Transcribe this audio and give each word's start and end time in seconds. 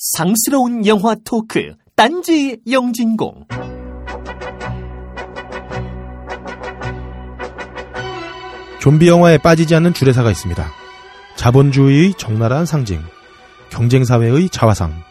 상스러운 0.00 0.86
영화 0.86 1.14
토크 1.24 1.74
딴지 1.94 2.58
영진공 2.70 3.46
좀비 8.80 9.08
영화에 9.08 9.36
빠지지 9.36 9.74
않는 9.74 9.92
주례사가 9.92 10.30
있습니다. 10.30 10.72
자본주의의 11.36 12.14
적나라한 12.14 12.64
상징, 12.64 13.02
경쟁사회의 13.68 14.48
자화상, 14.48 15.02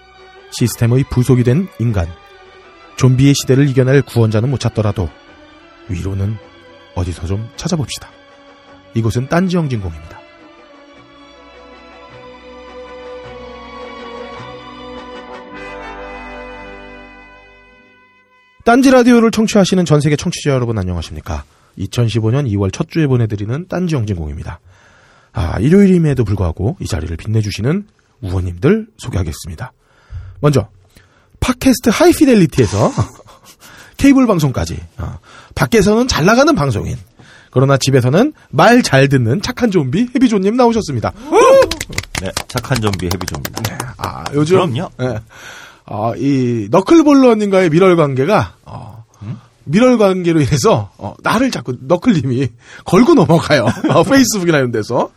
시스템의 0.49 1.03
부속이 1.11 1.43
된 1.43 1.67
인간. 1.79 2.07
좀비의 2.97 3.35
시대를 3.35 3.69
이겨낼 3.69 4.01
구원자는 4.01 4.49
못 4.49 4.59
찾더라도 4.59 5.07
위로는 5.87 6.35
어디서 6.95 7.27
좀 7.27 7.47
찾아봅시다. 7.57 8.09
이곳은 8.95 9.29
딴지영 9.29 9.69
진공입니다. 9.69 10.18
딴지 18.69 18.91
라디오를 18.91 19.31
청취하시는 19.31 19.83
전 19.83 19.99
세계 19.99 20.15
청취자 20.15 20.51
여러분 20.51 20.77
안녕하십니까? 20.77 21.43
2015년 21.79 22.47
2월 22.51 22.71
첫 22.71 22.87
주에 22.87 23.07
보내드리는 23.07 23.65
딴지 23.67 23.95
영진공입니다. 23.95 24.59
아, 25.33 25.59
일요일임에도 25.59 26.23
불구하고 26.23 26.77
이 26.79 26.85
자리를 26.85 27.17
빛내주시는 27.17 27.87
우원님들 28.21 28.85
소개하겠습니다. 28.99 29.73
먼저, 30.39 30.69
팟캐스트 31.39 31.89
하이피델리티에서 31.89 32.91
케이블 33.97 34.27
방송까지, 34.27 34.79
어, 34.99 35.17
밖에서는 35.55 36.07
잘 36.07 36.25
나가는 36.25 36.53
방송인, 36.53 36.95
그러나 37.49 37.75
집에서는 37.75 38.33
말 38.51 38.83
잘 38.83 39.09
듣는 39.09 39.41
착한 39.41 39.71
좀비 39.71 40.09
해비조님 40.13 40.55
나오셨습니다. 40.55 41.11
네, 42.21 42.31
착한 42.47 42.79
좀비 42.79 43.07
해비조입니다. 43.07 43.95
아, 43.97 44.25
요즘. 44.35 44.57
그럼요. 44.57 44.91
예. 45.01 45.19
아, 45.91 46.13
이, 46.15 46.67
너클볼러님과의 46.69 47.71
밀월 47.71 47.95
관계가, 47.95 48.53
어, 48.63 49.05
밀월 49.65 49.97
관계로 49.97 50.39
인해서, 50.39 50.91
어, 50.97 51.15
나를 51.23 51.49
자꾸 51.49 51.75
너클님이 51.81 52.47
걸고 52.85 53.15
넘어가요. 53.15 53.65
어, 53.89 54.03
페이스북이나 54.05 54.59
이런 54.59 54.71
데서. 54.71 55.09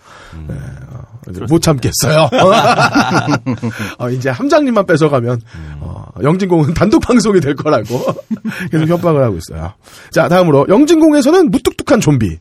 네, 0.49 0.55
어, 0.91 1.45
못 1.49 1.61
참겠어요. 1.61 2.31
어, 3.99 4.11
이제 4.11 4.31
함장님만 4.31 4.87
뺏어가면, 4.87 5.43
어, 5.81 6.05
영진공은 6.23 6.73
단독 6.73 7.01
방송이 7.01 7.41
될 7.41 7.55
거라고 7.55 8.01
계속 8.73 8.89
협박을 8.89 9.23
하고 9.23 9.37
있어요. 9.37 9.75
자, 10.11 10.29
다음으로, 10.29 10.67
영진공에서는 10.69 11.51
무뚝뚝한 11.51 12.01
좀비. 12.01 12.39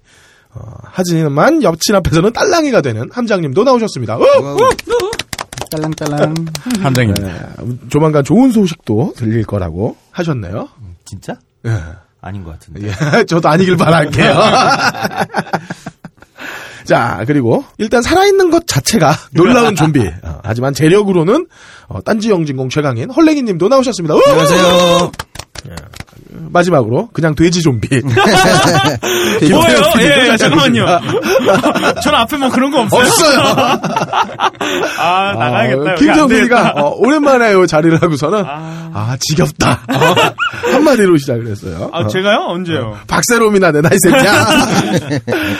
어, 0.54 0.62
하지만 0.84 1.64
옆친 1.64 1.96
앞에서는 1.96 2.32
딸랑이가 2.34 2.82
되는 2.82 3.10
함장님도 3.12 3.64
나오셨습니다. 3.64 4.18
우! 4.18 4.22
딸랑딸랑 5.72 6.36
함장입니다. 6.84 7.28
네, 7.28 7.78
조만간 7.90 8.24
좋은 8.24 8.52
소식도 8.52 9.14
들릴 9.16 9.44
거라고 9.46 9.96
하셨네요. 10.12 10.68
진짜? 11.06 11.38
예. 11.66 11.72
아닌 12.22 12.44
것 12.44 12.52
같은데. 12.52 12.88
예, 12.88 12.94
저도 13.26 13.50
아니길 13.50 13.78
바랄게요. 13.78 14.36
자, 16.86 17.24
그리고 17.26 17.64
일단 17.78 18.02
살아있는 18.02 18.52
것 18.52 18.68
자체가 18.68 19.14
놀라운 19.34 19.76
좀비. 19.76 20.06
어, 20.24 20.40
하지만 20.44 20.74
재력으로는 20.74 21.48
어, 21.88 22.02
딴지 22.02 22.30
영진공 22.30 22.70
최강인 22.70 23.10
헐랭이 23.10 23.44
님도 23.44 23.70
나오셨습니다. 23.70 24.16
우! 24.16 24.22
안녕하세요. 24.28 25.12
마지막으로 26.32 27.10
그냥 27.14 27.36
돼지 27.36 27.62
좀비. 27.62 28.02
뭐예요? 29.52 29.82
예, 30.00 30.38
잠깐만요. 30.38 30.86
전 32.02 32.16
앞에 32.16 32.38
뭐 32.38 32.50
그런 32.50 32.72
거 32.72 32.82
없어요. 32.82 33.02
없어요. 33.02 33.40
아, 35.00 35.34
나가야겠다. 35.34 35.80
여기 35.80 35.90
안 35.90 35.96
김정민이가. 35.96 36.74
어, 36.78 36.96
오랜만에 36.98 37.54
요 37.54 37.66
자리를 37.66 38.02
하고서는 38.02 38.44
아. 38.46 38.92
아, 38.94 39.18
지겹다. 39.20 39.72
어, 39.72 40.72
한마디로 40.74 41.18
시작을 41.18 41.48
했어요. 41.48 41.90
아, 41.94 42.00
어. 42.00 42.08
제가요? 42.08 42.46
언제요? 42.48 42.98
박세롬이나 43.08 43.72
내나 43.72 43.90
이 43.92 43.98
새끼야. 44.02 44.32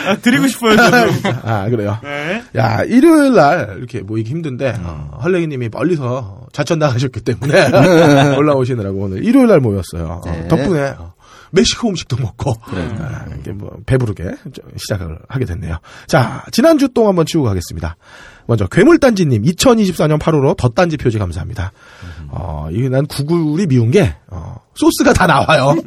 아, 0.06 0.16
드리고 0.22 0.46
싶어요, 0.48 0.76
저도. 0.76 0.96
아 1.44 1.68
그래요. 1.68 1.98
네. 2.02 2.42
야 2.56 2.82
일요일 2.84 3.34
날 3.34 3.74
이렇게 3.78 4.00
모이기 4.00 4.30
힘든데 4.30 4.76
어, 4.82 5.20
헐랭이님이 5.22 5.68
멀리서 5.70 6.41
자천 6.52 6.78
나가셨기 6.78 7.20
때문에 7.22 7.70
올라오시느라고 8.36 8.98
오늘 8.98 9.24
일요일 9.24 9.48
날 9.48 9.60
모였어요. 9.60 10.20
어, 10.24 10.30
네. 10.30 10.48
덕분에 10.48 10.94
어, 10.98 11.14
멕시코 11.50 11.88
음식도 11.90 12.16
먹고 12.16 12.52
아, 12.62 13.26
이게 13.38 13.52
뭐 13.52 13.70
배부르게 13.84 14.24
저- 14.54 14.62
시작을 14.76 15.18
하게 15.28 15.44
됐네요. 15.44 15.78
자 16.06 16.44
지난주 16.52 16.88
동 16.88 17.08
한번 17.08 17.26
치우고 17.26 17.46
가겠습니다. 17.48 17.96
먼저 18.46 18.66
괴물단지님 18.66 19.42
2024년 19.44 20.18
8월호 20.18 20.56
덧단지 20.56 20.96
표지 20.96 21.18
감사합니다. 21.18 21.72
어, 22.28 22.68
이게 22.72 22.88
난 22.88 23.06
구글이 23.06 23.66
미운 23.66 23.90
게, 23.90 24.16
어, 24.28 24.56
소스가 24.74 25.12
다 25.12 25.26
나와요. 25.26 25.76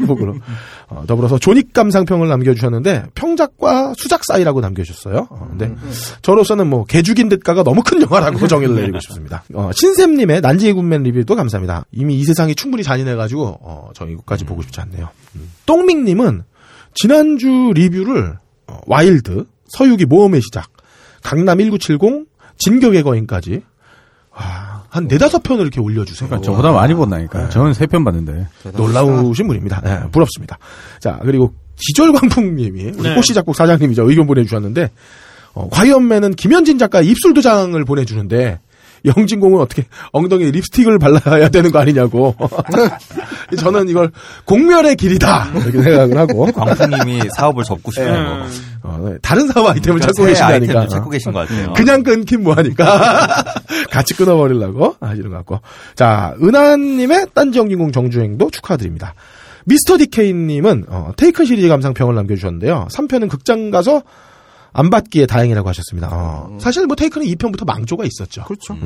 어, 0.87 1.03
더불어서 1.07 1.39
조닉 1.39 1.73
감상평을 1.73 2.27
남겨주셨는데, 2.27 3.07
평작과 3.15 3.93
수작 3.97 4.23
사이라고 4.25 4.61
남겨주셨어요. 4.61 5.27
어, 5.29 5.47
근데, 5.49 5.73
저로서는 6.21 6.67
뭐, 6.67 6.85
개죽인 6.85 7.29
듯가가 7.29 7.63
너무 7.63 7.81
큰 7.83 8.01
영화라고 8.01 8.45
정의를 8.47 8.75
내리고 8.75 8.99
싶습니다. 8.99 9.43
어, 9.53 9.71
신샘님의 9.73 10.41
난지의 10.41 10.73
군맨 10.73 11.03
리뷰도 11.03 11.35
감사합니다. 11.35 11.85
이미 11.91 12.19
이 12.19 12.23
세상이 12.23 12.55
충분히 12.55 12.83
잔인해가지고, 12.83 13.59
어, 13.61 13.89
저 13.95 14.05
이것까지 14.05 14.45
보고 14.45 14.61
싶지 14.61 14.79
않네요. 14.81 15.09
음. 15.35 15.51
똥밍님은, 15.65 16.43
지난주 16.93 17.71
리뷰를, 17.73 18.37
어, 18.67 18.79
와일드, 18.85 19.45
서유기 19.67 20.05
모험의 20.05 20.41
시작, 20.41 20.69
강남 21.23 21.57
1970, 21.57 22.27
진격의 22.57 23.03
거인까지, 23.03 23.63
와, 24.31 24.74
한 24.95 25.07
네다섯 25.07 25.43
편을 25.43 25.61
이렇게 25.63 25.79
올려주세요. 25.81 26.29
그러니까 26.29 26.45
저보다 26.45 26.71
많이 26.71 26.93
본다니까. 26.93 27.49
저는 27.49 27.73
세 27.73 27.85
편 27.85 28.03
봤는데. 28.03 28.47
놀라우신 28.77 29.47
분입니다. 29.47 29.81
네, 29.81 29.99
부럽습니다. 30.11 30.57
자, 30.99 31.19
그리고 31.23 31.53
기절광풍님이 31.75 32.83
우리 32.97 33.09
네. 33.09 33.15
꽃시 33.15 33.33
작곡 33.33 33.55
사장님이죠. 33.55 34.09
의견 34.09 34.25
보내주셨는데, 34.27 34.89
어, 35.53 35.67
과연맨은 35.69 36.35
김현진 36.35 36.77
작가 36.77 37.01
입술 37.01 37.33
도장을 37.33 37.83
보내주는데, 37.83 38.59
영진공은 39.05 39.59
어떻게 39.61 39.85
엉덩이에 40.11 40.51
립스틱을 40.51 40.99
발라야 40.99 41.49
되는 41.49 41.71
거 41.71 41.79
아니냐고. 41.79 42.35
저는 43.57 43.89
이걸 43.89 44.11
공멸의 44.45 44.95
길이다. 44.95 45.51
이렇게 45.55 45.81
생각을 45.81 46.17
하고, 46.17 46.45
광풍님이 46.51 47.29
사업을 47.35 47.63
접고 47.63 47.91
싶은 47.91 48.13
거. 48.13 48.19
음. 48.19 48.49
어, 48.83 49.09
네, 49.09 49.17
다른 49.21 49.47
사업 49.47 49.67
아이템을 49.67 49.99
그러니까 49.99 50.07
찾고 50.07 50.23
새 50.23 50.29
계신다니까. 50.29 50.87
찾고 50.87 51.09
계신 51.09 51.31
것 51.31 51.39
같아요. 51.47 51.73
그냥 51.73 52.03
끊긴 52.03 52.43
뭐하니까 52.43 53.43
같이 53.89 54.13
끊어버리려고 54.13 54.95
하시는 54.99 55.29
것 55.29 55.37
같고 55.37 55.59
자 55.95 56.35
은하님의 56.41 57.27
딴지 57.33 57.57
영진공 57.59 57.91
정주행도 57.91 58.51
축하드립니다 58.51 59.15
미스터 59.65 59.97
디케이님은 59.97 60.85
어, 60.89 61.11
테이큰 61.17 61.45
시리즈 61.45 61.67
감상평을 61.67 62.13
남겨주셨는데요 62.15 62.87
3편은 62.91 63.29
극장 63.29 63.71
가서 63.71 64.03
안 64.77 64.89
받기에 64.89 65.25
다행이라고 65.25 65.69
하셨습니다. 65.69 66.09
어, 66.11 66.57
사실 66.59 66.85
뭐 66.85 66.97
테이큰은 66.97 67.25
2편부터 67.27 67.65
망조가 67.65 68.03
있었죠. 68.03 68.43
그렇죠. 68.43 68.77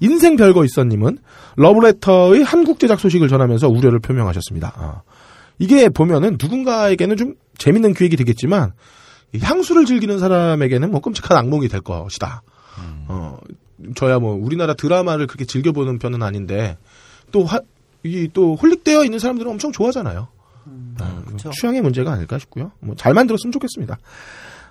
인생 0.00 0.36
별거 0.36 0.64
있어님은 0.64 1.18
러브레터의 1.56 2.42
한국 2.42 2.80
제작 2.80 2.98
소식을 2.98 3.28
전하면서 3.28 3.68
우려를 3.68 4.00
표명하셨습니다. 4.00 4.72
어, 4.76 5.02
이게 5.60 5.88
보면은 5.88 6.36
누군가에게는 6.40 7.16
좀 7.16 7.34
재밌는 7.58 7.94
기획이 7.94 8.16
되겠지만 8.16 8.72
이 9.32 9.38
향수를 9.38 9.84
즐기는 9.86 10.18
사람에게는 10.18 10.90
뭐 10.90 11.00
끔찍한 11.00 11.36
악몽이 11.36 11.68
될 11.68 11.80
것이다. 11.80 12.42
어, 13.06 13.38
저야 13.94 14.18
뭐 14.18 14.34
우리나라 14.34 14.74
드라마를 14.74 15.28
그렇게 15.28 15.44
즐겨보는 15.44 16.00
편은 16.00 16.24
아닌데 16.24 16.76
또 17.30 17.44
하, 17.44 17.60
이또 18.02 18.56
홀릭되어 18.56 19.04
있는 19.04 19.20
사람들은 19.20 19.48
엄청 19.50 19.70
좋아하잖아요. 19.70 20.26
어, 21.00 21.22
그쵸. 21.26 21.50
취향의 21.50 21.82
문제가 21.82 22.12
아닐까 22.12 22.36
싶고요. 22.38 22.72
뭐 22.80 22.94
잘 22.96 23.14
만들었으면 23.14 23.52
좋겠습니다. 23.52 23.96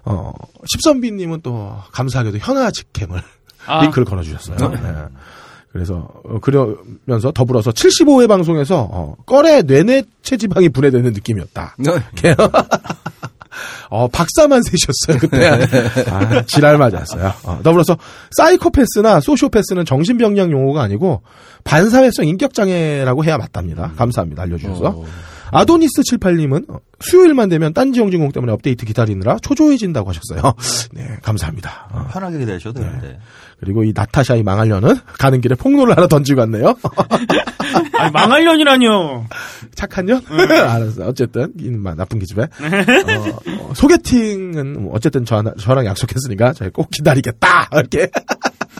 어, 0.10 0.32
십선비님은 0.66 1.42
또 1.42 1.76
감사하게도 1.92 2.38
현아 2.38 2.72
직캠을 2.72 3.22
아. 3.66 3.82
링크를 3.84 4.06
걸어주셨어요. 4.06 4.70
네. 4.70 4.80
그래서 5.72 6.08
어, 6.24 6.40
그러면서 6.40 7.32
더불어서 7.34 7.72
75회 7.72 8.28
방송에서 8.28 8.88
어, 8.90 9.16
껄의 9.26 9.64
뇌내 9.64 10.04
체지방이 10.24 10.70
분해되는 10.70 11.12
느낌이었다. 11.12 11.76
어, 13.90 14.08
박사만 14.08 14.62
세셨어요, 14.64 15.18
그때. 15.20 15.48
아, 16.12 16.44
지랄 16.46 16.78
맞았어요. 16.78 17.34
어, 17.44 17.60
더불어서, 17.64 17.98
사이코패스나 18.32 19.20
소시오패스는 19.22 19.86
정신병력 19.86 20.52
용어가 20.52 20.82
아니고, 20.84 21.22
반사회성 21.64 22.28
인격장애라고 22.28 23.24
해야 23.24 23.38
맞답니다. 23.38 23.94
감사합니다. 23.98 24.44
알려주셔서. 24.44 25.04
아도니스 25.52 26.02
78님은, 26.02 26.70
어, 26.70 26.80
수요일만 27.00 27.50
되면 27.50 27.74
딴지 27.74 28.00
영진공 28.00 28.32
때문에 28.32 28.52
업데이트 28.52 28.86
기다리느라 28.86 29.38
초조해진다고 29.42 30.10
하셨어요. 30.10 30.54
네, 30.94 31.18
감사합니다. 31.22 31.90
어, 31.92 32.08
편하게 32.12 32.40
기다리셔도 32.40 32.80
되는데. 32.80 33.20
그리고 33.60 33.84
이 33.84 33.92
나타샤의 33.96 34.44
망할려는 34.44 34.96
가는 35.18 35.42
길에 35.42 35.56
폭로를 35.56 35.98
하나 35.98 36.08
던지고 36.08 36.42
왔네요. 36.42 36.76
아니, 37.98 38.12
망할 38.12 38.44
년이라뇨. 38.44 39.26
착한 39.74 40.06
년? 40.06 40.22
알았어. 40.30 41.08
어쨌든, 41.08 41.54
이는 41.60 41.82
막 41.82 41.96
나쁜 41.96 42.20
기집애. 42.20 42.44
어, 42.44 43.60
어, 43.62 43.74
소개팅은 43.74 44.84
뭐 44.84 44.94
어쨌든 44.96 45.26
저, 45.26 45.44
저랑 45.60 45.86
약속했으니까 45.86 46.54
저희 46.54 46.70
꼭 46.70 46.90
기다리겠다. 46.92 47.70
이렇게. 47.74 48.12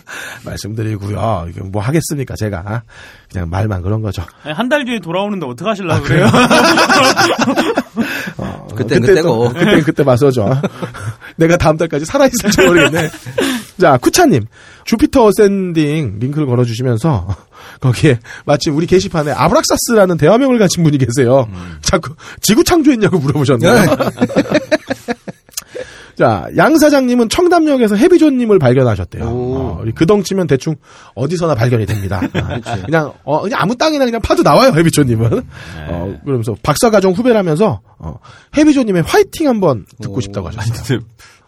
말씀드리고요. 0.46 1.48
이게 1.50 1.62
뭐 1.62 1.82
하겠습니까, 1.82 2.36
제가. 2.38 2.84
그냥 3.32 3.50
말만 3.50 3.82
그런 3.82 4.02
거죠. 4.02 4.24
한 4.44 4.70
달 4.70 4.86
뒤에 4.86 5.00
돌아오는데 5.00 5.46
어떡 5.46 5.68
하실라고 5.68 6.04
그래요? 6.04 6.28
어, 8.38 8.68
그때 8.76 9.00
그때고. 9.00 9.50
또- 9.50 9.54
그땐 9.54 9.84
그때 9.84 10.04
맞서죠. 10.04 10.62
내가 11.38 11.58
다음 11.58 11.78
달까지 11.78 12.06
살아있을지 12.06 12.62
모르겠네. 12.66 13.10
자, 13.80 13.98
쿠차님. 13.98 14.46
주피터 14.86 15.26
어센딩 15.26 16.18
링크를 16.20 16.48
걸어주시면서 16.48 17.28
거기에 17.82 18.20
마침 18.46 18.76
우리 18.76 18.88
게시판에 18.88 19.32
아브락사스라는 19.32 20.18
대화명을 20.18 20.58
가진 20.60 20.84
분이 20.84 20.98
계세요. 20.98 21.48
자꾸 21.82 22.16
지구 22.42 22.64
창조했냐고 22.64 23.20
물어보셨네요. 23.20 23.72
자, 26.18 26.48
양 26.58 26.76
사장님은 26.76 27.30
청담역에서 27.30 27.96
해비존님을 27.96 28.58
발견하셨대요. 28.58 29.24
어, 29.24 29.84
그 29.94 30.08
덩치면 30.08 30.48
대충 30.48 30.76
어디서나 31.14 31.54
발견이 31.54 31.86
됩니다. 31.86 32.20
아, 32.66 32.82
그냥 32.82 33.14
어, 33.24 33.42
그냥 33.42 33.62
아무 33.62 33.76
땅이나 33.76 34.04
그냥 34.04 34.20
파도 34.22 34.42
나와요 34.42 34.72
해비존님은. 34.76 35.44
어, 35.90 36.20
그러면서 36.26 36.56
박사가정 36.64 37.12
후배라면서 37.14 37.82
어, 38.00 38.16
해비존님의 38.58 39.04
화이팅 39.04 39.48
한번 39.48 39.86
듣고 40.02 40.20
싶다고 40.22 40.48
하셨어요. 40.48 40.84
제, 40.84 41.00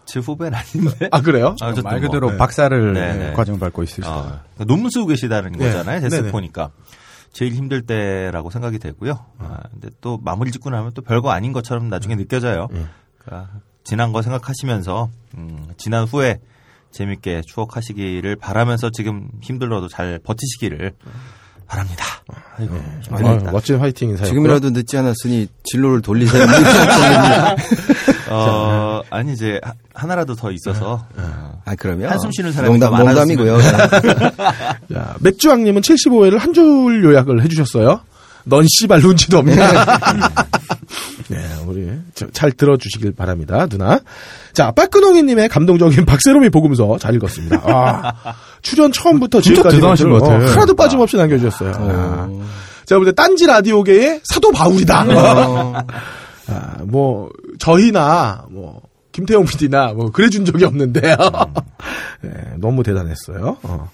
제 0.05 0.19
후배는 0.19 0.55
아닌데. 0.55 1.09
아 1.11 1.21
그래요? 1.21 1.55
아, 1.61 1.69
어쨌든 1.69 1.83
말 1.85 1.99
뭐. 1.99 2.07
그대로 2.07 2.29
네. 2.29 2.37
박사를 2.37 2.93
네, 2.93 3.13
네. 3.15 3.33
과정 3.33 3.57
밟고 3.57 3.81
있으시다. 3.81 4.43
어, 4.59 4.65
논문 4.65 4.91
쓰고 4.91 5.07
계시다는 5.07 5.53
네. 5.53 5.65
거잖아요. 5.65 5.99
제스 6.01 6.17
네네. 6.17 6.31
보니까. 6.31 6.69
제일 7.31 7.53
힘들 7.53 7.81
때라고 7.83 8.51
생각이 8.51 8.77
되고요. 8.77 9.19
아, 9.39 9.59
근데 9.71 9.89
또 10.01 10.19
마무리 10.23 10.51
짓고 10.51 10.69
나면 10.69 10.91
또 10.93 11.01
별거 11.01 11.31
아닌 11.31 11.53
것처럼 11.53 11.89
나중에 11.89 12.15
느껴져요. 12.15 12.67
그러니까 13.19 13.49
지난 13.89 14.13
거 14.13 14.21
생각하시면서 14.21 15.09
음, 15.37 15.67
지난 15.77 16.05
후에 16.05 16.39
재밌게 16.91 17.41
추억하시기를 17.47 18.35
바라면서 18.35 18.91
지금 18.91 19.29
힘들어도 19.41 19.87
잘 19.87 20.19
버티시기를 20.23 20.93
바랍니다. 21.67 22.05
아이고, 22.57 22.79
좀 23.01 23.13
아, 23.13 23.17
재밌다. 23.17 23.51
멋진 23.51 23.77
화이팅 23.79 24.09
인사요. 24.09 24.27
지금이라도 24.27 24.69
늦지 24.71 24.97
않았으니 24.97 25.47
진로를 25.63 26.01
돌리세요. 26.01 26.43
어, 28.29 29.01
아니 29.09 29.33
이제 29.33 29.59
하- 29.63 29.73
하나라도 29.93 30.35
더 30.35 30.51
있어서 30.51 31.05
어, 31.17 31.61
아, 31.65 31.75
그러면. 31.75 32.09
한숨 32.11 32.31
쉬는 32.31 32.51
사람이 32.51 32.77
농담, 32.79 33.05
농담이고요. 33.05 33.57
자, 34.93 35.15
맥주왕님은 35.19 35.81
75회를 35.81 36.37
한 36.39 36.53
줄 36.53 37.03
요약을 37.03 37.43
해주셨어요. 37.43 38.01
넌 38.45 38.65
씨발 38.67 39.01
눈치도 39.01 39.39
없냐? 39.39 39.55
네, 41.29 41.37
우리 41.67 41.91
저- 42.15 42.29
잘 42.31 42.51
들어주시길 42.51 43.13
바랍니다, 43.13 43.67
누나. 43.67 43.99
자, 44.53 44.71
빠끄농이님의 44.71 45.47
감동적인 45.49 46.05
박세롬이 46.05 46.49
복음서 46.49 46.97
잘 46.97 47.13
읽었습니다. 47.15 47.61
아, 47.65 48.13
출연 48.61 48.91
처음부터 48.91 49.39
진짜 49.41 49.57
지금까지 49.69 49.75
대단하신 49.77 50.09
것 50.09 50.21
같아. 50.23 50.51
하나도 50.51 50.75
빠짐없이 50.75 51.17
남겨주셨어요. 51.17 51.71
아, 51.75 52.29
제가 52.85 52.99
볼 52.99 53.05
때 53.05 53.11
딴지 53.13 53.45
라디오계의 53.45 54.21
사도 54.23 54.51
바울이다. 54.51 55.05
어, 55.47 55.73
아, 56.49 56.77
뭐 56.85 57.29
저희나 57.59 58.45
뭐 58.49 58.81
김태용 59.11 59.45
PD나 59.45 59.93
뭐 59.93 60.11
그래준 60.11 60.45
적이 60.45 60.65
없는데요. 60.65 61.15
네, 62.21 62.31
너무 62.57 62.81
대단했어요. 62.83 63.57
어. 63.63 63.89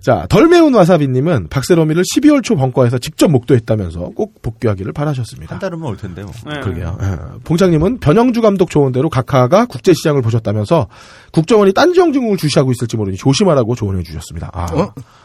자, 0.00 0.26
덜 0.28 0.46
매운 0.48 0.74
와사비님은 0.74 1.48
박세롬이를 1.48 2.02
12월 2.14 2.42
초 2.42 2.54
벙커에서 2.56 2.98
직접 2.98 3.28
목도했다면서 3.30 4.10
꼭 4.14 4.40
복귀하기를 4.42 4.92
바라셨습니다. 4.92 5.54
한 5.54 5.58
달이면 5.60 5.84
올 5.88 5.96
텐데 5.96 6.22
뭐. 6.22 6.32
네. 6.46 6.60
그러게요. 6.60 6.98
예. 7.02 7.38
봉장님은 7.44 7.98
변영주 7.98 8.40
감독 8.40 8.70
조언 8.70 8.92
대로 8.92 9.08
각하가 9.10 9.66
국제시장을 9.66 10.22
보셨다면서 10.22 10.86
국정원이 11.32 11.72
딴지영증을 11.72 12.36
주시하고 12.36 12.70
있을지 12.72 12.96
모르니 12.96 13.16
조심하라고 13.16 13.74
조언해 13.74 14.02
주셨습니다. 14.02 14.50
아, 14.52 14.66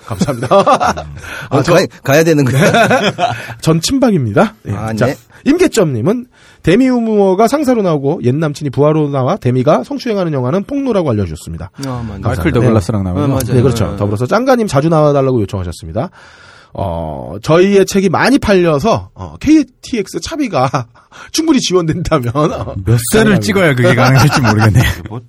감사합니다. 0.05 0.47
아, 0.51 1.05
어, 1.57 1.61
저- 1.63 1.73
가야, 1.73 1.85
가야 2.03 2.23
되는 2.23 2.43
거야. 2.43 2.71
전 3.61 3.81
친박입니다. 3.81 4.55
예. 4.67 4.71
아, 4.71 4.93
자, 4.93 5.05
네. 5.07 5.15
임계점님은 5.45 6.25
데미 6.63 6.89
우무어가 6.89 7.47
상사로 7.47 7.81
나오고 7.81 8.21
옛 8.23 8.35
남친이 8.35 8.69
부하로 8.69 9.09
나와 9.09 9.37
데미가 9.37 9.83
성추행하는 9.83 10.33
영화는 10.33 10.63
폭로라고 10.65 11.09
알려주셨습니다. 11.11 11.71
아, 11.85 12.05
맞네. 12.07 12.19
마이클 12.21 12.51
더글라스랑 12.51 13.01
어, 13.01 13.03
나오죠. 13.03 13.27
맞아요. 13.27 13.39
네, 13.55 13.61
그렇죠. 13.61 13.91
네. 13.91 13.97
더불어서 13.97 14.25
짱가님 14.27 14.67
자주 14.67 14.89
나와달라고 14.89 15.41
요청하셨습니다. 15.41 16.09
어, 16.73 17.35
저희의 17.41 17.85
책이 17.85 18.09
많이 18.09 18.39
팔려서, 18.39 19.09
어, 19.13 19.35
KTX 19.41 20.21
차비가 20.21 20.69
충분히 21.33 21.59
지원된다면, 21.59 22.31
어, 22.33 22.75
몇 22.85 22.97
세를 23.11 23.41
찍어야 23.41 23.75
그게 23.75 23.93
가능할지 23.93 24.39
모르겠네. 24.41 24.79
뭐 25.09 25.19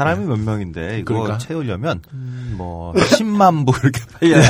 사람이 0.00 0.24
몇 0.24 0.38
명인데 0.38 1.00
이거 1.00 1.12
그러니까. 1.12 1.36
채우려면 1.36 2.00
음, 2.14 2.54
뭐 2.56 2.94
10만 2.94 3.66
부 3.66 3.72
이렇게 3.82 4.00
팔려야 4.18 4.42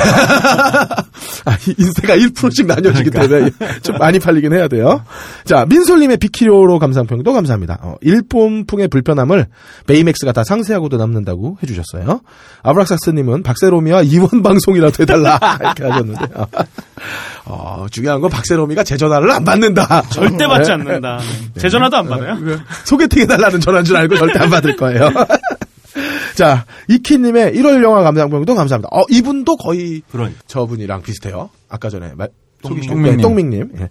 아, 1.43 1.57
인세가 1.77 2.15
1%씩 2.15 2.67
나뉘어지기 2.67 3.09
그러니까. 3.09 3.51
때문에 3.59 3.79
좀 3.81 3.97
많이 3.97 4.17
팔리긴 4.19 4.53
해야 4.53 4.69
돼요. 4.69 5.03
자, 5.43 5.65
민솔님의 5.65 6.17
비키로로 6.17 6.79
감상평도 6.79 7.33
감사합니다. 7.33 7.79
어, 7.81 7.95
일본풍의 7.99 8.87
불편함을 8.87 9.47
베이맥스가 9.87 10.31
다 10.31 10.45
상세하고도 10.45 10.95
남는다고 10.95 11.57
해주셨어요. 11.61 12.21
아브락사스님은 12.63 13.43
박세롬이와 13.43 14.03
이원 14.03 14.29
방송이라도 14.43 15.03
해달라 15.03 15.37
이렇게 15.59 15.83
하셨는데 15.83 16.27
어, 17.45 17.85
중요한 17.91 18.21
건 18.21 18.29
박세롬이가 18.29 18.83
제 18.83 18.97
전화를 18.97 19.31
안 19.31 19.43
받는다. 19.43 20.01
절대 20.09 20.47
받지 20.47 20.67
네. 20.69 20.73
않는다. 20.73 21.19
제 21.57 21.69
전화도 21.69 21.97
안 21.97 22.07
받아요. 22.07 22.37
소개팅 22.85 23.21
해달라는 23.21 23.59
전화인 23.59 23.83
줄 23.85 23.95
알고 23.97 24.15
절대 24.17 24.39
안 24.39 24.49
받을 24.49 24.75
거예요. 24.75 25.09
자, 26.35 26.65
이키님의 26.87 27.53
1월 27.55 27.83
영화 27.83 28.01
감상평도 28.03 28.55
감사합니다. 28.55 28.89
어, 28.91 29.03
이분도 29.09 29.57
거의 29.57 30.01
그러니 30.11 30.33
저분이랑 30.47 31.01
비슷해요. 31.01 31.49
아까 31.69 31.89
전에 31.89 32.13
말. 32.15 32.29
네, 32.63 33.17
똥밍님. 33.17 33.71
예. 33.79 33.89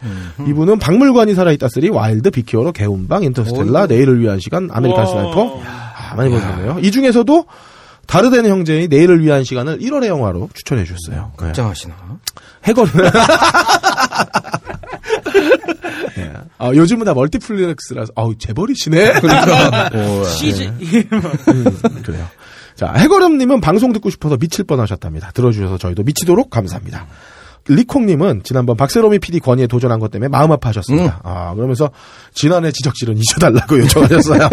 이분은 0.48 0.78
박물관이 0.78 1.34
살아있다 1.34 1.66
three 1.68 1.88
와일드 1.88 2.30
빅 2.30 2.43
히어로 2.43 2.70
개훔방 2.70 3.24
인터스텔라 3.24 3.86
내일을 3.86 4.20
위한 4.20 4.38
시간 4.38 4.68
아메리칸. 4.72 5.06
스나이퍼 5.06 5.60
아, 5.64 6.14
많이 6.14 6.30
보셨네요. 6.30 6.78
이 6.80 6.92
중에서도 6.92 7.46
다르덴 8.06 8.48
형제의 8.48 8.86
내일을 8.86 9.24
위한 9.24 9.42
시간을 9.42 9.80
1월의 9.80 10.06
영화로 10.06 10.50
추천해 10.54 10.84
주셨어요. 10.84 11.32
네. 11.38 11.46
걱정하시나? 11.46 11.94
해거는 12.66 12.92
예. 16.18 16.32
아, 16.58 16.68
요즘은 16.74 17.04
다 17.06 17.14
멀티플렉스라서 17.14 18.12
아우 18.16 18.36
재벌이시네. 18.36 19.20
그러니까 19.20 19.90
CG. 20.26 20.66
음, 20.68 20.82
그래요. 22.04 22.26
자, 22.74 22.92
해거름님은 22.94 23.60
방송 23.60 23.92
듣고 23.92 24.10
싶어서 24.10 24.36
미칠 24.36 24.64
뻔 24.64 24.80
하셨답니다. 24.80 25.30
들어주셔서 25.32 25.78
저희도 25.78 26.02
미치도록 26.02 26.50
감사합니다. 26.50 27.06
리콩님은 27.68 28.42
지난번 28.42 28.76
박세롬이 28.76 29.18
PD 29.18 29.40
건의에 29.40 29.66
도전한 29.66 30.00
것 30.00 30.10
때문에 30.10 30.28
마음 30.28 30.50
아파하셨습니다. 30.52 31.20
아, 31.22 31.54
그러면서 31.54 31.90
지난해 32.34 32.72
지적질은 32.72 33.16
잊어달라고 33.18 33.78
요청하셨어요. 33.80 34.48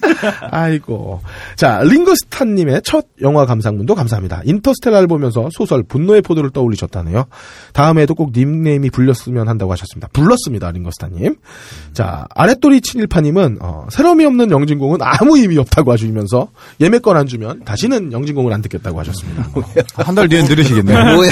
아이고. 0.50 1.20
자, 1.56 1.80
링거스탄님의 1.82 2.82
첫 2.84 3.06
영화 3.22 3.46
감상문도 3.46 3.94
감사합니다. 3.94 4.42
인터스텔라를 4.44 5.06
보면서 5.06 5.48
소설 5.52 5.82
분노의 5.82 6.22
포도를 6.22 6.50
떠올리셨다네요. 6.50 7.24
다음에도 7.72 8.14
꼭 8.14 8.32
닉네임이 8.34 8.90
불렸으면 8.90 9.48
한다고 9.48 9.72
하셨습니다. 9.72 10.08
불렀습니다, 10.12 10.70
링거스탄님. 10.70 11.36
자, 11.92 12.26
아랫도리 12.34 12.80
친일파님은, 12.80 13.58
어, 13.60 13.86
새롬이 13.90 14.24
없는 14.26 14.50
영진공은 14.50 14.98
아무 15.00 15.38
의미 15.38 15.58
없다고 15.58 15.92
하시면서 15.92 16.48
예매권 16.80 17.16
안 17.16 17.26
주면 17.26 17.64
다시는 17.64 18.12
영진공을 18.12 18.52
안 18.52 18.62
듣겠다고 18.62 18.98
하셨습니다. 19.00 19.48
한 19.96 20.14
달 20.14 20.28
뒤엔 20.28 20.46
들으시겠네. 20.46 20.92
뭐야? 21.14 21.30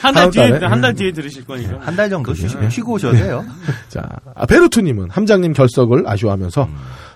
한달 0.00 0.30
뒤에? 0.30 0.58
한 0.66 0.80
달 0.80 0.94
뒤에 0.94 1.12
들으실 1.12 1.44
거니까. 1.44 1.78
한 1.80 1.96
달 1.96 2.08
정도 2.08 2.32
쉬, 2.34 2.46
쉬고 2.70 2.94
오셔야 2.94 3.12
돼요. 3.12 3.44
자, 3.88 4.02
아, 4.34 4.46
베르투님은 4.46 5.10
함장님 5.10 5.52
결석을 5.52 6.04
아쉬워하면서 6.06 6.68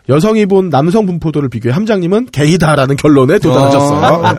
여성이 0.09 0.45
본 0.45 0.69
남성 0.69 1.07
분포도를 1.07 1.49
비교해 1.49 1.73
함장님은 1.73 2.29
게이다라는 2.31 2.97
결론에 2.97 3.39
도달하셨어요. 3.39 4.23
네. 4.23 4.39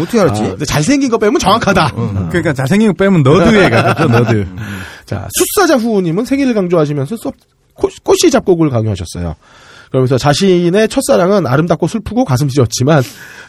어떻게 0.00 0.20
알았지? 0.20 0.42
아, 0.42 0.64
잘생긴 0.66 1.08
거 1.10 1.16
빼면 1.16 1.38
정확하다. 1.38 1.92
그러니까 2.28 2.52
잘생긴 2.52 2.88
거 2.88 2.94
빼면 2.94 3.22
너드에 3.22 3.70
가깝죠, 3.70 4.08
너드. 4.08 4.46
자, 5.06 5.26
숫사자 5.32 5.76
후우님은 5.78 6.26
생일을 6.26 6.52
강조하시면서 6.52 7.16
쏙 7.16 7.34
코- 7.74 7.88
꽃씨 8.02 8.30
잡곡을 8.30 8.68
강요하셨어요. 8.70 9.34
그러면서 9.90 10.18
자신의 10.18 10.88
첫사랑은 10.88 11.46
아름답고 11.46 11.86
슬프고 11.86 12.24
가슴 12.24 12.48
찢었지만 12.48 13.02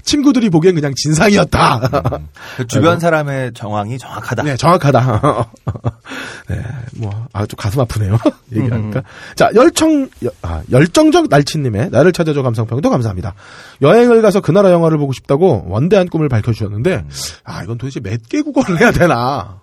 친구들이 0.04 0.50
보기엔 0.50 0.76
그냥 0.76 0.94
진상이었다. 0.96 2.28
그 2.58 2.68
주변 2.68 3.00
사람의 3.00 3.54
정황이 3.54 3.98
정확하다. 3.98 4.44
네, 4.44 4.56
정확하다. 4.56 5.48
네, 6.50 6.64
뭐, 6.98 7.26
아, 7.34 7.46
좀 7.46 7.58
가슴 7.58 7.80
아프네요. 7.82 8.18
얘기하니까. 8.56 9.04
자, 9.36 9.50
열청, 9.56 10.08
여- 10.24 10.30
아, 10.42 10.62
열정적 10.72 11.28
날치님의 11.30 11.90
나를 11.92 12.14
찾아줘 12.14 12.42
감상평도 12.42 12.90
감사합니다. 12.90 13.34
여행을 13.82 14.22
가서 14.22 14.40
그 14.40 14.52
나라 14.52 14.72
영화를 14.72 14.98
보고 14.98 15.12
싶다고 15.14 15.66
원대한 15.68 16.08
꿈을 16.08 16.30
밝혀주셨는데, 16.30 17.06
아, 17.44 17.64
이건 17.64 17.78
도대체 17.78 18.00
몇 18.00 18.18
개 18.30 18.42
국어를 18.42 18.80
해야 18.80 18.92
되나. 18.92 19.62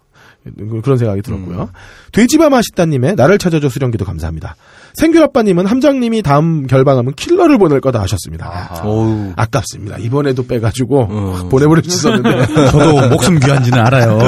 그런 0.83 0.99
생각이 0.99 1.23
들었고요. 1.23 1.71
돼지바 2.13 2.51
맛있다님의 2.51 3.15
나를 3.15 3.39
찾아줘 3.39 3.69
수령기도 3.69 4.05
감사합니다. 4.05 4.57
생귤아빠님은 4.95 5.67
함장님이 5.67 6.23
다음 6.23 6.67
결방하면 6.67 7.15
킬러를 7.15 7.59
보낼 7.59 7.81
거다 7.81 8.01
하셨습니다. 8.03 8.83
어우. 8.85 9.33
아깝습니다. 9.37 9.99
이번에도 9.99 10.47
빼가지고 10.47 11.09
어. 11.11 11.49
보내버릴 11.51 11.83
수 11.85 11.97
있었는데. 12.09 12.47
저도 12.71 13.09
목숨 13.09 13.39
귀한지는 13.41 13.79
알아요. 13.79 14.19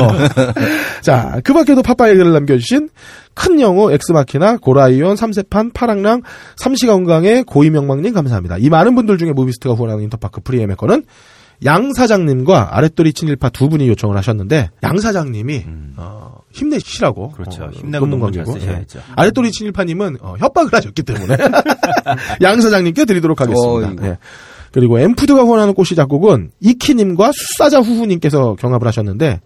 자, 1.03 1.41
그 1.45 1.53
밖에도 1.53 1.83
파파의 1.83 2.17
글을 2.17 2.33
남겨주신 2.33 2.89
큰 3.35 3.61
영호, 3.61 3.93
엑스마키나, 3.93 4.57
고라이온, 4.57 5.17
삼세판, 5.17 5.73
파랑랑, 5.73 6.23
삼시건강의 6.57 7.45
고이명망님 7.45 8.15
감사합니다. 8.15 8.57
이 8.59 8.71
많은 8.71 8.95
분들 8.95 9.19
중에 9.19 9.33
무비스트가 9.33 9.75
후원하는 9.75 10.05
인터파크 10.05 10.41
프리엠의 10.41 10.77
거는 10.77 11.05
양 11.65 11.93
사장님과 11.93 12.77
아랫도리 12.77 13.13
친일파 13.13 13.49
두 13.51 13.69
분이 13.69 13.89
요청을 13.89 14.17
하셨는데 14.17 14.71
양 14.83 14.99
사장님이 14.99 15.65
어, 15.97 16.37
힘내시라고 16.53 17.29
음. 17.29 17.33
그렇죠. 17.33 17.65
어, 17.65 17.71
힘내고 17.73 18.19
관계고. 18.19 18.61
예. 18.61 18.85
아랫도리 19.15 19.51
친일파님은 19.53 20.19
어, 20.21 20.35
협박을 20.39 20.73
하셨기 20.75 21.03
때문에 21.03 21.37
양 22.43 22.61
사장님께 22.61 23.05
드리도록 23.05 23.41
하겠습니다. 23.41 23.89
어이구. 23.89 24.07
예. 24.07 24.19
그리고 24.73 24.99
엠푸드가 24.99 25.43
후원하는 25.43 25.73
꽃이 25.75 25.91
작곡은 25.97 26.51
이키님과 26.61 27.31
수사자 27.35 27.81
후후님께서 27.81 28.57
경합을 28.57 28.87
하셨는데 28.87 29.41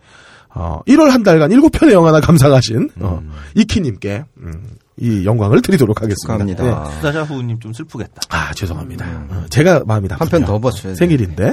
어, 0.53 0.81
1월 0.89 1.11
한 1.11 1.23
달간 1.23 1.51
7편의 1.51 1.93
영화나 1.93 2.21
감상하신 2.21 2.91
어, 3.01 3.23
이키님께 3.55 4.25
음, 4.39 4.53
이 4.97 5.25
영광을 5.25 5.63
드리도록 5.63 6.03
하겠습니다. 6.03 6.45
예. 6.45 6.55
축하합니다. 6.55 6.91
수사자 6.97 7.23
후우님 7.23 7.61
좀 7.61 7.73
슬프겠다. 7.73 8.21
아 8.31 8.53
죄송합니다. 8.55 9.07
어, 9.31 9.45
제가 9.51 9.83
마음이 9.87 10.09
한 10.09 10.19
나쁘네요. 10.19 10.47
편더 10.47 10.59
버텨야 10.59 10.93
돼. 10.93 10.95
생일인데 10.97 11.53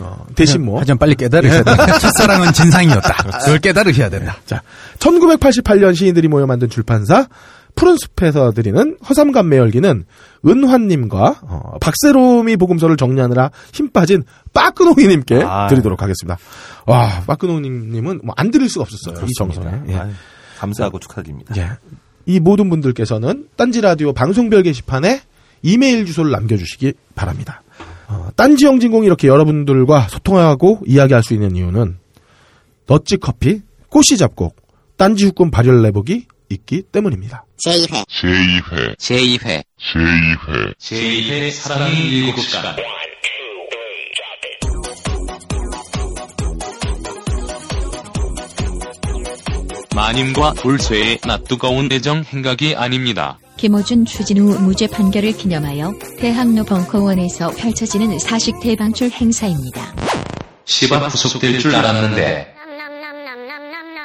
어, 0.00 0.26
대신 0.34 0.64
뭐 0.64 0.80
하지만 0.80 0.98
빨리 0.98 1.14
깨달으셔야 1.14 1.62
된다. 1.62 1.86
첫사랑은 1.98 2.52
진상이었다. 2.52 3.38
그걸 3.40 3.58
깨달으셔야 3.58 4.08
된다. 4.10 4.36
자, 4.46 4.62
1988년 4.98 5.94
시인들이 5.96 6.28
모여 6.28 6.46
만든 6.46 6.68
출판사 6.70 7.26
푸른 7.74 7.96
숲에서 7.96 8.50
드리는 8.52 8.96
허삼감 9.08 9.48
매 9.48 9.56
열기는 9.56 10.04
은환님과 10.46 11.40
어, 11.42 11.78
박세롬이 11.80 12.56
복음서를 12.56 12.96
정리하느라 12.96 13.50
힘 13.72 13.90
빠진 13.90 14.24
빠끄농이님께 14.52 15.42
아. 15.44 15.68
드리도록 15.68 16.02
하겠습니다. 16.02 16.38
와, 16.86 17.22
빠끄농님은 17.26 18.20
뭐 18.24 18.34
안 18.36 18.50
드릴 18.50 18.68
수가 18.68 18.82
없었어요. 18.82 19.24
이 19.26 19.32
정성에. 19.36 19.82
예. 19.88 19.96
아유, 19.96 20.10
감사하고 20.58 20.98
축하드립니다. 21.00 21.54
예. 21.56 21.70
이 22.26 22.40
모든 22.40 22.68
분들께서는 22.68 23.48
딴지 23.56 23.80
라디오 23.80 24.12
방송별 24.12 24.62
게시판에 24.64 25.22
이메일 25.62 26.04
주소를 26.06 26.30
남겨주시기 26.30 26.92
바랍니다. 27.14 27.62
어, 28.08 28.30
딴지 28.36 28.64
영진공이 28.64 29.06
이렇게 29.06 29.28
여러분들과 29.28 30.08
소통하고 30.08 30.80
이야기할 30.86 31.22
수 31.22 31.34
있는 31.34 31.54
이유는 31.54 31.98
너찌 32.86 33.18
커피, 33.18 33.60
꽃이 33.90 34.16
잡곡, 34.18 34.56
딴지 34.96 35.26
후군 35.26 35.50
발열 35.50 35.82
내복이 35.82 36.26
있기 36.48 36.82
때문입니다. 36.90 37.44
제2회. 37.66 38.06
제2회. 38.06 38.96
제2회. 38.96 39.62
제2회. 39.78 40.74
제2회 40.78 41.50
사랑이 41.50 42.08
일곱 42.08 42.40
시간. 42.40 42.76
마님과 49.94 50.54
돌쇠의 50.54 51.18
낯 51.26 51.44
뜨거운 51.44 51.90
애정 51.90 52.22
행각이 52.22 52.76
아닙니다. 52.76 53.38
김호준 53.58 54.04
추진우 54.04 54.60
무죄 54.60 54.86
판결을 54.86 55.32
기념하여 55.32 55.92
대학로 56.16 56.64
벙커원에서 56.64 57.50
펼쳐지는 57.50 58.16
사식 58.20 58.60
대방출 58.60 59.10
행사입니다. 59.10 59.94
시바 60.64 60.98
후속될 61.08 61.58
줄 61.58 61.74
알았는데 61.74 62.54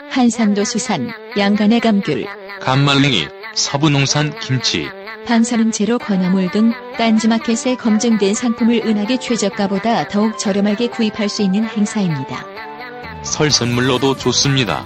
한산도 0.10 0.64
수산, 0.66 1.12
양간의 1.38 1.80
감귤, 1.82 2.26
감말랭이, 2.62 3.28
서부농산 3.54 4.40
김치, 4.40 4.90
방사능 5.28 5.72
제로 5.72 6.00
건어물 6.00 6.50
등 6.50 6.74
딴지마켓에 6.98 7.76
검증된 7.76 8.34
상품을 8.34 8.82
은하계 8.86 9.20
최저가보다 9.20 10.08
더욱 10.08 10.40
저렴하게 10.40 10.88
구입할 10.88 11.30
수 11.30 11.44
있는 11.44 11.64
행사입니다. 11.66 12.46
설 13.24 13.52
선물로도 13.52 14.18
좋습니다. 14.18 14.86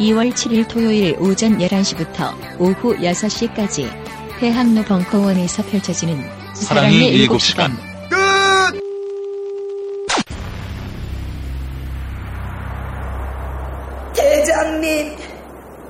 2월 0.00 0.32
7일 0.32 0.66
토요일 0.66 1.14
오전 1.20 1.58
11시부터 1.58 2.32
오후 2.58 2.96
6시까지 2.96 3.86
대학로 4.40 4.82
벙커원에서 4.82 5.62
펼쳐지는 5.64 6.24
사랑의 6.54 7.08
일곱 7.08 7.38
시간. 7.38 7.76
대장님, 14.14 15.16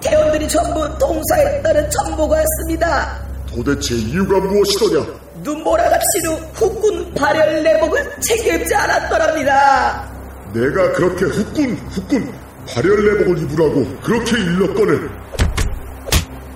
대원들이 0.01 0.49
전부 0.49 0.99
동사했다는 0.99 1.91
정보가 1.91 2.37
왔습니다. 2.37 3.17
도대체 3.47 3.95
이유가 3.95 4.41
무엇이더냐? 4.41 5.07
눈보라갑신 5.43 6.27
후 6.27 6.33
후군 6.55 7.15
발열 7.15 7.63
내복을 7.63 8.21
책임지 8.21 8.75
않았더랍니다. 8.75 10.11
내가 10.53 10.93
그렇게 10.93 11.25
후끈 11.27 11.77
후끈 11.91 12.50
발열내복을 12.69 13.43
입으라고 13.43 13.85
그렇게 14.03 14.39
일렀거늘 14.39 15.11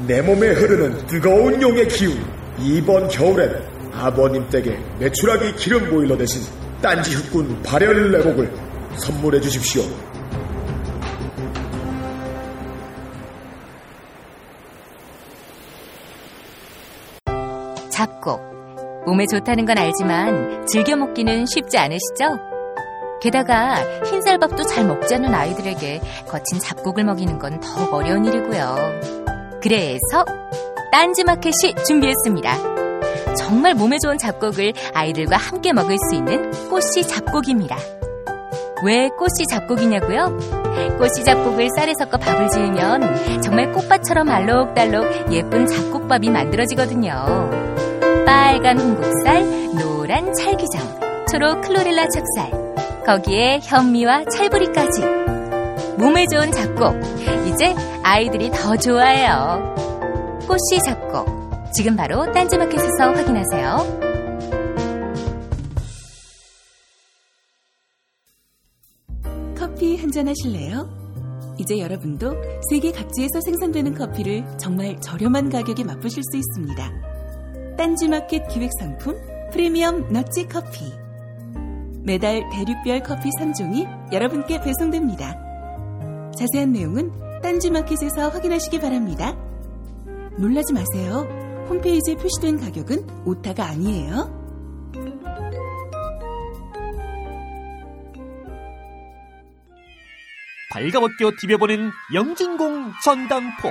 내 0.07 0.21
몸에 0.21 0.49
흐르는 0.49 1.07
뜨거운 1.07 1.61
용의 1.63 1.89
기운. 1.89 2.23
이번 2.59 3.09
겨울엔 3.09 3.63
아버님 3.93 4.49
댁에 4.49 4.79
메추라기 4.99 5.55
기름 5.57 5.89
보일러 5.91 6.17
대신 6.17 6.43
딴지 6.83 7.15
흑군 7.15 7.63
발열 7.63 8.13
내복을 8.13 8.53
선물해 8.97 9.41
주십시오. 9.41 9.83
잡곡. 17.91 18.41
몸에 19.07 19.27
좋다는 19.27 19.67
건 19.67 19.79
알지만 19.79 20.67
즐겨 20.67 20.97
먹기는 20.97 21.47
쉽지 21.47 21.79
않으시죠? 21.79 22.54
게다가 23.21 23.77
흰쌀밥도 24.05 24.65
잘 24.65 24.87
먹지 24.87 25.15
않는 25.15 25.35
아이들에게 25.35 26.01
거친 26.29 26.59
잡곡을 26.59 27.05
먹이는 27.05 27.39
건 27.39 27.61
더욱 27.61 27.93
어려운 27.95 28.25
일이고요. 28.25 28.77
그래서 29.63 30.25
딴지마켓이 30.93 31.75
준비했습니다. 31.87 33.35
정말 33.37 33.75
몸에 33.75 33.99
좋은 33.99 34.19
잡곡을 34.19 34.73
아이들과 34.95 35.37
함께 35.37 35.73
먹을 35.73 35.97
수 36.09 36.15
있는 36.15 36.51
꽃씨 36.69 37.09
잡곡입니다. 37.09 37.77
왜 38.85 39.09
꽃씨 39.09 39.47
잡곡이냐고요? 39.51 40.39
꽃씨 40.99 41.25
잡곡을 41.25 41.69
쌀에 41.77 41.95
섞어 41.99 42.19
밥을 42.19 42.51
지으면 42.51 43.41
정말 43.41 43.73
꽃밭처럼 43.73 44.29
알록달록 44.29 45.33
예쁜 45.33 45.67
잡곡밥이 45.67 46.29
만들어지거든요. 46.31 47.15
빨간 48.27 48.79
홍국살, 48.79 49.75
노란 49.79 50.33
찰기장, 50.35 51.25
초록 51.31 51.63
클로렐라 51.63 52.07
찹쌀, 52.09 52.64
거기에 53.07 53.61
현미와 53.63 54.25
찰부리까지. 54.25 55.03
몸에 55.99 56.27
좋은 56.27 56.51
잡곡, 56.51 56.95
이제 57.47 57.75
아이들이 58.03 58.51
더 58.51 58.77
좋아해요. 58.77 59.75
꽃씨 60.49 60.83
잡곡, 60.85 61.73
지금 61.73 61.97
바로 61.97 62.31
딴지마켓에서 62.33 63.13
확인하세요. 63.15 64.05
커피 69.59 69.97
한 69.99 70.11
잔 70.11 70.29
하실래요? 70.29 70.89
이제 71.59 71.79
여러분도 71.79 72.35
세계 72.71 72.91
각지에서 72.91 73.41
생산되는 73.45 73.95
커피를 73.95 74.45
정말 74.59 75.01
저렴한 75.01 75.51
가격에 75.51 75.85
맛보실 75.85 76.23
수 76.25 76.37
있습니다. 76.37 76.93
딴지마켓 77.77 78.49
기획 78.49 78.71
상품 78.79 79.15
프리미엄 79.53 80.13
너치 80.13 80.49
커피. 80.49 81.04
매달 82.05 82.43
대륙별 82.51 83.03
커피 83.03 83.31
3종이 83.41 84.13
여러분께 84.13 84.61
배송됩니다. 84.61 85.41
자세한 86.39 86.73
내용은 86.73 87.11
딴지마켓에서 87.43 88.29
확인하시기 88.29 88.79
바랍니다. 88.79 89.35
놀라지 90.37 90.75
마세요. 90.75 91.27
홈페이지에 91.71 92.17
표시된 92.17 92.61
가격은 92.61 93.07
오타가 93.25 93.65
아니에요. 93.65 94.43
발가벗겨 100.73 101.33
디벼보는 101.41 101.91
영진공 102.13 102.93
전당포. 103.03 103.71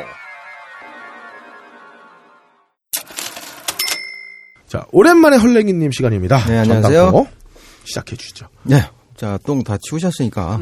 자, 4.66 4.88
오랜만에 4.92 5.38
헐랭이님 5.38 5.92
시간입니다. 5.92 6.44
네, 6.46 6.58
안녕하세요. 6.58 7.12
전당포 7.12 7.43
시작해 7.84 8.16
주시죠. 8.16 8.48
네. 8.64 8.84
자, 9.16 9.38
똥 9.46 9.64
다 9.64 9.78
치우셨으니까. 9.78 10.60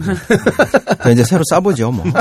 자, 1.02 1.10
이제 1.10 1.24
새로 1.24 1.44
싸보죠, 1.50 1.92
뭐. 1.92 2.04
네. 2.06 2.12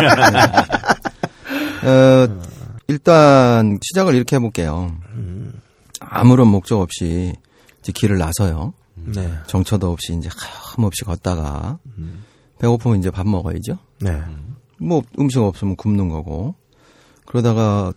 어, 1.88 2.40
일단, 2.88 3.78
시작을 3.82 4.14
이렇게 4.14 4.36
해볼게요. 4.36 4.94
아무런 6.00 6.48
목적 6.48 6.80
없이 6.80 7.34
이제 7.80 7.92
길을 7.92 8.18
나서요. 8.18 8.74
네. 8.94 9.32
정처도 9.46 9.90
없이 9.90 10.14
이제 10.14 10.28
하염없이 10.34 11.04
걷다가 11.04 11.78
배고프면 12.58 12.98
이제 12.98 13.10
밥 13.10 13.26
먹어야죠. 13.26 13.78
네. 14.00 14.20
뭐 14.78 15.02
음식 15.18 15.40
없으면 15.40 15.76
굶는 15.76 16.08
거고 16.08 16.54
그러다가 17.26 17.92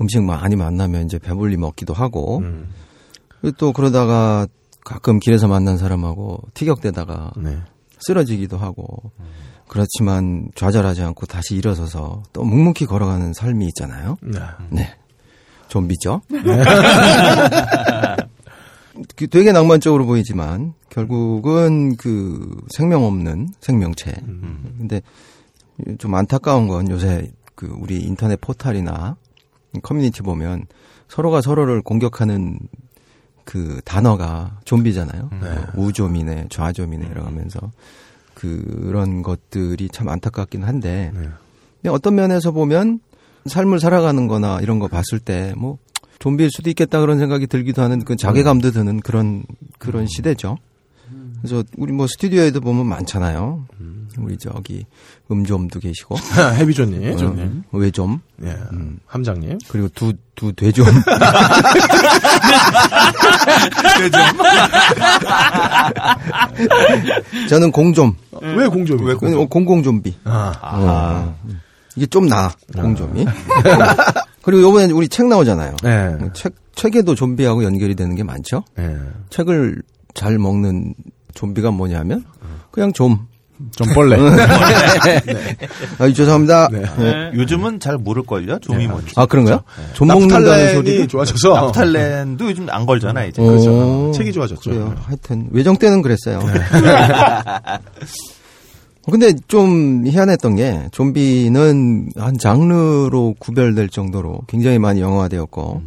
음식 0.00 0.22
많이 0.22 0.56
만나면 0.56 1.06
이제 1.06 1.18
배불리 1.18 1.56
먹기도 1.56 1.92
하고 1.94 2.38
음. 2.38 2.70
또 3.58 3.72
그러다가 3.72 4.46
가끔 4.84 5.18
길에서 5.20 5.48
만난 5.48 5.78
사람하고 5.78 6.40
티격대다가 6.54 7.32
네. 7.36 7.58
쓰러지기도 8.00 8.56
하고 8.58 9.12
그렇지만 9.68 10.50
좌절하지 10.54 11.02
않고 11.02 11.26
다시 11.26 11.56
일어서서 11.56 12.22
또 12.32 12.44
묵묵히 12.44 12.86
걸어가는 12.86 13.32
삶이 13.32 13.66
있잖아요. 13.68 14.16
네. 14.20 14.38
네. 14.70 14.94
좀비죠. 15.68 16.20
그 19.16 19.26
되게 19.28 19.52
낭만적으로 19.52 20.04
보이지만 20.04 20.74
결국은 20.90 21.96
그 21.96 22.60
생명 22.68 23.04
없는 23.04 23.48
생명체. 23.60 24.12
근데 24.78 25.00
좀 25.98 26.14
안타까운 26.14 26.68
건 26.68 26.90
요새 26.90 27.32
그 27.54 27.74
우리 27.80 28.00
인터넷 28.00 28.38
포탈이나 28.40 29.16
커뮤니티 29.82 30.20
보면 30.20 30.66
서로가 31.08 31.40
서로를 31.40 31.80
공격하는 31.80 32.58
그 33.44 33.80
단어가 33.84 34.58
좀비잖아요. 34.64 35.30
뭐 35.74 35.86
우좀이네, 35.86 36.46
좌좀이네 36.50 37.06
이러면서 37.10 37.72
그런 38.34 39.22
것들이 39.22 39.88
참 39.88 40.08
안타깝긴 40.08 40.64
한데 40.64 41.12
근데 41.14 41.88
어떤 41.88 42.14
면에서 42.14 42.52
보면 42.52 43.00
삶을 43.46 43.80
살아가는 43.80 44.26
거나 44.28 44.60
이런 44.60 44.78
거 44.78 44.88
봤을 44.88 45.18
때 45.18 45.52
뭐 45.56 45.78
좀비일 46.22 46.50
수도 46.52 46.70
있겠다 46.70 47.00
그런 47.00 47.18
생각이 47.18 47.48
들기도 47.48 47.82
하는 47.82 48.04
그 48.04 48.14
자괴감도 48.14 48.70
드는 48.70 49.00
그런 49.00 49.42
그런 49.78 50.06
시대죠. 50.06 50.56
그래서 51.42 51.64
우리 51.76 51.92
뭐 51.92 52.06
스튜디오에도 52.06 52.60
보면 52.60 52.86
많잖아요. 52.86 53.66
우리 54.18 54.36
저기 54.38 54.86
음좀도 55.30 55.80
계시고 55.80 56.16
해비조님, 56.58 57.16
조님. 57.16 57.64
어, 57.72 57.78
외좀, 57.78 58.20
예, 58.44 58.56
함장님. 59.06 59.58
그리고 59.68 59.88
두 59.88 60.12
두 60.34 60.52
대좀. 60.52 60.84
저는 67.48 67.70
공좀. 67.70 68.16
왜 68.40 68.66
공좀이? 68.66 69.04
왜 69.04 69.14
공좀? 69.14 69.46
공공 69.48 69.82
좀비. 69.82 70.14
아, 70.24 70.54
어. 70.62 71.38
이게 71.96 72.06
좀 72.06 72.28
나, 72.28 72.50
공좀이. 72.74 73.26
그리고 74.42 74.62
요번에 74.62 74.92
우리 74.92 75.08
책 75.08 75.26
나오잖아요. 75.26 75.76
네. 75.82 76.16
책, 76.34 76.54
책에도 76.74 77.14
좀비하고 77.14 77.62
연결이 77.64 77.94
되는 77.94 78.16
게 78.16 78.24
많죠. 78.24 78.64
네. 78.76 78.96
책을 79.30 79.82
잘 80.14 80.38
먹는 80.38 80.94
좀비가 81.34 81.70
뭐냐면, 81.70 82.24
그냥 82.70 82.92
좀. 82.92 83.26
좀 83.76 83.86
벌레. 83.94 84.16
네. 85.24 85.56
아, 85.98 86.12
죄송합니다. 86.12 86.68
네. 86.72 86.82
네. 86.98 87.30
요즘은 87.34 87.78
잘 87.78 87.96
모를걸요? 87.96 88.58
좀이 88.58 88.88
뭔지. 88.88 89.12
아, 89.16 89.24
그런가요? 89.26 89.60
네. 89.78 89.84
좀 89.92 90.08
먹는다는 90.08 90.74
소리. 90.74 91.06
좋아져서. 91.06 91.54
나프탈렌도 91.54 92.44
요즘 92.46 92.68
안 92.70 92.86
걸잖아, 92.86 93.24
이제. 93.24 93.40
그렇죠. 93.40 94.10
책이 94.16 94.32
좋아졌죠. 94.32 94.68
그래요. 94.68 94.94
하여튼, 95.04 95.48
외정 95.52 95.76
때는 95.76 96.02
그랬어요. 96.02 96.40
근데 99.08 99.32
좀 99.48 100.06
희한했던 100.06 100.56
게, 100.56 100.88
좀비는 100.90 102.10
한 102.16 102.38
장르로 102.38 103.34
구별될 103.38 103.88
정도로 103.90 104.40
굉장히 104.48 104.78
많이 104.80 105.00
영화화되었고, 105.00 105.82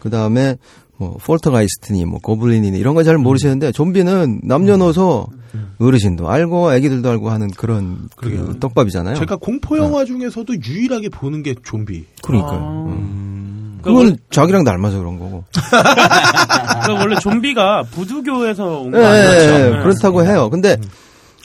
그 0.00 0.10
다음에, 0.10 0.56
뭐, 0.96 1.16
폴터가이스트니, 1.22 2.04
뭐, 2.04 2.20
고블린이니, 2.20 2.78
이런 2.78 2.94
거 2.94 3.02
잘 3.02 3.18
모르시는데, 3.18 3.72
좀비는 3.72 4.40
남녀노소, 4.44 5.26
어르신도 5.78 6.28
알고, 6.28 6.72
애기들도 6.74 7.10
알고 7.10 7.30
하는 7.30 7.50
그런, 7.50 8.08
그 8.16 8.56
떡밥이잖아요. 8.60 9.16
제가 9.16 9.36
공포 9.36 9.76
영화 9.78 10.04
중에서도 10.04 10.54
유일하게 10.64 11.08
보는 11.08 11.42
게 11.42 11.54
좀비. 11.64 12.04
그러니까요. 12.22 12.58
아. 12.60 12.86
음. 12.88 13.80
그건 13.82 14.16
자기랑 14.30 14.64
닮아서 14.64 14.98
그런 14.98 15.18
거고. 15.18 15.44
그러니까 15.52 16.94
원래 16.94 17.16
좀비가 17.20 17.82
부두교에서 17.90 18.80
온거 18.80 18.98
예, 18.98 19.04
아니죠? 19.04 19.34
예, 19.34 19.70
네. 19.70 19.82
그렇다고 19.82 20.24
해요. 20.24 20.48
근데 20.48 20.78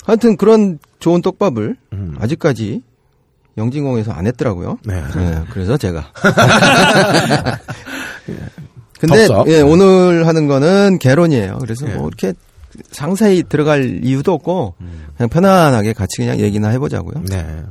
하여튼 0.06 0.38
그런 0.38 0.80
좋은 1.00 1.22
떡밥을 1.22 1.76
아직까지 2.18 2.82
영진공에서 3.58 4.14
안 4.14 4.26
했더라고요. 4.28 4.78
네. 4.86 5.04
예, 5.18 5.42
그래서 5.52 5.76
제가. 5.76 6.14
근데 9.00 9.28
덥석. 9.28 9.48
예, 9.50 9.62
오늘 9.62 10.28
하는 10.28 10.48
거는 10.48 11.00
개론이에요. 11.00 11.58
그래서 11.60 11.88
뭐 11.88 12.08
이렇게 12.08 12.34
상세히 12.92 13.44
들어갈 13.44 14.02
이유도 14.04 14.34
없고 14.34 14.76
그냥 15.18 15.30
편안하게 15.30 15.94
같이 15.94 16.18
그냥 16.18 16.40
얘기나 16.40 16.70
해보자고요. 16.70 17.24
네. 17.30 17.64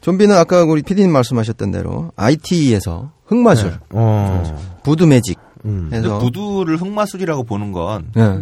좀비는 0.00 0.36
아까 0.36 0.64
우리 0.64 0.82
PD님 0.82 1.10
말씀하셨던 1.12 1.70
대로 1.70 2.12
IT에서 2.16 3.12
흑마술, 3.24 3.70
네. 3.70 3.76
어. 3.90 4.80
부두 4.82 5.06
매직 5.06 5.38
음. 5.64 5.88
해서 5.92 6.18
부두를 6.18 6.76
흑마술이라고 6.76 7.44
보는 7.44 7.72
건 7.72 8.10
예. 8.16 8.38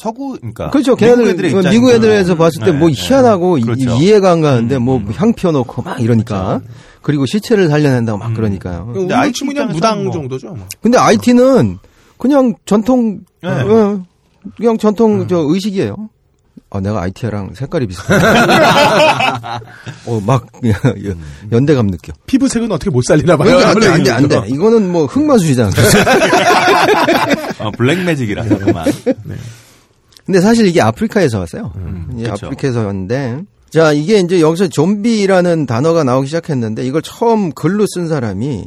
서구, 0.00 0.36
그러니까. 0.36 0.70
그렇죠. 0.70 0.96
미국 0.96 1.16
걔네들 1.16 1.44
입장이죠. 1.46 1.70
미국 1.70 1.90
애들에서 1.90 2.36
봤을 2.36 2.64
때뭐 2.64 2.88
네, 2.88 2.94
희한하고 2.96 3.56
네. 3.56 3.60
이- 3.60 3.64
그렇죠. 3.64 3.90
이해가 3.96 4.30
안 4.32 4.40
가는데 4.40 4.78
뭐향 4.78 5.32
펴놓고 5.34 5.82
막 5.82 6.00
이러니까 6.00 6.60
그리고 7.02 7.26
시체를 7.26 7.68
살려낸다고 7.68 8.18
막 8.18 8.34
그러니까요. 8.34 8.92
우리 8.94 9.12
IT 9.12 9.32
치면 9.38 9.54
그냥 9.54 9.68
무당 9.72 10.04
뭐. 10.04 10.12
정도죠. 10.12 10.48
뭐. 10.48 10.66
근데 10.82 10.98
IT는 10.98 11.78
그냥 12.18 12.54
전통 12.66 13.20
네. 13.42 13.48
어, 13.48 14.02
그냥 14.56 14.78
전통 14.78 15.26
저 15.28 15.38
의식이에요. 15.48 16.08
아, 16.70 16.80
내가 16.80 17.00
IT랑 17.00 17.54
색깔이 17.54 17.86
비슷해. 17.86 18.14
어, 20.06 20.20
막 20.26 20.46
연대감 21.52 21.86
느껴. 21.86 22.12
피부색은 22.26 22.70
어떻게 22.70 22.90
못 22.90 23.02
살리나 23.04 23.38
봐요. 23.38 23.56
그러니까 23.56 23.70
안 23.70 23.80
돼, 23.80 23.88
안 23.88 24.02
돼, 24.28 24.36
안 24.36 24.42
돼. 24.44 24.48
이거는 24.54 24.92
뭐 24.92 25.06
흑마술이잖아. 25.06 25.70
어, 27.60 27.70
블랙 27.70 28.02
매직이라서 28.04 28.58
그만. 28.58 28.84
근데 30.28 30.42
사실 30.42 30.66
이게 30.66 30.82
아프리카에서 30.82 31.38
왔어요. 31.38 31.72
이게 32.12 32.28
그쵸. 32.28 32.48
아프리카에서 32.48 32.84
왔는데. 32.84 33.44
자, 33.70 33.94
이게 33.94 34.18
이제 34.18 34.42
여기서 34.42 34.68
좀비라는 34.68 35.64
단어가 35.64 36.04
나오기 36.04 36.26
시작했는데 36.26 36.84
이걸 36.84 37.00
처음 37.00 37.50
글로 37.50 37.86
쓴 37.86 38.08
사람이 38.08 38.66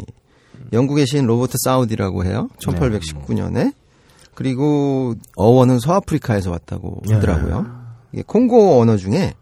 영국의 0.73 1.05
시인 1.05 1.27
로버트 1.27 1.53
사우디라고 1.63 2.25
해요. 2.25 2.49
1819년에. 2.57 3.75
그리고 4.33 5.13
어원은 5.35 5.77
서아프리카에서 5.77 6.49
왔다고 6.49 7.03
네. 7.07 7.13
하더라고요. 7.13 7.67
이게 8.11 8.23
콩고 8.25 8.81
언어 8.81 8.97
중에 8.97 9.35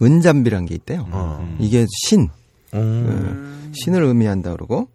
은잠비란 0.00 0.64
게 0.64 0.74
있대요. 0.76 1.06
어. 1.10 1.56
이게 1.60 1.84
신, 2.06 2.30
음. 2.72 3.68
어, 3.68 3.70
신을 3.74 4.02
의미한다 4.02 4.52
그러고 4.52 4.88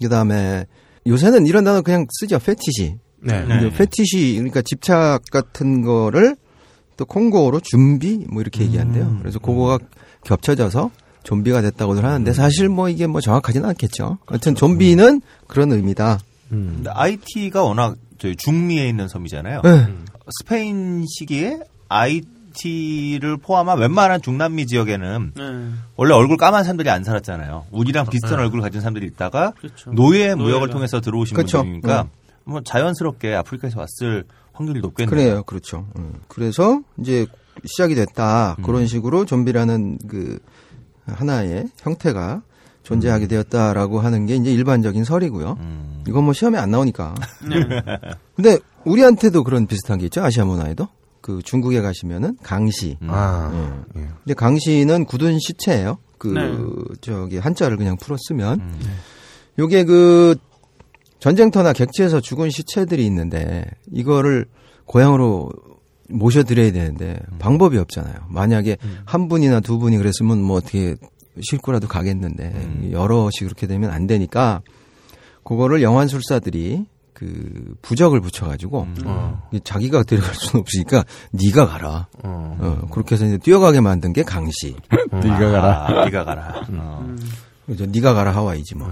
그 0.00 0.08
다음에 0.08 0.66
요새는 1.08 1.46
이런 1.46 1.64
단어 1.64 1.82
그냥 1.82 2.06
쓰죠. 2.20 2.38
페티시. 2.38 2.98
네. 3.22 3.44
근데 3.46 3.70
페티시 3.70 4.34
그러니까 4.34 4.62
집착 4.62 5.22
같은 5.30 5.82
거를 5.82 6.36
또 6.96 7.04
콩고어로 7.04 7.60
준비 7.60 8.26
뭐 8.30 8.42
이렇게 8.42 8.62
얘기한대요. 8.64 9.18
그래서 9.20 9.38
그거가 9.38 9.78
겹쳐져서 10.24 10.90
좀비가 11.22 11.62
됐다고들 11.62 12.04
하는데 12.04 12.32
사실 12.32 12.68
뭐 12.68 12.88
이게 12.88 13.06
뭐 13.06 13.20
정확하지는 13.20 13.68
않겠죠. 13.70 14.18
하여튼 14.26 14.54
좀비는 14.54 15.22
그런 15.46 15.72
의미다. 15.72 16.18
근데 16.48 16.90
IT가 16.90 17.62
워낙 17.62 17.96
저희 18.18 18.36
중미에 18.36 18.88
있는 18.88 19.08
섬이잖아요. 19.08 19.62
네. 19.62 19.86
스페인 20.40 21.04
시기에 21.06 21.60
IT를 21.88 23.36
포함한 23.38 23.78
웬만한 23.78 24.20
중남미 24.20 24.66
지역에는 24.66 25.32
네. 25.36 25.42
원래 25.96 26.14
얼굴 26.14 26.36
까만 26.36 26.64
사람들이 26.64 26.90
안 26.90 27.04
살았잖아요. 27.04 27.66
우리랑 27.70 28.06
비슷한 28.06 28.38
얼굴 28.40 28.60
가진 28.60 28.80
사람들이 28.80 29.06
있다가 29.06 29.52
그렇죠. 29.58 29.92
노예 29.92 30.34
무역을 30.34 30.60
노예가. 30.60 30.72
통해서 30.72 31.00
들어오신 31.00 31.34
그렇죠. 31.34 31.58
분들이니까 31.58 32.02
네. 32.02 32.08
뭐 32.50 32.60
자연스럽게 32.62 33.34
아프리카에서 33.34 33.78
왔을 33.78 34.24
확률이 34.52 34.80
높겠네요. 34.80 35.10
그래요, 35.10 35.42
그렇죠. 35.44 35.86
음. 35.96 36.14
그래서 36.26 36.82
이제 36.98 37.26
시작이 37.64 37.94
됐다 37.94 38.56
그런 38.64 38.86
식으로 38.86 39.24
좀비라는 39.24 39.98
그 40.08 40.38
하나의 41.06 41.68
형태가 41.78 42.42
존재하게 42.82 43.28
되었다라고 43.28 44.00
하는 44.00 44.26
게 44.26 44.34
이제 44.34 44.52
일반적인 44.52 45.04
설이고요. 45.04 45.56
음. 45.60 46.04
이건 46.08 46.24
뭐 46.24 46.32
시험에 46.32 46.58
안 46.58 46.70
나오니까. 46.70 47.14
네. 47.48 47.82
근데 48.34 48.58
우리한테도 48.84 49.44
그런 49.44 49.66
비슷한 49.66 49.98
게 49.98 50.06
있죠. 50.06 50.22
아시아 50.22 50.44
문화에도. 50.44 50.88
그 51.20 51.40
중국에 51.44 51.82
가시면은 51.82 52.36
강시. 52.42 52.96
아. 53.06 53.84
예. 53.96 54.08
근데 54.24 54.34
강시는 54.34 55.04
굳은 55.04 55.38
시체예요. 55.38 55.98
그 56.18 56.28
네. 56.28 56.96
저기 57.00 57.38
한자를 57.38 57.76
그냥 57.76 57.96
풀어 57.96 58.16
쓰면 58.18 58.72
요게 59.58 59.84
그 59.84 60.36
전쟁터나 61.20 61.72
객지에서 61.72 62.20
죽은 62.20 62.50
시체들이 62.50 63.04
있는데 63.06 63.64
이거를 63.92 64.46
고향으로 64.86 65.50
모셔드려야 66.08 66.72
되는데 66.72 67.20
방법이 67.38 67.78
없잖아요. 67.78 68.16
만약에 68.28 68.78
한 69.04 69.28
분이나 69.28 69.60
두 69.60 69.78
분이 69.78 69.96
그랬으면 69.96 70.42
뭐 70.42 70.56
어떻게 70.56 70.96
싣고라도 71.40 71.86
가겠는데 71.86 72.90
여럿이 72.90 73.40
그렇게 73.42 73.66
되면 73.66 73.90
안 73.90 74.06
되니까 74.06 74.62
그거를 75.44 75.82
영환술사들이 75.82 76.86
그 77.12 77.74
부적을 77.82 78.20
붙여가지고 78.20 78.82
음. 78.82 78.96
어. 79.04 79.42
자기가 79.62 80.04
데려갈 80.04 80.34
수는 80.34 80.62
없으니까 80.62 81.04
네가 81.32 81.66
가라. 81.66 82.08
어. 82.22 82.56
어, 82.58 82.88
그렇게 82.90 83.14
해서 83.14 83.26
이제 83.26 83.36
뛰어가게 83.36 83.80
만든 83.80 84.14
게 84.14 84.22
강시. 84.22 84.74
네가 85.12 85.50
가라. 85.50 85.86
아, 85.86 86.04
네가 86.06 86.24
가라. 86.24 86.66
어. 86.70 87.14
그죠. 87.66 87.84
네가 87.84 88.14
가라 88.14 88.34
하와이지 88.34 88.74
뭐. 88.74 88.90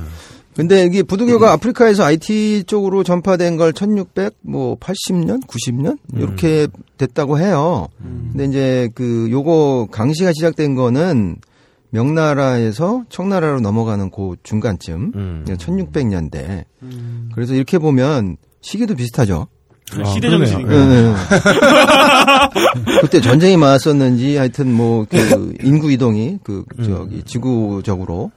근데 0.58 0.84
이게 0.84 1.04
부두교가 1.04 1.52
아프리카에서 1.52 2.02
IT 2.02 2.64
쪽으로 2.66 3.04
전파된 3.04 3.56
걸 3.56 3.72
1600, 3.72 4.34
뭐 4.40 4.76
80년, 4.80 5.40
90년 5.46 5.98
이렇게 6.16 6.66
됐다고 6.96 7.38
해요. 7.38 7.86
근데 8.32 8.44
이제 8.46 8.88
그 8.96 9.28
요거 9.30 9.86
강시가 9.92 10.32
시작된 10.32 10.74
거는 10.74 11.36
명나라에서 11.90 13.04
청나라로 13.08 13.60
넘어가는 13.60 14.10
그 14.10 14.34
중간쯤, 14.42 15.12
음. 15.14 15.44
1600년대. 15.46 16.64
그래서 17.36 17.54
이렇게 17.54 17.78
보면 17.78 18.36
시기도 18.60 18.96
비슷하죠. 18.96 19.46
그 19.92 20.04
시대 20.06 20.28
정신인가. 20.28 20.74
네, 20.74 21.02
네. 21.02 21.14
그때 23.00 23.20
전쟁이 23.20 23.56
많았었는지 23.56 24.36
하여튼 24.36 24.72
뭐 24.72 25.06
그 25.08 25.54
인구 25.62 25.92
이동이 25.92 26.40
그 26.42 26.64
저기 26.84 27.22
지구적으로 27.22 28.32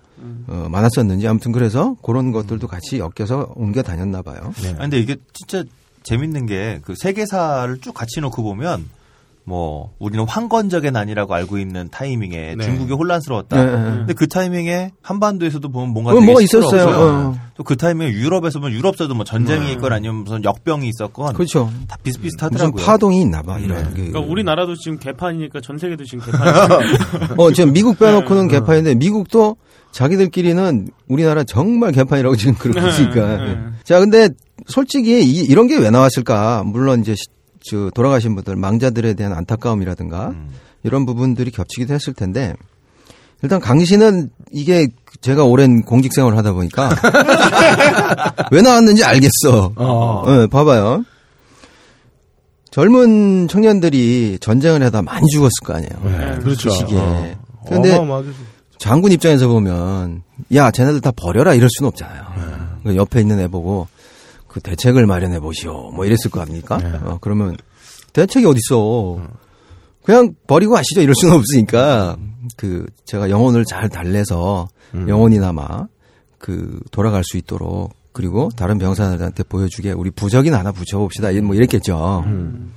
어, 0.47 0.67
많았었는지 0.69 1.27
아무튼 1.27 1.51
그래서 1.51 1.95
그런 2.03 2.31
것들도 2.31 2.67
같이 2.67 2.99
엮여서 2.99 3.53
옮겨 3.55 3.81
다녔나 3.81 4.21
봐요. 4.21 4.53
아, 4.77 4.81
근데 4.81 4.99
이게 4.99 5.15
진짜 5.33 5.63
재밌는 6.03 6.45
게 6.47 6.79
그 6.83 6.95
세계사를 6.95 7.77
쭉 7.79 7.93
같이 7.93 8.19
놓고 8.21 8.43
보면 8.43 8.85
뭐 9.43 9.91
우리는 9.97 10.23
황건적의 10.25 10.91
난이라고 10.91 11.33
알고 11.33 11.57
있는 11.57 11.89
타이밍에 11.91 12.55
네. 12.57 12.63
중국이 12.63 12.93
혼란스러웠다. 12.93 13.63
네, 13.63 13.71
네. 13.71 13.83
근데 13.97 14.13
그 14.13 14.27
타이밍에 14.27 14.91
한반도에서도 15.01 15.67
보면 15.69 15.89
뭔가 15.89 16.11
어, 16.11 16.15
되게 16.15 16.25
뭐가 16.27 16.41
있었어요. 16.41 16.87
어. 16.89 17.39
또그 17.55 17.75
타이밍에 17.75 18.11
유럽에서 18.11 18.59
보면 18.59 18.75
유럽서도 18.77 19.15
뭐 19.15 19.25
전쟁이 19.25 19.65
네. 19.67 19.71
있건 19.73 19.93
아니면 19.93 20.17
무슨 20.23 20.43
역병이 20.43 20.87
있었건 20.89 21.33
그렇죠. 21.33 21.71
다 21.87 21.97
무슨 22.03 22.03
비슷비슷하더라고요. 22.03 22.85
파동이 22.85 23.21
있나 23.21 23.41
봐 23.41 23.57
이런 23.57 23.83
게. 23.95 24.09
그러니까 24.09 24.19
우리나라도 24.19 24.75
지금 24.75 24.99
개판이니까 24.99 25.59
전 25.61 25.77
세계도 25.79 26.03
지금 26.05 26.23
개판이죠. 26.25 27.33
어 27.41 27.51
지금 27.51 27.73
미국 27.73 27.97
빼놓고는 27.97 28.47
개판인데 28.47 28.93
미국도 28.95 29.57
자기들끼리는 29.91 30.89
우리나라 31.07 31.43
정말 31.43 31.91
개판이라고 31.91 32.35
지금 32.35 32.55
그러고 32.55 32.79
네, 32.81 32.89
있으니까. 32.89 33.37
네. 33.37 33.57
자 33.83 33.99
근데 33.99 34.29
솔직히 34.67 35.23
이, 35.23 35.37
이런 35.41 35.67
게 35.67 35.77
왜 35.77 35.89
나왔을까? 35.89 36.63
물론 36.65 37.01
이제 37.01 37.15
시- 37.15 37.25
저 37.63 37.89
돌아가신 37.93 38.33
분들 38.35 38.55
망자들에 38.55 39.13
대한 39.13 39.33
안타까움이라든가 39.33 40.29
음. 40.29 40.49
이런 40.83 41.05
부분들이 41.05 41.51
겹치기도 41.51 41.93
했을 41.93 42.13
텐데 42.13 42.55
일단 43.43 43.59
강신은 43.59 44.29
이게 44.51 44.87
제가 45.21 45.43
오랜 45.45 45.81
공직 45.83 46.13
생활을 46.13 46.37
하다 46.37 46.53
보니까 46.53 46.89
왜 48.51 48.61
나왔는지 48.61 49.03
알겠어. 49.03 49.73
어. 49.75 50.23
네, 50.27 50.47
봐봐요. 50.47 51.03
젊은 52.71 53.47
청년들이 53.47 54.37
전쟁을 54.39 54.81
하다 54.83 55.01
많이 55.01 55.25
죽었을 55.31 55.51
거 55.65 55.73
아니에요. 55.73 55.91
네, 56.03 56.39
그렇죠. 56.39 56.69
그 56.69 56.75
시기에. 56.75 56.97
어. 56.99 57.35
근데 57.67 57.91
어마어마하게 57.95 58.29
장군 58.81 59.11
입장에서 59.11 59.47
보면 59.47 60.23
야 60.55 60.71
쟤네들 60.71 61.01
다 61.01 61.11
버려라 61.11 61.53
이럴 61.53 61.69
수는 61.69 61.89
없잖아요. 61.89 62.23
네. 62.35 62.41
그 62.83 62.95
옆에 62.95 63.21
있는 63.21 63.39
애 63.39 63.47
보고 63.47 63.87
그 64.47 64.59
대책을 64.59 65.05
마련해 65.05 65.39
보시오 65.39 65.91
뭐 65.91 66.03
이랬을 66.03 66.31
거 66.31 66.41
아닙니까? 66.41 66.77
네. 66.77 66.91
어, 67.03 67.19
그러면 67.21 67.55
대책이 68.13 68.43
어딨어? 68.47 69.21
그냥 70.03 70.33
버리고 70.47 70.73
가시죠 70.73 71.01
이럴 71.01 71.13
수는 71.13 71.35
없으니까 71.35 72.17
그 72.57 72.87
제가 73.05 73.29
영혼을 73.29 73.65
잘 73.65 73.87
달래서 73.87 74.67
음. 74.95 75.07
영혼이나마 75.07 75.85
그 76.39 76.79
돌아갈 76.89 77.23
수 77.23 77.37
있도록 77.37 77.93
그리고 78.13 78.49
다른 78.55 78.79
병사들한테 78.79 79.43
보여주게 79.43 79.91
우리 79.91 80.09
부적이나 80.09 80.57
하나 80.57 80.71
붙여봅시다 80.71 81.31
뭐 81.43 81.53
이랬겠죠. 81.53 82.23
음. 82.25 82.73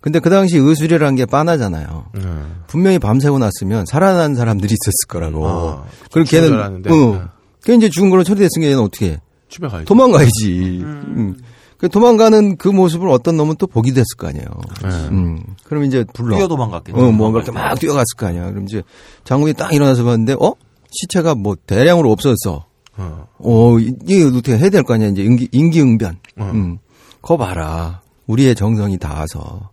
근데 0.00 0.18
그 0.18 0.30
당시 0.30 0.56
의술이라는 0.56 1.14
게 1.16 1.26
빤하잖아요. 1.26 2.06
네. 2.14 2.22
분명히 2.66 2.98
밤새고 2.98 3.38
났으면 3.38 3.84
살아난 3.86 4.34
사람들이 4.34 4.72
있었을 4.72 5.08
거라고. 5.08 5.46
아, 5.48 5.84
그리고 6.12 6.28
걔는 6.30 6.52
알았는데. 6.54 6.90
어. 6.90 6.94
네. 6.94 7.20
걔 7.64 7.74
이제 7.74 7.88
죽은 7.90 8.08
걸로 8.08 8.24
처리됐으니까 8.24 8.70
얘는 8.70 8.82
어떻게 8.82 9.10
해? 9.12 9.20
집에 9.50 9.68
가야지. 9.68 9.84
도망가야지. 9.84 10.80
음. 10.82 11.36
그 11.76 11.88
도망가는 11.88 12.56
그 12.56 12.68
모습을 12.68 13.08
어떤 13.08 13.36
놈은 13.36 13.56
또 13.58 13.66
보게 13.66 13.90
됐을 13.92 14.06
거 14.16 14.28
아니에요. 14.28 14.46
네. 14.82 14.88
음. 15.08 15.42
그럼 15.64 15.84
이제 15.84 16.04
불러. 16.14 16.36
뛰어 16.36 16.46
도망갔겠죠. 16.48 16.98
어, 16.98 17.12
뭔가 17.12 17.38
이렇게 17.40 17.52
막 17.52 17.78
뛰어갔을 17.78 18.16
거 18.16 18.26
아니야. 18.26 18.50
그럼 18.50 18.64
이제 18.64 18.82
장군이 19.24 19.54
딱 19.54 19.72
일어나서 19.74 20.04
봤는데, 20.04 20.34
어? 20.40 20.54
시체가 20.90 21.34
뭐 21.34 21.56
대량으로 21.66 22.10
없어졌어. 22.12 22.64
어. 22.96 23.26
어, 23.38 23.78
이게 23.78 24.24
어떻게 24.24 24.56
해야 24.58 24.68
될 24.70 24.82
거 24.82 24.94
아니야. 24.94 25.08
이제 25.08 25.22
인기, 25.22 25.48
인기응변. 25.52 26.18
음. 26.40 26.78
거 27.22 27.36
봐라. 27.36 28.00
우리의 28.26 28.54
정성이 28.54 28.96
닿아서, 28.98 29.70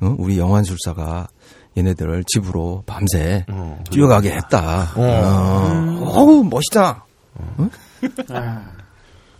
어? 0.00 0.14
우리 0.18 0.38
영환술사가 0.38 1.28
얘네들을 1.76 2.24
집으로 2.26 2.82
밤새 2.86 3.44
어. 3.48 3.82
뛰어가게 3.90 4.30
했다. 4.32 4.92
어. 4.96 5.98
어 6.02 6.22
우, 6.24 6.44
멋있다. 6.44 7.04
어? 7.34 7.68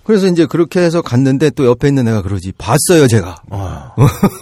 그래서 0.05 0.27
이제 0.27 0.47
그렇게 0.47 0.81
해서 0.81 1.03
갔는데 1.03 1.51
또 1.51 1.67
옆에 1.67 1.89
있는 1.89 2.09
애가 2.09 2.23
그러지. 2.23 2.53
봤어요, 2.57 3.07
제가. 3.09 3.37
어. 3.51 3.91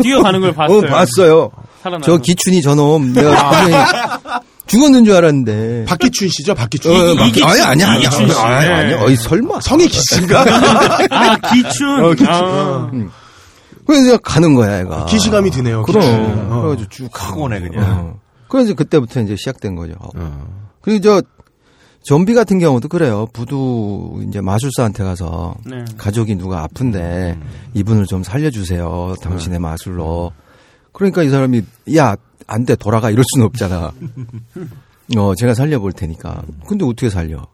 뛰어가는 0.03 0.41
걸 0.41 0.55
봤어요. 0.55 0.79
어, 0.79 0.81
봤어요. 0.83 1.51
살아나서. 1.83 2.05
저 2.07 2.19
기춘이 2.19 2.63
저놈 2.63 3.13
내가 3.13 3.51
분명히 3.51 3.85
죽었는 4.67 5.05
줄 5.05 5.15
알았는데. 5.15 5.85
박기춘 5.89 6.29
씨죠, 6.29 6.55
박기춘. 6.55 6.93
어, 6.93 7.15
박- 7.17 7.27
이기춘 7.29 7.49
아니 7.49 7.63
아니 7.63 7.85
아니 7.85 8.03
씨. 8.05 8.23
아니 8.39 8.67
아니 8.69 8.95
어이 8.95 9.17
설마 9.17 9.61
성이 9.61 9.89
기씨인가? 9.89 10.45
아, 11.11 11.37
기춘. 11.53 12.05
어, 12.05 12.11
기춘. 12.11 12.27
아. 12.29 12.91
그래서 13.87 14.19
가는 14.19 14.55
거야 14.55 14.81
얘가 14.81 15.07
기시감이 15.07 15.51
드네요, 15.51 15.83
그럼. 15.83 16.03
어. 16.51 16.63
그래가지고 16.63 16.89
쭉확 16.89 17.39
오네 17.39 17.61
그냥. 17.61 17.85
어. 17.85 18.21
그래서 18.49 18.75
그때부터 18.75 19.21
이제 19.21 19.37
시작된 19.37 19.75
거죠 19.75 19.95
어. 20.15 20.47
그리고 20.81 21.01
저 21.01 21.23
좀비 22.05 22.35
같은 22.35 22.59
경우도 22.61 22.89
그래요 22.89 23.27
부두 23.33 24.25
이제 24.29 24.41
마술사한테 24.41 25.03
가서 25.03 25.57
네. 25.65 25.85
가족이 25.99 26.37
누가 26.37 26.63
아픈데 26.63 27.39
이분을 27.75 28.07
좀 28.07 28.23
살려주세요 28.23 29.17
당신의 29.21 29.59
마술로 29.59 30.33
그러니까 30.93 31.23
이 31.25 31.29
사람이 31.29 31.63
야 31.97 32.17
안 32.47 32.65
돼 32.65 32.77
돌아가 32.77 33.11
이럴 33.11 33.25
수는 33.35 33.47
없잖아 33.47 33.93
어 35.17 35.35
제가 35.35 35.55
살려볼 35.55 35.93
테니까 35.93 36.43
근데 36.67 36.85
어떻게 36.85 37.11
살려 37.11 37.47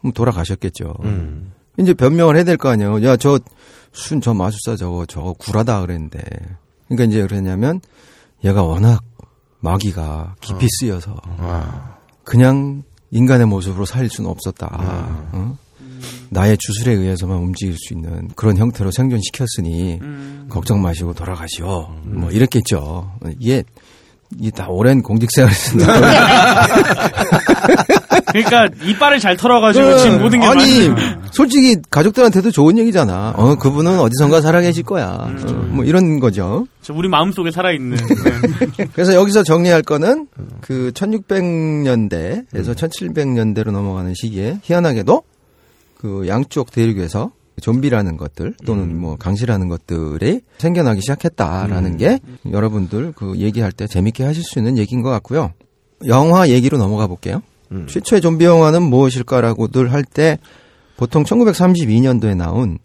그럼 0.00 0.12
돌아가셨겠죠 0.12 0.94
음. 1.04 1.52
이제 1.80 1.94
변명을 1.94 2.36
해야 2.36 2.44
될 2.44 2.56
거 2.56 2.68
아니에요. 2.68 3.02
야, 3.04 3.16
저, 3.16 3.38
순, 3.92 4.20
저 4.20 4.34
마술사 4.34 4.76
저거, 4.76 5.06
저거 5.06 5.32
구라다 5.34 5.80
그랬는데. 5.80 6.20
그러니까 6.88 7.04
이제 7.10 7.26
그랬냐면, 7.26 7.80
얘가 8.44 8.62
워낙 8.62 9.02
마귀가 9.60 10.36
깊이 10.40 10.66
쓰여서, 10.68 11.16
아. 11.38 11.96
그냥 12.24 12.82
인간의 13.10 13.46
모습으로 13.46 13.84
살릴 13.84 14.10
수는 14.10 14.30
없었다. 14.30 14.68
어? 15.32 15.56
나의 16.30 16.56
주술에 16.58 16.92
의해서만 16.94 17.36
움직일 17.38 17.74
수 17.76 17.92
있는 17.94 18.28
그런 18.36 18.56
형태로 18.56 18.90
생존시켰으니, 18.92 20.00
걱정 20.48 20.80
마시고 20.82 21.14
돌아가시오. 21.14 21.88
뭐, 22.04 22.30
이랬겠죠. 22.30 23.12
이게, 23.38 23.64
이게 24.38 24.50
다 24.50 24.68
오랜 24.68 25.02
공직생활에서 25.02 25.78
그러니까 28.32 28.68
이빨을 28.84 29.18
잘 29.18 29.36
털어가지고 29.36 29.84
네. 29.84 29.98
지금 29.98 30.22
모든 30.22 30.40
게 30.40 30.46
아니 30.46 30.88
맞네. 30.88 31.16
솔직히 31.32 31.76
가족들한테도 31.90 32.50
좋은 32.50 32.78
얘기잖아. 32.78 33.34
어 33.36 33.56
그분은 33.56 33.98
어디선가 33.98 34.40
살아계실 34.40 34.82
거야. 34.84 35.06
어, 35.06 35.52
뭐 35.68 35.84
이런 35.84 36.20
거죠. 36.20 36.66
저 36.82 36.92
우리 36.94 37.08
마음 37.08 37.32
속에 37.32 37.50
살아있는. 37.50 37.96
네. 38.76 38.86
그래서 38.92 39.14
여기서 39.14 39.42
정리할 39.42 39.82
거는 39.82 40.28
그 40.60 40.92
1600년대에서 40.94 42.74
1700년대로 42.74 43.70
넘어가는 43.70 44.14
시기에 44.14 44.60
희한하게도 44.62 45.22
그 45.98 46.26
양쪽 46.28 46.70
대륙에서 46.70 47.32
좀비라는 47.60 48.16
것들 48.16 48.54
또는 48.64 48.98
뭐 48.98 49.16
강시라는 49.16 49.68
것들이 49.68 50.40
생겨나기 50.58 51.00
시작했다라는 51.02 51.98
게 51.98 52.20
여러분들 52.50 53.12
그 53.14 53.36
얘기할 53.36 53.70
때 53.72 53.86
재밌게 53.86 54.24
하실 54.24 54.42
수 54.42 54.58
있는 54.58 54.78
얘기인 54.78 55.02
것 55.02 55.10
같고요. 55.10 55.52
영화 56.06 56.48
얘기로 56.48 56.78
넘어가 56.78 57.06
볼게요. 57.06 57.42
최초의 57.86 58.20
좀비 58.20 58.44
영화는 58.44 58.82
무엇일까라고들 58.82 59.92
할 59.92 60.04
때 60.04 60.38
보통 60.96 61.24
1932년도에 61.24 62.36
나온 62.36 62.78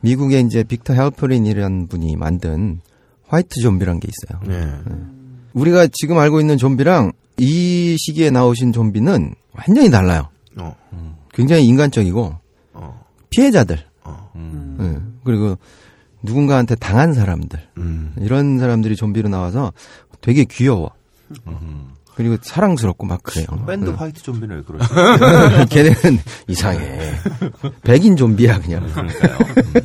미국의 0.00 0.42
이제 0.42 0.62
빅터 0.64 0.94
헬퍼린이라는 0.94 1.88
분이 1.88 2.16
만든 2.16 2.80
화이트 3.28 3.60
좀비라는 3.60 4.00
게 4.00 4.08
있어요. 4.08 4.40
네. 4.46 4.72
우리가 5.52 5.88
지금 5.92 6.18
알고 6.18 6.40
있는 6.40 6.56
좀비랑 6.56 7.12
이 7.38 7.96
시기에 7.98 8.30
나오신 8.30 8.72
좀비는 8.72 9.34
완전히 9.52 9.90
달라요. 9.90 10.28
어. 10.56 10.74
굉장히 11.32 11.64
인간적이고 11.64 12.36
어. 12.74 13.04
피해자들 13.30 13.78
음. 14.36 14.76
예. 14.80 15.20
그리고 15.24 15.58
누군가한테 16.22 16.74
당한 16.76 17.14
사람들 17.14 17.58
음. 17.78 18.14
이런 18.20 18.58
사람들이 18.58 18.96
좀비로 18.96 19.28
나와서 19.28 19.72
되게 20.20 20.44
귀여워. 20.44 20.90
그리고 22.20 22.36
사랑스럽고 22.42 23.06
막 23.06 23.22
그래요. 23.22 23.46
밴드 23.66 23.88
예. 23.88 23.94
화이트 23.94 24.22
좀비는 24.22 24.56
왜 24.56 24.62
그러지? 24.62 24.86
걔는 25.74 25.94
이상해. 26.48 27.14
백인 27.82 28.14
좀비야 28.14 28.60
그냥. 28.60 28.86
그러니까요. 28.92 29.38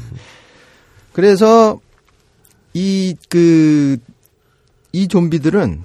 그래서 1.13 1.79
이 2.73 3.15
그이 3.29 5.07
좀비들은 5.07 5.83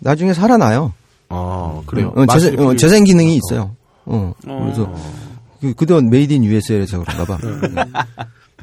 나중에 0.00 0.34
살아나요. 0.34 0.92
아, 1.28 1.82
그래요? 1.86 2.12
어, 2.16 2.26
재생, 2.26 2.58
어, 2.58 2.74
재생 2.74 3.04
기능이 3.04 3.36
있어요. 3.36 3.76
어. 4.06 4.34
그래서 4.42 4.92
그, 5.60 5.72
그동안 5.74 6.10
made 6.10 6.32
in 6.32 6.42
USA에서 6.42 7.04
그런가 7.04 7.24
봐. 7.26 7.38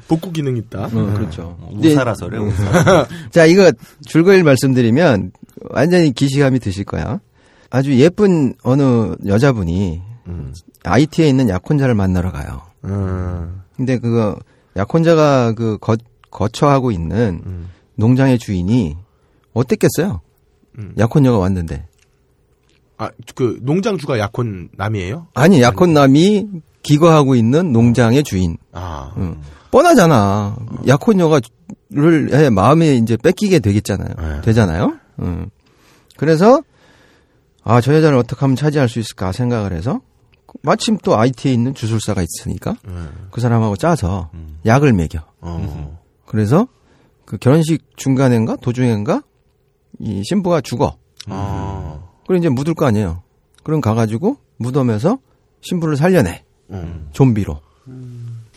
복구 0.07 0.31
기능 0.31 0.57
있다. 0.57 0.85
어, 0.85 0.89
그렇죠. 0.89 1.57
우사라서래, 1.71 2.37
네. 2.37 2.45
우사. 2.45 3.07
자, 3.31 3.45
이거 3.45 3.71
줄거리를 4.05 4.43
말씀드리면 4.43 5.31
완전히 5.69 6.11
기시감이 6.11 6.59
드실 6.59 6.83
거야. 6.83 7.19
아주 7.69 7.97
예쁜 7.99 8.53
어느 8.63 9.15
여자분이 9.25 10.01
IT에 10.83 11.27
있는 11.27 11.49
약혼자를 11.49 11.95
만나러 11.95 12.31
가요. 12.31 12.61
근데 13.75 13.97
그거 13.97 14.37
약혼자가 14.75 15.53
그 15.53 15.77
거, 15.79 15.97
거처하고 16.29 16.91
있는 16.91 17.67
농장의 17.95 18.37
주인이 18.39 18.95
어땠겠어요? 19.53 20.21
약혼녀가 20.97 21.37
왔는데. 21.37 21.87
아, 22.97 23.09
그 23.35 23.59
농장주가 23.61 24.19
약혼 24.19 24.69
남이에요? 24.75 25.27
아니, 25.33 25.61
약혼남이 25.61 26.47
기거하고 26.83 27.35
있는 27.35 27.71
농장의 27.71 28.23
주인. 28.23 28.57
아. 28.71 29.13
응. 29.17 29.37
뻔하잖아. 29.73 30.55
약혼녀가를 30.87 32.33
해 32.33 32.49
마음에 32.51 32.93
이제 32.93 33.17
뺏기게 33.17 33.57
되겠잖아요. 33.59 34.41
되잖아요. 34.41 34.93
응. 35.21 35.49
그래서 36.15 36.61
아, 37.63 37.81
저 37.81 37.95
여자를 37.95 38.17
어떻게 38.19 38.39
하면 38.41 38.55
차지할 38.55 38.87
수 38.87 38.99
있을까 38.99 39.31
생각을 39.31 39.73
해서 39.73 40.01
마침 40.61 40.99
또 40.99 41.17
IT에 41.17 41.51
있는 41.51 41.73
주술사가 41.73 42.21
있으니까 42.21 42.75
그 43.31 43.41
사람하고 43.41 43.75
짜서 43.75 44.29
약을 44.63 44.93
먹여. 44.93 45.25
어. 45.41 45.99
그래서 46.27 46.67
그 47.25 47.37
결혼식 47.37 47.83
중간인가 47.97 48.57
도중인가 48.57 49.23
이 49.99 50.21
신부가 50.23 50.61
죽어. 50.61 50.97
아. 51.27 51.99
그럼 52.27 52.39
이제 52.39 52.49
묻을 52.49 52.75
거 52.75 52.85
아니에요. 52.85 53.23
그럼 53.63 53.81
가가지고 53.81 54.37
무덤에서 54.57 55.17
신부를 55.61 55.97
살려내. 55.97 56.43
음. 56.69 57.09
좀비로. 57.11 57.59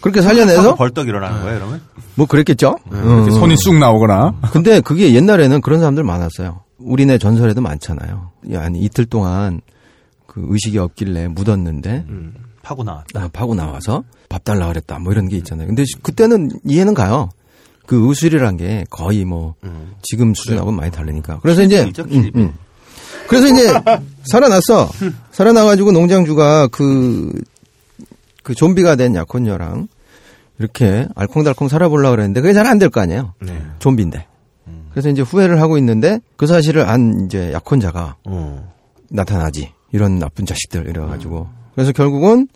그렇게 0.01 0.23
살려내서 0.23 0.75
벌떡 0.75 1.09
일어나는 1.09 1.43
거예요, 1.43 1.57
이러면? 1.57 1.81
뭐 2.15 2.27
그랬겠죠. 2.27 2.77
이렇게 2.91 3.31
손이 3.31 3.57
쑥 3.57 3.77
나오거나. 3.77 4.35
근데 4.53 4.81
그게 4.81 5.15
옛날에는 5.15 5.61
그런 5.61 5.81
사람들 5.81 6.05
많았어요. 6.05 6.61
우리네 6.79 7.19
전설에도 7.19 7.61
많잖아요. 7.61 8.31
야, 8.53 8.63
아니 8.63 8.81
이틀 8.81 9.07
동안 9.07 9.61
그 10.27 10.45
의식이 10.49 10.79
없길래 10.79 11.29
묻었는데 11.29 12.05
파고 12.63 12.85
나왔다. 12.85 13.23
아, 13.23 13.29
파고 13.33 13.55
나와서 13.55 14.05
밥 14.29 14.45
달라 14.45 14.69
그랬다. 14.69 14.99
뭐 14.99 15.13
이런 15.13 15.29
게 15.29 15.37
있잖아요. 15.39 15.67
근데 15.67 15.85
그때는 16.03 16.51
이해는 16.65 16.95
가요. 16.95 17.31
그 17.87 18.09
의술이란 18.09 18.57
게 18.57 18.85
거의 18.91 19.25
뭐 19.25 19.55
지금 20.03 20.35
수준하고 20.35 20.71
는 20.71 20.77
많이 20.77 20.91
다르니까. 20.91 21.41
그래서 21.41 21.63
이제 21.63 21.91
음. 22.11 22.31
음. 22.35 22.53
그래서 23.29 23.47
이제 23.49 23.73
살아났어. 24.25 24.89
살아나가지고 25.33 25.93
농장주가 25.93 26.69
그, 26.69 27.33
그 28.47 28.55
좀비가 28.55 28.95
된 28.95 29.17
약혼녀랑 29.17 29.89
이렇게 30.61 31.09
알콩달콩 31.17 31.67
살아보려고 31.69 32.13
그랬는데 32.15 32.41
그게 32.43 32.55
잘 32.55 32.65
안 32.69 32.79
될 32.79 32.91
거 32.91 33.01
아니에요. 33.01 33.35
네. 33.41 33.61
좀비인데. 33.81 34.25
그래서 34.93 35.09
이제 35.09 35.21
후회를 35.21 35.61
하고 35.61 35.77
있는데 35.79 36.21
그 36.37 36.47
사실을 36.47 36.83
안 36.89 37.25
이제 37.27 37.53
약혼자가 37.53 38.15
어. 38.25 38.73
나타나지. 39.11 39.73
이런 39.91 40.21
나쁜 40.21 40.47
자식들 40.47 40.87
이래가지고. 40.89 41.49
그래서 41.75 41.91
결국은 41.91 42.47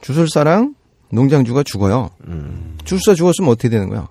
주술사랑 0.00 0.74
농장주가 1.12 1.62
죽어요. 1.64 2.08
주술사 2.86 3.14
죽었으면 3.14 3.50
어떻게 3.50 3.68
되는 3.68 3.90
거야? 3.90 4.08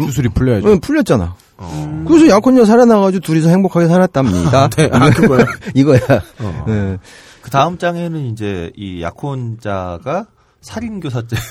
주술이 0.00 0.30
풀려야죠. 0.30 0.68
응, 0.68 0.80
풀렸잖아. 0.80 1.36
그래서 2.08 2.28
약혼녀 2.28 2.64
살아나가지고 2.64 3.20
둘이서 3.20 3.50
행복하게 3.50 3.88
살았답니다. 3.88 4.68
네, 4.74 4.88
아, 4.90 5.10
그거야? 5.10 5.44
이거야. 5.74 6.00
어. 6.40 6.64
네. 6.66 6.96
그 7.42 7.50
다음 7.50 7.76
장에는 7.76 8.26
이제 8.26 8.70
이 8.76 9.02
약혼자가 9.02 10.26
살인교사죄로. 10.60 11.42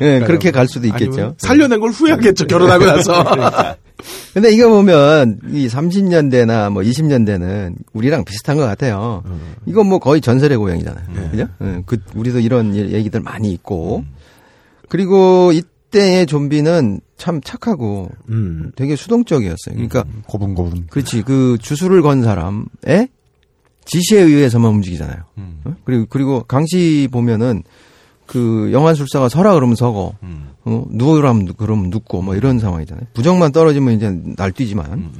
네, 0.00 0.20
그렇게 0.26 0.50
갈 0.50 0.66
수도 0.66 0.86
있겠죠. 0.86 1.12
아니면 1.12 1.34
살려낸 1.38 1.80
걸 1.80 1.90
후회하겠죠, 1.90 2.46
결혼하고 2.46 2.86
나서. 2.86 3.24
근데 4.32 4.52
이거 4.52 4.68
보면 4.68 5.40
이 5.50 5.68
30년대나 5.68 6.70
뭐 6.70 6.82
20년대는 6.82 7.74
우리랑 7.92 8.24
비슷한 8.24 8.56
것 8.56 8.64
같아요. 8.64 9.22
이거 9.66 9.84
뭐 9.84 9.98
거의 9.98 10.20
전설의 10.20 10.56
고향이잖아요. 10.58 11.30
그죠? 11.30 11.46
응, 11.62 11.82
그 11.86 11.98
우리도 12.14 12.40
이런 12.40 12.74
예- 12.74 12.90
얘기들 12.92 13.20
많이 13.20 13.52
있고. 13.52 14.04
그리고 14.88 15.52
이때의 15.52 16.26
좀비는 16.26 17.00
참 17.16 17.40
착하고 17.42 18.10
음. 18.28 18.70
되게 18.76 18.96
수동적이었어요. 18.96 19.74
그러니까 19.74 20.04
고분고분. 20.26 20.86
그렇지. 20.90 21.22
그 21.22 21.56
주술을 21.60 22.02
건 22.02 22.22
사람의 22.22 23.08
지시에 23.86 24.20
의해서만 24.20 24.70
움직이잖아요. 24.72 25.16
어? 25.64 25.74
그리고 25.84 26.06
그리고 26.10 26.42
강시 26.46 27.08
보면은 27.10 27.62
그 28.26 28.70
영환술사가 28.72 29.28
서라 29.28 29.54
그러면 29.54 29.76
서고 29.76 30.14
어, 30.64 30.84
누우라면 30.90 31.44
누- 31.46 31.54
그러면 31.54 31.90
눕고 31.90 32.22
뭐 32.22 32.34
이런 32.34 32.58
상황이잖아요. 32.58 33.06
부정만 33.14 33.52
떨어지면 33.52 33.94
이제 33.94 34.10
날뛰지만. 34.36 35.10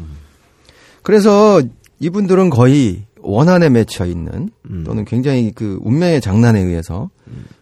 그래서 1.02 1.62
이분들은 2.00 2.50
거의 2.50 3.05
원한에 3.20 3.68
맺혀 3.68 4.07
있는 4.07 4.50
또는 4.85 5.05
굉장히 5.05 5.52
그 5.52 5.79
운명의 5.83 6.20
장난에 6.20 6.61
의해서 6.61 7.11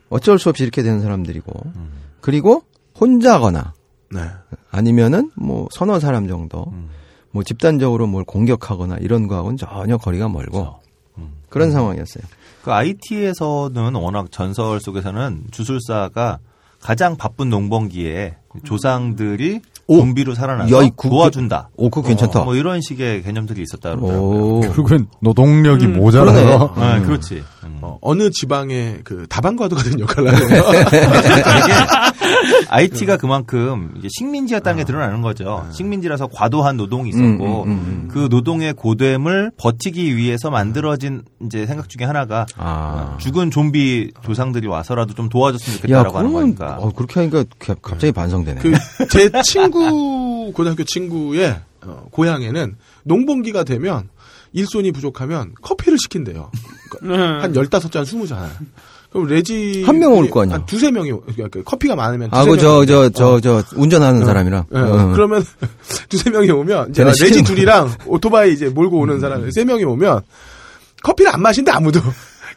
어쩔 0.09 0.39
수 0.39 0.49
없이 0.49 0.63
이렇게 0.63 0.83
되는 0.83 1.01
사람들이고 1.01 1.53
그리고 2.21 2.63
혼자거나 2.99 3.75
네. 4.13 4.21
아니면은 4.71 5.31
뭐 5.37 5.69
서너 5.73 6.01
사람 6.01 6.27
정도 6.29 6.73
뭐 7.33 7.43
집단적으로 7.43 8.07
뭘 8.07 8.25
공격하거나 8.25 8.97
이런 9.01 9.27
거하고는 9.27 9.57
전혀 9.57 9.97
거리가 9.99 10.29
멀고 10.29 10.77
그런 11.55 11.71
상황이었어요. 11.71 12.25
그 12.65 12.73
IT에서는 12.73 13.95
워낙 13.95 14.27
전설 14.33 14.81
속에서는 14.81 15.45
주술사가 15.51 16.39
가장 16.81 17.17
바쁜 17.17 17.49
농번기에 17.49 18.37
조상들이 18.65 19.61
좀비로 19.89 20.35
살아나서 20.35 20.77
야, 20.77 20.83
이 20.83 20.91
그- 20.97 21.09
도와준다. 21.09 21.71
오, 21.77 21.91
그거 21.91 22.09
괜찮다. 22.09 22.43
뭐 22.45 22.55
이런 22.57 22.81
식의 22.81 23.23
개념들이 23.23 23.63
있었다 23.63 23.95
그러더라고요. 23.95 24.21
오. 24.21 24.61
결국엔 24.75 25.07
노동력이 25.21 25.87
음, 25.87 25.97
모자라요. 25.97 26.73
그러네. 26.75 26.99
네, 27.01 27.05
그렇지. 27.07 27.43
어, 27.81 27.99
어느 28.01 28.31
지방의 28.31 29.01
그 29.05 29.27
다방과도 29.29 29.77
같은 29.77 30.01
역할을 30.01 30.35
하네요. 30.35 30.63
IT가 32.69 33.17
그만큼 33.17 34.01
식민지였다는 34.09 34.79
게 34.79 34.85
드러나는 34.85 35.23
거죠. 35.23 35.67
식민지라서 35.73 36.29
과도한 36.29 36.77
노동이 36.77 37.11
있었고 37.11 37.65
음, 37.65 37.71
음, 37.71 37.71
음, 37.71 38.09
그 38.13 38.29
노동의 38.31 38.73
고됨을 38.75 39.53
버티기 39.57 40.17
위해서 40.17 40.51
만들어진 40.51 41.23
이제 41.45 41.67
생각 41.67 41.89
중에 41.89 42.07
하나가 42.07 42.47
아. 42.57 43.17
죽은 43.21 43.51
좀비 43.51 44.13
조상들이 44.25 44.67
와서라도 44.67 45.15
좀 45.15 45.29
도와줬으면 45.29 45.75
야, 45.77 45.81
좋겠다라고 45.81 46.19
하는 46.19 46.31
그러면 46.31 46.55
거니까. 46.57 46.77
어, 46.79 46.91
그렇게 46.93 47.21
하니까 47.21 47.45
가- 47.59 47.75
갑자기 47.83 48.13
반성되네. 48.13 48.61
그 48.61 48.73
제 49.11 49.31
친구 49.43 50.53
고등학교 50.55 50.85
친구의 50.85 51.57
어, 51.83 52.05
고향에는 52.11 52.77
농번기가 53.05 53.65
되면 53.65 54.09
일손이 54.53 54.93
부족하면 54.93 55.53
커피를 55.63 55.99
시킨대요. 55.99 56.51
그러니까 56.91 57.43
한 57.43 57.53
15잔, 57.53 58.05
20잔. 58.05 58.49
그럼 59.15 59.29
레지 59.29 59.85
한 59.87 60.01
명은 60.01 60.19
올거 60.19 60.43
아니야. 60.43 60.57
한 60.57 60.67
두세 60.67 60.91
명이 60.91 61.13
그러니까 61.37 61.63
커피가 61.63 61.95
많으면 61.95 62.31
아, 62.33 62.41
두세 62.45 62.51
그, 62.51 62.59
저, 62.59 62.69
명이 62.73 62.87
저, 62.87 63.11
저, 63.11 63.35
어. 63.35 63.41
저, 63.41 63.63
운전하는 63.77 64.23
어. 64.23 64.27
사람이랑. 64.27 64.65
예, 64.75 64.79
어. 64.79 65.13
그러면 65.15 65.45
두세 66.11 66.31
명이 66.31 66.51
오면 66.51 66.91
이제 66.91 67.05
레지 67.05 67.45
둘이랑 67.45 67.93
오토바이 68.07 68.53
이제 68.53 68.69
몰고 68.69 68.99
오는 68.99 69.21
사람 69.21 69.49
세 69.53 69.65
명이 69.65 69.85
오면 69.85 70.21
커피를 71.05 71.33
안 71.33 71.41
마신대 71.43 71.71
아무도. 71.71 72.01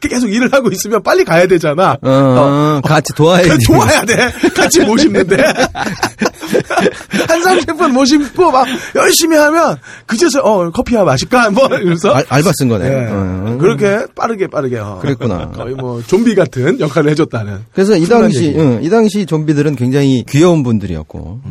계속 0.02 0.32
일을 0.32 0.52
하고 0.54 0.70
있으면 0.70 1.02
빨리 1.04 1.24
가야 1.24 1.48
되잖아. 1.48 1.98
어, 2.02 2.10
어, 2.10 2.82
같이 2.84 3.14
도와야지. 3.16 3.50
그 3.50 3.58
좋아야 3.60 4.04
돼. 4.04 4.16
같이 4.56 4.82
못 4.82 4.98
심는데. 4.98 5.38
한 7.28 7.42
30분 7.42 7.92
못 7.92 8.06
심고 8.06 8.52
막 8.52 8.68
열심히 8.96 9.38
하면 9.38 9.78
그제서 10.06 10.42
어 10.42 10.70
커피야 10.72 11.04
마실까 11.04 11.50
뭐 11.52 11.68
이러면서 11.68 12.12
알, 12.12 12.26
알바 12.30 12.52
쓴 12.54 12.70
거네. 12.70 12.88
예. 12.88 13.08
어. 13.10 13.58
그렇게 13.60 14.06
빠르게 14.16 14.48
빠르게 14.48 14.78
어. 14.78 15.00
그랬구나. 15.02 15.52
거의 15.56 15.76
뭐 15.76 16.02
좀비 16.06 16.36
같은 16.36 16.80
역할을 16.80 17.12
해줬다는. 17.12 17.66
그래서 17.74 17.96
이 17.98 18.06
당시. 18.06 18.54
응, 18.58 18.80
이 18.82 18.90
당시 18.90 19.26
좀비들은 19.26 19.76
굉장히 19.76 20.24
귀여운 20.28 20.64
분들이었고, 20.64 21.42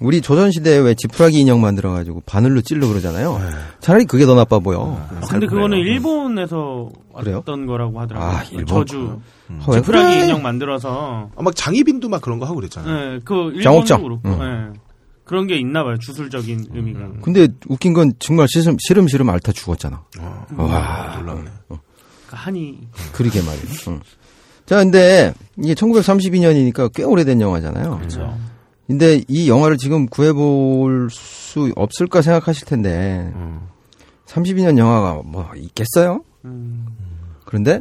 우리 0.00 0.20
조선시대에 0.20 0.78
왜 0.78 0.94
지푸라기 0.94 1.38
인형 1.38 1.60
만들어가지고 1.60 2.22
바늘로 2.26 2.60
찔러 2.62 2.88
그러잖아요. 2.88 3.38
네. 3.38 3.44
차라리 3.80 4.04
그게 4.04 4.26
더 4.26 4.34
나빠 4.34 4.58
보여. 4.58 5.00
근데 5.30 5.46
그거는 5.46 5.78
일본에서 5.78 6.90
그래요? 7.16 7.36
왔던 7.36 7.66
거라고 7.66 8.00
하더라고요. 8.00 8.30
아, 8.30 8.42
일본? 8.50 8.66
저주. 8.66 9.20
아, 9.48 9.64
왜 9.68 9.76
지푸라기 9.76 10.14
그래? 10.14 10.24
인형 10.24 10.42
만들어서. 10.42 11.30
아, 11.36 11.42
막 11.42 11.54
장희빈도 11.54 12.08
막 12.08 12.20
그런 12.20 12.38
거 12.38 12.46
하고 12.46 12.56
그랬잖아요. 12.56 13.12
네, 13.12 13.20
그. 13.24 13.52
그렇고. 13.52 14.20
응. 14.24 14.38
네. 14.38 14.80
그런 15.24 15.46
게 15.46 15.56
있나 15.56 15.84
봐요. 15.84 15.96
주술적인 15.98 16.66
의미가. 16.74 17.00
근데 17.22 17.48
웃긴 17.68 17.94
건 17.94 18.12
정말 18.18 18.46
시름, 18.48 18.76
시름, 18.78 19.08
시름 19.08 19.30
앓다 19.30 19.52
죽었잖아. 19.52 20.02
와. 20.56 21.16
놀랍네. 21.18 21.50
그러니까 21.68 21.82
한이 22.30 22.78
그러게 23.12 23.40
말이야. 23.40 23.62
응. 23.88 24.00
자, 24.66 24.76
근데 24.76 25.32
이게 25.56 25.74
1932년이니까 25.74 26.92
꽤 26.94 27.04
오래된 27.04 27.40
영화잖아요. 27.40 27.96
그렇죠. 27.98 28.36
근데 28.86 29.22
이 29.28 29.48
영화를 29.48 29.78
지금 29.78 30.06
구해볼 30.06 31.08
수 31.10 31.72
없을까 31.76 32.22
생각하실 32.22 32.66
텐데, 32.66 33.32
32년 34.26 34.78
영화가 34.78 35.22
뭐 35.24 35.50
있겠어요? 35.56 36.22
그런데 37.44 37.80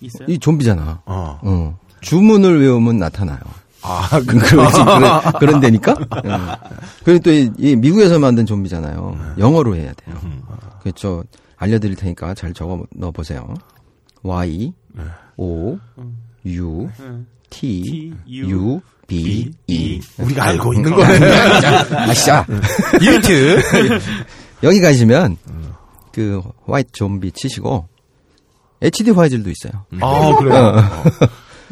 있어요? 0.00 0.26
이 0.28 0.38
좀비잖아. 0.38 1.02
어. 1.04 1.38
어. 1.42 1.78
주문을 2.00 2.60
외우면 2.60 2.98
나타나요. 2.98 3.40
아, 3.82 4.08
그렇지. 4.08 4.54
그런, 4.54 5.32
그런 5.38 5.60
데니까. 5.60 5.94
응. 6.24 6.38
그리고 7.04 7.22
또 7.22 7.30
이, 7.32 7.50
이 7.58 7.76
미국에서 7.76 8.18
만든 8.18 8.46
좀비잖아요. 8.46 9.36
영어로 9.38 9.74
해야 9.76 9.92
돼요. 9.94 10.16
그렇죠. 10.82 11.24
알려드릴 11.56 11.96
테니까 11.96 12.34
잘 12.34 12.52
적어 12.52 12.84
넣어 12.94 13.10
보세요. 13.10 13.54
Y 14.22 14.72
O 15.36 15.78
U 16.46 16.90
T 17.48 18.14
U 18.26 18.80
B 19.10 19.50
E. 19.66 20.00
우리가 20.18 20.44
알고 20.44 20.72
있는 20.72 20.94
거네. 20.94 21.26
아시아. 22.08 22.46
유트. 23.02 23.60
여기 24.62 24.80
가시면 24.80 25.36
그 26.12 26.40
화이트 26.68 26.92
좀비 26.92 27.32
치시고 27.32 27.88
HD 28.80 29.10
화질도 29.10 29.50
있어요. 29.50 29.84
아, 30.00 30.36
그래요? 30.36 30.74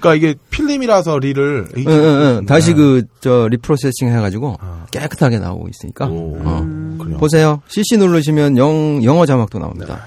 그러니까 0.01 0.14
이게 0.14 0.35
필름이라서 0.51 1.18
릴을 1.20 1.68
응, 1.77 1.85
응, 1.87 2.38
응. 2.40 2.46
다시 2.46 2.72
그 2.74 3.03
저 3.20 3.46
리프로세싱 3.48 4.09
해가지고 4.09 4.57
깨끗하게 4.90 5.38
나오고 5.38 5.68
있으니까 5.68 6.09
어. 6.11 6.96
보세요. 7.18 7.62
CC 7.68 7.98
누르시면 7.98 8.57
영 8.59 9.01
영어 9.05 9.27
자막도 9.27 9.59
나옵니다. 9.61 10.01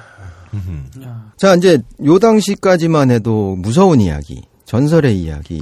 자 1.37 1.55
이제 1.55 1.79
요 2.05 2.19
당시까지만 2.19 3.09
해도 3.11 3.55
무서운 3.57 4.01
이야기, 4.01 4.43
전설의 4.65 5.17
이야기, 5.17 5.61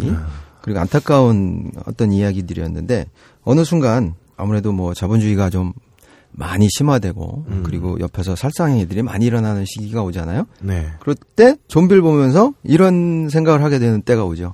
그리고 0.70 0.82
안타까운 0.82 1.72
어떤 1.88 2.12
이야기들이었는데 2.12 3.08
어느 3.44 3.64
순간 3.64 4.14
아무래도 4.38 4.72
뭐 4.72 4.94
자본주의가 4.94 5.50
좀 5.50 5.74
많이 6.30 6.70
심화되고 6.70 7.46
그리고 7.64 8.00
옆에서 8.00 8.36
살상행위들이 8.36 9.02
많이 9.02 9.26
일어나는 9.26 9.66
시기가 9.66 10.04
오잖아요. 10.04 10.46
네. 10.62 10.92
그럴 11.00 11.16
때 11.36 11.56
좀비를 11.70 12.04
보면서 12.04 12.54
이런 12.64 13.30
생각을 13.30 13.64
하게 13.64 13.80
되는 13.80 14.04
때가 14.04 14.26
오죠. 14.26 14.54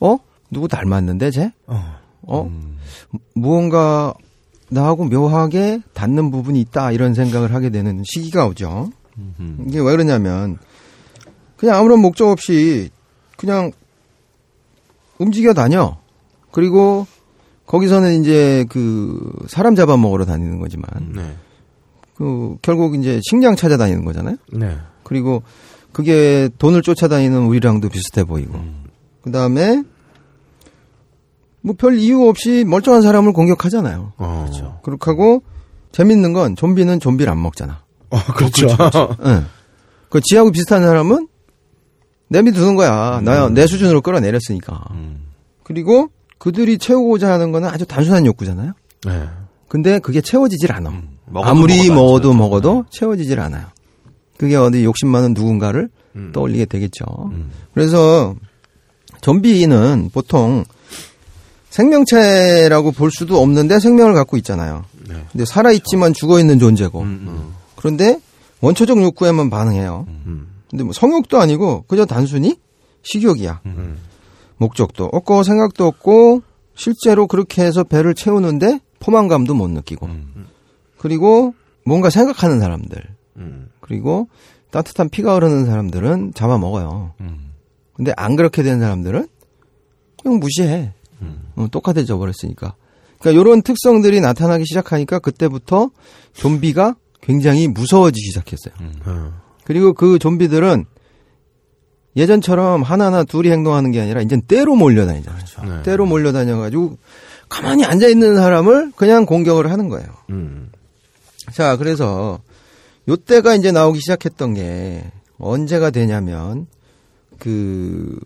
어? 0.00 0.16
누구 0.50 0.66
닮았는데 0.66 1.30
쟤? 1.30 1.52
어? 2.22 2.50
무언가 3.34 4.14
나하고 4.70 5.04
묘하게 5.04 5.82
닿는 5.92 6.30
부분이 6.30 6.58
있다 6.62 6.92
이런 6.92 7.12
생각을 7.12 7.52
하게 7.52 7.68
되는 7.68 8.02
시기가 8.02 8.46
오죠. 8.46 8.90
이게 9.68 9.78
왜 9.78 9.90
그러냐면 9.90 10.56
그냥 11.56 11.76
아무런 11.76 12.00
목적 12.00 12.30
없이 12.30 12.88
그냥 13.36 13.72
움직여 15.20 15.54
다녀. 15.54 15.98
그리고 16.50 17.06
거기서는 17.66 18.20
이제 18.20 18.64
그 18.68 19.32
사람 19.46 19.76
잡아먹으러 19.76 20.24
다니는 20.24 20.58
거지만 20.58 20.88
네. 21.14 21.36
그 22.16 22.56
결국 22.62 22.96
이제 22.96 23.20
식량 23.22 23.54
찾아다니는 23.54 24.04
거잖아요. 24.04 24.36
네. 24.52 24.76
그리고 25.04 25.42
그게 25.92 26.48
돈을 26.58 26.82
쫓아다니는 26.82 27.42
우리랑도 27.46 27.88
비슷해 27.88 28.24
보이고. 28.24 28.58
그 29.22 29.30
다음에 29.30 29.84
뭐 31.62 31.74
별 31.76 31.98
이유 31.98 32.26
없이 32.26 32.64
멀쩡한 32.66 33.02
사람을 33.02 33.32
공격하잖아요. 33.32 34.14
그렇죠. 34.16 34.80
그렇게 34.82 35.10
하고 35.10 35.42
재밌는 35.92 36.32
건 36.32 36.56
좀비는 36.56 37.00
좀비를 37.00 37.30
안 37.30 37.42
먹잖아. 37.42 37.82
어, 38.10 38.18
그렇죠. 38.34 38.66
응. 39.24 39.46
그 40.08 40.20
지하고 40.22 40.50
비슷한 40.50 40.82
사람은 40.82 41.28
내비두는 42.30 42.76
거야. 42.76 43.20
나내 43.22 43.66
수준으로 43.66 44.00
끌어내렸으니까. 44.00 44.84
그리고 45.62 46.08
그들이 46.38 46.78
채우고자 46.78 47.30
하는 47.30 47.52
거는 47.52 47.68
아주 47.68 47.84
단순한 47.84 48.24
욕구잖아요. 48.24 48.72
네. 49.04 49.28
근데 49.68 49.98
그게 49.98 50.20
채워지질 50.20 50.72
않아. 50.72 50.90
먹어도 51.26 51.50
아무리 51.50 51.88
먹어도 51.90 51.92
안 51.92 51.96
먹어도 51.96 52.34
먹어도 52.34 52.84
채워지질 52.90 53.38
않아요. 53.40 53.66
그게 54.38 54.56
어디 54.56 54.84
욕심 54.84 55.08
많은 55.08 55.34
누군가를 55.34 55.90
떠올리게 56.32 56.64
되겠죠. 56.64 57.04
그래서 57.74 58.34
좀비는 59.20 60.10
보통 60.12 60.64
생명체라고 61.68 62.92
볼 62.92 63.10
수도 63.12 63.40
없는데 63.40 63.78
생명을 63.80 64.14
갖고 64.14 64.36
있잖아요. 64.38 64.84
근데 65.30 65.44
살아있지만 65.44 66.14
죽어있는 66.14 66.58
존재고. 66.58 67.04
그런데 67.76 68.18
원초적 68.60 69.00
욕구에만 69.02 69.50
반응해요. 69.50 70.06
근데 70.70 70.84
뭐 70.84 70.92
성욕도 70.92 71.40
아니고 71.40 71.84
그저 71.88 72.06
단순히 72.06 72.58
식욕이야. 73.02 73.60
목적도 74.56 75.06
없고 75.06 75.42
생각도 75.42 75.86
없고 75.86 76.42
실제로 76.74 77.26
그렇게 77.26 77.62
해서 77.62 77.82
배를 77.84 78.14
채우는데 78.14 78.80
포만감도 79.00 79.54
못 79.54 79.68
느끼고. 79.68 80.06
그리고 80.98 81.54
뭔가 81.84 82.10
생각하는 82.10 82.60
사람들. 82.60 83.02
그리고 83.80 84.28
따뜻한 84.70 85.08
피가 85.08 85.34
흐르는 85.34 85.66
사람들은 85.66 86.32
잡아먹어요. 86.34 87.14
근데 87.94 88.12
안 88.16 88.36
그렇게 88.36 88.62
된 88.62 88.78
사람들은 88.80 89.26
그냥 90.22 90.38
무시해. 90.38 90.92
어, 91.56 91.66
똑같아져 91.70 92.16
버렸으니까. 92.18 92.74
그러니까 93.18 93.40
이런 93.40 93.62
특성들이 93.62 94.20
나타나기 94.20 94.64
시작하니까 94.64 95.18
그때부터 95.18 95.90
좀비가 96.32 96.96
굉장히 97.20 97.66
무서워지기 97.68 98.28
시작했어요. 98.28 98.74
그리고 99.70 99.92
그 99.92 100.18
좀비들은 100.18 100.84
예전처럼 102.16 102.82
하나나 102.82 103.22
둘이 103.22 103.52
행동하는 103.52 103.92
게 103.92 104.00
아니라 104.00 104.20
이제 104.20 104.36
때로 104.48 104.74
몰려다니잖아요. 104.74 105.84
때로 105.84 106.06
몰려다녀가지고 106.06 106.98
가만히 107.48 107.84
앉아 107.84 108.08
있는 108.08 108.34
사람을 108.34 108.90
그냥 108.96 109.26
공격을 109.26 109.70
하는 109.70 109.88
거예요. 109.88 110.08
자, 111.52 111.76
그래서 111.76 112.40
요때가 113.06 113.54
이제 113.54 113.70
나오기 113.70 114.00
시작했던 114.00 114.54
게 114.54 115.04
언제가 115.38 115.90
되냐면 115.90 116.66
그 117.38 118.18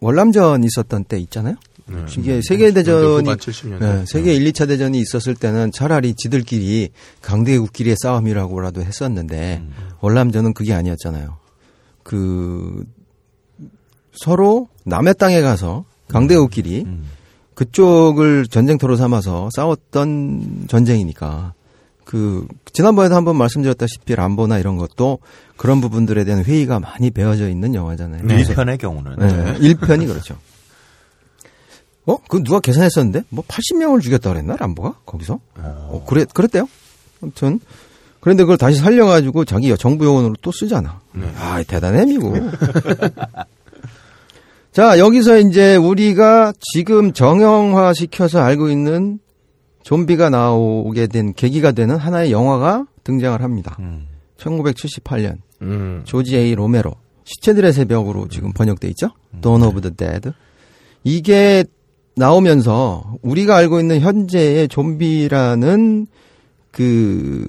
월남전 0.00 0.64
있었던 0.64 1.04
때 1.04 1.18
있잖아요. 1.18 1.54
이게 2.18 2.40
세계 2.46 2.72
대전이 2.72 3.06
후반 3.18 3.36
70년대. 3.36 3.78
네, 3.80 4.04
세계 4.06 4.34
1, 4.34 4.52
2차 4.52 4.68
대전이 4.68 4.98
있었을 5.00 5.34
때는 5.34 5.72
차라리 5.72 6.14
지들끼리 6.14 6.90
강대국끼리의 7.22 7.96
싸움이라고라도 8.00 8.82
했었는데 8.82 9.62
월남전은 10.00 10.54
그게 10.54 10.74
아니었잖아요. 10.74 11.36
그 12.02 12.84
서로 14.12 14.68
남의 14.84 15.14
땅에 15.18 15.40
가서 15.40 15.84
강대국끼리 16.08 16.86
그쪽을 17.54 18.46
전쟁터로 18.46 18.96
삼아서 18.96 19.48
싸웠던 19.54 20.66
전쟁이니까 20.68 21.54
그 22.04 22.46
지난번에도 22.72 23.14
한번 23.16 23.36
말씀드렸다시피 23.36 24.14
람보나 24.14 24.58
이런 24.58 24.76
것도 24.78 25.18
그런 25.56 25.80
부분들에 25.80 26.24
대한 26.24 26.42
회의가 26.42 26.80
많이 26.80 27.10
배어져 27.10 27.48
있는 27.50 27.74
영화잖아요. 27.74 28.22
네. 28.24 28.34
그래서- 28.42 28.54
1편의 28.54 28.78
경우는. 28.78 29.16
네. 29.18 29.58
1편이 29.58 30.06
그렇죠. 30.06 30.38
어? 32.08 32.16
그 32.28 32.42
누가 32.42 32.58
계산했었는데? 32.58 33.24
뭐 33.28 33.44
80명을 33.46 34.00
죽였다 34.00 34.32
그랬나? 34.32 34.56
람보가? 34.56 34.94
거기서? 35.04 35.38
어, 35.56 36.04
그래, 36.08 36.24
그랬대요. 36.32 36.66
아무튼. 37.22 37.60
그런데 38.20 38.44
그걸 38.44 38.56
다시 38.56 38.78
살려가지고 38.78 39.44
자기 39.44 39.74
정부 39.76 40.06
용어로 40.06 40.34
또 40.40 40.50
쓰잖아. 40.50 41.00
아, 41.36 41.62
대단해, 41.62 42.06
미국. 42.06 42.34
자, 44.72 44.98
여기서 44.98 45.38
이제 45.38 45.76
우리가 45.76 46.52
지금 46.72 47.12
정형화 47.12 47.92
시켜서 47.92 48.40
알고 48.40 48.70
있는 48.70 49.18
좀비가 49.82 50.30
나오게 50.30 51.08
된 51.08 51.34
계기가 51.34 51.72
되는 51.72 51.96
하나의 51.96 52.32
영화가 52.32 52.86
등장을 53.04 53.40
합니다. 53.42 53.76
1978년. 54.38 55.36
음. 55.62 56.02
조지 56.04 56.36
에이 56.36 56.54
로메로. 56.54 56.92
시체들의 57.24 57.72
새벽으로 57.72 58.28
지금 58.28 58.52
번역돼 58.52 58.88
있죠? 58.88 59.10
Dawn 59.42 59.62
of 59.62 59.80
the 59.80 59.94
Dead. 59.94 60.30
이게 61.04 61.64
나오면서 62.18 63.14
우리가 63.22 63.56
알고 63.56 63.80
있는 63.80 64.00
현재의 64.00 64.68
좀비라는 64.68 66.06
그 66.70 67.48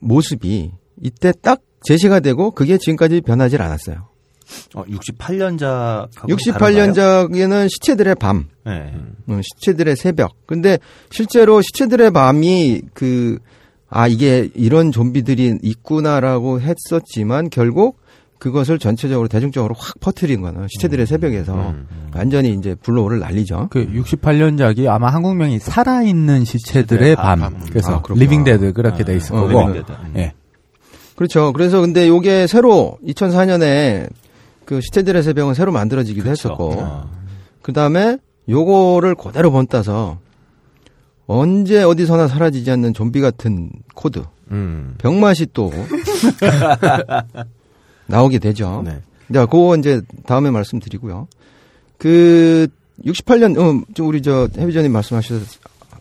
모습이 0.00 0.72
이때 1.00 1.32
딱 1.40 1.60
제시가 1.84 2.20
되고 2.20 2.50
그게 2.50 2.78
지금까지 2.78 3.20
변하지 3.22 3.56
않았어요. 3.56 4.08
어, 4.74 4.84
68년작. 4.84 6.10
68년작에는 6.10 7.68
시체들의 7.70 8.14
밤, 8.16 8.48
네. 8.66 8.92
음, 9.28 9.40
시체들의 9.42 9.96
새벽. 9.96 10.34
근데 10.46 10.78
실제로 11.10 11.62
시체들의 11.62 12.10
밤이 12.10 12.82
그, 12.92 13.38
아, 13.88 14.08
이게 14.08 14.50
이런 14.54 14.92
좀비들이 14.92 15.58
있구나라고 15.62 16.60
했었지만 16.60 17.50
결국 17.50 18.01
그것을 18.42 18.80
전체적으로 18.80 19.28
대중적으로 19.28 19.76
확 19.78 20.00
퍼뜨린 20.00 20.40
거는 20.40 20.66
시체들의 20.66 21.06
새벽에서 21.06 21.74
완전히 22.12 22.54
이제 22.54 22.74
blow를 22.74 23.20
날리죠. 23.20 23.68
그 23.70 23.86
68년작이 23.86 24.88
아마 24.88 25.10
한국명이 25.10 25.60
살아있는 25.60 26.44
시체들의 26.44 27.14
아, 27.18 27.22
밤. 27.22 27.38
밤. 27.38 27.60
그래서 27.68 27.92
아, 27.92 28.02
그렇구나. 28.02 28.20
Living 28.20 28.42
Dead 28.42 28.72
그렇게 28.72 29.04
돼 29.04 29.14
있을 29.14 29.36
어, 29.36 29.42
거고. 29.42 29.68
Living 29.68 29.72
Dead. 29.74 29.92
예. 30.16 30.32
그렇죠. 31.14 31.52
그래서 31.52 31.80
근데 31.82 32.08
요게 32.08 32.48
새로 32.48 32.98
2004년에 33.06 34.10
그 34.64 34.80
시체들의 34.80 35.22
새벽은 35.22 35.54
새로 35.54 35.70
만들어지기도 35.70 36.28
그쵸. 36.28 36.48
했었고 36.48 36.72
어. 36.80 37.10
그 37.62 37.72
다음에 37.72 38.18
요거를 38.48 39.14
그대로 39.14 39.52
본따서 39.52 40.18
언제 41.28 41.84
어디서나 41.84 42.26
사라지지 42.26 42.72
않는 42.72 42.92
좀비 42.92 43.20
같은 43.20 43.70
코드 43.94 44.24
음. 44.50 44.96
병맛이 44.98 45.46
또 45.52 45.70
나오게 48.06 48.38
되죠. 48.38 48.82
네. 48.84 49.00
자, 49.32 49.46
그거 49.46 49.76
이제 49.76 50.02
다음에 50.26 50.50
말씀드리고요. 50.50 51.28
그 51.98 52.68
68년 53.04 53.58
어, 53.58 53.84
저 53.94 54.04
우리 54.04 54.22
저 54.22 54.48
해비전님 54.56 54.92
말씀하셨 54.92 55.42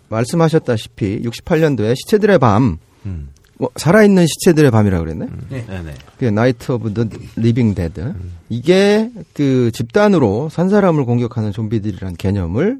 말씀하셨다시피 0.10 1.22
68년도에 1.22 1.95
시체들의 1.95 2.39
밤 2.39 2.78
음. 3.06 3.30
뭐, 3.58 3.70
살아있는 3.76 4.26
시체들의 4.26 4.72
밤이라 4.72 4.99
그랬네. 4.99 5.28
네. 5.49 5.66
네. 5.68 5.93
그 6.18 6.26
Night 6.26 6.72
of 6.72 6.93
the 6.93 7.05
Living 7.36 7.76
Dead. 7.76 8.15
이게 8.49 9.12
그 9.34 9.70
집단으로 9.72 10.49
산 10.49 10.68
사람을 10.70 11.06
공격하는 11.06 11.52
좀비들이란 11.52 12.16
개념을 12.16 12.80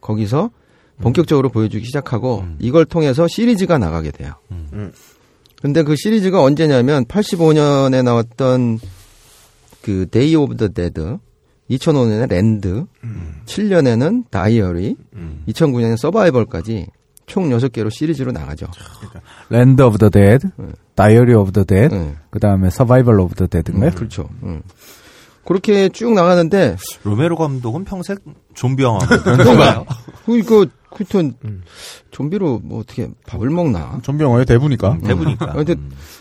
거기서 0.00 0.50
본격적으로 1.00 1.50
보여주기 1.50 1.84
시작하고 1.84 2.44
이걸 2.58 2.84
통해서 2.84 3.28
시리즈가 3.28 3.78
나가게 3.78 4.10
돼요. 4.10 4.32
음. 5.58 5.62
근데 5.62 5.82
그 5.82 5.96
시리즈가 5.96 6.42
언제냐면 6.42 7.04
85년에 7.04 8.02
나왔던 8.02 8.78
그 9.82 10.06
Day 10.10 10.34
of 10.34 10.56
the 10.56 10.68
Dead 10.68 11.18
2005년에 11.70 12.30
Land, 12.30 12.86
7년에는 13.44 14.30
Diary, 14.30 14.96
2009년에 15.48 15.98
Survival까지 15.98 16.86
총 17.26 17.50
6개로 17.50 17.90
시리즈로 17.90 18.32
나가죠. 18.32 18.68
Land 19.50 19.82
of 19.82 19.98
the 19.98 20.08
Dead, 20.08 20.48
Diary 20.94 21.34
of 21.34 21.52
the 21.52 21.64
Dead, 21.64 22.14
그 22.30 22.40
다음에 22.40 22.70
Survival 22.70 23.20
of 23.20 23.34
the 23.34 23.46
Dead인가요? 23.46 23.90
그렇죠. 23.90 24.30
그렇게 25.44 25.88
쭉 25.90 26.12
나가는데 26.14 26.76
로메로 27.04 27.36
감독은 27.36 27.84
평생 27.84 28.16
좀비 28.54 28.82
영화 28.82 28.98
그런가요? 28.98 29.86
그니까 30.24 30.66
그튼 30.96 31.34
좀비로 32.10 32.60
뭐 32.64 32.80
어떻게 32.80 33.08
밥을 33.26 33.50
먹나? 33.50 33.98
좀비 34.02 34.22
영화의 34.24 34.46
대부니까. 34.46 34.98
음. 35.52 35.64
근데 35.64 35.74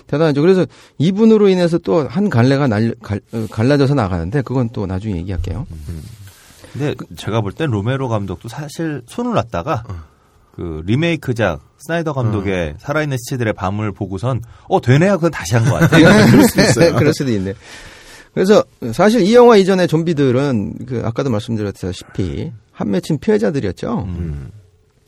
대단하죠. 0.07 0.41
그래서 0.41 0.65
이분으로 0.97 1.47
인해서 1.49 1.77
또 1.77 2.05
한 2.07 2.29
갈래가 2.29 2.67
날, 2.67 2.93
갈, 3.01 3.19
어, 3.33 3.47
갈라져서 3.51 3.93
나가는데 3.95 4.41
그건 4.41 4.69
또 4.71 4.85
나중에 4.85 5.15
얘기할게요. 5.17 5.65
근데 6.73 6.95
제가 7.15 7.41
볼 7.41 7.53
땐 7.53 7.69
로메로 7.71 8.07
감독도 8.09 8.49
사실 8.49 9.01
손을 9.07 9.33
놨다가 9.33 9.83
그 10.55 10.81
리메이크작 10.85 11.61
스나이더 11.77 12.13
감독의 12.13 12.75
살아있는 12.79 13.17
시체들의 13.17 13.53
밤을 13.53 13.91
보고선 13.93 14.41
어 14.67 14.81
되네요 14.81 15.13
그건 15.15 15.31
다시 15.31 15.55
한 15.55 15.65
것 15.65 15.79
같아요. 15.79 16.05
그럴 16.31 16.43
수도 16.47 16.61
있어요. 16.61 16.95
그럴 16.97 17.13
수도 17.13 17.31
있네. 17.31 17.53
그래서 18.33 18.63
사실 18.93 19.21
이 19.21 19.33
영화 19.33 19.55
이전에 19.57 19.87
좀비들은 19.87 20.85
그 20.85 21.01
아까도 21.05 21.29
말씀드렸다시피 21.31 22.51
한 22.71 22.91
맺힌 22.91 23.17
피해자들이었죠. 23.19 24.07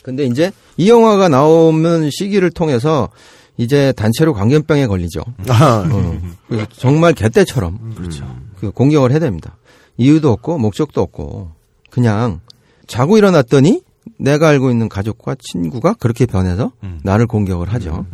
근데 0.10 0.26
이제 0.26 0.52
이 0.76 0.90
영화가 0.90 1.30
나오는 1.30 2.10
시기를 2.12 2.50
통해서 2.50 3.10
이제 3.58 3.92
단체로 3.92 4.34
광견병에 4.34 4.88
걸리죠. 4.88 5.22
아, 5.50 5.88
어. 5.88 6.18
그래서 6.48 6.66
정말 6.72 7.14
개떼처럼 7.14 7.94
그렇죠. 7.96 8.26
그 8.60 8.72
공격을 8.72 9.12
해야 9.12 9.20
됩니다. 9.20 9.58
이유도 9.98 10.32
없고 10.32 10.58
목적도 10.58 11.02
없고 11.02 11.52
그냥 11.92 12.40
자고 12.88 13.18
일어났더니 13.20 13.84
내가 14.18 14.50
알고 14.50 14.72
있는 14.72 14.90
가족과 14.90 15.36
친구가 15.40 15.94
그렇게 16.00 16.26
변해서 16.26 16.72
나를 17.04 17.28
공격을 17.28 17.72
하죠. 17.74 18.08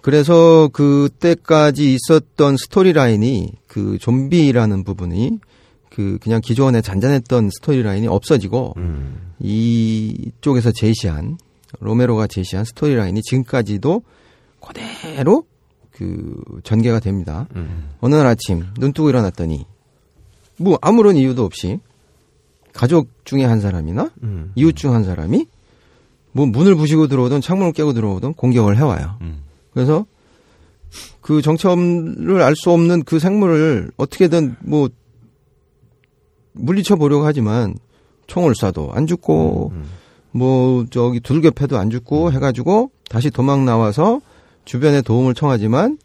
그래서 0.00 0.68
그때까지 0.72 1.94
있었던 1.94 2.56
스토리라인이 2.56 3.52
그 3.66 3.98
좀비라는 4.00 4.84
부분이 4.84 5.38
그 5.94 6.16
그냥 6.22 6.40
기존에 6.40 6.80
잔잔했던 6.80 7.50
스토리라인이 7.50 8.06
없어지고 8.08 8.74
이쪽에서 9.38 10.72
제시한 10.72 11.36
로메로가 11.80 12.26
제시한 12.28 12.64
스토리라인이 12.64 13.20
지금까지도 13.22 14.02
그대로 14.60 15.44
그 15.90 16.40
전개가 16.64 17.00
됩니다. 17.00 17.46
어느 18.00 18.14
날 18.14 18.26
아침 18.26 18.64
눈 18.80 18.94
뜨고 18.94 19.10
일어났더니 19.10 19.66
뭐 20.56 20.78
아무런 20.80 21.16
이유도 21.16 21.44
없이 21.44 21.78
가족 22.72 23.10
중에 23.26 23.44
한 23.44 23.60
사람이나 23.60 24.10
이웃 24.54 24.74
중 24.74 24.94
한 24.94 25.04
사람이 25.04 25.46
뭐 26.32 26.46
문을 26.46 26.74
부시고 26.74 27.08
들어오든 27.08 27.42
창문을 27.42 27.72
깨고 27.74 27.92
들어오든 27.92 28.32
공격을 28.32 28.78
해와요. 28.78 29.18
그래서 29.74 30.06
그 31.20 31.42
정체를 31.42 32.40
알 32.40 32.56
수 32.56 32.70
없는 32.70 33.02
그 33.02 33.18
생물을 33.18 33.92
어떻게든 33.98 34.56
뭐 34.60 34.88
물리쳐 36.52 36.96
보려고 36.96 37.24
하지만 37.24 37.74
총을 38.26 38.52
쏴도 38.54 38.94
안 38.94 39.06
죽고 39.06 39.72
뭐 40.32 40.84
저기 40.90 41.20
두들겨 41.20 41.50
패도 41.50 41.76
안 41.78 41.90
죽고 41.90 42.32
해가지고 42.32 42.90
다시 43.08 43.30
도망 43.30 43.64
나와서 43.64 44.20
주변에 44.64 45.02
도움을 45.02 45.34
청하지만 45.34 45.98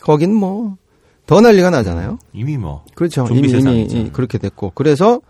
거긴 0.00 0.34
뭐 0.34 0.76
더 1.26 1.42
난리가 1.42 1.68
나잖아요. 1.68 2.18
이미 2.32 2.56
뭐 2.56 2.86
그렇죠. 2.94 3.26
이미, 3.36 3.48
이미. 3.82 4.10
그렇게 4.12 4.38
됐고 4.38 4.72
그래서 4.74 5.20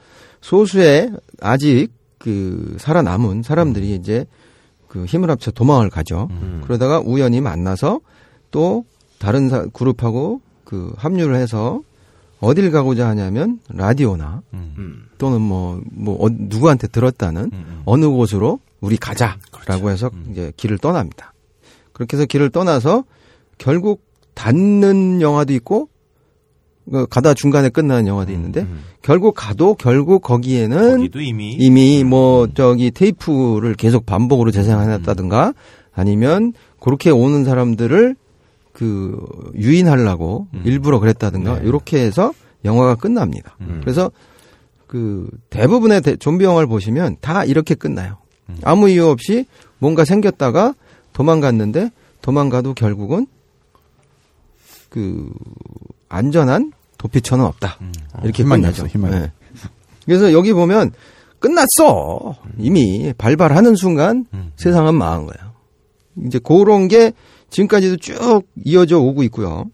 소수의 0.42 1.10
아직 1.40 1.88
그 2.18 2.76
살아남은 2.78 3.42
사람들이 3.42 3.96
이제 3.96 4.24
그 4.86 5.04
힘을 5.06 5.28
합쳐 5.28 5.50
도망을 5.50 5.90
가죠. 5.90 6.28
그러다가 6.62 7.00
우연히 7.00 7.40
만나서 7.40 7.98
또 8.52 8.84
다른 9.18 9.48
사- 9.48 9.66
그룹하고 9.72 10.40
그 10.62 10.92
합류를 10.96 11.34
해서 11.34 11.80
어딜 12.40 12.70
가고자 12.70 13.08
하냐면 13.08 13.58
라디오나 13.68 14.42
또는 15.18 15.40
뭐, 15.40 15.80
뭐, 15.90 16.24
어- 16.24 16.28
누구한테 16.30 16.86
들었다는 16.88 17.50
어느 17.84 18.06
곳으로 18.06 18.60
우리 18.80 18.96
가자라고 18.96 19.90
해서 19.90 20.10
이제 20.30 20.52
길을 20.56 20.78
떠납니다. 20.78 21.32
그렇게 21.92 22.16
해서 22.16 22.26
길을 22.26 22.50
떠나서 22.50 23.04
결국 23.58 24.02
닿는 24.34 25.20
영화도 25.20 25.52
있고 25.54 25.88
그 26.90 27.06
가다 27.06 27.34
중간에 27.34 27.68
끝나는 27.68 28.06
영화도 28.06 28.32
있는데 28.32 28.66
결국 29.02 29.34
가도 29.36 29.74
결국 29.74 30.22
거기에는 30.22 30.90
거기도 30.98 31.20
이미 31.58 32.02
뭐 32.04 32.46
저기 32.54 32.90
테이프를 32.92 33.74
계속 33.74 34.06
반복으로 34.06 34.52
재생해놨다든가 34.52 35.52
아니면 35.92 36.52
그렇게 36.80 37.10
오는 37.10 37.44
사람들을 37.44 38.14
그 38.78 39.18
유인하려고 39.56 40.46
일부러 40.64 41.00
그랬다든가 41.00 41.56
이렇게 41.66 41.98
해서 42.00 42.32
영화가 42.64 42.94
끝납니다. 42.94 43.56
그래서 43.80 44.12
그 44.86 45.28
대부분의 45.50 46.00
대- 46.00 46.14
좀비 46.16 46.44
영화를 46.44 46.68
보시면 46.68 47.16
다 47.20 47.44
이렇게 47.44 47.74
끝나요. 47.74 48.18
아무 48.62 48.88
이유 48.88 49.06
없이 49.08 49.46
뭔가 49.80 50.04
생겼다가 50.04 50.74
도망갔는데 51.12 51.90
도망가도 52.22 52.74
결국은 52.74 53.26
그 54.88 55.28
안전한 56.08 56.72
도피처는 56.98 57.44
없다. 57.44 57.78
이렇게 58.22 58.42
희망이 58.44 58.62
끝나죠. 58.62 58.82
없어, 58.84 58.92
희망이. 58.92 59.14
네. 59.14 59.32
그래서 60.06 60.32
여기 60.32 60.52
보면 60.52 60.92
끝났어. 61.40 62.36
이미 62.58 63.12
발발하는 63.18 63.74
순간 63.74 64.24
세상은 64.56 64.94
망한 64.94 65.26
거예요. 65.26 65.52
이제 66.26 66.38
그런 66.38 66.88
게 66.88 67.12
지금까지도 67.50 67.96
쭉 67.96 68.42
이어져 68.64 68.98
오고 68.98 69.22
있고요. 69.24 69.64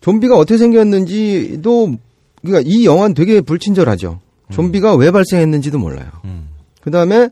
좀비가 0.00 0.36
어떻게 0.36 0.58
생겼는지도 0.58 1.96
그러니까 2.42 2.70
이 2.70 2.84
영화는 2.86 3.14
되게 3.14 3.40
불친절하죠. 3.40 4.20
좀비가 4.52 4.94
왜 4.94 5.10
발생했는지도 5.10 5.78
몰라요. 5.78 6.10
그 6.80 6.90
다음에 6.90 7.28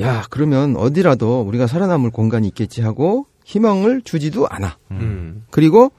야 0.00 0.24
그러면 0.30 0.76
어디라도 0.76 1.40
우리가 1.42 1.66
살아남을 1.66 2.10
공간이 2.10 2.46
있겠지 2.48 2.82
하고 2.82 3.26
희망을 3.44 4.02
주지도 4.02 4.46
않아. 4.48 4.76
그리고 5.50 5.90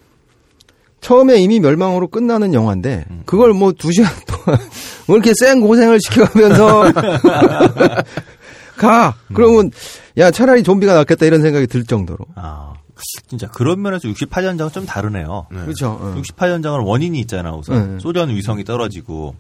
처음에 1.02 1.42
이미 1.42 1.60
멸망으로 1.60 2.08
끝나는 2.08 2.54
영화인데 2.54 3.06
그걸 3.26 3.54
뭐 3.54 3.72
두 3.74 3.92
시간 3.92 4.12
동안 4.28 4.60
뭐 5.08 5.18
이렇게 5.18 5.34
센 5.36 5.60
고생을 5.60 6.00
시켜가면서 6.00 6.94
가 8.78 9.16
그러면 9.34 9.72
야 10.18 10.32
차라리 10.32 10.64
좀비가 10.64 10.94
낫겠다 10.94 11.26
이런 11.26 11.42
생각이 11.42 11.68
들 11.68 11.84
정도로 11.86 12.26
아, 12.36 12.74
진짜 13.28 13.48
그런 13.48 13.82
면에서 13.82 14.08
68년장은 14.10 14.74
좀 14.74 14.86
다르네요. 14.86 15.48
그렇죠. 15.50 15.92
어. 16.02 16.16
68년장은 16.22 16.86
원인이 16.86 17.20
있잖아 17.22 17.54
우선 17.56 17.94
네. 17.94 18.00
소련 18.00 18.30
위성이 18.30 18.64
떨어지고 18.64 19.36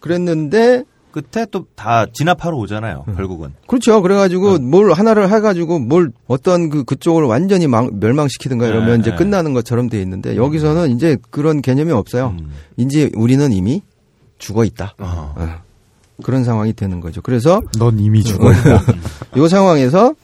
그랬는데 0.00 0.84
끝에 1.12 1.44
또 1.50 1.66
다 1.74 2.06
진압하러 2.12 2.56
오잖아요. 2.56 3.04
결국은 3.16 3.54
그렇죠. 3.66 4.00
그래가지고 4.00 4.58
뭘 4.60 4.92
하나를 4.92 5.32
해가지고 5.32 5.80
뭘 5.80 6.12
어떤 6.28 6.68
그 6.70 6.84
그쪽을 6.84 7.24
완전히 7.24 7.66
망- 7.66 7.98
멸망시키든가 7.98 8.66
이러면 8.68 8.94
네, 8.94 8.98
이제 9.00 9.10
네. 9.10 9.16
끝나는 9.16 9.52
것처럼 9.52 9.88
돼 9.88 10.00
있는데 10.02 10.36
여기서는 10.36 10.90
이제 10.92 11.16
그런 11.30 11.62
개념이 11.62 11.90
없어요. 11.90 12.36
이제 12.76 13.10
우리는 13.16 13.50
이미 13.52 13.82
죽어 14.38 14.64
있다. 14.64 14.94
어. 14.98 15.34
그런 16.20 16.44
상황이 16.44 16.72
되는 16.72 17.00
거죠. 17.00 17.20
그래서 17.22 17.60
넌 17.78 17.98
이미 17.98 18.22
죽어 18.22 18.52
있다. 18.52 18.82
이 19.36 19.48
상황에서 19.48 20.14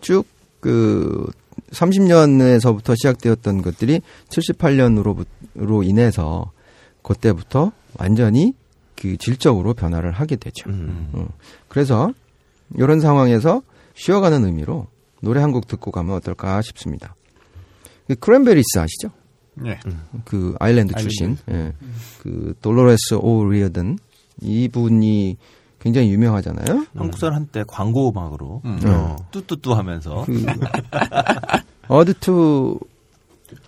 쭉그 0.00 1.30
30년에서부터 1.70 2.94
시작되었던 2.96 3.62
것들이 3.62 4.00
78년으로 4.28 5.86
인해서 5.86 6.50
그때부터 7.02 7.72
완전히 7.98 8.54
그 8.96 9.16
질적으로 9.16 9.74
변화를 9.74 10.12
하게 10.12 10.36
되죠. 10.36 10.70
어. 11.12 11.28
그래서 11.68 12.12
이런 12.76 13.00
상황에서 13.00 13.62
쉬어가는 13.94 14.44
의미로 14.44 14.86
노래 15.20 15.40
한 15.40 15.52
곡 15.52 15.66
듣고 15.66 15.90
가면 15.90 16.14
어떨까 16.16 16.62
싶습니다. 16.62 17.14
그 18.08 18.14
크랜베리스 18.16 18.78
아시죠? 18.78 19.10
네. 19.54 19.78
그 20.24 20.54
아일랜드 20.58 20.94
출신, 20.94 21.36
예. 21.50 21.72
그 22.22 22.54
돌로레스 22.62 23.14
오 23.20 23.44
리어든 23.48 23.98
이분이 24.40 25.36
굉장히 25.80 26.10
유명하잖아요. 26.12 26.86
한국사람 26.94 27.34
한때 27.34 27.64
광고 27.66 28.10
음악으로 28.10 28.62
음. 28.64 28.80
어. 28.84 29.16
뚜뚜뚜 29.32 29.72
하면서 29.72 30.24
그 30.24 30.44
Ode 31.88 32.14
to 32.20 32.78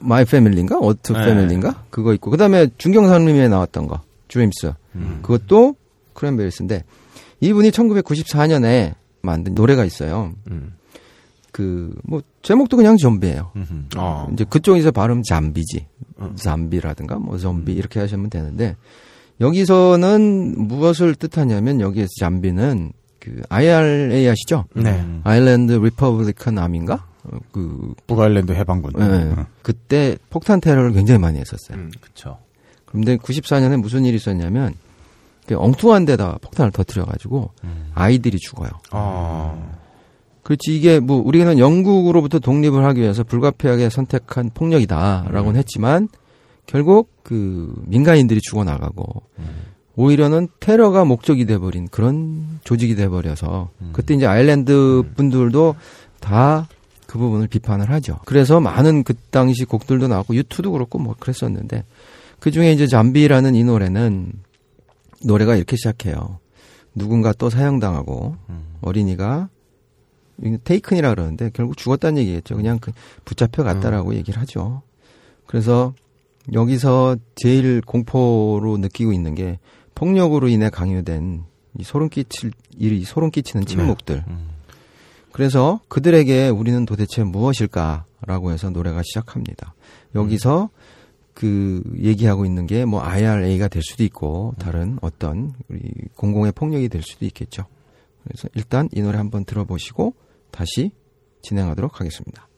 My 0.01 0.25
Family인가? 0.25 0.79
Ode 0.79 1.01
to 1.03 1.13
네. 1.13 1.27
Family인가? 1.27 1.85
그거 1.91 2.15
있고 2.15 2.31
그다음에 2.31 2.69
중경상림에 2.79 3.49
나왔던 3.49 3.89
거 3.89 4.01
Dreams 4.29 4.73
음. 4.95 5.19
그것도 5.23 5.75
크랜베리스인데 6.13 6.85
이분이 7.41 7.71
1994년에 7.71 8.95
만든 9.21 9.55
노래가 9.55 9.85
있어요. 9.85 10.33
그뭐 11.51 12.23
제목도 12.43 12.77
그냥 12.77 12.97
좀비예요. 12.97 13.53
어. 13.97 14.29
이제 14.33 14.45
그쪽에서 14.45 14.93
발음 14.93 15.23
zombie지. 15.23 15.87
zombie라든가 16.37 17.17
뭐 17.17 17.39
좀비 17.39 17.73
이렇게 17.73 18.01
하시면 18.01 18.31
되는데 18.31 18.77
여기서는 19.41 20.55
무엇을 20.69 21.15
뜻하냐면 21.15 21.81
여기에서 21.81 22.11
zombie는 22.21 22.93
그 23.19 23.43
IRA 23.49 24.29
아시죠? 24.29 24.67
네. 24.75 25.05
Ireland 25.25 25.73
Republican 25.73 26.59
Army인가? 26.59 27.07
어, 27.25 27.39
그 27.53 27.95
북아일랜드 28.07 28.53
해방군. 28.53 28.93
네. 28.97 29.35
그때 29.63 30.17
폭탄 30.31 30.61
테러를 30.61 30.93
굉장히 30.93 31.19
많이 31.19 31.39
했었어요. 31.39 31.89
그렇죠. 32.01 32.39
그런데 32.85 33.17
94년에 33.17 33.81
무슨 33.81 34.05
일이 34.05 34.17
있었냐면 34.17 34.75
그 35.47 35.57
엉뚱한 35.59 36.05
데다 36.05 36.39
폭탄을 36.43 36.71
터뜨려 36.71 37.05
가지고 37.07 37.51
아이들이 37.95 38.39
죽어요. 38.39 38.71
그렇지 40.43 40.77
이게 40.77 41.01
뭐 41.01 41.23
우리는 41.25 41.59
영국으로부터 41.59 42.39
독립을 42.39 42.85
하기 42.85 43.01
위해서 43.01 43.25
불가피하게 43.25 43.89
선택한 43.89 44.51
폭력이다라고는 44.53 45.59
했지만 45.59 46.09
결국 46.67 47.11
그 47.23 47.75
민간인들이 47.87 48.41
죽어나가고 48.41 49.23
오히려는 49.97 50.49
테러가 50.61 51.05
목적이 51.05 51.47
돼버린 51.47 51.89
그런 51.89 52.61
조직이 52.65 52.95
돼버려서 52.97 53.71
그때 53.93 54.15
이제 54.15 54.27
아일랜드 54.27 55.03
분들도 55.17 55.77
다 56.21 56.67
그 57.15 57.19
부분을 57.19 57.47
비판을 57.47 57.91
하죠. 57.91 58.19
그래서 58.25 58.59
많은 58.59 59.05
그 59.05 59.15
당시 59.31 59.65
곡들도 59.65 60.09
나왔고 60.09 60.35
유튜도 60.35 60.73
그렇고 60.73 60.99
뭐 60.99 61.15
그랬었는데 61.17 61.85
그 62.41 62.51
중에 62.51 62.73
이제 62.73 62.89
잠비라는 62.89 63.55
이 63.55 63.63
노래는 63.63 64.33
노래가 65.23 65.55
이렇게 65.55 65.77
시작해요. 65.77 66.41
누군가 66.93 67.33
또 67.33 67.51
사형당하고 67.51 68.35
어린이가 68.81 69.49
이게 70.43 70.59
테이큰이라 70.65 71.11
그러는데 71.11 71.51
결국 71.55 71.77
죽었다는 71.77 72.21
얘기겠죠. 72.23 72.57
그냥 72.57 72.81
그 72.81 72.91
붙잡혀 73.25 73.63
갔다라고 73.63 74.17
얘기를 74.17 74.41
하죠. 74.41 74.83
그래서 75.47 75.95
여기서 76.53 77.17
제일 77.37 77.81
공포로 77.81 78.77
느끼고 78.79 79.13
있는 79.13 79.35
게 79.35 79.59
폭력으로 79.95 80.49
인해 80.49 80.69
강요된 80.71 81.45
이 81.79 81.83
소름 81.85 82.09
끼칠 82.09 82.53
이 82.79 83.05
소름 83.05 83.31
끼치는 83.31 83.67
침묵들. 83.67 84.25
그래서 85.33 85.81
그들에게 85.89 86.49
우리는 86.49 86.85
도대체 86.87 87.25
무엇일까라고 87.25 88.53
해서 88.53 88.71
노래가 88.71 89.03
시작합니다. 89.03 89.75
여기서 90.15 90.71
그 91.33 91.83
얘기하고 91.99 92.45
있는 92.47 92.67
게 92.69 92.85
뭐 92.85 93.03
IRA가 93.03 93.67
될 93.69 93.83
수도 93.83 94.05
있고 94.05 94.55
다른 94.59 94.99
어떤 95.03 95.55
우리 95.69 95.81
공공의 96.17 96.53
폭력이 96.53 96.89
될 96.89 97.03
수도 97.03 97.25
있겠죠. 97.25 97.65
그래서 98.23 98.49
일단 98.55 98.89
이 98.93 99.03
노래 99.03 99.19
한번 99.19 99.45
들어보시고 99.45 100.15
다시 100.51 100.93
진행하도록 101.43 102.01
하겠습니다. 102.01 102.49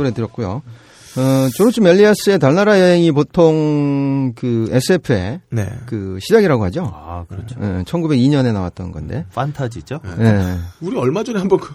노래 0.00 0.12
들었고요. 0.12 0.62
어, 1.16 1.48
조르츠 1.54 1.80
멜리아스의 1.80 2.38
달나라 2.38 2.78
여행이 2.80 3.12
보통 3.12 4.32
그 4.34 4.68
SF의 4.70 5.40
네. 5.50 5.68
그 5.86 6.18
시작이라고 6.22 6.64
하죠. 6.64 6.90
아, 6.94 7.24
그렇죠. 7.28 7.56
1902년에 7.84 8.52
나왔던 8.52 8.92
건데. 8.92 9.26
판타지죠. 9.34 10.00
네. 10.18 10.56
우리 10.80 10.96
얼마 10.96 11.22
전에 11.22 11.38
한번 11.40 11.58
그, 11.58 11.74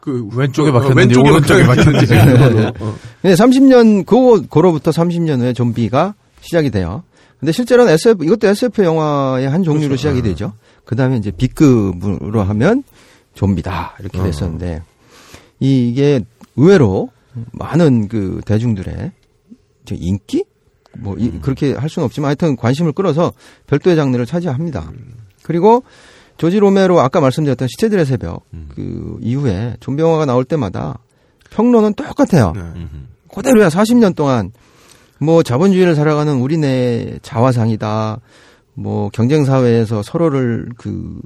그 0.00 0.28
왼쪽에 0.34 0.70
어, 0.70 0.72
박혔는지 0.72 0.98
왼쪽에 1.18 1.30
오른쪽에 1.30 1.66
박혔는지. 1.66 2.06
박혔는지. 2.06 2.82
어. 2.82 2.94
네, 3.22 3.34
30년 3.34 4.06
그 4.06 4.46
고로부터 4.48 4.90
30년 4.92 5.40
후에 5.40 5.52
좀비가 5.52 6.14
시작이 6.40 6.70
돼요. 6.70 7.02
근데 7.40 7.52
실제로는 7.52 7.92
SF 7.92 8.24
이것도 8.24 8.46
SF 8.46 8.82
영화의 8.84 9.48
한 9.50 9.62
종류로 9.64 9.96
시작이 9.96 10.22
되죠. 10.22 10.52
그다음에 10.84 11.16
이제 11.16 11.30
B급으로 11.32 12.42
하면 12.44 12.82
좀비다 13.34 13.96
이렇게 14.00 14.18
어. 14.20 14.24
됐었는데 14.24 14.82
이- 15.60 15.88
이게 15.90 16.20
의외로 16.56 17.10
많은 17.52 18.08
그 18.08 18.40
대중들의 18.46 19.12
저 19.84 19.94
인기 19.94 20.44
뭐 20.98 21.16
이- 21.18 21.30
그렇게 21.40 21.72
할 21.74 21.88
수는 21.88 22.04
없지만 22.04 22.28
하여튼 22.28 22.56
관심을 22.56 22.92
끌어서 22.92 23.32
별도의 23.66 23.96
장르를 23.96 24.26
차지합니다. 24.26 24.90
그리고 25.42 25.82
조지 26.36 26.58
로메로 26.58 27.00
아까 27.00 27.20
말씀드렸던 27.20 27.68
시체들의 27.68 28.04
새벽 28.06 28.44
그 28.74 29.18
이후에 29.20 29.76
좀비 29.80 30.02
영화가 30.02 30.24
나올 30.26 30.44
때마다 30.44 30.98
평론은 31.50 31.94
똑같아요. 31.94 32.52
그대로야 33.34 33.68
40년 33.68 34.14
동안 34.16 34.50
뭐 35.18 35.42
자본주의를 35.42 35.94
살아가는 35.94 36.32
우리네 36.40 37.18
자화상이다. 37.22 38.20
뭐 38.80 39.10
경쟁 39.10 39.44
사회에서 39.44 40.02
서로를 40.02 40.70
그 40.78 41.20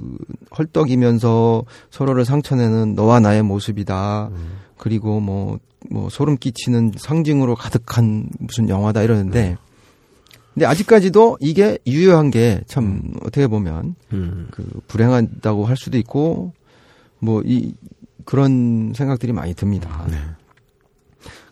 헐떡이면서 0.57 1.63
서로를 1.89 2.25
상처내는 2.25 2.95
너와 2.95 3.21
나의 3.21 3.43
모습이다. 3.43 4.29
그리고 4.77 5.21
뭐뭐 5.21 6.09
소름 6.11 6.35
끼치는 6.35 6.91
상징으로 6.97 7.55
가득한 7.55 8.27
무슨 8.39 8.67
영화다 8.67 9.03
이러는데 9.03 9.55
근데 10.53 10.65
아직까지도 10.65 11.37
이게 11.39 11.77
유효한 11.87 12.29
게 12.29 12.61
참 12.67 13.13
어떻게 13.21 13.47
보면 13.47 13.95
그 14.51 14.81
불행하다고 14.87 15.65
할 15.65 15.77
수도 15.77 15.97
있고 15.97 16.51
뭐 17.19 17.41
이 17.45 17.73
그런 18.25 18.91
생각들이 18.93 19.31
많이 19.31 19.53
듭니다. 19.53 20.05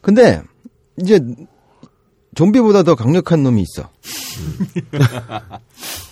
근데 0.01 0.41
이제 0.97 1.19
좀비보다 2.35 2.83
더 2.83 2.95
강력한 2.95 3.43
놈이 3.43 3.61
있어. 3.63 3.89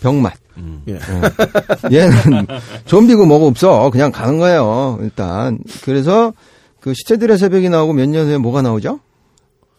병맛. 0.01 0.33
예. 0.87 0.95
어. 0.95 0.99
얘는 1.91 2.47
좀비고 2.85 3.25
뭐고 3.25 3.47
없어. 3.47 3.89
그냥 3.89 4.11
가는 4.11 4.37
거예요. 4.37 4.99
일단. 5.01 5.59
그래서 5.83 6.33
그 6.79 6.93
시체들의 6.93 7.37
새벽이 7.37 7.69
나오고 7.69 7.93
몇 7.93 8.07
년 8.09 8.27
후에 8.27 8.37
뭐가 8.37 8.61
나오죠? 8.61 8.99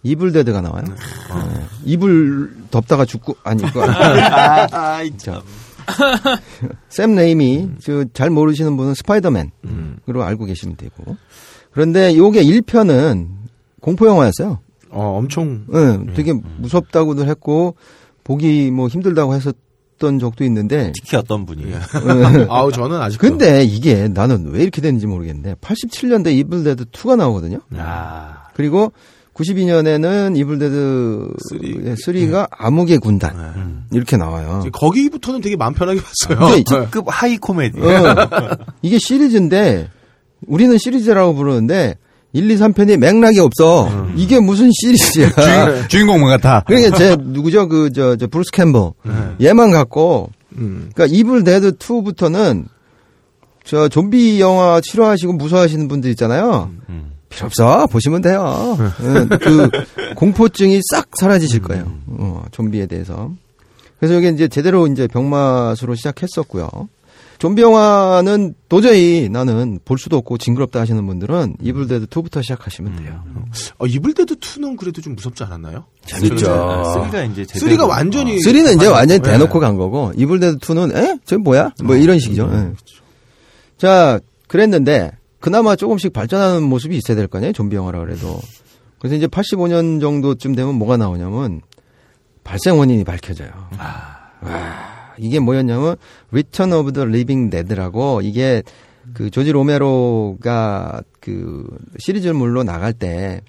이불데드가 0.04 0.60
나와요. 0.60 0.84
네. 0.88 0.94
이불 1.84 2.52
덮다가 2.70 3.04
죽고 3.04 3.36
아니 3.44 3.62
그거 3.62 3.84
아, 3.84 4.66
아, 4.72 5.00
참. 5.16 5.40
샘 6.88 7.14
레이미 7.14 7.68
저잘 7.80 8.30
모르시는 8.30 8.76
분은 8.76 8.94
스파이더맨으로 8.94 10.22
알고 10.24 10.44
계시면 10.46 10.76
되고 10.76 11.16
그런데 11.72 12.16
요게 12.16 12.42
1편은 12.44 13.28
공포 13.80 14.06
영화였어요. 14.08 14.58
어, 14.92 15.16
엄청 15.18 15.64
응, 15.72 16.12
되게 16.14 16.32
무섭다고도 16.32 17.24
했고 17.26 17.74
보기 18.24 18.70
뭐 18.70 18.88
힘들다고 18.88 19.34
했었던 19.34 20.18
적도 20.20 20.44
있는데 20.44 20.92
특히 20.94 21.16
어떤 21.16 21.46
분이 21.46 21.64
응. 21.64 22.46
아우 22.50 22.70
저는 22.70 23.00
아직 23.00 23.18
근데 23.18 23.64
이게 23.64 24.08
나는 24.08 24.50
왜 24.52 24.62
이렇게 24.62 24.80
됐는지 24.80 25.06
모르겠는데 25.06 25.54
87년대 25.60 26.36
Evil 26.36 26.60
Dead 26.60 26.84
2가 26.86 27.16
나오거든요. 27.16 27.60
아, 27.78 28.44
그리고 28.54 28.92
92년에는 29.34 30.36
Evil 30.36 30.82
Dead 30.82 31.28
3가 31.94 32.48
암흑의 32.50 32.98
군단 32.98 33.86
이렇게 33.92 34.16
나와요. 34.16 34.62
거기부터는 34.72 35.40
되게 35.40 35.56
마음 35.56 35.72
편하게 35.72 36.00
봤어요. 36.00 36.38
근데 36.46 36.62
특급 36.64 37.06
high 37.08 37.38
코미디. 37.38 37.80
어, 37.80 38.16
이게 38.82 38.98
시리즈인데 38.98 39.88
우리는 40.46 40.76
시리즈라고 40.76 41.34
부르는데 41.34 41.96
1, 42.34 42.50
2, 42.50 42.56
3편이 42.56 42.96
맥락이 42.96 43.38
없어. 43.40 43.90
이게 44.16 44.40
무슨 44.40 44.70
시리즈야. 44.72 45.30
주인, 45.30 45.88
주인공만 45.88 46.28
같아. 46.30 46.62
그러니까 46.66 46.96
제 46.96 47.16
누구죠? 47.20 47.68
그 47.68 47.90
저 47.90 48.16
저 48.16 48.26
브루스 48.26 48.50
캠벨. 48.52 48.94
얘만 49.40 49.70
갖고 49.70 50.30
그러니까 50.54 51.06
Evil 51.08 51.44
Dead 51.44 51.72
2부터는 51.72 52.66
저 53.64 53.88
좀비 53.88 54.40
영화 54.40 54.80
싫어하시고 54.82 55.34
무서워하시는 55.34 55.88
분들 55.88 56.10
있잖아요. 56.10 56.70
필요 57.28 57.46
없어. 57.46 57.86
보시면 57.86 58.22
돼요. 58.22 58.76
응, 59.00 59.28
그 59.28 59.70
공포증이 60.16 60.80
싹 60.90 61.08
사라지실 61.20 61.60
거예요. 61.62 61.84
어, 62.08 62.44
좀비에 62.50 62.86
대해서. 62.86 63.30
그래서 63.98 64.18
이게 64.18 64.28
이제 64.30 64.48
제대로 64.48 64.86
이제 64.86 65.06
병맛으로 65.06 65.94
시작했었고요. 65.94 66.68
좀비 67.42 67.60
영화는 67.60 68.54
도저히 68.68 69.28
나는 69.28 69.80
볼 69.84 69.98
수도 69.98 70.16
없고 70.16 70.38
징그럽다 70.38 70.78
하시는 70.78 71.04
분들은 71.04 71.56
Evil 71.60 71.83
Dead 71.83 72.06
2부터 72.06 72.40
시작하시면 72.40 72.94
돼요. 73.02 73.20
어, 73.78 73.86
Evil 73.88 74.12
Dead 74.12 74.36
2는 74.36 74.76
그래도 74.76 75.02
좀 75.02 75.16
무섭지 75.16 75.42
않았나요? 75.42 75.86
재밌죠. 76.06 76.36
three가 76.36 77.24
이제 77.24 77.44
제대로. 77.44 77.66
three가 77.66 77.86
완전히 77.86 78.36
3는 78.36 78.76
이제 78.76 78.86
완전히 78.86 79.20
네. 79.20 79.32
대놓고 79.32 79.58
간 79.58 79.76
거고 79.76 80.12
Evil 80.14 80.36
Dead 80.36 80.58
2는 80.58 80.94
에? 80.96 81.18
저 81.24 81.36
뭐야? 81.36 81.72
뭐 81.82 81.96
이런 81.96 82.20
식이죠. 82.20 82.48
예. 82.52 82.70
자, 83.76 84.20
그랬는데 84.46 85.10
그나마 85.40 85.74
조금씩 85.74 86.12
발전하는 86.12 86.62
모습이 86.62 86.96
있어야 86.96 87.16
될 87.16 87.26
거 87.26 87.38
아니에요? 87.38 87.52
좀비 87.54 87.74
영화라 87.74 87.98
그래도. 87.98 88.38
그래서 89.00 89.16
이제 89.16 89.26
85년 89.26 90.00
정도쯤 90.00 90.54
되면 90.54 90.76
뭐가 90.76 90.96
나오냐면 90.96 91.60
발생 92.44 92.78
원인이 92.78 93.02
밝혀져요. 93.02 93.50
와, 93.80 94.91
이게 95.18 95.38
뭐였냐면 95.38 95.96
Return 96.30 96.72
of 96.72 96.92
the 96.92 97.08
Living 97.08 97.50
Dead라고 97.50 98.20
이게 98.22 98.62
그 99.14 99.30
조지 99.30 99.52
로메로가 99.52 101.02
그 101.20 101.66
시리즈물로 101.98 102.62
나갈 102.64 102.92
때 102.92 103.40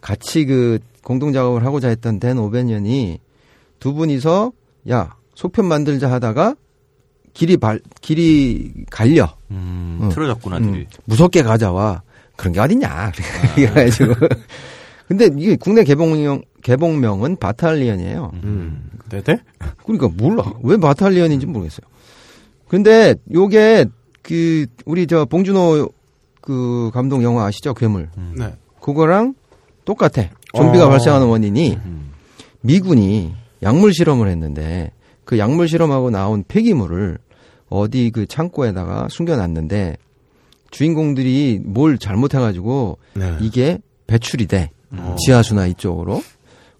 같이 0.00 0.44
그 0.44 0.78
공동 1.02 1.32
작업을 1.32 1.64
하고자 1.64 1.88
했던 1.88 2.20
댄 2.20 2.38
오벤년이 2.38 3.18
두 3.78 3.94
분이서 3.94 4.52
야 4.90 5.16
소편 5.34 5.66
만들자 5.66 6.10
하다가 6.10 6.56
길이 7.34 7.56
발 7.56 7.80
길이 8.00 8.72
갈려. 8.90 9.36
음, 9.50 9.98
응. 10.02 10.08
틀어졌구나, 10.08 10.58
음, 10.58 10.62
둘이. 10.62 10.86
무섭게 11.04 11.42
가자와. 11.42 12.02
그런 12.36 12.52
게 12.52 12.60
어딨냐. 12.60 13.12
그래가지고. 13.54 14.14
근데 15.08 15.28
이게 15.36 15.56
국내 15.56 15.84
개봉명 15.84 16.42
개봉명은 16.64 17.36
바탈리언이에요. 17.36 18.32
음. 18.42 18.90
네네? 19.10 19.38
그러니까 19.84 20.08
몰라 20.16 20.52
왜 20.62 20.76
바탈리언인지 20.78 21.46
모르겠어요. 21.46 21.86
근데 22.66 23.14
요게 23.32 23.86
그 24.22 24.66
우리 24.86 25.06
저 25.06 25.26
봉준호 25.26 25.90
그 26.40 26.90
감독 26.92 27.22
영화 27.22 27.44
아시죠 27.44 27.74
괴물 27.74 28.08
네. 28.36 28.54
그거랑 28.80 29.34
똑같아. 29.84 30.24
좀비가 30.54 30.86
어. 30.86 30.88
발생하는 30.88 31.26
원인이 31.26 31.78
미군이 32.62 33.34
약물 33.62 33.92
실험을 33.92 34.28
했는데 34.28 34.90
그 35.24 35.38
약물 35.38 35.68
실험하고 35.68 36.10
나온 36.10 36.44
폐기물을 36.48 37.18
어디 37.68 38.10
그 38.10 38.26
창고에다가 38.26 39.08
숨겨놨는데 39.10 39.98
주인공들이 40.70 41.60
뭘 41.62 41.98
잘못해가지고 41.98 42.98
네. 43.14 43.36
이게 43.42 43.78
배출이 44.06 44.46
돼 44.46 44.70
어. 44.92 45.16
지하수나 45.18 45.66
이쪽으로 45.66 46.22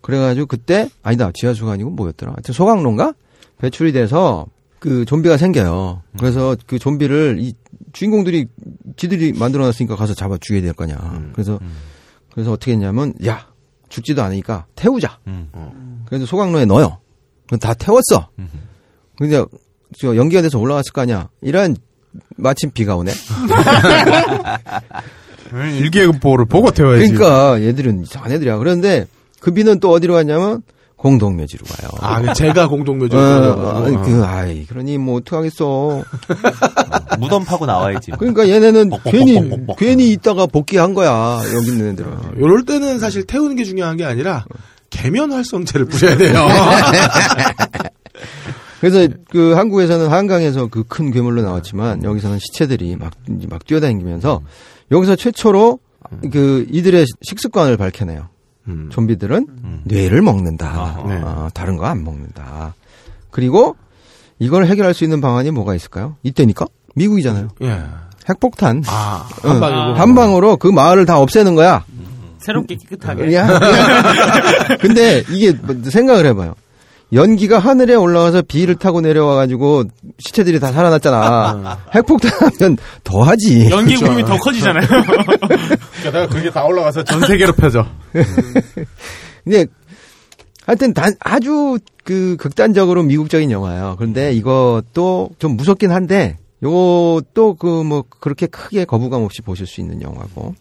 그래가지고 0.05 0.47
그때 0.47 0.91
아니다 1.03 1.31
지하수가 1.33 1.73
아니고 1.73 1.89
뭐였더라? 1.89 2.33
하여튼 2.33 2.53
소강로인가? 2.53 3.15
배출이 3.57 3.93
돼서 3.93 4.47
그 4.79 5.07
좀비가 5.07 5.39
생겨요. 5.39 6.03
그래서 6.19 6.55
그 6.67 6.79
좀비를 6.79 7.39
이 7.41 7.55
주인공들이 7.95 8.49
지들이 8.97 9.33
만들어놨으니까 9.33 9.97
가서 9.97 10.13
잡아 10.13 10.37
죽여야 10.39 10.61
될 10.61 10.75
거냐. 10.75 10.97
그래서 11.33 11.59
그래서 12.33 12.53
어떻게 12.53 12.73
했냐면 12.73 13.15
야 13.25 13.47
죽지도 13.89 14.23
않으니까 14.23 14.67
태우자. 14.75 15.19
그래서 16.05 16.27
소강로에 16.27 16.67
넣어요. 16.67 16.99
다 17.59 17.73
태웠어. 17.73 18.29
근데 19.17 19.43
저 19.97 20.17
연기가 20.17 20.43
돼서 20.43 20.59
올라갔을 20.59 20.93
거 20.93 21.01
아니야. 21.01 21.31
이런 21.41 21.79
마침 22.37 22.71
비가 22.73 22.95
오네. 22.97 23.11
일기예보를 25.81 26.45
보고 26.45 26.71
태워야지. 26.71 27.15
그러니까 27.15 27.63
얘들은 27.63 28.03
이상한 28.03 28.33
애들이야. 28.33 28.59
그런데 28.59 29.07
그 29.45 29.51
비는 29.51 29.79
또 29.79 29.91
어디로 29.91 30.15
갔냐면 30.15 30.63
공동묘지로 30.97 31.67
가요. 31.67 31.91
아, 32.01 32.23
그 32.23 32.33
제가 32.33 32.67
공동묘지로 32.73 33.21
어, 33.21 33.23
가려고. 33.23 33.69
아니, 33.85 33.97
그, 34.11 34.25
아이, 34.25 34.65
그러니 34.65 34.97
뭐 34.97 35.17
어떡하겠어. 35.17 36.03
무덤 37.21 37.45
파고 37.45 37.67
나와야지. 37.67 38.13
그러니까 38.13 38.49
얘네는 38.49 38.91
괜히, 39.05 39.39
괜히 39.77 40.13
있다가 40.13 40.47
복귀한 40.47 40.95
거야. 40.95 41.43
여기 41.53 41.73
있는 41.73 41.91
애들은. 41.91 42.41
요럴 42.41 42.65
때는 42.65 42.99
사실 43.01 43.25
태우는 43.25 43.57
게 43.57 43.65
중요한 43.65 43.99
게 43.99 44.07
아니라 44.07 44.47
계면 44.89 45.31
활성제를 45.33 45.89
뿌려야 45.89 46.17
돼요. 46.17 46.33
그래서 48.81 49.07
그 49.31 49.53
한국에서는 49.53 50.09
한강에서 50.09 50.69
그 50.69 50.85
큰 50.89 51.11
괴물로 51.11 51.43
나왔지만 51.43 52.03
여기서는 52.03 52.39
시체들이 52.39 52.97
막, 52.97 53.13
막 53.51 53.67
뛰어다니면서 53.67 54.41
여기서 54.91 55.17
최초로 55.17 55.81
그 56.33 56.67
이들의 56.71 57.05
식습관을 57.21 57.77
밝혀내요. 57.77 58.33
좀비들은 58.91 59.83
뇌를 59.85 60.23
먹는다. 60.23 61.03
네. 61.07 61.21
아, 61.25 61.51
다른 61.55 61.77
거 61.77 61.85
안 61.87 62.03
먹는다. 62.05 62.75
그리고 63.31 63.77
이걸 64.39 64.67
해결할 64.67 64.95
수 64.95 65.05
있는 65.05 65.21
방안이 65.21 65.51
뭐가 65.51 65.75
있을까요? 65.75 66.17
이때니까 66.23 66.67
미국이잖아요. 66.95 67.49
예. 67.63 67.83
핵폭탄. 68.29 68.83
아, 68.87 69.29
응. 69.45 69.51
한 69.51 69.61
방이고. 69.61 70.01
한 70.01 70.15
방으로 70.15 70.57
그 70.57 70.69
마을을 70.69 71.05
다 71.07 71.19
없애는 71.21 71.55
거야. 71.55 71.85
새롭게 72.39 72.77
깨끗하게. 72.77 73.35
야. 73.35 73.47
근데 74.81 75.23
이게 75.31 75.53
뭐 75.53 75.75
생각을 75.91 76.27
해봐요. 76.27 76.55
연기가 77.15 77.59
하늘에 77.59 77.95
올라가서 77.95 78.43
비를 78.43 78.75
타고 78.75 79.01
내려와 79.01 79.37
가지고 79.37 79.85
시체들이 80.19 80.59
다 80.61 80.73
살아났잖아. 80.73 81.79
핵폭탄하면 81.95 82.77
더 83.05 83.23
하지. 83.23 83.71
연기 83.71 83.97
구름이 83.97 84.25
더 84.25 84.37
커지잖아요. 84.37 84.87
게다가 86.03 86.27
그게 86.29 86.51
다 86.51 86.65
올라가서 86.65 87.05
전 87.05 87.21
세계로 87.21 87.53
펴져. 87.53 87.87
근데 89.45 89.67
하여튼 90.67 90.93
단, 90.95 91.15
아주 91.21 91.79
그 92.05 92.37
극단적으로 92.39 93.03
미국적인 93.03 93.51
영화예요. 93.51 93.95
그런데 93.99 94.33
이것도 94.33 95.31
좀 95.39 95.57
무섭긴 95.57 95.93
한데 95.93 96.39
요것도 96.63 97.55
그 97.59 97.85
뭐 97.85 98.05
그렇게 98.09 98.47
크게 98.47 98.85
거부감 98.87 99.23
없이 99.23 99.43
보실 99.43 99.67
수 99.67 99.81
있는 99.81 100.01
영화고. 100.03 100.55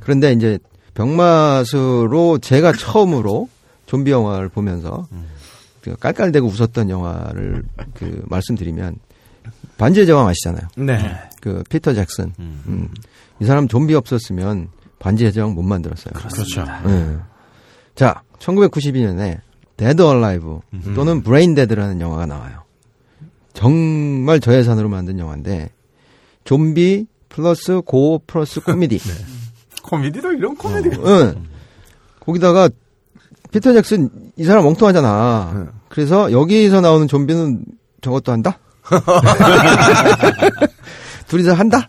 그런데 0.00 0.32
이제 0.32 0.58
병맛으로 0.94 2.38
제가 2.38 2.72
처음으로 2.72 3.48
좀비 3.86 4.10
영화를 4.10 4.48
보면서 4.48 5.06
그 5.10 5.16
깔깔대고 5.92 6.46
웃었던 6.46 6.90
영화를 6.90 7.64
그 7.94 8.22
말씀드리면 8.26 8.96
반지의 9.76 10.06
제왕 10.06 10.26
아시잖아요. 10.28 10.68
네. 10.76 11.14
그 11.40 11.62
피터 11.68 11.94
잭슨. 11.94 12.32
음. 12.38 12.88
이 13.40 13.44
사람 13.44 13.68
좀비 13.68 13.94
없었으면 13.94 14.68
반지의 14.98 15.32
제왕 15.32 15.54
못 15.54 15.62
만들었어요. 15.62 16.14
그렇죠. 16.14 16.64
네. 16.86 17.18
자, 17.94 18.22
1992년에 18.38 19.40
Dead 19.76 20.02
Alive 20.02 20.60
또는 20.94 21.22
Brain 21.22 21.54
Dead라는 21.54 22.00
영화가 22.00 22.26
나와요. 22.26 22.62
정말 23.52 24.40
저예산으로 24.40 24.88
만든 24.88 25.18
영화인데 25.18 25.70
좀비 26.44 27.06
플러스 27.28 27.80
gore 27.80 28.22
플러스 28.26 28.60
코미디. 28.60 29.00
코미디도 29.82 30.32
이런 30.32 30.56
코미디. 30.56 30.90
응. 31.04 31.44
거기다가 32.20 32.68
피터 33.54 33.72
잭슨 33.72 34.10
이 34.36 34.42
사람 34.42 34.66
엉뚱하잖아. 34.66 35.68
그래서 35.88 36.32
여기서 36.32 36.80
나오는 36.80 37.06
좀비는 37.06 37.64
저것도 38.00 38.32
한다. 38.32 38.58
둘이서 41.28 41.54
한다. 41.54 41.88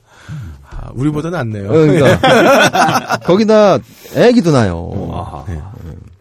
아, 0.69 0.89
우리보다 0.93 1.31
낫네요. 1.31 1.67
어, 1.67 1.71
그러니까 1.71 3.17
거기다 3.25 3.79
애기도 4.13 4.51
나요. 4.51 5.43
네. 5.47 5.59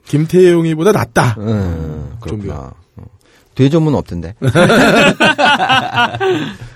김태용이보다 0.06 0.92
낫다. 0.92 1.36
음. 1.40 2.16
어. 2.48 2.70
돼지문은 3.54 3.98
없던데. 3.98 4.34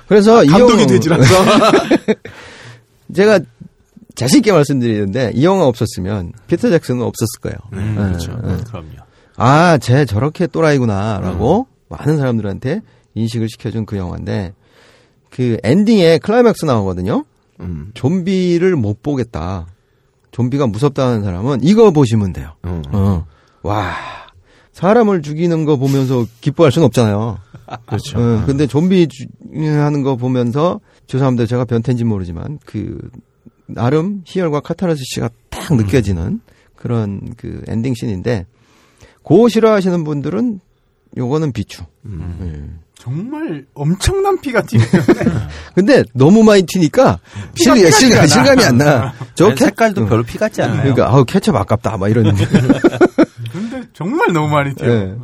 그래서 0.08 0.44
이 0.44 0.48
감독이 0.48 0.74
영화- 0.82 0.86
돼지라서. 0.86 1.34
제가 3.14 3.40
자신 4.18 4.38
있게 4.38 4.52
말씀드리는데 4.52 5.32
이 5.34 5.44
영화 5.44 5.66
없었으면 5.66 6.32
피터 6.46 6.70
잭슨은 6.70 7.02
없었을 7.02 7.40
거예요. 7.40 7.56
음, 7.72 7.96
예, 7.98 8.02
그렇죠. 8.08 8.32
예. 8.44 8.56
그럼요. 8.64 8.88
아, 9.36 9.78
쟤 9.78 10.04
저렇게 10.04 10.46
또라이구나라고 10.46 11.66
많은 11.88 12.16
사람들한테 12.18 12.82
인식을 13.14 13.48
시켜준 13.48 13.86
그 13.86 13.96
영화인데 13.96 14.52
그 15.30 15.58
엔딩에 15.62 16.18
클라이맥스 16.18 16.64
나오거든요. 16.64 17.24
음. 17.60 17.90
좀비를 17.94 18.76
못 18.76 19.02
보겠다. 19.02 19.66
좀비가 20.30 20.66
무섭다는 20.66 21.22
사람은 21.22 21.60
이거 21.62 21.90
보시면 21.90 22.32
돼요. 22.32 22.52
어. 22.64 23.26
와. 23.62 23.94
사람을 24.72 25.22
죽이는 25.22 25.64
거 25.64 25.76
보면서 25.76 26.24
기뻐할 26.40 26.70
수는 26.70 26.86
없잖아요. 26.86 27.38
그렇죠. 27.86 28.18
어, 28.18 28.44
근데 28.46 28.66
좀비 28.66 29.08
주- 29.08 29.26
하는 29.54 30.02
거 30.02 30.14
보면서 30.16 30.80
죄송합니다. 31.08 31.46
제가 31.46 31.64
변태인지 31.64 32.04
모르지만 32.04 32.58
그 32.64 32.98
나름 33.68 34.22
희열과 34.24 34.60
카타르시스가 34.60 35.30
딱 35.50 35.74
느껴지는 35.76 36.40
그런 36.74 37.20
그 37.36 37.62
엔딩 37.68 37.94
씬인데 37.94 38.46
gore 39.22 39.48
싫어하시는 39.48 40.04
분들은 40.04 40.60
요거는 41.16 41.52
비추. 41.52 41.82
음. 42.06 42.80
정말 42.98 43.64
엄청난 43.74 44.40
피가 44.40 44.62
튀는. 44.62 44.84
근데 45.74 46.02
너무 46.14 46.42
많이 46.42 46.62
튀니까 46.62 47.20
피가 47.54 47.74
실, 47.76 47.84
피가 47.84 47.90
실, 47.96 48.08
튀잖아. 48.08 48.26
실감 48.26 48.58
이 48.60 48.62
안 48.64 48.76
나. 48.78 49.14
저 49.34 49.50
캐- 49.54 49.66
색깔도 49.66 50.02
응. 50.02 50.08
별로 50.08 50.22
피 50.24 50.36
같지 50.36 50.62
않아요. 50.62 50.78
그러니까 50.82 51.08
아우 51.12 51.24
케첩 51.24 51.54
아깝다 51.54 51.96
막 51.96 52.08
이런. 52.08 52.34
근데 53.52 53.82
정말 53.92 54.32
너무 54.32 54.48
많이 54.48 54.74
튀어. 54.74 54.88
예. 54.88 55.14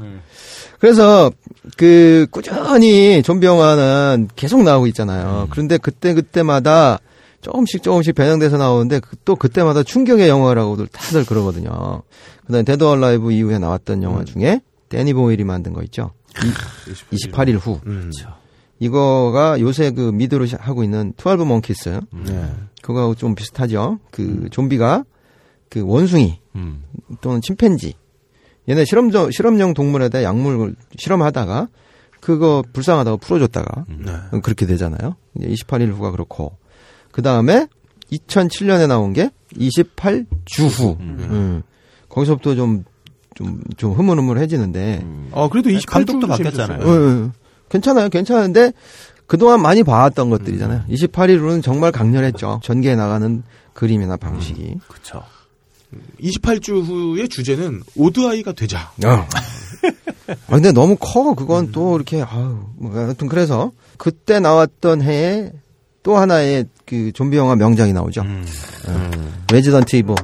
그래서 0.79 1.31
그 1.77 2.27
꾸준히 2.31 3.23
좀비 3.23 3.47
영화는 3.47 4.29
계속 4.37 4.63
나오고 4.63 4.87
있잖아요. 4.89 5.49
그런데 5.51 5.79
그때 5.79 6.15
그때마다 6.15 6.99
조금씩 7.45 7.83
조금씩 7.83 8.15
변형돼서 8.15 8.57
나오는데 8.57 9.01
그- 9.01 9.17
또 9.25 9.37
그때마다 9.37 9.83
충격의 9.83 10.29
영화라고들 10.29 10.87
다들 10.89 11.25
그러거든요. 11.27 12.03
그다음에 12.47 12.63
Dead 12.65 12.83
Alive 12.85 13.33
이후에 13.33 13.59
나왔던 13.59 14.03
영화 14.03 14.25
중에 14.25 14.63
대니 14.89 15.13
보일이 15.13 15.45
만든 15.45 15.73
거 15.75 15.83
있죠. 15.83 16.13
이, 16.43 17.15
28일 17.17 17.59
후. 17.61 17.81
이거가 18.81 19.61
요새 19.61 19.91
그 19.93 20.11
미드로 20.11 20.47
시- 20.47 20.57
하고 20.59 20.83
있는 20.85 21.13
12 21.17 21.45
Monkeys. 21.45 22.01
네. 22.27 22.53
그거하고 22.83 23.15
좀 23.15 23.35
비슷하죠. 23.35 23.99
그 24.11 24.49
좀비가 24.51 25.05
그 25.69 25.83
원숭이 25.85 26.41
음. 26.57 26.83
또는 27.21 27.41
침팬지 27.41 27.95
얘네 28.69 28.85
실험적 28.85 29.33
실험용 29.33 29.75
동물에다 29.75 30.23
약물을 30.23 30.75
실험하다가 30.99 31.69
그거 32.21 32.63
불쌍하다고 32.73 33.19
풀어줬다가 33.19 33.85
네. 33.89 34.41
그렇게 34.43 34.67
되잖아요. 34.67 35.17
이제 35.37 35.47
28일 35.49 35.93
후가 35.93 36.11
그렇고 36.11 36.57
그 37.15 37.23
다음에 37.23 37.69
2007년에 38.11 38.89
나온 38.89 39.13
게 39.13 39.31
28주 39.57 40.67
후. 40.69 40.97
음. 40.99 41.63
거기서부터 42.09 42.57
좀 42.57 42.83
좀, 43.37 43.61
좀 43.77 43.93
흐물흐물해지는데. 43.93 45.07
어, 45.31 45.49
그래도 45.49 45.71
28 45.71 46.05
감독도 46.05 46.27
주도 46.27 46.51
바뀌었잖아요. 46.51 46.81
어, 46.85 47.27
어. 47.27 47.33
괜찮아요. 47.69 48.09
괜찮은데 48.09 48.73
그동안 49.29 49.63
많이 49.63 49.85
봐왔던 49.85 50.29
것들이잖아요. 50.29 50.87
28일 50.91 51.39
후는 51.39 51.63
정말 51.63 51.93
강렬했죠. 51.93 52.61
전개해 52.65 52.97
나가는 52.97 53.45
그림이나 53.75 54.17
방식이. 54.17 54.79
그렇죠. 54.89 55.23
28주 56.21 56.83
후의 56.83 57.29
주제는 57.29 57.83
오드아이가 57.95 58.55
되자. 58.55 58.91
아, 59.05 59.27
근데 60.49 60.73
너무 60.73 60.97
커. 60.99 61.35
그건 61.35 61.71
또 61.71 61.95
이렇게, 61.95 62.23
아유, 62.23 62.59
뭐, 62.77 62.93
하여튼 62.93 63.29
그래서 63.29 63.71
그때 63.99 64.41
나왔던 64.41 65.03
해에 65.03 65.53
또 66.05 66.17
하나의 66.19 66.67
그 66.85 67.11
좀비 67.13 67.37
영화 67.37 67.57
명작이 67.57 67.93
나오죠. 67.93 68.21
어, 68.21 69.11
레지던트 69.51 69.97
이블. 69.97 70.15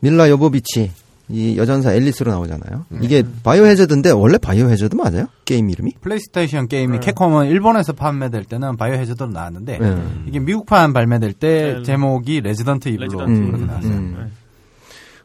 밀라 0.00 0.28
요보비치. 0.30 0.90
이 1.28 1.56
여전사 1.56 1.94
앨리스로 1.94 2.30
나오잖아요. 2.32 2.86
이게 3.00 3.22
바이오 3.42 3.64
해저드인데 3.66 4.10
원래 4.10 4.38
바이오 4.38 4.68
해저드 4.68 4.96
맞아요? 4.96 5.26
게임 5.44 5.70
이름이? 5.70 5.92
플레이스테이션 6.00 6.68
게임이 6.68 7.00
캡콤은 7.00 7.46
일본에서 7.46 7.92
판매될 7.92 8.44
때는 8.44 8.76
바이오 8.76 8.94
해저드로 8.94 9.30
나왔는데 9.30 9.78
네. 9.78 10.02
이게 10.26 10.40
미국판 10.40 10.92
발매될 10.92 11.34
때 11.34 11.82
제목이 11.84 12.40
레지던트 12.40 12.88
이블로 12.88 13.20
음, 13.20 13.66
나왔어요. 13.66 13.92
음. 13.92 14.32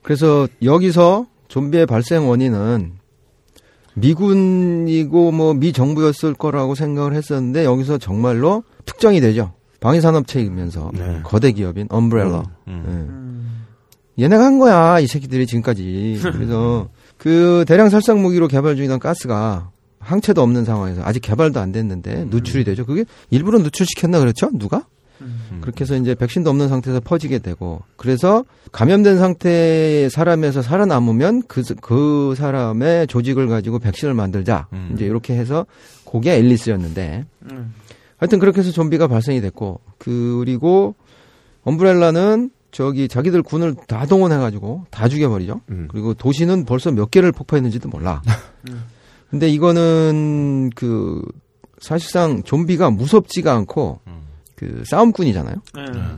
그래서 0.01 0.47
여기서 0.61 1.25
좀비의 1.47 1.85
발생 1.87 2.29
원인은 2.29 2.93
미군이고 3.97 5.31
뭐 5.31 5.53
미 5.53 5.73
정부였을 5.73 6.33
거라고 6.33 6.75
생각을 6.75 7.13
했었는데 7.15 7.65
여기서 7.65 7.97
정말로 7.97 8.63
특정이 8.85 9.19
되죠. 9.21 9.53
방위산업체이면서 9.79 10.91
거대 11.23 11.51
기업인 11.51 11.87
엄브렐라. 11.89 12.43
예. 12.67 14.23
얘네가 14.23 14.43
한 14.43 14.59
거야 14.59 14.99
이 14.99 15.07
새끼들이 15.07 15.45
지금까지. 15.47 16.19
그래서 16.21 16.89
그 17.17 17.65
대량 17.67 17.89
살상 17.89 18.21
무기로 18.21 18.47
개발 18.47 18.75
중이던 18.75 18.99
가스가 18.99 19.71
항체도 19.99 20.41
없는 20.41 20.63
상황에서 20.65 21.01
아직 21.03 21.19
개발도 21.21 21.59
안 21.59 21.71
됐는데 21.71 22.25
누출이 22.29 22.63
되죠. 22.63 22.85
그게 22.85 23.03
일부러 23.29 23.59
누출시켰나 23.59 24.19
그렇죠? 24.19 24.49
누가? 24.53 24.85
그렇게 25.61 25.83
해서 25.83 25.95
이제 25.95 26.15
백신도 26.15 26.49
없는 26.49 26.69
상태에서 26.69 26.99
퍼지게 26.99 27.39
되고 27.39 27.81
그래서 27.95 28.45
감염된 28.71 29.17
상태의 29.17 30.09
사람에서 30.09 30.61
살아남으면 30.61 31.43
그, 31.47 31.63
그 31.81 32.33
사람의 32.37 33.07
조직을 33.07 33.47
가지고 33.47 33.79
백신을 33.79 34.13
만들자. 34.13 34.67
이제 34.93 35.05
이렇게 35.05 35.35
해서 35.35 35.65
그게 36.09 36.35
앨리스였는데. 36.35 37.25
하여튼 38.17 38.39
그렇게 38.39 38.59
해서 38.59 38.71
좀비가 38.71 39.07
발생이 39.07 39.41
됐고 39.41 39.79
그리고 39.97 40.95
엄브렐라는 41.63 42.49
저기 42.71 43.07
자기들 43.07 43.41
군을 43.43 43.75
다 43.87 44.05
동원해가지고 44.05 44.85
다 44.91 45.07
죽여버리죠. 45.07 45.61
그리고 45.89 46.13
도시는 46.13 46.65
벌써 46.65 46.91
몇 46.91 47.09
개를 47.11 47.31
폭파했는지도 47.31 47.89
몰라. 47.89 48.21
근데 49.29 49.49
이거는 49.49 50.69
그 50.75 51.21
사실상 51.79 52.43
좀비가 52.43 52.89
무섭지가 52.89 53.53
않고 53.53 53.99
그 54.57 54.83
싸움꾼이잖아요. 54.85 55.55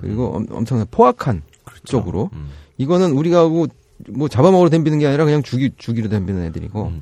그리고 0.01 0.35
엄, 0.35 0.47
엄청난 0.49 0.87
포악한 0.89 1.43
쪽으로 1.83 2.31
이거는 2.77 3.11
우리가 3.11 3.39
하고 3.39 3.67
뭐 4.07 4.27
잡아먹으러 4.27 4.69
덤비는 4.69 4.97
게 4.99 5.07
아니라 5.07 5.25
그냥 5.25 5.43
죽이 5.43 5.71
죽이로 5.77 6.09
덤비는 6.09 6.43
애들이고. 6.45 6.93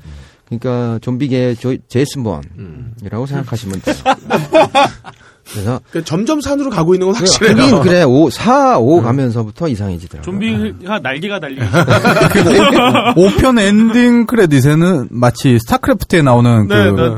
그러니까 0.46 1.00
좀비계 1.02 1.56
조, 1.56 1.76
제이슨 1.88 2.24
본이라고 2.24 3.26
생각하시면 3.26 3.82
돼요. 3.82 3.96
그래서 5.52 5.80
그 5.92 6.04
점점 6.04 6.42
산으로 6.42 6.70
가고 6.70 6.94
있는 6.94 7.08
건 7.08 7.16
확실해요. 7.16 7.56
하긴 7.56 7.82
그래 7.82 8.04
5, 8.04 8.30
4, 8.30 8.80
5 8.80 9.02
가면서부터 9.02 9.70
이상해지더라고요. 9.70 10.26
좀비가 10.26 11.00
날개가 11.00 11.40
달리. 11.40 11.60
5편 13.16 13.60
엔딩 13.62 14.26
크레딧에는 14.26 15.08
마치 15.10 15.58
스타크래프트에 15.60 16.22
나오는 16.22 16.68
그 16.68 16.74
네, 16.74 16.92
네. 16.92 17.16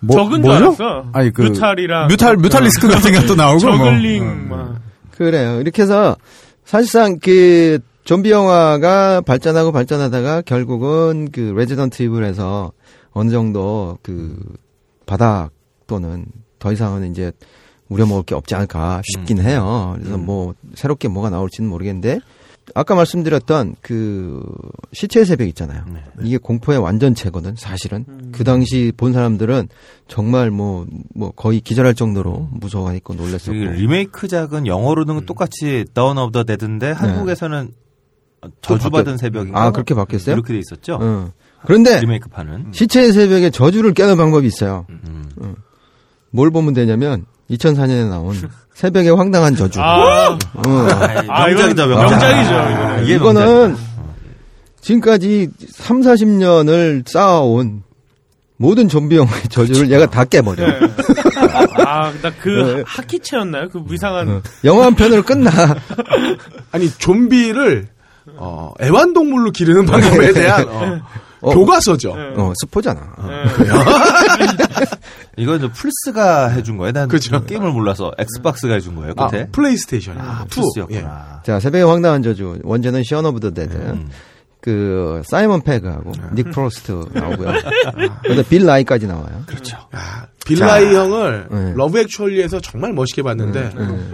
뭐, 0.00 0.16
적은 0.16 0.42
줄 0.42 0.50
뭐죠? 0.50 0.64
알았어. 0.64 1.06
아니 1.12 1.30
그 1.32 1.42
뮤탈이랑 1.42 2.08
뮤탈 2.08 2.36
뮤탈리스크 2.36 2.88
같은 2.88 3.12
것도 3.20 3.34
나오고 3.34 3.66
뭐. 3.66 3.76
저글링 3.76 4.48
막. 4.48 4.80
그래요. 5.12 5.60
이렇게 5.60 5.82
해서 5.82 6.16
사실상 6.64 7.18
그 7.18 7.78
좀비 8.04 8.30
영화가 8.30 9.20
발전하고 9.20 9.72
발전하다가 9.72 10.42
결국은 10.42 11.28
그 11.30 11.52
레지던트 11.54 12.02
이블에서 12.02 12.72
어느 13.12 13.30
정도 13.30 13.98
그 14.02 14.36
바닥 15.06 15.50
또는 15.86 16.24
더 16.58 16.72
이상은 16.72 17.10
이제 17.10 17.32
우려먹을 17.88 18.22
게 18.22 18.34
없지 18.34 18.54
않을까 18.54 19.02
싶긴 19.04 19.40
해요. 19.40 19.96
그래서 19.98 20.16
뭐 20.16 20.54
새롭게 20.74 21.08
뭐가 21.08 21.28
나올지는 21.30 21.68
모르겠는데 21.68 22.20
아까 22.74 22.94
말씀드렸던 22.94 23.76
그 23.80 24.42
시체의 24.92 25.26
새벽 25.26 25.46
있잖아요. 25.48 25.84
이게 26.22 26.36
공포의 26.38 26.78
완전체거든, 26.78 27.56
사실은. 27.56 28.04
그 28.32 28.44
당시 28.44 28.92
본 28.96 29.12
사람들은 29.12 29.68
정말 30.08 30.50
뭐, 30.50 30.86
뭐 31.14 31.30
거의 31.32 31.60
기절할 31.60 31.94
정도로 31.94 32.48
무서워했고 32.52 33.14
놀랬었고. 33.14 33.52
그 33.52 33.64
리메이크작은 33.64 34.66
영어로는 34.66 35.26
똑같이 35.26 35.84
Dawn 35.94 36.18
of 36.18 36.32
the 36.32 36.44
Dead인데 36.44 36.92
한국에서는 36.92 37.72
저주받은 38.62 39.14
바뀌었- 39.14 39.18
새벽인가? 39.18 39.62
아, 39.62 39.70
그렇게 39.70 39.94
바뀌었어요? 39.94 40.34
이렇게 40.34 40.54
돼 40.54 40.58
있었죠. 40.60 40.98
응. 41.02 41.30
그런데 41.66 42.00
리메이크판은 42.00 42.72
시체의 42.72 43.12
새벽에 43.12 43.50
저주를 43.50 43.92
깨는 43.92 44.16
방법이 44.16 44.46
있어요. 44.46 44.86
응. 44.90 45.54
뭘 46.30 46.50
보면 46.50 46.72
되냐면 46.74 47.26
2004년에 47.50 48.08
나온 48.08 48.34
새벽의 48.74 49.14
황당한 49.14 49.56
저주. 49.56 49.80
아. 49.80 50.38
응. 50.66 50.88
아, 51.28 51.48
이건 51.48 51.74
명작이죠, 51.74 52.50
이거는. 52.50 53.04
이게 53.04 53.14
이거는 53.14 53.76
지금까지 54.80 55.50
3, 55.68 56.00
40년을 56.00 57.06
쌓아온 57.06 57.82
모든 58.56 58.88
좀비 58.88 59.16
영화의 59.16 59.42
저주를 59.48 59.90
얘가 59.90 60.06
다 60.06 60.24
깨버려. 60.24 60.66
아, 61.86 62.12
나그 62.22 62.48
네. 62.48 62.82
하키체였나요? 62.86 63.68
그 63.70 63.82
이상한. 63.90 64.28
어. 64.28 64.42
영화 64.64 64.86
한 64.86 64.94
편으로 64.94 65.22
끝나. 65.22 65.50
아니 66.70 66.90
좀비를 66.90 67.88
어, 68.36 68.72
애완동물로 68.80 69.50
기르는 69.50 69.86
방법에 69.86 70.32
대한 70.32 70.68
어, 70.68 71.00
어. 71.40 71.54
교과서죠. 71.54 72.12
어, 72.36 72.52
스포잖아. 72.62 73.00
이건 75.36 75.60
저 75.60 75.70
플스가 75.72 76.48
해준 76.48 76.76
거예요? 76.76 76.92
난 76.92 77.08
그죠. 77.08 77.44
게임을 77.44 77.72
몰라서 77.72 78.12
엑스박스가 78.18 78.74
해준 78.74 78.94
거예요. 78.96 79.14
아, 79.16 79.28
끝에. 79.28 79.46
플레이스테이션. 79.50 80.18
아, 80.18 80.44
two. 80.50 80.60
플스였구나. 80.60 81.42
자, 81.44 81.60
새벽의 81.60 81.86
황당한 81.86 82.22
저주. 82.22 82.58
원제는 82.62 83.02
Shaun 83.04 83.24
of 83.26 83.40
the 83.40 83.50
Dead. 83.50 83.74
음. 83.74 84.08
그 84.60 85.22
사이먼 85.24 85.62
페그하고 85.62 86.12
닉 86.34 86.50
프로스트 86.50 86.92
나오고요. 87.14 87.48
근데 88.22 88.42
빌 88.42 88.66
나이까지 88.66 89.06
나와요. 89.06 89.42
그렇죠. 89.46 89.78
빌 90.44 90.69
나이 90.69 90.94
형을 90.94 91.46
네. 91.50 91.72
러브 91.76 91.98
액츄얼리에서 92.00 92.60
정말 92.60 92.92
멋있게 92.92 93.22
봤는데 93.22 93.70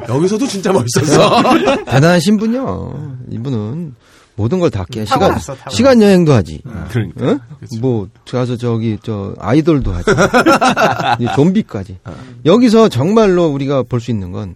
여기서도 0.09 0.47
진짜 0.47 0.73
멋있었어. 0.73 1.43
대단하신 1.87 2.21
분이요. 2.21 3.17
이분은 3.31 3.95
모든 4.37 4.61
걸 4.61 4.71
다 4.71 4.85
깨. 4.91 5.05
시간 5.05 5.33
타고 5.39 5.71
시간 5.71 6.01
여행도 6.03 6.33
하지. 6.33 6.63
그러니까. 6.91 7.25
응? 7.27 7.39
뭐 7.81 8.09
가서 8.31 8.57
저기 8.57 8.99
저 9.03 9.35
아이돌도 9.39 9.93
하지. 9.93 10.11
이제 11.21 11.33
좀비까지. 11.35 11.99
여기서 12.45 12.89
정말로 12.89 13.47
우리가 13.47 13.83
볼 13.83 14.01
수 14.01 14.11
있는 14.11 14.31
건 14.33 14.55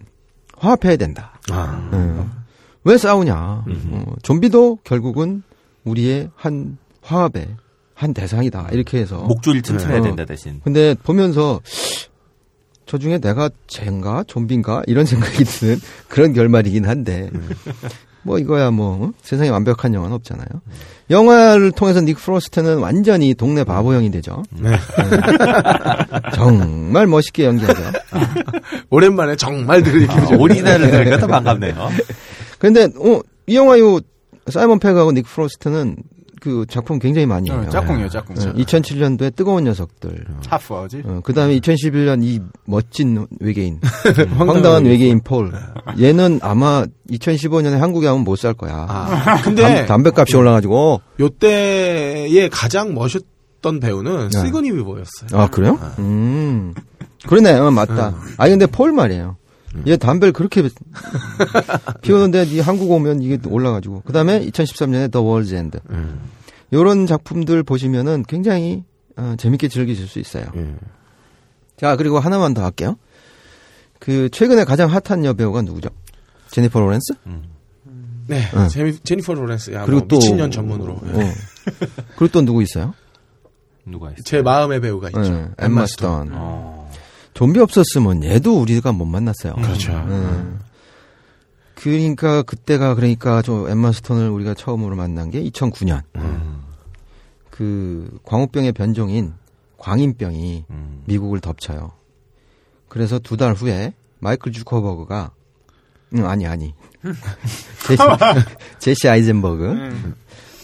화합해야 0.57 0.95
된다. 0.97 1.33
응. 1.51 2.29
왜 2.83 2.97
싸우냐? 2.97 3.35
어, 3.67 4.05
좀비도 4.23 4.79
결국은 4.83 5.43
우리의 5.83 6.29
한 6.35 6.77
화합의 7.01 7.47
한 7.95 8.13
대상이다. 8.13 8.69
이렇게 8.71 8.99
해서 8.99 9.17
목줄을 9.23 9.61
튼튼해야 9.63 9.99
어. 9.99 10.01
된다 10.03 10.25
대신. 10.25 10.61
근데 10.63 10.95
보면서 11.03 11.59
저 12.85 12.97
중에 12.97 13.19
내가 13.19 13.49
쟤인가 13.67 14.23
좀비인가 14.27 14.83
이런 14.87 15.05
생각이 15.07 15.43
드는 15.43 15.79
그런 16.07 16.33
결말이긴 16.33 16.85
한데 16.85 17.29
뭐 18.23 18.37
이거야 18.39 18.71
뭐 18.71 19.07
어? 19.07 19.11
세상에 19.21 19.49
완벽한 19.49 19.93
영화는 19.93 20.15
없잖아요. 20.15 20.47
영화를 21.09 21.71
통해서 21.71 21.99
닉 22.01 22.17
프로스트는 22.17 22.77
완전히 22.77 23.33
동네 23.33 23.63
바보형이 23.63 24.11
되죠. 24.11 24.43
네. 24.51 24.71
정말 26.35 27.07
멋있게 27.07 27.45
연기하죠. 27.45 27.81
오랜만에 28.89 29.35
정말 29.35 29.83
들으니까 29.83 30.15
아, 30.15 30.37
오리지널을 30.37 30.91
들으니까 30.91 31.17
더 31.17 31.27
반갑네요. 31.27 31.89
근데 32.59 32.83
어, 32.83 33.21
이 33.47 33.55
영화 33.55 33.77
요 33.79 33.99
사이먼 34.47 34.79
페그하고 34.79 35.11
닉 35.11 35.25
프로스트는 35.25 35.97
그 36.41 36.65
작품 36.67 36.97
굉장히 36.97 37.27
많이 37.27 37.51
해요. 37.51 37.63
어, 37.67 37.69
짝꿍이에요, 37.69 38.09
짝꿍. 38.09 38.35
2007년도에 38.35 39.35
뜨거운 39.35 39.63
녀석들. 39.65 40.25
Hot 40.47 40.68
Fuzz. 40.68 41.03
어, 41.05 41.21
그 41.23 41.33
다음에 41.33 41.55
2011년 41.59 42.23
이 42.23 42.39
멋진 42.65 43.27
외계인. 43.39 43.79
황당한 44.35 44.85
외계인 44.85 45.21
폴. 45.23 45.51
얘는 45.99 46.39
아마 46.41 46.83
2015년에 47.11 47.77
한국에 47.77 48.07
하면 48.07 48.23
못 48.23 48.37
살 48.41 48.55
거야. 48.55 48.87
아, 48.89 49.39
근데 49.45 49.85
담, 49.85 50.01
담배값이 50.01 50.35
올라가지고. 50.35 51.01
요때에 51.19 52.49
가장 52.49 52.95
멋있던 52.95 53.79
배우는 53.79 54.29
네. 54.29 54.41
시고니 54.43 54.71
위버였어요. 54.71 55.29
아, 55.39 55.47
그래요? 55.47 55.79
음. 55.99 56.73
그러네. 57.27 57.53
어, 57.53 57.69
맞다. 57.69 58.15
아니, 58.37 58.49
근데 58.49 58.65
폴 58.65 58.91
말이에요. 58.93 59.37
얘 59.87 59.95
담배를 59.97 60.33
그렇게 60.33 60.63
피우는데 62.01 62.43
이 62.45 62.59
한국 62.59 62.91
오면 62.91 63.21
이게 63.21 63.37
올라가지고. 63.47 64.03
그 64.05 64.13
다음에 64.13 64.43
2013년에 64.45 65.11
The 65.11 65.21
World's 65.21 65.53
End. 65.55 65.79
요런 66.73 67.05
작품들 67.07 67.63
보시면은 67.63 68.23
굉장히 68.27 68.83
어, 69.17 69.35
재밌게 69.37 69.67
즐기실 69.67 70.07
수 70.07 70.19
있어요. 70.19 70.45
자, 71.77 71.95
그리고 71.95 72.19
하나만 72.19 72.53
더 72.53 72.63
할게요. 72.63 72.97
그 73.99 74.29
최근에 74.29 74.63
가장 74.65 74.89
핫한 74.89 75.25
여배우가 75.25 75.61
누구죠? 75.63 75.89
제니퍼 76.49 76.79
로렌스? 76.79 77.13
네, 78.27 78.41
응. 78.55 78.67
제니, 78.69 78.97
제니퍼 78.99 79.33
로렌스. 79.33 79.71
야, 79.73 79.85
그리고 79.85 79.99
뭐 79.99 80.07
또 80.07 80.15
미친년 80.17 80.51
전문으로. 80.51 80.93
어. 80.93 81.33
그리고 82.17 82.27
또 82.31 82.41
누구 82.43 82.61
있어요? 82.63 82.93
누가 83.85 84.07
있어요? 84.09 84.23
제 84.23 84.41
마음의 84.41 84.79
배우가 84.81 85.09
있죠. 85.09 85.21
네, 85.21 85.49
엠마 85.59 85.85
스톤. 85.85 86.29
어. 86.33 86.80
좀비 87.41 87.59
없었으면 87.59 88.23
얘도 88.23 88.61
우리가 88.61 88.91
못 88.91 89.05
만났어요. 89.05 89.55
그렇죠. 89.55 89.93
음. 89.93 90.59
그러니까 91.73 92.43
그때가 92.43 92.93
그러니까 92.93 93.41
저 93.41 93.67
엠마 93.67 93.91
스톤을 93.91 94.29
우리가 94.29 94.53
처음으로 94.53 94.95
만난 94.95 95.31
게 95.31 95.41
2009년. 95.49 96.03
그 97.49 98.19
광우병의 98.25 98.73
변종인 98.73 99.33
광인병이 99.79 100.65
미국을 101.05 101.39
덮쳐요. 101.39 101.93
그래서 102.87 103.17
두 103.17 103.37
달 103.37 103.53
후에 103.53 103.95
마이클 104.19 104.51
주커버그가 104.51 105.31
음, 106.13 106.25
아니 106.25 106.45
아니 106.45 106.75
제시, 107.87 108.03
제시 108.77 109.09
아이젠버그 109.09 110.13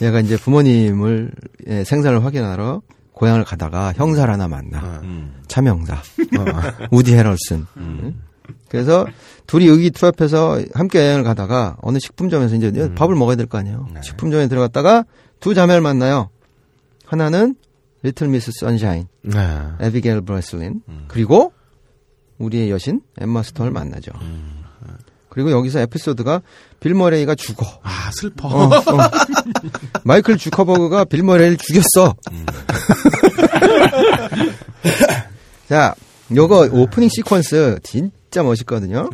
얘가 0.03 0.19
이제 0.19 0.37
부모님을 0.37 1.31
예, 1.65 1.83
생사를 1.83 2.23
확인하러 2.23 2.83
고향을 3.17 3.43
가다가 3.43 3.91
형사를 3.95 4.31
하나 4.31 4.47
만나. 4.47 5.01
차명사. 5.47 5.95
어, 5.95 5.97
우디 6.91 7.13
해럴슨. 7.15 7.65
응? 7.77 8.15
그래서 8.69 9.05
둘이 9.45 9.65
의기투합해서 9.67 10.61
함께 10.73 10.99
여행을 10.99 11.23
가다가 11.23 11.75
어느 11.81 11.97
식품점에서 11.99 12.55
이제 12.55 12.93
밥을 12.95 13.15
먹어야 13.15 13.35
될 13.35 13.47
거 13.47 13.57
아니에요. 13.57 13.87
식품점에 14.01 14.47
들어갔다가 14.47 15.03
두 15.39 15.53
자매를 15.53 15.81
만나요. 15.81 16.29
하나는 17.05 17.55
리틀 18.03 18.27
미스 18.27 18.51
선샤인 18.53 19.07
네. 19.23 19.59
에비게일 19.79 20.21
브레슬린 20.21 20.81
그리고 21.07 21.51
우리의 22.37 22.69
여신 22.69 23.01
엠마 23.19 23.41
스톤을 23.43 23.71
만나죠 23.71 24.11
그리고 25.37 25.51
여기서 25.51 25.81
에피소드가 25.81 26.41
빌 26.79 26.95
머레이가 26.95 27.35
죽어 27.35 27.63
아, 27.83 28.09
슬퍼. 28.11 28.47
어, 28.47 28.75
어. 28.75 28.81
마이클 30.03 30.35
주커버그가 30.35 31.05
빌 31.05 31.21
머레이를 31.21 31.57
죽였어. 31.57 32.15
자, 35.69 35.93
요거 36.35 36.69
오프닝 36.71 37.09
시퀀스 37.09 37.83
진짜 37.83 38.41
멋있거든요. 38.41 39.11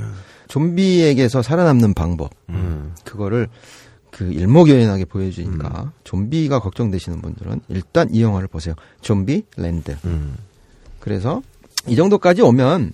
좀비에게서 0.47 1.41
살아남는 1.41 1.93
방법. 1.93 2.29
그거를 3.03 3.49
그 4.09 4.31
일목요연하게 4.31 5.03
보여주니까 5.03 5.91
좀비가 6.05 6.59
걱정되시는 6.59 7.21
분들은 7.21 7.59
일단 7.67 8.07
이 8.13 8.21
영화를 8.21 8.47
보세요. 8.47 8.75
좀비 9.01 9.43
랜드. 9.57 9.97
그래서 11.01 11.41
이 11.85 11.97
정도까지 11.97 12.43
오면 12.43 12.93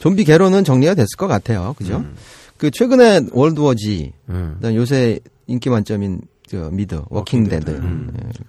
좀비 0.00 0.24
계보는 0.24 0.64
정리가 0.64 0.94
됐을 0.94 1.16
것 1.16 1.28
같아요. 1.28 1.76
그죠? 1.78 2.04
그 2.58 2.70
최근에 2.70 3.26
월드워지, 3.32 4.12
그다음 4.56 4.74
요새 4.74 5.18
인기 5.46 5.68
만점인 5.70 6.20
그 6.50 6.68
미드, 6.72 7.02
워킹 7.08 7.44
데드, 7.48 7.70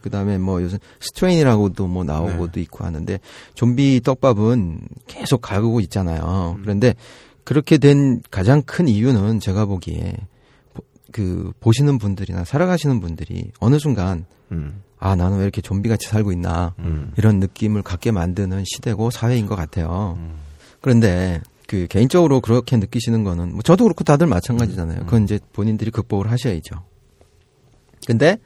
그 0.02 0.10
다음에 0.10 0.38
뭐 0.38 0.62
요새 0.62 0.78
스트레인이라고도 1.00 1.88
뭐 1.88 2.04
나오고도 2.04 2.60
있고 2.60 2.84
하는데 2.86 3.20
좀비 3.56 4.02
떡밥은 4.04 4.82
계속 5.08 5.42
가고 5.42 5.80
있잖아요. 5.82 6.58
그런데 6.62 6.94
그렇게 7.44 7.78
된 7.78 8.22
가장 8.32 8.62
큰 8.64 8.88
이유는 8.88 9.40
제가 9.40 9.66
보기에 9.66 10.16
보- 10.74 10.84
그 11.12 11.52
보시는 11.60 11.98
분들이나 11.98 12.44
살아가시는 12.44 13.00
분들이 13.00 13.52
어느 13.60 13.80
순간 13.80 14.26
아 15.00 15.16
나는 15.16 15.38
왜 15.38 15.44
이렇게 15.44 15.62
좀비 15.62 15.90
같이 15.90 16.08
살고 16.08 16.32
있나? 16.32 16.74
이런 17.18 17.40
느낌을 17.40 17.82
갖게 17.82 18.12
만드는 18.12 18.64
시대고 18.66 19.10
사회인 19.10 19.46
것 19.48 19.56
같아요. 19.56 20.18
그런데 20.82 21.42
그 21.68 21.88
개인적으로 21.88 22.42
그렇게 22.42 22.78
느끼시는 22.78 23.24
거는 23.24 23.54
뭐 23.54 23.62
저도 23.62 23.86
그렇고 23.86 24.04
다들 24.04 24.28
마찬가지잖아요. 24.28 25.02
그건 25.06 25.24
이제 25.24 25.40
본인들이 25.54 25.92
극복을 25.92 26.30
하셔야죠. 26.30 26.84
근데 28.08 28.38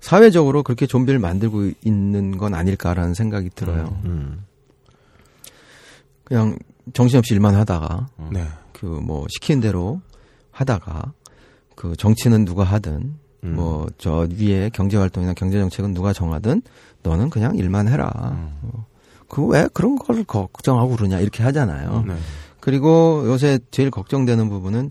사회적으로 0.00 0.62
그렇게 0.62 0.86
좀비를 0.86 1.18
만들고 1.18 1.72
있는 1.84 2.38
건 2.38 2.54
아닐까라는 2.54 3.14
생각이 3.14 3.50
들어요. 3.50 4.00
그냥 6.24 6.56
정신없이 6.92 7.34
일만 7.34 7.54
하다가 7.56 8.08
네. 8.30 8.46
그뭐 8.72 9.26
시키는 9.28 9.60
대로 9.60 10.00
하다가 10.52 11.12
그 11.74 11.96
정치는 11.96 12.44
누가 12.44 12.64
하든 12.64 13.16
뭐저 13.40 14.28
위에 14.38 14.70
경제 14.72 14.96
활동이나 14.96 15.32
경제 15.34 15.58
정책은 15.58 15.94
누가 15.94 16.12
정하든 16.12 16.62
너는 17.02 17.30
그냥 17.30 17.56
일만 17.56 17.88
해라. 17.88 18.12
어. 18.14 18.86
그거 19.28 19.44
왜 19.48 19.68
그런 19.72 19.96
걸 19.96 20.24
걱정하고 20.24 20.96
그러냐 20.96 21.20
이렇게 21.20 21.42
하잖아요. 21.42 22.04
네. 22.06 22.14
그리고 22.68 23.22
요새 23.24 23.58
제일 23.70 23.90
걱정되는 23.90 24.50
부분은 24.50 24.90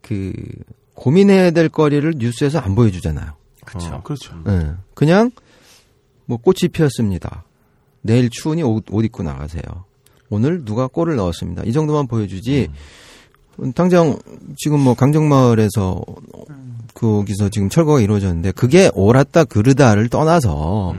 그 0.00 0.32
고민해야 0.94 1.50
될 1.50 1.68
거리를 1.68 2.14
뉴스에서 2.16 2.60
안 2.60 2.74
보여주잖아요. 2.74 3.32
그렇죠. 3.62 4.00
그렇죠. 4.02 4.34
예. 4.48 4.72
그냥 4.94 5.30
뭐 6.24 6.38
꽃이 6.38 6.70
피었습니다. 6.72 7.44
내일 8.00 8.30
추우니 8.30 8.62
옷, 8.62 8.86
옷 8.90 9.04
입고 9.04 9.22
나가세요. 9.22 9.62
오늘 10.30 10.64
누가 10.64 10.86
골을 10.86 11.16
넣었습니다. 11.16 11.64
이 11.64 11.72
정도만 11.72 12.06
보여주지. 12.06 12.70
음, 13.60 13.72
당장 13.74 14.18
지금 14.56 14.80
뭐 14.80 14.94
강정마을에서 14.94 16.02
거기서 16.94 17.50
지금 17.50 17.68
철거가 17.68 18.00
이루어졌는데 18.00 18.52
그게 18.52 18.90
옳았다 18.94 19.44
그르다를 19.44 20.08
떠나서 20.08 20.94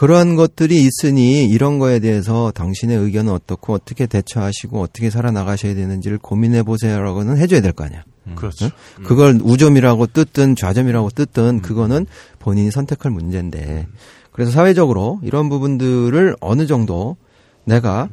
그런 0.00 0.34
것들이 0.34 0.82
있으니 0.82 1.44
이런 1.44 1.78
거에 1.78 1.98
대해서 1.98 2.50
당신의 2.52 2.96
의견은 2.96 3.34
어떻고 3.34 3.74
어떻게 3.74 4.06
대처하시고 4.06 4.80
어떻게 4.80 5.10
살아나가셔야 5.10 5.74
되는지를 5.74 6.16
고민해 6.16 6.62
보세요라고는 6.62 7.36
해줘야 7.36 7.60
될 7.60 7.72
거 7.72 7.84
아니야. 7.84 8.02
그렇죠. 8.34 8.70
응? 9.00 9.04
그걸 9.04 9.38
우점이라고 9.42 10.06
뜯든 10.06 10.56
좌점이라고 10.56 11.10
뜯든 11.10 11.60
그거는 11.60 12.06
본인이 12.38 12.70
선택할 12.70 13.12
문제인데. 13.12 13.88
그래서 14.32 14.50
사회적으로 14.50 15.20
이런 15.22 15.50
부분들을 15.50 16.34
어느 16.40 16.66
정도 16.66 17.18
내가 17.64 18.08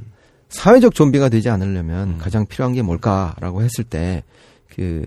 사회적 0.49 0.93
좀비가 0.93 1.29
되지 1.29 1.49
않으려면 1.49 2.17
가장 2.17 2.45
필요한 2.47 2.73
게 2.73 2.81
뭘까라고 2.81 3.61
했을 3.61 3.85
때 3.85 4.23
그 4.77 5.03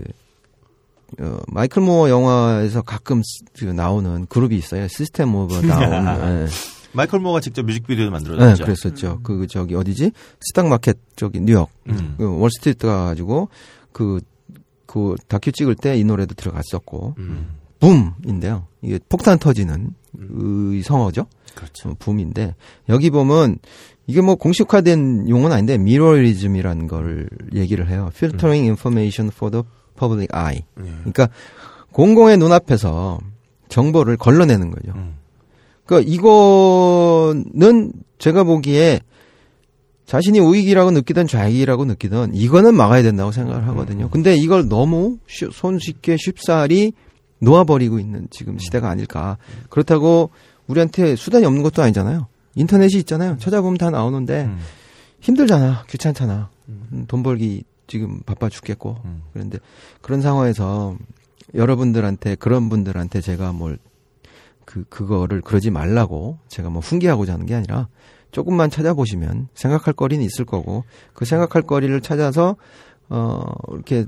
어, 1.19 1.39
마이클 1.49 1.83
모어 1.83 2.09
영화에서 2.09 2.83
가끔 2.83 3.23
쓰- 3.23 3.45
그 3.59 3.65
나오는 3.67 4.27
그룹이 4.27 4.57
있어요. 4.57 4.87
System 4.89 5.35
of. 5.35 5.55
예. 5.65 6.47
마이클 6.93 7.19
모어가 7.21 7.41
직접 7.41 7.63
뮤직비디오도 7.65 8.11
네, 8.11 8.13
만들어졌죠. 8.13 8.65
그랬었죠. 8.65 9.21
그 9.23 9.47
저기 9.49 9.75
어디지? 9.75 10.13
stock 10.41 10.67
market 10.69 10.99
저기 11.17 11.41
뉴욕 11.41 11.69
음. 11.89 12.15
그 12.19 12.39
월스트리트 12.39 12.87
가가지고 12.87 13.49
그 13.93 14.21
그 14.87 15.15
다큐 15.29 15.53
찍을 15.53 15.77
때 15.77 15.97
이 15.97 16.03
노래도 16.03 16.35
들어갔었고 16.35 17.15
Boom인데요. 17.79 18.67
이게 18.83 18.99
폭탄 19.09 19.39
터지는 19.39 19.95
의성어죠. 20.19 21.27
그렇죠. 21.55 21.91
어, 21.91 21.95
붐인데 21.99 22.57
여기 22.89 23.11
보면 23.11 23.59
이게 24.09 24.21
뭐 24.21 24.35
공식화된 24.35 25.29
용어는 25.29 25.53
아닌데 25.55 25.79
미러리즘이라는 25.79 26.89
걸 26.89 27.29
얘기를 27.55 27.89
해요. 27.89 28.11
filtering 28.13 28.67
information 28.67 29.31
for 29.33 29.51
the 29.53 29.63
public 30.01 30.29
eye. 30.33 30.63
그러니까 31.01 31.29
공공의 31.93 32.39
눈앞에서 32.39 33.19
정보를 33.69 34.17
걸러내는 34.17 34.71
거죠. 34.71 34.93
그러니까 35.85 36.11
이거는 36.13 37.93
제가 38.19 38.45
보기에 38.45 39.01
자신이 40.07 40.41
우익이라고 40.41 40.91
느끼든 40.91 41.27
좌익이라고 41.29 41.85
느끼든 41.85 42.35
이거는 42.35 42.75
막아야 42.75 43.03
된다고 43.03 43.31
생각을 43.31 43.67
하거든요. 43.69 44.09
근데 44.11 44.35
이걸 44.35 44.69
너무 44.69 45.19
쉬- 45.29 45.49
손쉽게 45.53 46.17
쉽사리 46.19 46.93
놓아버리고 47.39 47.99
있는 48.01 48.27
지금 48.31 48.59
시대가 48.59 48.91
아닐까. 48.91 49.37
그렇다고 49.69 50.31
우리한테 50.67 51.15
수단이 51.17 51.45
없는 51.47 51.63
것도 51.63 51.83
아니잖아요. 51.83 52.27
인터넷이 52.57 52.99
있잖아요. 53.01 53.37
찾아보면 53.39 53.79
다 53.79 53.91
나오는데 53.91 54.49
힘들잖아. 55.21 55.85
귀찮잖아. 55.89 56.51
음, 56.69 57.05
돈 57.07 57.23
벌기 57.23 57.63
지금 57.91 58.21
바빠 58.25 58.49
죽겠고. 58.49 58.97
그런데 59.35 59.59
그런 60.01 60.23
상황에서 60.23 60.97
여러분들한테 61.55 62.37
그런 62.37 62.71
분들한테 62.71 63.21
제가 63.21 63.53
뭘 63.53 63.77
그 64.71 64.85
그거를 64.85 65.41
그러지 65.41 65.73
말라고 65.73 66.39
제가 66.47 66.71
뭐 66.71 66.81
훈계하고자 66.81 67.33
하는 67.33 67.45
게 67.45 67.57
아니라 67.57 67.89
조금만 68.31 68.71
찾아보시면 68.71 69.49
생각할 69.53 69.95
거리는 69.95 70.25
있을 70.25 70.45
거고 70.45 70.85
그 71.13 71.25
생각할 71.25 71.63
거리를 71.63 72.01
찾아서 72.03 72.55
어 73.09 73.43
이렇게 73.73 74.07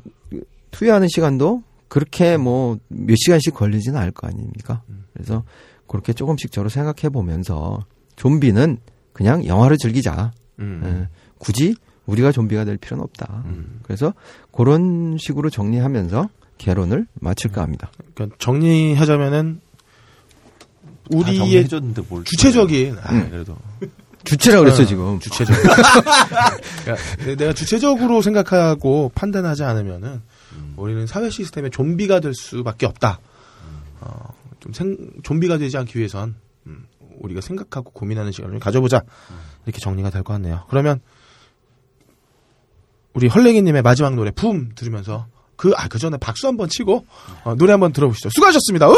투여하는 0.70 1.08
시간도 1.08 1.64
그렇게 1.88 2.36
뭐 2.36 2.78
몇 2.86 3.16
시간씩 3.16 3.54
걸리지는 3.54 3.98
않을 3.98 4.12
거 4.12 4.28
아닙니까? 4.28 4.82
그래서 5.12 5.42
그렇게 5.88 6.12
조금씩 6.12 6.52
저로 6.52 6.68
생각해 6.68 7.08
보면서 7.12 7.84
좀비는 8.14 8.78
그냥 9.12 9.44
영화를 9.44 9.78
즐기자. 9.78 10.30
음. 10.60 10.82
예, 10.84 11.08
굳이 11.38 11.74
우리가 12.12 12.30
좀비가 12.32 12.64
될 12.64 12.76
필요는 12.76 13.02
없다. 13.04 13.44
그래서 13.82 14.12
그런 14.52 15.16
식으로 15.18 15.48
정리하면서 15.50 16.28
개론을 16.58 17.06
마칠까 17.14 17.62
합니다. 17.62 17.90
그러니까 18.14 18.36
정리하자면은 18.38 19.60
우리의 21.10 21.66
주체적인 22.24 22.96
아, 23.02 23.12
음. 23.12 23.30
그래도 23.30 23.56
주체라 24.24 24.60
그랬어 24.60 24.82
어, 24.82 24.86
지금. 24.86 25.18
주체적. 25.18 25.56
그러니까 26.84 27.36
내가 27.36 27.52
주체적으로 27.52 28.22
생각하고 28.22 29.10
판단하지 29.14 29.64
않으면은 29.64 30.22
우리는 30.76 31.06
사회 31.06 31.28
시스템의 31.30 31.70
좀비가 31.70 32.20
될 32.20 32.34
수밖에 32.34 32.86
없다. 32.86 33.18
어, 34.00 34.28
좀 34.60 34.72
생, 34.72 34.96
좀비가 35.22 35.58
되지 35.58 35.76
않기 35.76 35.98
위해선 35.98 36.36
음, 36.66 36.86
우리가 37.20 37.40
생각하고 37.40 37.90
고민하는 37.90 38.30
시간을 38.32 38.54
좀 38.54 38.60
가져보자. 38.60 39.02
이렇게 39.66 39.80
정리가 39.80 40.10
될 40.10 40.22
것 40.22 40.34
같네요. 40.34 40.64
그러면 40.70 41.00
우리 43.14 43.28
헐랭이님의 43.28 43.82
마지막 43.82 44.14
노래 44.14 44.30
붐 44.30 44.72
들으면서 44.74 45.26
그 45.56 45.72
아 45.76 45.86
그 45.88 45.98
전에 45.98 46.16
박수 46.16 46.46
한번 46.48 46.68
치고 46.68 47.04
어, 47.44 47.54
노래 47.54 47.72
한번 47.72 47.92
들어보시죠. 47.92 48.30
수고하셨습니다. 48.34 48.88
어? 48.88 48.96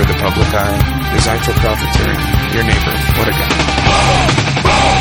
For 0.00 0.06
the 0.06 0.18
public 0.18 0.48
eye, 0.54 1.12
designed 1.14 1.44
for 1.44 1.52
profiteering. 1.52 2.20
Your 2.54 2.64
neighbor, 2.64 2.96
what 3.18 3.28
a 3.28 3.32
guy. 3.32 4.99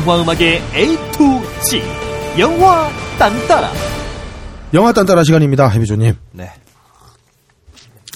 영화 0.00 0.22
음악의 0.22 0.62
A 0.74 0.96
to 1.12 1.42
Z 1.62 1.82
영화 2.38 2.88
딴따라 3.18 3.70
영화 4.72 4.92
딴따라 4.92 5.24
시간입니다. 5.24 5.68
해비조님. 5.68 6.14
네. 6.32 6.50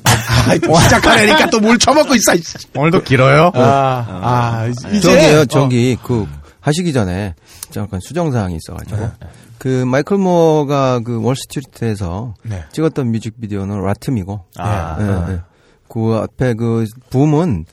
아, 0.04 0.56
또 0.62 0.78
시작하려니까 0.80 1.50
또 1.50 1.58
뭘 1.60 1.78
처먹고 1.78 2.14
있어. 2.14 2.32
오늘도 2.76 3.02
길어요? 3.02 3.50
아, 3.54 4.06
아, 4.22 4.66
이제. 4.68 5.00
저기요, 5.00 5.40
어. 5.40 5.44
저기, 5.46 5.98
그, 6.02 6.26
하시기 6.60 6.92
전에, 6.92 7.34
잠깐 7.70 7.98
수정사항이 8.00 8.56
있어가지고. 8.56 9.10
그, 9.58 9.84
마이클 9.84 10.16
모어가 10.16 11.00
그, 11.00 11.20
월스트리트에서 11.22 12.34
네. 12.44 12.64
찍었던 12.72 13.10
뮤직비디오는 13.10 13.82
라틈이고. 13.82 14.44
아. 14.58 14.96
예, 15.00 15.32
예. 15.34 15.40
그 15.88 16.20
앞에 16.22 16.54
그, 16.54 16.84
붐은 17.10 17.64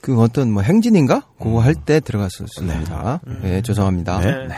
그 0.00 0.20
어떤 0.20 0.52
뭐 0.52 0.62
행진인가? 0.62 1.22
그거 1.38 1.60
할 1.60 1.74
때 1.74 2.00
들어갔었습니다. 2.00 3.20
예, 3.44 3.62
죄송합니다. 3.62 4.20
네. 4.20 4.48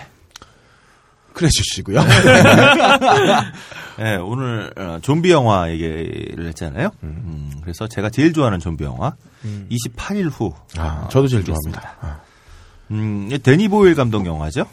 그래 1.32 1.48
주시고요. 1.48 2.00
네, 3.98 4.16
오늘 4.16 4.72
어, 4.76 4.98
좀비 5.02 5.30
영화 5.30 5.70
얘기를 5.70 6.46
했잖아요. 6.48 6.90
음, 7.02 7.52
그래서 7.62 7.86
제가 7.86 8.10
제일 8.10 8.32
좋아하는 8.32 8.58
좀비 8.58 8.84
영화 8.84 9.14
28일 9.70 10.30
후. 10.32 10.52
아, 10.76 11.04
어, 11.04 11.08
저도 11.08 11.28
제일. 11.28 11.44
좋아합니다. 11.44 12.20
음, 12.90 13.24
이게 13.28 13.38
데니 13.38 13.68
보일 13.68 13.94
감독 13.94 14.26
영화죠. 14.26 14.66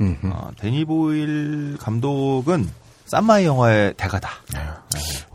어, 0.00 0.50
데니 0.58 0.84
보일 0.84 1.76
감독은 1.78 2.68
쌈마이 3.06 3.44
영화의 3.44 3.94
대가다. 3.96 4.30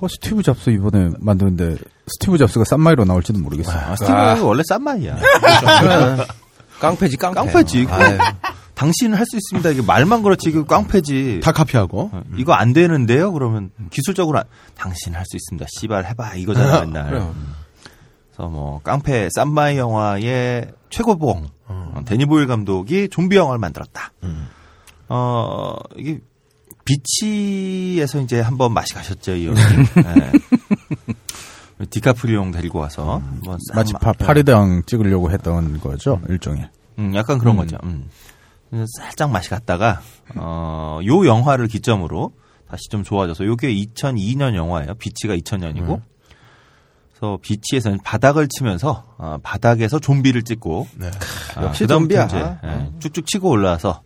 어, 0.01 0.07
스티브 0.07 0.41
잡스 0.43 0.70
이번에 0.70 1.11
만드는데 1.20 1.76
스티브 2.07 2.38
잡스가 2.38 2.63
쌈마이로 2.65 3.05
나올지도 3.05 3.39
모르겠어요. 3.39 3.78
아, 3.78 3.95
스티브 3.95 4.41
원래 4.43 4.61
쌈마이야. 4.67 5.17
깡패지, 6.80 7.17
깡패. 7.17 7.36
깡패지. 7.41 7.88
아유. 7.89 8.17
당신은 8.74 9.17
할 9.17 9.26
수 9.26 9.36
있습니다. 9.36 9.70
이게 9.72 9.82
말만 9.82 10.24
그렇지 10.24 10.49
이거 10.49 10.63
깡패지. 10.63 11.41
다 11.43 11.51
카피하고. 11.51 12.09
어, 12.13 12.24
이거 12.38 12.53
안 12.53 12.72
되는데요? 12.72 13.34
그러면 13.34 13.72
기술적으로 13.91 14.39
안- 14.39 14.45
당신 14.76 15.13
할 15.15 15.26
수 15.26 15.36
있습니다. 15.36 15.65
씨발 15.78 16.05
해봐 16.05 16.36
이거잖아 16.36 16.80
맨날. 16.86 17.09
그럼. 17.09 17.36
그래서 18.34 18.49
뭐 18.49 18.80
깡패 18.82 19.28
쌈마이 19.36 19.78
영화의 19.78 20.72
최고봉 20.89 21.47
어, 21.67 22.01
데니 22.05 22.26
보일 22.26 22.47
감독이 22.47 23.09
좀비 23.11 23.36
영화를 23.36 23.59
만들었다. 23.59 24.13
어 25.09 25.76
이게 25.97 26.20
비치에서 26.89 28.21
이제 28.21 28.41
한번 28.41 28.73
맛이 28.73 28.93
가셨죠 28.93 29.35
이 29.35 29.47
영화. 29.47 29.59
네. 29.69 30.31
디카프리옹 31.89 32.51
데리고 32.51 32.79
와서 32.79 33.21
뭐싹 33.43 33.75
마치 33.75 33.93
막- 33.93 33.99
파, 34.01 34.11
파리대왕 34.13 34.83
찍으려고 34.85 35.31
했던 35.31 35.79
거죠 35.79 36.19
일종의. 36.27 36.69
음, 36.97 37.15
약간 37.15 37.37
그런 37.37 37.55
음. 37.55 37.57
거죠. 37.59 37.77
음. 37.83 38.09
살짝 38.97 39.31
맛이 39.31 39.49
갔다가 39.49 40.01
어, 40.35 40.99
요 41.05 41.25
영화를 41.25 41.67
기점으로 41.67 42.33
다시 42.69 42.81
좀 42.89 43.03
좋아져서 43.03 43.45
요게 43.45 43.73
2002년 43.73 44.55
영화예요. 44.55 44.95
비치가 44.95 45.35
2000년이고. 45.35 45.89
음. 45.89 46.01
그래서 47.11 47.37
비치에서는 47.41 47.99
바닥을 48.03 48.47
치면서 48.47 49.05
어, 49.17 49.37
바닥에서 49.41 49.99
좀비를 49.99 50.43
찍고 50.43 50.87
아, 51.55 51.63
역시 51.63 51.87
좀비야. 51.87 52.59
예, 52.63 52.99
쭉쭉 52.99 53.25
치고 53.25 53.49
올라와서 53.49 54.01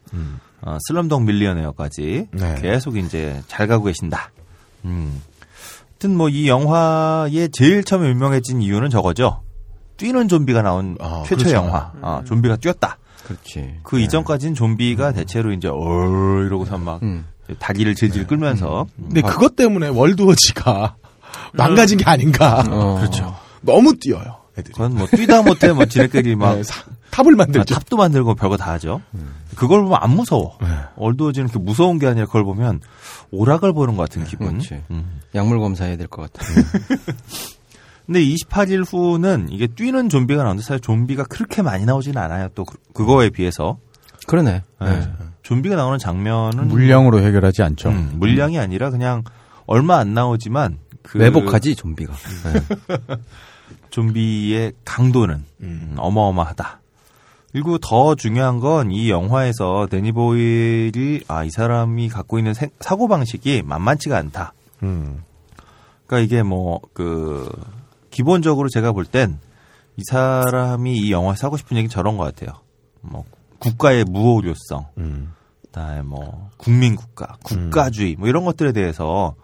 어, 0.65 0.77
슬럼독 0.87 1.23
밀리어네어까지 1.23 2.27
네. 2.31 2.55
계속 2.61 2.97
이제 2.97 3.41
잘 3.47 3.67
가고 3.67 3.85
계신다. 3.85 4.31
음. 4.85 5.21
하여튼 5.91 6.17
뭐 6.17 6.29
이 6.29 6.47
영화의 6.47 7.49
제일 7.51 7.83
처음에 7.83 8.09
유명해진 8.09 8.61
이유는 8.61 8.89
저거죠. 8.89 9.41
뛰는 9.97 10.27
좀비가 10.27 10.61
나온 10.61 10.97
최초 11.25 11.37
그렇죠. 11.37 11.55
영화. 11.55 11.91
아, 12.01 12.23
좀비가 12.25 12.57
뛰었다. 12.57 12.97
그렇지. 13.25 13.75
그 13.83 13.99
이전까지는 13.99 14.53
좀비가 14.55 15.13
대체로 15.13 15.53
이제 15.53 15.69
어 15.69 15.75
이러고서 16.45 16.77
막 16.77 16.99
다리를 17.59 17.93
질질 17.95 18.27
끌면서 18.27 18.87
근데 18.97 19.21
그것 19.21 19.55
때문에 19.55 19.87
월드워치가 19.89 20.95
망가진 21.53 21.97
게 21.99 22.05
아닌가. 22.05 22.63
어. 22.69 22.95
그렇죠. 22.99 23.35
너무 23.61 23.93
뛰어요. 23.97 24.37
애들이. 24.57 24.73
그건 24.73 24.95
뭐 24.95 25.07
뛰다 25.07 25.41
못해 25.41 25.71
뭐 25.71 25.85
지네끼리 25.85 26.35
막 26.37 26.55
네, 26.55 26.63
사- 26.63 26.83
탑을 27.13 27.35
만들죠. 27.35 27.61
아, 27.75 27.77
탑도 27.79 27.95
만들고 27.97 28.33
별거 28.35 28.57
다 28.57 28.71
하죠. 28.73 29.01
그걸 29.55 29.83
보면 29.83 29.99
안 30.01 30.09
무서워. 30.11 30.57
월드워즈는 30.95 31.47
그 31.49 31.59
무서운 31.59 31.99
게 31.99 32.07
아니라 32.07 32.25
그걸 32.25 32.43
보면 32.43 32.81
오락을 33.31 33.71
보는 33.73 33.95
것 33.95 34.09
같은 34.09 34.23
기분. 34.25 34.47
그렇지. 34.57 34.81
음. 34.89 35.19
약물 35.35 35.59
검사해야 35.59 35.95
될 35.97 36.07
것 36.07 36.31
같아. 36.33 36.43
근데 38.05 38.19
28일 38.19 38.83
후는 38.91 39.47
이게 39.51 39.67
뛰는 39.67 40.09
좀비가 40.09 40.43
나오는데 40.43 40.63
사실 40.65 40.81
좀비가 40.81 41.23
그렇게 41.25 41.61
많이 41.61 41.85
나오진 41.85 42.17
않아요. 42.17 42.49
또 42.55 42.65
그- 42.65 42.77
그거에 42.93 43.29
비해서. 43.29 43.77
그러네. 44.27 44.63
네. 44.81 45.09
좀비가 45.43 45.75
나오는 45.75 45.97
장면은 45.99 46.67
물량으로 46.67 47.19
해결하지 47.21 47.61
않죠. 47.63 47.89
음, 47.89 48.13
물량이 48.15 48.57
아니라 48.59 48.89
그냥 48.89 49.23
얼마 49.67 49.97
안 49.97 50.13
나오지만 50.13 50.79
그 51.03 51.17
매복하지 51.17 51.75
좀비가. 51.75 52.13
네. 52.45 53.15
좀비의 53.91 54.73
강도는 54.83 55.43
음, 55.61 55.93
어마어마하다. 55.97 56.79
그리고 57.53 57.77
더 57.77 58.15
중요한 58.15 58.59
건 58.59 58.91
이 58.91 59.09
영화에서 59.09 59.87
데니 59.89 60.11
보일이 60.11 61.23
아 61.27 61.43
이 61.45 61.49
사람이 61.51 62.09
갖고 62.09 62.39
있는 62.39 62.53
사고 62.79 63.07
방식이 63.07 63.61
만만치가 63.63 64.17
않다. 64.17 64.53
음. 64.81 65.23
그러니까 66.07 66.25
이게 66.25 66.43
뭐 66.43 66.81
그 66.93 67.49
기본적으로 68.09 68.69
제가 68.69 68.91
볼 68.91 69.05
땐 69.05 69.39
이 69.97 70.01
사람이 70.09 70.97
이 70.97 71.11
영화에 71.11 71.35
사고 71.35 71.55
싶은 71.55 71.77
얘기 71.77 71.87
는 71.87 71.89
저런 71.91 72.17
것 72.17 72.23
같아요. 72.23 72.59
뭐 73.01 73.25
국가의 73.59 74.05
무오류성, 74.05 74.87
그다음에 75.61 76.01
뭐 76.01 76.49
국민 76.57 76.95
국가, 76.95 77.37
국가주의 77.43 78.15
뭐 78.17 78.27
이런 78.27 78.43
것들에 78.43 78.71
대해서 78.71 79.35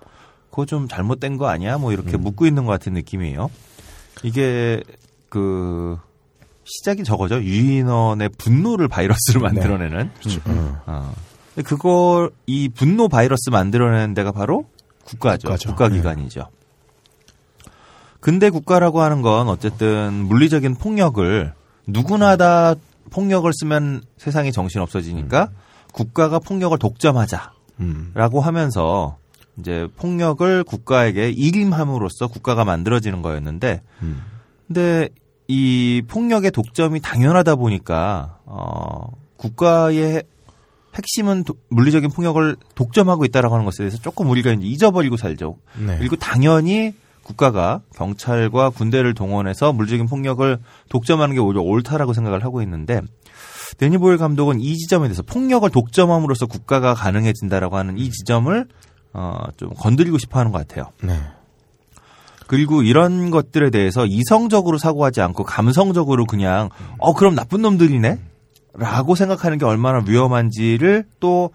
그거 0.49 0.66
좀 0.66 0.88
잘못된 0.88 1.38
거 1.38 1.47
아니야? 1.47 1.78
뭐 1.78 1.93
이렇게 1.93 2.18
묻고 2.18 2.47
있는 2.47 2.66
것 2.66 2.72
같은 2.72 2.93
느낌이에요. 2.93 3.51
이게 4.24 4.82
그 5.30 5.99
시작이 6.70 7.03
저거죠. 7.03 7.41
유인원의 7.41 8.30
분노를 8.38 8.88
바이러스로 8.88 9.41
만들어내는. 9.41 10.11
어. 10.86 11.13
근데 11.55 11.67
그걸 11.67 12.30
이 12.45 12.70
분노 12.70 13.07
바이러스 13.09 13.49
만들어내는 13.49 14.13
데가 14.13 14.32
바로 14.32 14.65
국가죠. 15.03 15.49
국가기관이죠. 15.70 16.47
근대 18.20 18.49
국가라고 18.49 19.01
하는 19.01 19.22
건 19.22 19.47
어쨌든 19.47 20.13
물리적인 20.13 20.76
폭력을 20.76 21.53
누구나 21.88 22.36
다 22.36 22.76
폭력을 23.09 23.51
쓰면 23.53 24.03
세상이 24.17 24.51
정신 24.51 24.82
없어지니까 24.82 25.49
국가가 25.91 26.38
폭력을 26.38 26.78
독점하자라고 26.78 27.51
음. 27.80 28.13
하면서 28.15 29.17
이제 29.57 29.88
폭력을 29.97 30.63
국가에게 30.63 31.32
일임함으로써 31.32 32.28
국가가 32.28 32.63
만들어지는 32.63 33.22
거였는데 33.22 33.82
근데 34.67 35.09
이 35.52 36.04
폭력의 36.08 36.52
독점이 36.52 37.00
당연하다 37.02 37.56
보니까 37.56 38.38
어 38.45 39.08
국가의 39.36 40.24
핵심은 40.93 41.43
도- 41.43 41.56
물리적인 41.70 42.12
폭력을 42.12 42.56
독점하고 42.76 43.26
있다라고 43.26 43.56
하는 43.56 43.66
것에 43.66 43.80
대해서 43.80 43.97
조금 43.97 44.30
우리가 44.30 44.52
이제 44.52 44.66
잊어버리고 44.66 45.18
살죠. 45.18 45.58
네. 45.86 45.97
그리고 45.97 46.16
당연히 46.18 46.93
국가가 47.24 47.82
경찰과 47.95 48.70
군대를 48.70 49.16
동원해서 49.16 49.74
물리적인 49.74 50.06
폭력을 50.08 50.60
독점하는 50.89 51.34
게 51.36 51.41
오히려 51.41 51.62
옳다라고 51.62 52.14
생각을 52.14 52.43
하고 52.43 52.62
있는데 52.62 53.02
데니 53.80 53.97
보일 53.97 54.18
감독은 54.18 54.60
이 54.60 54.76
지점에 54.78 55.08
대해서 55.08 55.24
폭력을 55.24 55.68
독점함으로써 55.70 56.45
국가가 56.45 56.93
가능해진다라고 56.93 57.76
하는 57.78 57.97
이 57.97 58.10
지점을 58.12 58.68
어, 59.14 59.39
좀 59.58 59.70
건드리고 59.76 60.20
싶어 60.20 60.39
하는 60.39 60.52
것 60.52 60.60
같아요. 60.68 60.91
네. 61.04 61.20
그리고 62.50 62.82
이런 62.82 63.30
것들에 63.30 63.70
대해서 63.70 64.08
이성적으로 64.08 64.80
사고하지 64.80 65.22
않고 65.22 65.43
감성적으로 65.43 66.26
그냥 66.26 66.70
어 66.97 67.14
그럼 67.14 67.36
나쁜 67.36 67.62
놈들이네 67.62 68.18
라고 68.74 69.14
생각하는 69.14 69.60
게 69.60 69.66
얼마나 69.66 70.04
위험한지를 70.04 71.06
또 71.20 71.52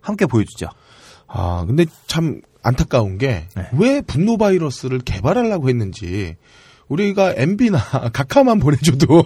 함께 0.00 0.24
보여주죠. 0.24 0.68
아, 1.26 1.64
근데 1.66 1.84
참 2.06 2.40
안타까운 2.62 3.18
게왜 3.18 4.00
분노 4.06 4.38
바이러스를 4.38 5.00
개발하려고 5.00 5.68
했는지 5.68 6.36
우리가 6.88 7.34
MB나 7.36 7.78
각하만 8.14 8.58
보내줘도 8.58 9.22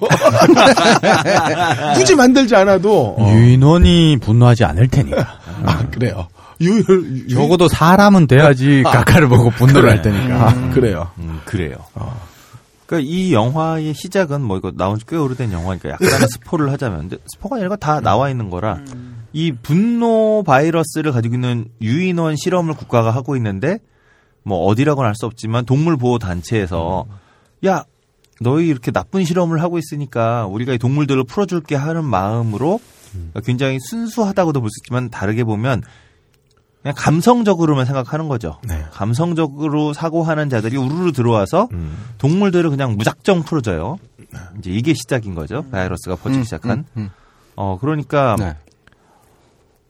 굳이 1.94 2.16
만들지 2.16 2.56
않아도 2.56 3.14
어. 3.16 3.32
유인원이 3.32 4.18
분노하지 4.20 4.64
않을 4.64 4.88
테니까. 4.88 5.38
아, 5.66 5.86
그래요. 5.88 6.26
유율 6.62 7.28
적어도 7.28 7.68
사람은 7.68 8.26
돼야지 8.26 8.82
각하를 8.84 9.28
보고 9.28 9.50
분노를 9.50 9.90
할 9.90 10.02
테니까. 10.02 10.48
아, 10.48 10.70
그래요. 10.70 11.10
음, 11.18 11.40
그래요. 11.44 11.76
그러니까 12.86 13.08
이 13.10 13.32
영화의 13.32 13.94
시작은 13.94 14.42
뭐 14.42 14.58
이거 14.58 14.70
나온 14.74 14.98
지 14.98 15.06
꽤 15.06 15.16
오래된 15.16 15.50
영화니까 15.52 15.90
약간의 15.90 16.28
스포를 16.32 16.70
하자면 16.72 17.08
근데 17.08 17.16
스포가 17.34 17.56
아니라 17.56 17.76
다 17.76 18.00
나와 18.00 18.28
있는 18.28 18.50
거라 18.50 18.80
이 19.32 19.52
분노 19.52 20.42
바이러스를 20.44 21.12
가지고 21.12 21.34
있는 21.36 21.66
유인원 21.80 22.36
실험을 22.36 22.74
국가가 22.74 23.10
하고 23.10 23.34
있는데 23.36 23.78
뭐 24.42 24.66
어디라고는 24.66 25.08
할수 25.08 25.24
없지만 25.26 25.64
동물 25.64 25.96
보호 25.96 26.18
단체에서 26.18 27.06
야 27.64 27.84
너희 28.40 28.66
이렇게 28.68 28.90
나쁜 28.90 29.24
실험을 29.24 29.62
하고 29.62 29.78
있으니까 29.78 30.46
우리가 30.46 30.74
이 30.74 30.78
동물들을 30.78 31.24
풀어줄게 31.24 31.76
하는 31.76 32.04
마음으로 32.04 32.80
굉장히 33.44 33.78
순수하다고도 33.80 34.60
볼 34.60 34.68
수 34.68 34.80
있지만 34.82 35.08
다르게 35.10 35.44
보면 35.44 35.82
그냥 36.82 36.94
감성적으로만 36.96 37.86
생각하는 37.86 38.28
거죠. 38.28 38.58
감성적으로 38.90 39.92
사고하는 39.92 40.48
자들이 40.48 40.76
우르르 40.76 41.12
들어와서 41.12 41.68
동물들을 42.18 42.68
그냥 42.70 42.96
무작정 42.96 43.44
풀어줘요. 43.44 43.98
이제 44.58 44.70
이게 44.70 44.92
시작인 44.94 45.34
거죠. 45.34 45.64
바이러스가 45.70 46.16
퍼지기 46.16 46.38
음, 46.38 46.44
시작한. 46.44 46.78
음, 46.78 46.84
음. 46.96 47.10
어 47.54 47.78
그러니까 47.80 48.36
네. 48.38 48.56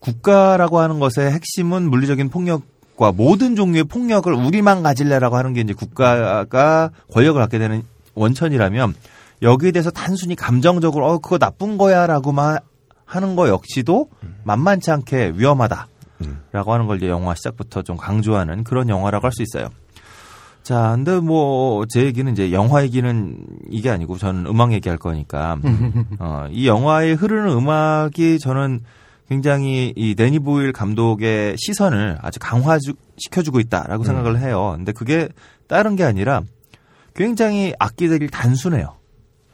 국가라고 0.01 0.81
하는 0.81 0.99
것의 0.99 1.31
핵심은 1.31 1.89
물리적인 1.89 2.29
폭력과 2.29 3.13
모든 3.13 3.55
종류의 3.55 3.85
폭력을 3.85 4.33
우리만 4.33 4.83
가질래라고 4.83 5.37
하는 5.37 5.53
게 5.55 5.61
이제 5.61 5.73
국가가 5.73 6.91
권력을 7.13 7.41
갖게 7.41 7.59
되는 7.59 7.85
원천이라면 8.15 8.95
여기에 9.43 9.71
대해서 9.71 9.91
단순히 9.91 10.35
감정적으로 10.35 11.07
어 11.07 11.19
그거 11.19 11.39
나쁜 11.39 11.79
거야라고만 11.79 12.59
하는 13.05 13.37
거 13.37 13.49
역시도 13.49 14.09
만만치 14.45 14.91
않게 14.91 15.35
위험하다. 15.37 15.87
라고 16.53 16.73
하는 16.73 16.87
걸 16.87 16.97
이제 16.99 17.09
영화 17.09 17.35
시작부터 17.35 17.83
좀 17.83 17.97
강조하는 17.97 18.65
그런 18.65 18.89
영화라고 18.89 19.27
할 19.27 19.33
수 19.33 19.43
있어요. 19.43 19.69
자, 20.63 20.93
근데 20.95 21.19
뭐 21.19 21.85
제 21.89 22.05
얘기는 22.05 22.31
이제 22.31 22.53
영화 22.53 22.83
얘기는 22.85 23.37
이게 23.71 23.91
아니고 23.91 24.17
저는 24.19 24.47
음악 24.47 24.73
얘기할 24.73 24.97
거니까 24.99 25.59
어, 26.21 26.47
이 26.51 26.67
영화에 26.69 27.13
흐르는 27.13 27.49
음악이 27.51 28.39
저는 28.39 28.81
굉장히 29.29 29.93
이 29.97 30.15
데니 30.15 30.39
보일 30.39 30.73
감독의 30.73 31.57
시선을 31.59 32.19
아주 32.23 32.39
강화시켜주고 32.41 33.61
있다라고 33.61 34.05
생각을 34.05 34.39
해요. 34.41 34.75
근데 34.77 34.93
그게 34.93 35.29
다른 35.67 35.97
게 35.97 36.05
아니라 36.05 36.43
굉장히 37.15 37.73
악기들이 37.79 38.29
단순해요. 38.29 38.95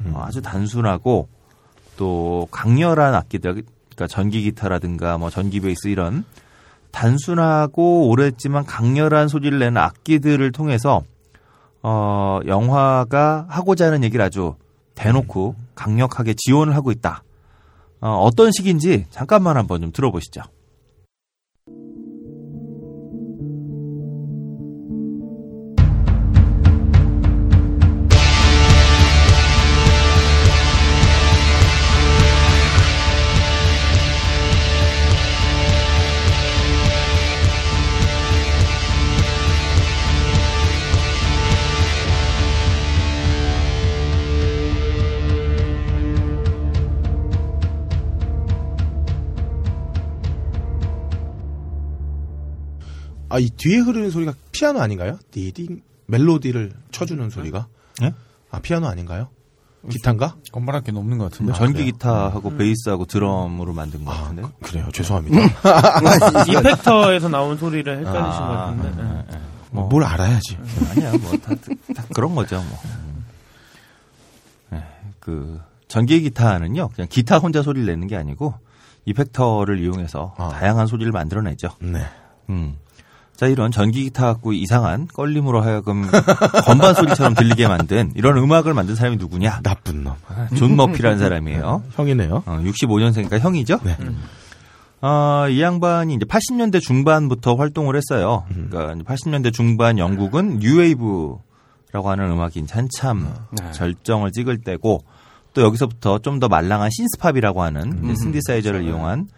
어, 0.07 0.23
아주 0.27 0.43
단순하고 0.43 1.29
또 1.97 2.47
강렬한 2.51 3.15
악기들, 3.15 3.53
그러니까 3.53 4.07
전기 4.09 4.43
기타라든가 4.43 5.19
뭐 5.19 5.31
전기 5.31 5.61
베이스 5.61 5.89
이런 5.89 6.25
단순하고 6.91 8.09
오래했지만 8.09 8.65
강렬한 8.65 9.29
소리를 9.29 9.59
내는 9.59 9.77
악기들을 9.77 10.53
통해서 10.53 11.03
어 11.83 12.41
영화가 12.47 13.47
하고자 13.49 13.87
하는 13.87 14.05
얘기를 14.05 14.25
아주 14.25 14.55
대놓고 14.95 15.55
강력하게 15.75 16.35
지원을 16.37 16.75
하고 16.75 16.91
있다. 16.91 17.23
어, 18.01 18.11
어떤 18.23 18.51
식인지 18.53 19.07
잠깐만 19.11 19.57
한번 19.57 19.81
좀 19.81 19.93
들어보시죠. 19.93 20.43
아, 53.39 53.41
이 53.41 53.51
뒤에 53.51 53.79
흐르는 53.79 54.11
소리가 54.11 54.35
피아노 54.51 54.81
아닌가요? 54.81 55.17
디딩 55.31 55.81
멜로디를 56.07 56.73
쳐주는 56.91 57.31
소리가? 57.31 57.69
네? 58.01 58.13
아, 58.51 58.59
피아노 58.59 58.89
아닌가요? 58.89 59.29
기타인가? 59.89 60.35
건반할 60.51 60.83
게 60.83 60.91
없는 60.91 61.19
것 61.19 61.31
같은데. 61.31 61.53
전기 61.53 61.85
기타하고 61.85 62.57
베이스하고 62.57 63.05
드럼으로 63.05 63.73
만든 63.75 64.05
것 64.05 64.11
같은데. 64.11 64.43
그래요. 64.61 64.89
죄송합니다. 64.93 65.39
이펙터에서 66.51 67.29
나온 67.29 67.57
소리를 67.57 67.91
헷갈리신 67.99 68.13
것 68.19 68.27
아, 68.27 68.75
같은데. 68.75 69.03
네, 69.03 69.25
네. 69.31 69.39
뭐, 69.71 69.87
뭘 69.89 70.03
알아야지. 70.03 70.59
아니야, 70.91 71.13
뭐, 71.19 71.31
다, 71.39 71.55
다 71.95 72.05
그런 72.13 72.35
거죠, 72.35 72.57
뭐. 72.57 72.79
네, 74.71 74.85
그, 75.21 75.61
전기 75.87 76.21
기타는요, 76.23 76.89
그냥 76.89 77.07
기타 77.09 77.39
혼자 77.39 77.63
소리를 77.63 77.87
내는 77.87 78.09
게 78.09 78.17
아니고, 78.17 78.55
effector를 79.05 79.79
이용해서 79.79 80.35
다양한 80.37 80.89
소리를 80.89 81.13
만들어내죠. 81.13 81.69
네. 81.81 82.01
음. 82.51 82.77
자, 83.39 83.47
이런 83.47 83.71
전기 83.71 84.03
기타 84.03 84.27
갖고 84.27 84.53
이상한 84.53 85.07
껄림으로 85.07 85.61
하여금 85.63 86.05
건반 86.67 86.93
소리처럼 86.93 87.35
들리게 87.35 87.69
만든 87.69 88.11
이런 88.17 88.37
음악을 88.37 88.75
만든 88.75 88.97
사람이 88.97 89.17
누구냐? 89.17 89.61
나쁜 89.63 90.03
놈. 90.03 90.15
존 90.57 90.75
머피라는 90.75 91.21
사람이에요. 91.21 91.85
형이네요. 91.93 92.43
어, 92.45 92.61
65년생이니까 92.65 93.39
형이죠? 93.39 93.79
아, 95.01 95.47
이 95.49 95.63
양반이 95.63 96.15
이제 96.15 96.25
80년대 96.25 96.81
중반부터 96.81 97.55
활동을 97.55 97.95
했어요. 97.95 98.45
그러니까 98.53 98.95
80년대 99.15 99.53
중반 99.53 99.99
영국은 99.99 100.59
뉴웨이브라고 100.59 102.11
하는 102.11 102.33
음악이 102.33 102.59
이제 102.59 102.75
한참 102.75 103.33
절정을 103.73 104.33
찍을 104.33 104.59
때고 104.63 105.05
또 105.55 105.63
여기서부터 105.63 106.19
좀 106.19 106.41
더 106.41 106.49
말랑한 106.49 106.91
synth-pop이라고 106.91 107.63
하는 107.63 108.01
이제 108.05 108.15
신디사이저를 108.21 108.83
이용한 108.85 109.29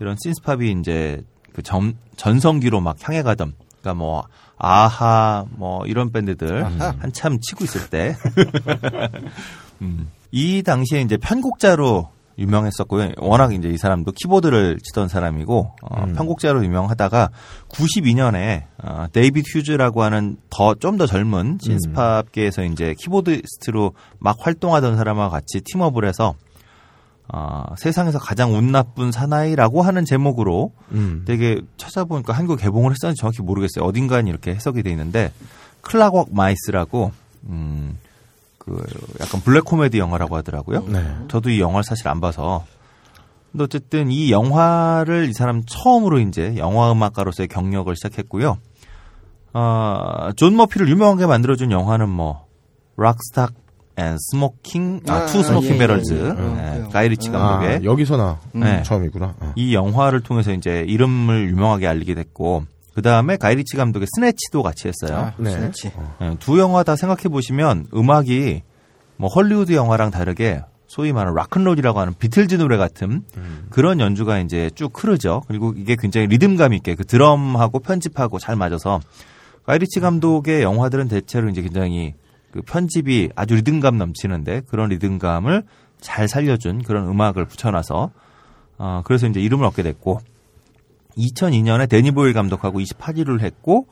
이런 0.00 0.16
synth-pop이 0.22 0.76
이제 0.80 1.22
그 1.58 1.62
전, 1.64 1.96
전성기로 2.16 2.80
막 2.80 2.96
향해 3.02 3.24
가던 3.24 3.52
그러니까 3.80 3.94
뭐 3.94 4.22
아하 4.58 5.44
뭐 5.50 5.84
이런 5.86 6.12
밴드들 6.12 6.64
아하. 6.64 6.94
한참 7.00 7.40
치고 7.40 7.64
있을 7.64 7.90
때 7.90 8.14
음, 9.82 10.08
이 10.30 10.62
당시에 10.62 11.00
이제 11.00 11.16
편곡자로 11.16 12.10
유명했었고요. 12.38 13.14
워낙 13.18 13.52
이제 13.52 13.68
이 13.68 13.76
사람도 13.76 14.12
키보드를 14.12 14.78
치던 14.78 15.08
사람이고 15.08 15.72
어, 15.82 16.06
편곡자로 16.14 16.64
유명하다가 16.64 17.30
92년에 17.68 18.66
어, 18.80 19.06
데이비드 19.12 19.58
휴즈라고 19.58 20.04
하는 20.04 20.36
더 20.48 20.76
좀더 20.76 21.06
젊은 21.06 21.58
synth-pop계에서 21.60 22.62
이제 22.62 22.94
keyboardist로 23.00 23.94
막 24.20 24.36
활동하던 24.38 24.96
사람과 24.96 25.28
같이 25.28 25.60
team-up을 25.62 26.04
해서 26.04 26.36
어, 27.30 27.74
세상에서 27.76 28.18
가장 28.18 28.54
운 28.54 28.72
나쁜 28.72 29.12
사나이라고 29.12 29.82
하는 29.82 30.04
제목으로 30.04 30.72
음. 30.92 31.24
되게 31.26 31.60
찾아보니까 31.76 32.32
한국 32.32 32.56
개봉을 32.56 32.92
했었는지 32.92 33.20
정확히 33.20 33.42
모르겠어요. 33.42 33.84
어딘가에 33.84 34.22
이렇게 34.26 34.54
해석이 34.54 34.82
돼 34.82 34.90
있는데 34.90 35.32
Clockwork 35.82 36.34
Mice라고 36.34 37.12
음, 37.48 37.98
그 38.56 38.82
약간 39.20 39.42
블랙 39.42 39.64
코미디 39.64 39.98
영화라고 39.98 40.36
하더라고요. 40.36 40.86
네. 40.88 41.16
저도 41.28 41.50
이 41.50 41.60
영화를 41.60 41.84
사실 41.84 42.08
안 42.08 42.20
봐서. 42.20 42.64
근데 43.52 43.64
어쨌든 43.64 44.10
이 44.10 44.30
영화를 44.30 45.28
이 45.28 45.32
사람 45.32 45.64
처음으로 45.66 46.20
이제 46.20 46.56
영화 46.56 46.92
음악가로서의 46.92 47.48
경력을 47.48 47.94
시작했고요. 47.94 48.58
어, 49.52 50.30
존 50.36 50.56
머피를 50.56 50.88
유명하게 50.88 51.26
만들어준 51.26 51.70
영화는 51.72 52.08
뭐 52.08 52.46
Lock, 52.96 53.22
Stock 53.22 53.48
and 53.98 54.16
Smoking 54.16 55.00
아, 55.08 55.12
아, 55.12 55.26
Two 55.26 55.42
Smoking 55.42 55.70
예, 55.70 55.74
예, 55.74 55.78
Barrels 55.78 56.14
예. 56.14 56.32
네, 56.32 56.84
가이리치 56.92 57.30
감독의 57.30 57.76
아, 57.76 57.80
여기서나 57.82 58.38
네. 58.52 58.82
처음이구나. 58.84 59.34
어. 59.40 59.52
이 59.56 59.74
영화를 59.74 60.20
통해서 60.20 60.52
이제 60.52 60.84
이름을 60.86 61.50
유명하게 61.50 61.88
알리게 61.88 62.14
됐고 62.14 62.64
그 62.94 63.02
다음에 63.02 63.36
가이리치 63.36 63.76
감독의 63.76 64.06
Snatch도 64.14 64.62
같이 64.62 64.88
했어요. 64.88 65.18
아, 65.18 65.32
네. 65.36 65.50
Snatch. 65.50 65.90
네, 66.20 66.36
두 66.38 66.60
영화 66.60 66.84
다 66.84 66.94
생각해 66.94 67.24
보시면 67.24 67.86
음악이 67.92 68.62
뭐 69.16 69.28
헐리우드 69.28 69.72
영화랑 69.72 70.12
다르게 70.12 70.62
소위 70.86 71.12
말하는 71.12 71.34
로큰롤이라고 71.34 71.98
하는 71.98 72.14
비틀즈 72.18 72.54
노래 72.54 72.76
같은 72.76 73.24
그런 73.68 74.00
연주가 74.00 74.38
이제 74.38 74.70
쭉 74.74 74.92
흐르죠. 74.94 75.42
그리고 75.46 75.74
이게 75.76 75.96
굉장히 75.98 76.28
리듬감 76.28 76.72
있게 76.72 76.94
그 76.94 77.04
드럼하고 77.04 77.80
편집하고 77.80 78.38
잘 78.38 78.56
맞아서 78.56 79.00
가이리치 79.66 80.00
감독의 80.00 80.62
영화들은 80.62 81.08
대체로 81.08 81.50
이제 81.50 81.62
굉장히 81.62 82.14
그 82.50 82.62
편집이 82.62 83.30
아주 83.36 83.54
리듬감 83.54 83.98
넘치는데 83.98 84.62
그런 84.68 84.88
리듬감을 84.88 85.64
잘 86.00 86.28
살려준 86.28 86.82
그런 86.82 87.08
음악을 87.08 87.46
붙여놔서 87.46 88.10
어 88.78 89.02
그래서 89.04 89.26
이제 89.26 89.40
이름을 89.40 89.66
얻게 89.66 89.82
됐고 89.82 90.20
2002년에 91.16 91.88
데니 91.88 92.12
보일 92.12 92.32
감독하고 92.32 92.80
28일 92.80 93.04
후를 93.04 93.40
했고 93.40 93.86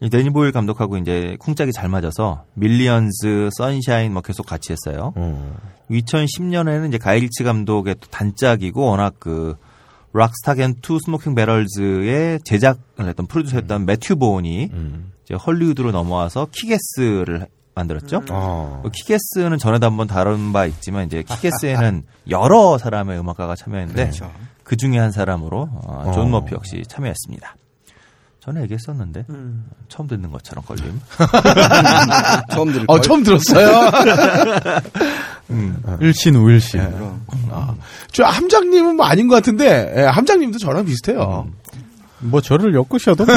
이 0.00 0.10
데니 0.10 0.30
보일 0.30 0.50
감독하고 0.52 0.96
이제 0.96 1.36
쿵짝이 1.38 1.72
잘 1.72 1.88
맞아서 1.88 2.44
Millions, 2.54 3.50
Sunshine 3.56 4.12
뭐 4.12 4.22
계속 4.22 4.44
같이 4.44 4.72
했어요. 4.72 5.12
어. 5.14 5.56
2010년에는 5.90 6.88
이제 6.88 6.98
가이리치 6.98 7.44
감독의 7.44 7.96
또 8.00 8.08
단짝이고 8.08 8.82
워낙 8.82 9.14
그 9.18 9.54
Lock, 10.12 10.37
Stock 10.37 10.61
and 10.61 10.76
Two 10.80 10.98
Smoking 10.98 11.34
Barrels의 11.34 12.40
제작을 12.44 13.08
했던 13.08 13.26
프로듀서였던 13.26 13.84
매튜 13.84 14.16
본이 14.16 14.70
이제 15.24 15.34
헐리우드로 15.34 15.90
넘어와서 15.90 16.48
Kick-Ass를 16.52 17.48
만들었죠. 17.74 18.22
어. 18.30 18.82
어, 18.84 18.88
Kick-Ass는 18.90 19.58
전에도 19.58 19.86
한번 19.86 20.06
다룬 20.06 20.52
바 20.52 20.66
있지만 20.66 21.06
이제 21.06 21.22
Kick-Ass에는 21.22 22.04
여러 22.30 22.78
사람의 22.78 23.18
음악가가 23.18 23.56
참여했는데 23.56 24.04
그렇죠. 24.04 24.30
그 24.62 24.76
중에 24.76 24.98
한 24.98 25.10
사람으로 25.10 25.68
어, 25.72 26.12
존 26.14 26.26
어. 26.26 26.28
머피 26.28 26.54
역시 26.54 26.82
참여했습니다. 26.88 27.56
전에 28.40 28.60
얘기했었는데 28.62 29.24
처음 29.88 30.06
듣는 30.06 30.30
것처럼 30.30 30.62
걸림. 30.66 31.00
처음 32.52 32.72
들을 32.72 32.84
어, 32.88 33.00
처음 33.00 33.22
들었어요. 33.22 33.90
음. 35.48 35.82
일신 36.00 36.34
우일신. 36.36 36.80
아, 37.50 37.74
저 38.12 38.24
함장님은 38.24 38.96
뭐 38.96 39.06
아닌 39.06 39.28
것 39.28 39.36
같은데 39.36 39.94
예, 39.96 40.02
함장님도 40.02 40.58
저랑 40.58 40.84
비슷해요. 40.84 41.48
뭐 42.20 42.42
저를 42.42 42.74
엮으셔도 42.74 43.24
뭐. 43.24 43.34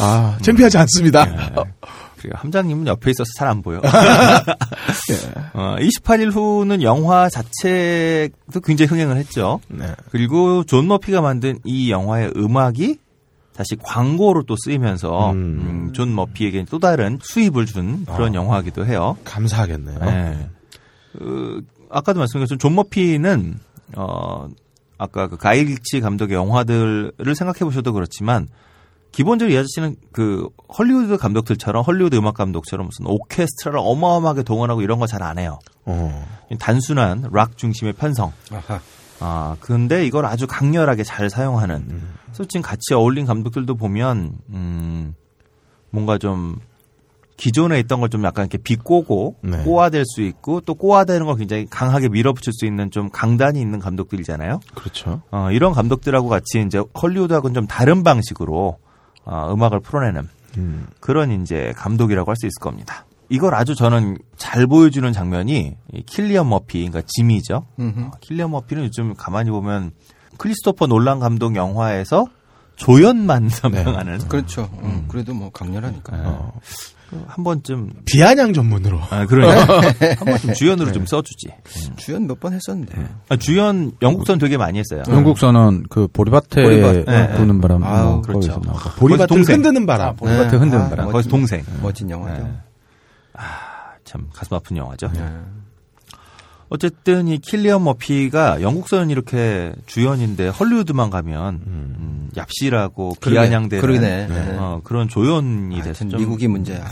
아 0.00 0.38
창피하지 0.40 0.78
않습니다. 0.78 1.26
그리고 2.26 2.38
함장님은 2.38 2.86
옆에 2.88 3.10
있어서 3.10 3.28
잘 3.36 3.46
안 3.46 3.62
보여. 3.62 3.80
예. 3.86 5.50
어, 5.54 5.76
28일 5.78 6.32
후는 6.32 6.82
영화 6.82 7.28
자체도 7.28 8.60
굉장히 8.64 8.88
흥행을 8.88 9.16
했죠. 9.16 9.60
네. 9.68 9.94
그리고 10.10 10.64
존 10.64 10.88
머피가 10.88 11.20
만든 11.20 11.60
이 11.64 11.92
영화의 11.92 12.32
음악이 12.36 12.98
다시 13.54 13.76
광고로 13.80 14.42
또 14.42 14.56
쓰이면서 14.58 15.30
음, 15.30 15.92
존 15.94 16.12
머피에게 16.14 16.66
또 16.68 16.80
다른 16.80 17.18
수입을 17.22 17.66
준 17.66 18.04
그런 18.04 18.32
아. 18.32 18.34
영화이기도 18.34 18.84
해요. 18.84 19.16
감사하겠네요. 19.24 19.98
네. 20.00 20.48
그, 21.12 21.62
아까도 21.88 22.18
말씀드렸지만 22.18 22.58
존 22.58 22.74
머피는 22.74 23.60
어 23.96 24.48
아까 24.98 25.28
그 25.28 25.36
가이리치 25.36 26.00
감독의 26.00 26.34
영화들을 26.34 27.34
생각해 27.34 27.60
보셔도 27.60 27.92
그렇지만 27.92 28.48
기본적으로 29.12 29.54
이 29.54 29.58
아저씨는 29.58 29.96
그 30.12 30.48
헐리우드 30.76 31.16
감독들처럼 31.16 31.82
헐리우드 31.84 32.16
음악 32.16 32.34
감독처럼 32.34 32.86
무슨 32.86 33.06
오케스트라를 33.06 33.78
어마어마하게 33.82 34.42
동원하고 34.42 34.82
이런 34.82 34.98
거 34.98 35.06
잘 35.06 35.22
안 35.22 35.38
해요. 35.38 35.58
어. 35.86 36.26
단순한 36.58 37.30
락 37.32 37.56
중심의 37.56 37.94
편성. 37.94 38.32
아하. 38.52 38.80
아, 39.20 39.56
근데 39.60 40.04
이걸 40.06 40.26
아주 40.26 40.46
강렬하게 40.46 41.02
잘 41.02 41.30
사용하는. 41.30 42.02
그래서 42.26 42.44
지금 42.44 42.60
같이 42.60 42.92
어울린 42.92 43.24
감독들도 43.24 43.74
보면, 43.76 44.32
음, 44.50 45.14
뭔가 45.90 46.18
좀 46.18 46.58
기존에 47.38 47.78
있던 47.80 48.00
걸 48.00 48.10
좀 48.10 48.24
약간 48.24 48.44
이렇게 48.44 48.58
비꼬고 48.58 49.36
네. 49.42 49.62
꼬아댈 49.64 50.04
수 50.06 50.20
있고 50.20 50.60
또 50.60 50.74
꼬아대는 50.74 51.24
걸 51.26 51.36
굉장히 51.36 51.64
강하게 51.66 52.08
밀어붙일 52.10 52.52
수 52.52 52.66
있는 52.66 52.90
좀 52.90 53.08
강단이 53.10 53.58
있는 53.58 53.78
감독들이잖아요. 53.78 54.60
그렇죠. 54.74 55.22
어, 55.30 55.50
이런 55.50 55.72
감독들하고 55.72 56.28
같이 56.28 56.62
이제 56.66 56.82
헐리우드하고는 57.00 57.54
좀 57.54 57.66
다른 57.66 58.02
방식으로 58.02 58.76
어, 59.26 59.52
음악을 59.52 59.80
풀어내는 59.80 60.28
음. 60.56 60.86
그런 61.00 61.42
이제 61.42 61.72
감독이라고 61.76 62.30
할 62.30 62.36
수 62.36 62.46
있을 62.46 62.58
겁니다. 62.60 63.04
이걸 63.28 63.54
아주 63.54 63.74
저는 63.74 64.18
잘 64.36 64.66
보여주는 64.66 65.12
장면이 65.12 65.76
이 65.92 66.02
킬리언 66.04 66.48
머피, 66.48 66.78
그러니까 66.88 67.02
짐이죠. 67.06 67.66
어, 68.06 68.10
킬리언 68.20 68.52
머피는 68.52 68.84
요즘 68.84 69.14
가만히 69.14 69.50
보면 69.50 69.90
크리스토퍼 70.38 70.86
놀란 70.86 71.18
감독 71.18 71.56
영화에서 71.56 72.26
조연만 72.76 73.48
선명하는 73.50 74.18
그렇죠. 74.28 74.70
음, 74.82 75.06
그래도 75.08 75.34
뭐 75.34 75.50
강렬하니까. 75.50 76.16
어, 76.24 76.52
그 76.62 76.95
한 77.26 77.44
번쯤 77.44 77.90
비아냥 78.04 78.52
전문으로. 78.52 78.98
아, 79.10 79.26
그러니까 79.26 79.80
한 80.18 80.24
번쯤 80.26 80.54
주연으로 80.54 80.92
좀 80.92 81.06
써주지. 81.06 81.48
주연 81.96 82.26
몇 82.26 82.40
번 82.40 82.52
했었는데. 82.52 82.94
아, 83.28 83.36
주연 83.36 83.92
영국선 84.02 84.38
되게 84.38 84.56
많이 84.56 84.78
했어요. 84.78 85.02
영국서는 85.08 85.84
그 85.88 86.08
보리밭에 86.08 86.62
보리밭. 86.62 87.04
네, 87.06 87.36
부는 87.36 87.60
바람. 87.60 87.82
아, 87.84 88.02
뭐 88.02 88.20
그렇죠. 88.22 88.60
보리밭을 88.98 89.28
동생. 89.28 89.56
흔드는 89.56 89.86
바람. 89.86 90.08
아, 90.08 90.12
보리밭에 90.12 90.56
흔드는 90.56 90.90
바람. 90.90 91.10
거기서 91.12 91.28
동생. 91.30 91.62
멋진 91.82 92.10
영화죠. 92.10 92.42
네. 92.42 92.52
아, 93.34 93.40
참 94.04 94.26
가슴 94.32 94.54
아픈 94.56 94.76
영화죠. 94.76 95.10
어쨌든 96.68 97.28
이 97.28 97.38
킬리언 97.38 97.84
머피가 97.84 98.60
영국서는 98.60 99.10
이렇게 99.10 99.72
주연인데 99.86 100.48
헐리우드만 100.48 101.10
가면 101.10 101.60
음, 101.66 102.30
얍시라고 102.34 103.20
그러게, 103.20 103.40
비아냥대는 103.40 103.80
그러네. 103.80 104.26
네. 104.28 104.56
어, 104.58 104.80
그런 104.82 105.08
조연이 105.08 105.80
돼서 105.82 106.08
좀 106.08 106.18
미국이 106.18 106.48
문제야. 106.48 106.84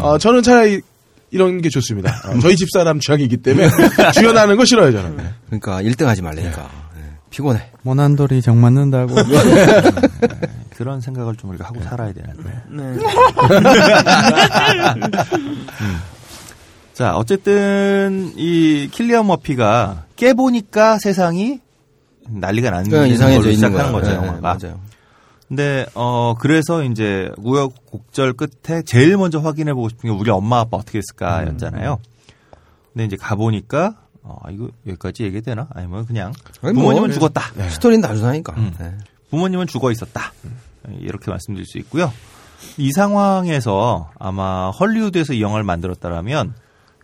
어, 0.00 0.18
저는 0.20 0.42
차라리 0.42 0.82
이런 1.30 1.60
게 1.62 1.68
좋습니다. 1.70 2.10
어, 2.26 2.38
저희 2.40 2.56
집사람 2.56 3.00
취향이기 3.00 3.38
때문에 3.38 3.68
주연하는 4.14 4.56
거 4.56 4.64
싫어요, 4.64 4.92
저는. 4.92 5.16
네. 5.16 5.30
그러니까 5.46 5.82
1등 5.82 6.04
하지 6.04 6.22
말라니까. 6.22 6.70
네. 6.96 7.02
피곤해. 7.30 7.70
모난 7.82 8.14
돌이 8.16 8.42
정 8.42 8.60
맞는다고. 8.60 9.14
그런 10.76 11.00
생각을 11.00 11.34
좀 11.36 11.50
우리가 11.50 11.66
하고 11.66 11.82
살아야 11.82 12.12
되는데. 12.12 12.42
네. 12.70 12.82
음. 15.80 16.17
자, 16.98 17.14
어쨌든 17.14 18.32
이 18.34 18.88
킬리언 18.90 19.28
머피가 19.28 20.06
깨보니까 20.16 20.98
세상이 20.98 21.60
난리가 22.26 22.70
나는 22.72 22.90
그냥 22.90 23.08
이상해져 23.08 23.42
걸로 23.42 23.52
시작하는. 23.54 23.92
거죠, 23.92 24.10
네, 24.10 24.16
영화가. 24.16 24.40
맞아요. 24.40 24.80
근데 25.46 25.86
어 25.94 26.34
그래서 26.40 26.82
이제 26.82 27.30
우여곡절 27.36 28.32
끝에 28.32 28.82
제일 28.82 29.16
먼저 29.16 29.38
확인해 29.38 29.74
보고 29.74 29.88
싶은 29.88 30.10
게 30.10 30.16
우리 30.16 30.32
엄마 30.32 30.58
아빠 30.58 30.76
어떻게 30.78 30.98
했을까였잖아요. 30.98 32.00
근데 32.92 33.04
이제 33.04 33.14
가 33.14 33.36
보니까 33.36 33.94
어 34.24 34.36
이거 34.50 34.68
여기까지 34.84 35.22
얘기 35.22 35.40
되나? 35.40 35.68
아니면 35.74 36.04
그냥 36.04 36.32
아니, 36.62 36.74
부모님은 36.74 37.10
뭐, 37.10 37.14
죽었다. 37.14 37.42
스토리는 37.70 38.02
다르다니까. 38.02 38.54
음. 38.56 38.74
네. 38.76 38.92
부모님은 39.30 39.68
죽어 39.68 39.92
있었다. 39.92 40.32
이렇게 40.98 41.30
말씀드릴 41.30 41.64
수 41.64 41.78
있고요. 41.78 42.12
이 42.76 42.90
상황에서 42.90 44.10
아마 44.18 44.70
헐리우드에서 44.70 45.34
이 45.34 45.42
영화를 45.42 45.62
만들었다라면 45.62 46.54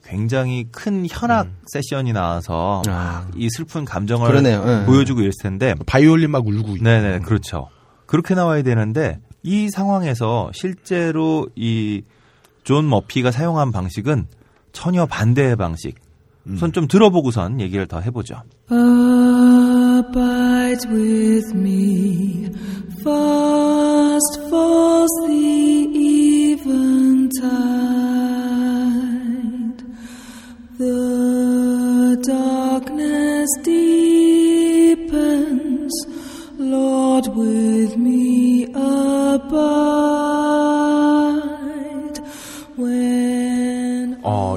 굉장히 0.07 0.69
큰 0.71 1.07
현악 1.09 1.49
세션이 1.67 2.13
나와서 2.13 2.83
막이 2.87 3.49
슬픈 3.51 3.85
감정을 3.85 4.29
그러네요. 4.29 4.65
네. 4.65 4.85
보여주고 4.87 5.21
이랬을 5.21 5.33
텐데 5.43 5.75
바이올린 5.87 6.31
막 6.31 6.47
울고 6.47 6.77
네네 6.83 7.21
그렇죠. 7.21 7.69
그렇게 8.07 8.35
나와야 8.35 8.63
되는데 8.63 9.21
이 9.43 9.71
상황에서 9.71 10.51
실제로 10.53 11.49
이 11.57 12.03
존 12.65 12.89
머피가 12.89 13.31
사용한 13.31 13.71
방식은 13.73 14.27
전혀 14.73 15.07
반대의 15.07 15.55
방식. 15.57 15.97
우선 16.47 16.73
좀 16.73 16.89
들어보고선 16.89 17.61
얘기를 17.61 17.87
더 17.87 18.01
해보죠. 18.01 18.43
Abide 18.71 20.11
with 20.91 21.55
me, 21.55 22.51
fast 23.03 24.41
falls 24.49 25.11
the 25.27 25.89
eventide. 26.55 28.04
The 30.77 32.21
darkness 32.27 33.49
deepens, 33.63 35.93
Lord, 36.59 37.29
with 37.37 37.97
me 37.97 38.65
abide. 38.75 39.55
When 42.77 44.17
어, 44.25 44.57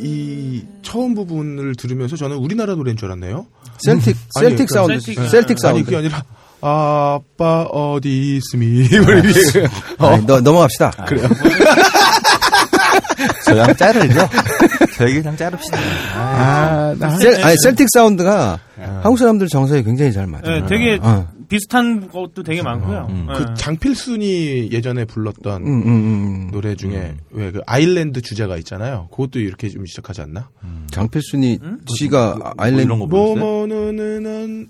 이 0.00 0.64
처음 0.82 1.14
부분을 1.14 1.74
들으면서 1.76 2.16
저는 2.16 2.38
우리나라 2.38 2.74
노래인 2.74 2.96
줄 2.96 3.08
알았네요. 3.10 3.46
셀틱, 3.84 4.16
아니, 4.36 4.48
셀틱 4.48 4.68
그- 4.68 4.74
사운드, 4.74 4.98
네. 5.00 5.28
셀틱 5.28 5.58
사운드. 5.60 5.76
아니, 5.76 5.84
그게 5.84 5.96
아니라, 5.98 6.24
아빠 6.62 7.64
어디 7.64 8.38
있음이. 8.38 8.88
뭐 9.04 9.12
이렇게. 9.12 9.66
어. 9.98 10.06
아니, 10.06 10.24
너, 10.26 10.40
넘어갑시다. 10.40 10.92
그래요. 11.06 11.28
저양 13.44 13.76
자르죠. 13.76 14.28
저 14.98 15.08
얘기 15.08 15.22
그냥 15.22 15.36
자릅시다. 15.36 15.78
아, 16.16 16.94
나. 16.98 17.10
Cel-, 17.18 17.42
아니, 17.44 17.54
셀틱 17.62 17.86
사운드가 17.92 18.58
한국 19.02 19.16
사람들 19.18 19.46
정서에 19.46 19.82
굉장히 19.84 20.12
잘 20.12 20.26
맞아요. 20.26 20.62
네, 20.62 20.66
되게 20.66 20.98
어. 21.00 21.28
비슷한 21.48 22.08
것도 22.10 22.42
되게 22.42 22.62
많고요. 22.62 23.06
네. 23.08 23.26
그 23.36 23.54
장필순이 23.54 24.70
예전에 24.72 25.04
불렀던 25.04 25.62
음, 25.62 25.82
음, 25.82 25.86
음. 25.86 26.50
노래 26.50 26.74
중에 26.74 27.14
왜 27.30 27.52
그 27.52 27.60
아일랜드 27.66 28.20
주제가 28.20 28.56
있잖아요. 28.58 29.08
그것도 29.12 29.38
이렇게 29.38 29.68
좀 29.68 29.86
시작하지 29.86 30.20
않나? 30.22 30.50
장필순이 30.90 31.60
씨가 31.96 32.54
아일랜드 32.58 32.92
뭐뭐는 32.92 34.68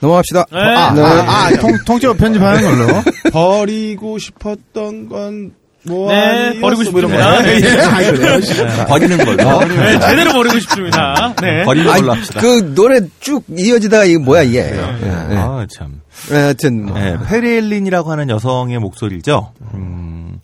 넘어갑시다. 0.00 0.46
네. 0.52 0.58
아, 0.58 0.94
네. 0.94 1.02
아, 1.02 1.46
아, 1.46 1.50
통, 1.56 1.70
통째로 1.86 2.14
편집하는 2.14 2.62
걸로. 2.62 3.02
버리고 3.32 4.18
싶었던 4.18 5.08
건 5.08 5.52
뭐, 5.86 6.10
네, 6.10 6.16
아니었어, 6.16 6.60
버리고 6.60 6.90
뭐 6.90 7.00
이런 7.00 7.10
싶습니다. 7.10 7.42
거. 7.42 7.48
예, 7.48 7.52
아? 7.52 8.76
네, 8.76 8.86
버리는 8.86 9.18
걸로. 9.18 9.66
네, 9.66 9.98
제대로 10.00 10.32
버리고 10.32 10.58
싶습니다. 10.60 11.34
네. 11.40 11.64
버리는 11.64 11.92
걸로 11.92 12.12
합시다. 12.12 12.40
그 12.40 12.74
노래 12.74 13.00
쭉 13.20 13.44
이어지다가 13.48 14.04
이게 14.04 14.18
뭐야 14.18 14.42
이게. 14.42 14.62
네. 14.62 15.36
아, 15.36 15.66
참. 15.70 16.00
네, 16.30 16.36
하여튼 16.36 16.86
뭐. 16.86 16.98
네, 16.98 17.16
페리엘린이라고 17.26 18.10
하는 18.10 18.30
여성의 18.30 18.78
목소리죠. 18.78 19.52
음, 19.74 20.40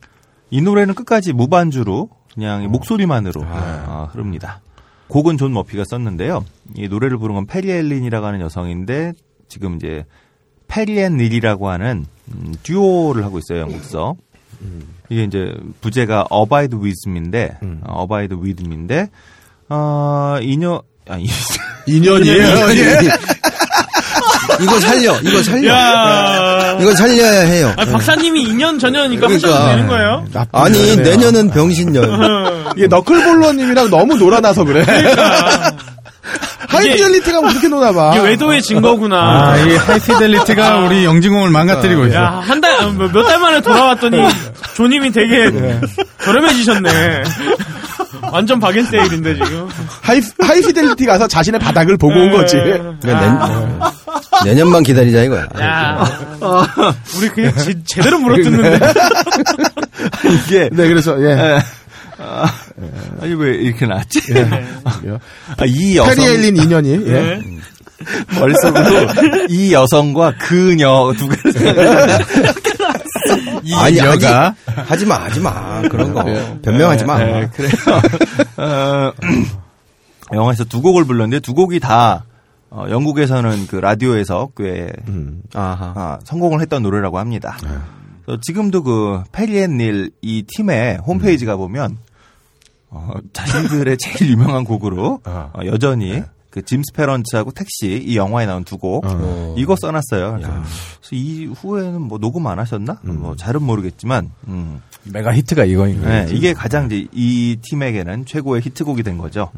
이 0.51 0.61
노래는 0.61 0.95
끝까지 0.95 1.33
무반주로 1.33 2.11
그냥 2.35 2.71
목소리만으로 2.71 3.43
어, 3.47 4.09
흐릅니다. 4.13 4.61
곡은 5.09 5.39
존 5.39 5.53
머피가 5.53 5.85
썼는데요. 5.89 6.45
이 6.77 6.87
노래를 6.87 7.19
부른 7.19 7.35
건 7.35 7.47
페리엘린이라고 7.47 8.27
하는 8.27 8.41
여성인데 8.43 9.15
지금 9.49 9.77
이제 9.77 10.05
페리앤 10.69 11.17
닐이라고 11.17 11.69
하는 11.69 12.05
음, 12.29 12.55
듀오를 12.63 13.25
하고 13.25 13.39
있어요 13.39 13.61
영국서. 13.61 14.15
이게 15.11 15.25
이제 15.25 15.53
부제가 15.81 16.27
Abide 16.33 16.79
with 16.79 17.09
me인데 17.09 17.59
어, 17.85 18.03
Abide 18.11 18.37
with 18.41 18.65
me인데 18.65 19.11
어, 19.69 20.39
인연 20.41 20.81
아니 21.09 21.27
인연이에요. 21.87 22.47
예. 22.77 22.99
이거 24.63 24.79
살려, 24.81 25.17
이거 25.23 25.43
살려. 25.43 25.73
야. 25.73 26.77
이거 26.81 26.95
살려야 26.95 27.41
해요. 27.47 27.73
아, 27.79 27.85
박사님이 27.87 28.45
2년 28.53 28.79
전이니까 28.79 29.27
그러니까. 29.27 29.49
하셔도 29.49 29.69
되는 29.71 29.87
거예요? 29.89 30.25
아니 30.53 30.97
나쁘네. 30.97 31.11
내년은 31.11 31.51
병신년. 31.51 32.75
이게 32.77 32.87
너클볼러님이랑 32.87 33.89
너무 33.91 34.17
놀아나서 34.17 34.65
그래. 34.65 34.85
그러니까. 34.85 35.73
High 36.71 36.91
Fidelity가 36.91 37.41
뭐 37.41 37.49
그렇게 37.51 37.69
노나 37.69 37.93
봐. 37.93 38.13
이게 38.17 38.25
외도의 38.29 38.63
증거구나. 38.63 39.17
아, 39.53 39.57
이 39.59 39.77
High 39.77 40.06
Fidelity가 40.06 40.79
우리 40.79 41.05
영진공을 41.05 41.51
망가뜨리고 41.51 42.07
있어. 42.07 42.17
야, 42.17 42.43
한 42.45 42.61
달, 42.61 42.71
몇 42.97 43.25
달 43.27 43.39
만에 43.41 43.61
돌아왔더니, 43.61 44.17
조님이 44.75 45.11
되게 45.13 45.51
저렴해지셨네. 46.25 47.23
완전 48.33 48.61
바겐세일인데, 48.61 49.35
지금. 49.35 49.69
High, 50.03 50.21
High 50.41 50.63
Fidelity 50.63 51.07
가서 51.07 51.27
자신의 51.27 51.59
바닥을 51.61 51.97
보고 51.97 52.15
온 52.15 52.31
거지. 52.31 52.57
그러니까 52.57 53.81
내, 54.45 54.51
내년만 54.51 54.83
기다리자 54.83 55.23
이거야. 55.23 55.47
야, 55.61 56.05
우리 57.19 57.29
그냥 57.31 57.53
제, 57.57 57.75
제대로 57.85 58.19
물어뜯는데. 58.21 58.79
이게 60.47 60.69
네, 60.73 60.89
그래서, 60.89 61.21
예. 61.23 61.61
아, 62.19 62.47
아니 63.21 63.35
왜 63.35 63.51
이렇게 63.57 63.87
나왔지? 63.87 64.21
예. 64.35 64.49
아, 64.85 65.65
이 65.67 65.97
여성 65.97 66.15
페리엘린 66.15 66.57
인연이, 66.57 66.91
예. 66.93 66.97
네. 67.13 67.41
머릿속으로 68.39 68.85
이 69.51 69.73
여성과 69.73 70.35
그녀 70.39 71.13
두 71.19 71.29
생각해. 71.53 72.19
이 73.63 73.75
아니 73.75 73.99
여가 73.99 74.55
하지 74.65 75.05
마, 75.07 75.17
하지 75.25 75.41
마. 75.41 75.83
그런 75.83 76.15
거 76.15 76.25
변명하지 76.63 77.05
마. 77.05 77.19
네, 77.19 77.49
그래요. 77.55 77.71
어, 78.57 79.13
영화에서 80.33 80.65
두 80.65 80.81
곡을 80.81 81.05
불렀는데 81.05 81.41
두 81.41 81.53
곡이 81.55 81.81
다 81.81 82.25
어, 82.71 82.87
영국에서는 82.89 83.67
그 83.67 83.77
라디오에서 83.77 84.51
꽤 84.57 84.89
아하. 85.55 85.93
아, 85.95 86.19
성공을 86.25 86.61
했던 86.61 86.83
노래라고 86.83 87.19
합니다. 87.19 87.57
그래서 88.25 88.41
지금도 88.43 88.83
그 88.83 89.23
페리앤 89.33 89.77
닐 89.77 90.11
이 90.23 90.45
팀의 90.47 90.99
홈페이지가 91.07 91.57
보면 91.57 91.99
어, 92.91 93.13
자신들의 93.33 93.97
제일 94.03 94.31
유명한 94.33 94.65
곡으로 94.65 95.21
어, 95.25 95.61
여전히 95.65 96.23
그 96.51 96.63
Jim's 96.63 96.93
Parents하고 96.93 97.53
Taxi 97.53 98.03
이 98.05 98.17
영화에 98.17 98.45
나온 98.47 98.65
두 98.65 98.77
곡 98.77 99.05
이거 99.57 99.77
써놨어요. 99.81 100.33
그래서 100.41 100.65
이 101.13 101.47
후에는 101.47 102.03
뭐 102.03 102.19
녹음 102.19 102.47
안 102.49 102.59
하셨나? 102.59 102.99
뭐 103.21 103.37
잘은 103.37 103.63
모르겠지만 103.63 104.33
음. 104.49 104.83
메가 105.05 105.33
히트가 105.33 105.65
이거인 105.65 106.03
거예요. 106.03 106.27
네, 106.27 106.35
이게 106.35 106.53
가장 106.53 106.87
이제 106.87 107.07
이 107.13 107.57
팀에게는 107.63 108.27
최고의 108.27 108.63
히트곡이 108.63 109.05
된 109.05 109.17
거죠. 109.19 109.51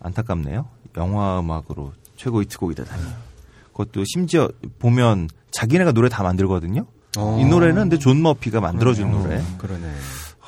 안타깝네요. 0.00 0.66
영화 0.96 1.40
음악으로 1.40 1.92
최고 2.16 2.40
히트곡이 2.42 2.74
되다니. 2.74 3.02
그것도 3.72 4.04
심지어 4.06 4.48
보면 4.78 5.28
자기네가 5.50 5.92
노래 5.92 6.08
다 6.08 6.22
만들거든요. 6.22 6.86
어. 7.18 7.38
이 7.40 7.44
노래는 7.44 7.74
근데 7.82 7.98
존 7.98 8.22
머피가 8.22 8.60
만들어준 8.60 9.10
노래. 9.10 9.42
그러네. 9.58 9.86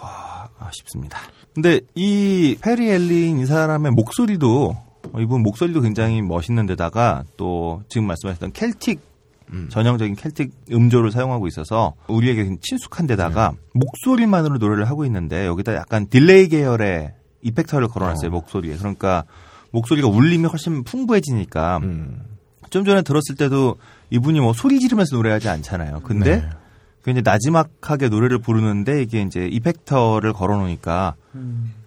아, 0.00 0.48
아쉽습니다. 0.58 1.18
근데 1.58 1.80
이 1.96 2.56
Perri 2.60 2.88
Alleyne 2.88 3.40
이 3.40 3.46
사람의 3.46 3.90
목소리도 3.90 4.76
어, 5.12 5.20
이분 5.20 5.42
목소리도 5.42 5.80
굉장히 5.80 6.22
멋있는데다가 6.22 7.24
또 7.36 7.82
지금 7.88 8.06
말씀하셨던 8.06 8.52
켈틱 8.52 9.00
전형적인 9.68 10.14
켈틱 10.14 10.52
음조를 10.70 11.10
사용하고 11.10 11.48
있어서 11.48 11.94
우리에게 12.06 12.58
친숙한 12.60 13.08
데다가 13.08 13.54
목소리만으로 13.74 14.58
노래를 14.58 14.84
하고 14.84 15.04
있는데 15.06 15.46
여기다 15.46 15.74
약간 15.74 16.06
delay 16.06 16.46
계열의 16.46 17.14
이펙터를 17.42 17.88
걸어놨어요 17.88 18.30
목소리에. 18.30 18.76
그러니까 18.76 19.24
목소리가 19.72 20.06
울림이 20.06 20.44
훨씬 20.46 20.84
풍부해지니까 20.84 21.80
좀 22.70 22.84
전에 22.84 23.02
들었을 23.02 23.34
때도 23.36 23.78
이분이 24.10 24.38
뭐 24.38 24.52
소리 24.52 24.78
지르면서 24.78 25.16
노래하지 25.16 25.48
않잖아요. 25.48 26.02
근데 26.04 26.36
네. 26.36 26.50
굉장히 27.08 27.22
나지막하게 27.24 28.10
노래를 28.10 28.38
부르는데 28.38 29.00
이게 29.00 29.22
이제 29.22 29.46
이펙터를 29.46 30.34
걸어놓으니까 30.34 31.14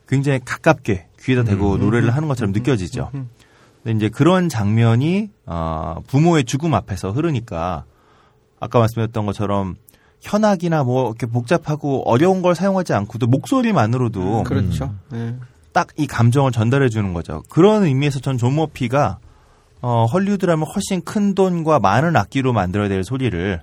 굉장히 0.08 0.40
가깝게 0.44 1.10
귀에다 1.20 1.44
대고 1.44 1.78
노래를 1.78 2.10
하는 2.10 2.28
것처럼 2.28 2.54
느껴지죠. 2.54 3.12
근데 3.12 3.98
이제 3.98 4.10
그런 4.10 4.50
장면이 4.50 5.30
어, 5.46 5.98
부모의 6.08 6.46
죽음 6.46 6.74
앞에서 6.74 7.12
흐르니까 7.12 7.84
아까 8.60 8.80
말씀드렸던 8.80 9.28
것처럼 9.28 9.76
현악이나 10.22 10.84
뭐 10.84 11.10
이렇게 11.10 11.28
복잡하고 11.28 12.02
어려운 12.10 12.42
걸 12.42 12.56
사용하지 12.56 12.94
않고도 12.94 13.28
목소리만으로도 13.28 14.44
그렇죠. 14.44 14.96
네. 15.12 15.36
딱이 15.72 16.08
감정을 16.08 16.52
전달해 16.52 16.90
주는 16.90 17.14
거죠. 17.14 17.44
그런 17.48 17.84
의미에서 17.84 18.22
전존 18.22 18.56
머피가 18.56 19.20
어, 19.84 20.06
헐리우드라면 20.06 20.66
훨씬 20.66 21.04
큰 21.04 21.36
돈과 21.36 21.80
많은 21.80 22.16
악기로 22.16 22.54
만들어야 22.54 22.90
될 22.90 23.04
소리를 23.04 23.62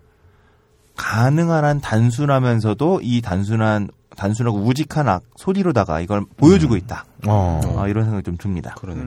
가능한 0.99 1.65
한 1.65 1.81
단순하면서도 1.81 3.01
이 3.03 3.23
단순한 3.23 3.89
단순하고 4.17 4.59
우직한 4.59 5.09
악 5.09 5.23
소리로다가 5.37 6.01
이걸 6.01 6.25
보여주고 6.37 6.77
있다. 6.77 7.05
어. 7.27 7.61
어, 7.65 7.87
이런 7.87 8.05
생각이 8.05 8.25
좀 8.25 8.37
듭니다. 8.37 8.75
그러네. 8.77 9.05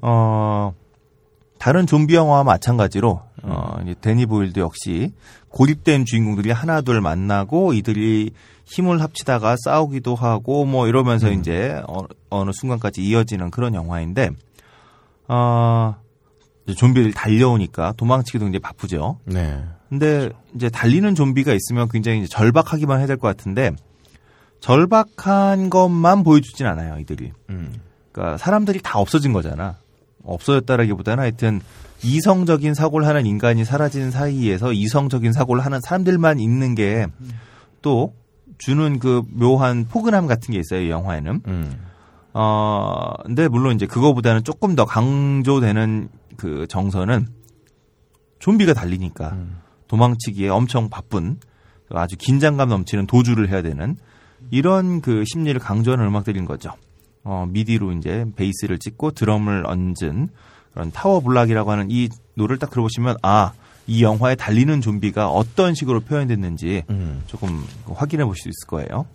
어, 0.00 0.72
다른 1.58 1.86
좀비 1.86 2.14
영화와 2.14 2.44
마찬가지로 2.44 3.20
어, 3.42 3.76
이제 3.82 3.96
데니 4.00 4.26
보일도 4.26 4.60
역시 4.60 5.12
고립된 5.48 6.04
주인공들이 6.04 6.52
하나둘 6.52 7.00
만나고 7.00 7.72
이들이 7.72 8.30
힘을 8.64 9.02
합치다가 9.02 9.56
싸우기도 9.64 10.14
하고 10.14 10.64
뭐 10.64 10.86
이러면서 10.86 11.30
이제 11.32 11.82
어, 11.88 12.04
어느 12.30 12.52
순간까지 12.54 13.02
이어지는 13.02 13.50
그런 13.50 13.74
영화인데 13.74 14.30
어, 15.26 15.96
좀비들이 16.76 17.12
달려오니까 17.12 17.92
도망치기도 17.96 18.44
굉장히 18.44 18.60
바쁘죠. 18.60 19.18
네. 19.24 19.64
근데 19.92 20.30
이제 20.54 20.70
달리는 20.70 21.14
좀비가 21.14 21.52
있으면 21.52 21.86
굉장히 21.90 22.26
절박하기만 22.26 22.98
해야 22.98 23.06
될 23.06 23.18
것 23.18 23.28
같은데 23.28 23.72
절박한 24.60 25.68
것만 25.68 26.22
보여주진 26.24 26.64
않아요, 26.66 26.98
이들이. 26.98 27.30
그러니까 28.10 28.38
사람들이 28.38 28.80
다 28.82 28.98
없어진 28.98 29.34
거잖아. 29.34 29.76
없어졌다라기보다는 30.24 31.22
하여튼 31.22 31.60
이성적인 32.02 32.72
사고를 32.72 33.06
하는 33.06 33.26
인간이 33.26 33.66
사라진 33.66 34.10
사이에서 34.10 34.72
이성적인 34.72 35.34
사고를 35.34 35.62
하는 35.62 35.78
사람들만 35.82 36.40
있는 36.40 36.74
게 36.74 37.06
또 37.82 38.14
주는 38.56 38.98
그 38.98 39.22
묘한 39.28 39.86
포근함 39.90 40.26
같은 40.26 40.52
게 40.52 40.60
있어요, 40.60 40.80
이 40.80 40.88
영화에는. 40.88 41.42
어, 42.32 43.12
근데 43.24 43.46
물론 43.48 43.74
이제 43.74 43.86
그거보다는 43.86 44.42
조금 44.44 44.74
더 44.74 44.86
강조되는 44.86 46.08
그 46.38 46.66
정서는 46.68 47.26
좀비가 48.38 48.72
달리니까 48.72 49.36
도망치기에 49.92 50.48
엄청 50.48 50.88
바쁜 50.88 51.36
아주 51.90 52.16
긴장감 52.16 52.70
넘치는 52.70 53.06
도주를 53.06 53.50
해야 53.50 53.60
되는 53.60 53.96
이런 54.50 55.02
그 55.02 55.24
심리를 55.26 55.58
강조하는 55.60 56.06
음악들인 56.06 56.46
거죠. 56.46 56.72
어, 57.24 57.46
MIDI로 57.48 57.92
이제 57.92 58.24
베이스를 58.34 58.78
찍고 58.78 59.10
드럼을 59.10 59.64
얹은 59.66 60.30
그런 60.72 60.90
Tower 60.92 61.20
Block이라고 61.20 61.70
하는 61.70 61.90
이 61.90 62.08
노래를 62.34 62.58
딱 62.58 62.70
들어보시면 62.70 63.16
아, 63.22 63.52
이 63.86 64.02
영화에 64.02 64.34
달리는 64.34 64.80
좀비가 64.80 65.28
어떤 65.28 65.74
식으로 65.74 66.00
표현됐는지 66.00 66.84
조금 67.26 67.62
확인해 67.92 68.24
보실 68.24 68.44
수 68.44 68.48
있을 68.48 68.66
거예요. 68.68 69.06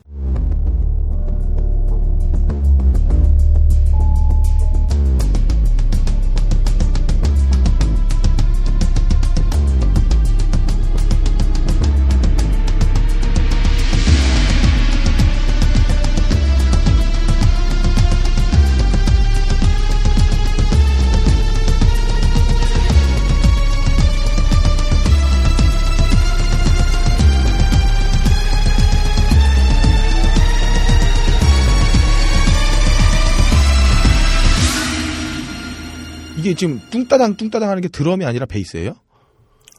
이게 36.48 36.56
지금 36.56 36.82
뚱따당 36.90 37.36
뚱따당 37.36 37.70
하는 37.70 37.82
게 37.82 37.90
드럼이 37.90 38.26
아니라 38.26 38.46
베이스예요? 38.46 38.94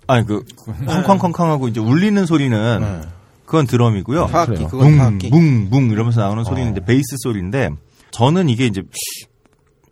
아니 0.07 0.27
그 0.27 0.45
쾅쾅쾅쾅하고 0.87 1.69
이제 1.69 1.81
울리는 1.81 2.25
소리는 2.27 3.03
그건 3.45 3.67
드럼이고요. 3.67 4.27
타악기, 4.27 4.53
그래요? 4.55 4.69
그건 4.69 4.99
타악기. 4.99 5.29
뭉뭉뭉 5.31 5.91
이러면서 5.91 6.21
나오는 6.21 6.45
소리는 6.45 6.73
이제 6.73 6.81
베이스 6.85 7.17
소리인데 7.19 7.71
저는 8.11 8.49
이게 8.51 8.67
이제 8.67 8.83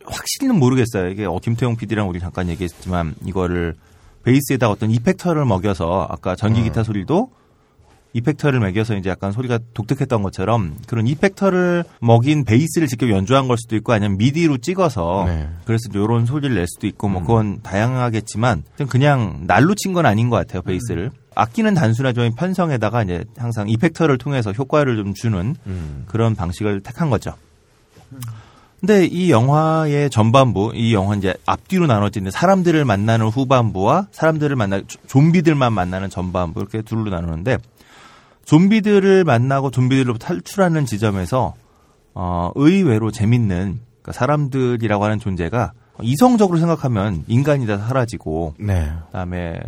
확실히는 0.05 0.59
모르겠어요. 0.59 1.09
이게 1.09 1.25
어, 1.25 1.39
김태용 1.41 1.75
PD랑 1.75 2.07
우리 2.07 2.19
잠깐 2.19 2.49
얘기했지만 2.49 3.15
이거를 3.25 3.75
베이스에다 4.23 4.69
어떤 4.69 4.91
이펙터를 4.91 5.45
먹여서 5.45 6.07
아까 6.09 6.35
전기 6.35 6.63
기타 6.63 6.83
소리도 6.83 7.31
이펙터를 8.17 8.59
매겨서 8.59 8.95
이제 8.95 9.09
약간 9.09 9.31
소리가 9.31 9.59
독특했던 9.73 10.21
것처럼 10.23 10.77
그런 10.87 11.07
이펙터를 11.07 11.83
먹인 12.01 12.43
베이스를 12.45 12.87
직접 12.87 13.09
연주한 13.09 13.47
걸 13.47 13.57
수도 13.57 13.75
있고 13.75 13.93
아니면 13.93 14.17
미디로 14.17 14.57
찍어서 14.57 15.23
네. 15.27 15.47
그래서 15.65 15.83
이런 15.93 16.25
소리를 16.25 16.55
낼 16.55 16.65
수도 16.67 16.87
있고 16.87 17.07
뭐 17.09 17.21
그건 17.21 17.61
다양하겠지만 17.61 18.63
그냥 18.89 19.43
날로 19.47 19.73
친 19.75 19.93
건 19.93 20.05
아닌 20.05 20.29
것 20.29 20.35
같아요 20.35 20.61
베이스를 20.63 21.11
악기는 21.35 21.73
단순하지만 21.73 22.33
편성에다가 22.35 23.03
이제 23.03 23.23
항상 23.37 23.69
이펙터를 23.69 24.17
통해서 24.17 24.51
효과를 24.51 24.95
좀 24.97 25.13
주는 25.13 25.55
그런 26.07 26.35
방식을 26.35 26.81
택한 26.81 27.09
거죠. 27.09 27.33
근데 28.79 29.05
이 29.05 29.31
영화의 29.31 30.09
전반부, 30.11 30.71
이 30.75 30.93
영화 30.93 31.15
이제 31.15 31.33
앞뒤로 31.47 31.87
나눠지는 31.87 32.29
사람들을 32.29 32.85
만나는 32.85 33.27
후반부와 33.27 34.07
사람들을 34.11 34.55
만나 34.55 34.81
좀비들만 35.07 35.73
만나는 35.73 36.09
전반부 36.09 36.59
이렇게 36.59 36.81
둘로 36.83 37.09
나누는데 37.09 37.57
좀비들을 38.47 39.23
만나고 39.23 39.71
좀비들로부터 39.71 40.25
탈출하는 40.25 40.85
지점에서 40.85 41.53
어, 42.13 42.51
의외로 42.55 43.11
재밌는 43.11 43.79
그러니까 44.01 44.11
사람들이라고 44.11 45.03
하는 45.03 45.19
존재가 45.19 45.73
이성적으로 46.01 46.57
생각하면 46.59 47.23
인간이 47.27 47.67
다 47.67 47.77
사라지고 47.77 48.55
네. 48.59 48.91
그다음에 49.07 49.59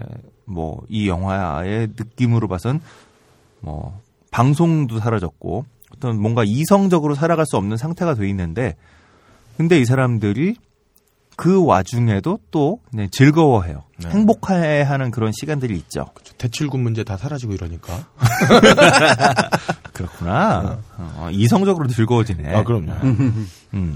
뭐 0.46 0.82
이 0.90 1.08
영화의 1.08 1.90
느낌으로 1.98 2.48
봐선 2.48 2.82
뭐 3.62 4.00
방송도 4.32 5.00
사라졌고 5.00 5.66
어떤 5.96 6.20
뭔가 6.20 6.44
이성적으로 6.46 7.16
살아갈 7.16 7.46
수 7.46 7.58
없는 7.58 7.78
상태가 7.78 8.16
돼 8.16 8.28
있는데 8.30 8.76
근데 9.58 9.80
이 9.80 9.86
사람들이 9.86 10.56
그 11.40 11.64
와중에도 11.66 12.38
또 12.52 12.82
그냥 12.92 13.08
즐거워해요. 13.12 13.84
네. 14.04 14.10
행복해하는 14.10 15.10
그런 15.10 15.32
시간들이 15.32 15.74
있죠. 15.78 16.08
대출금 16.38 16.82
문제 16.82 17.06
다 17.06 17.16
사라지고 17.16 17.54
이러니까. 17.54 17.94
그렇구나. 19.94 20.80
어, 20.98 21.30
이성적으로 21.32 21.88
즐거워지네. 21.88 22.54
아, 22.54 22.64
그럼요. 22.66 22.92
음. 23.74 23.96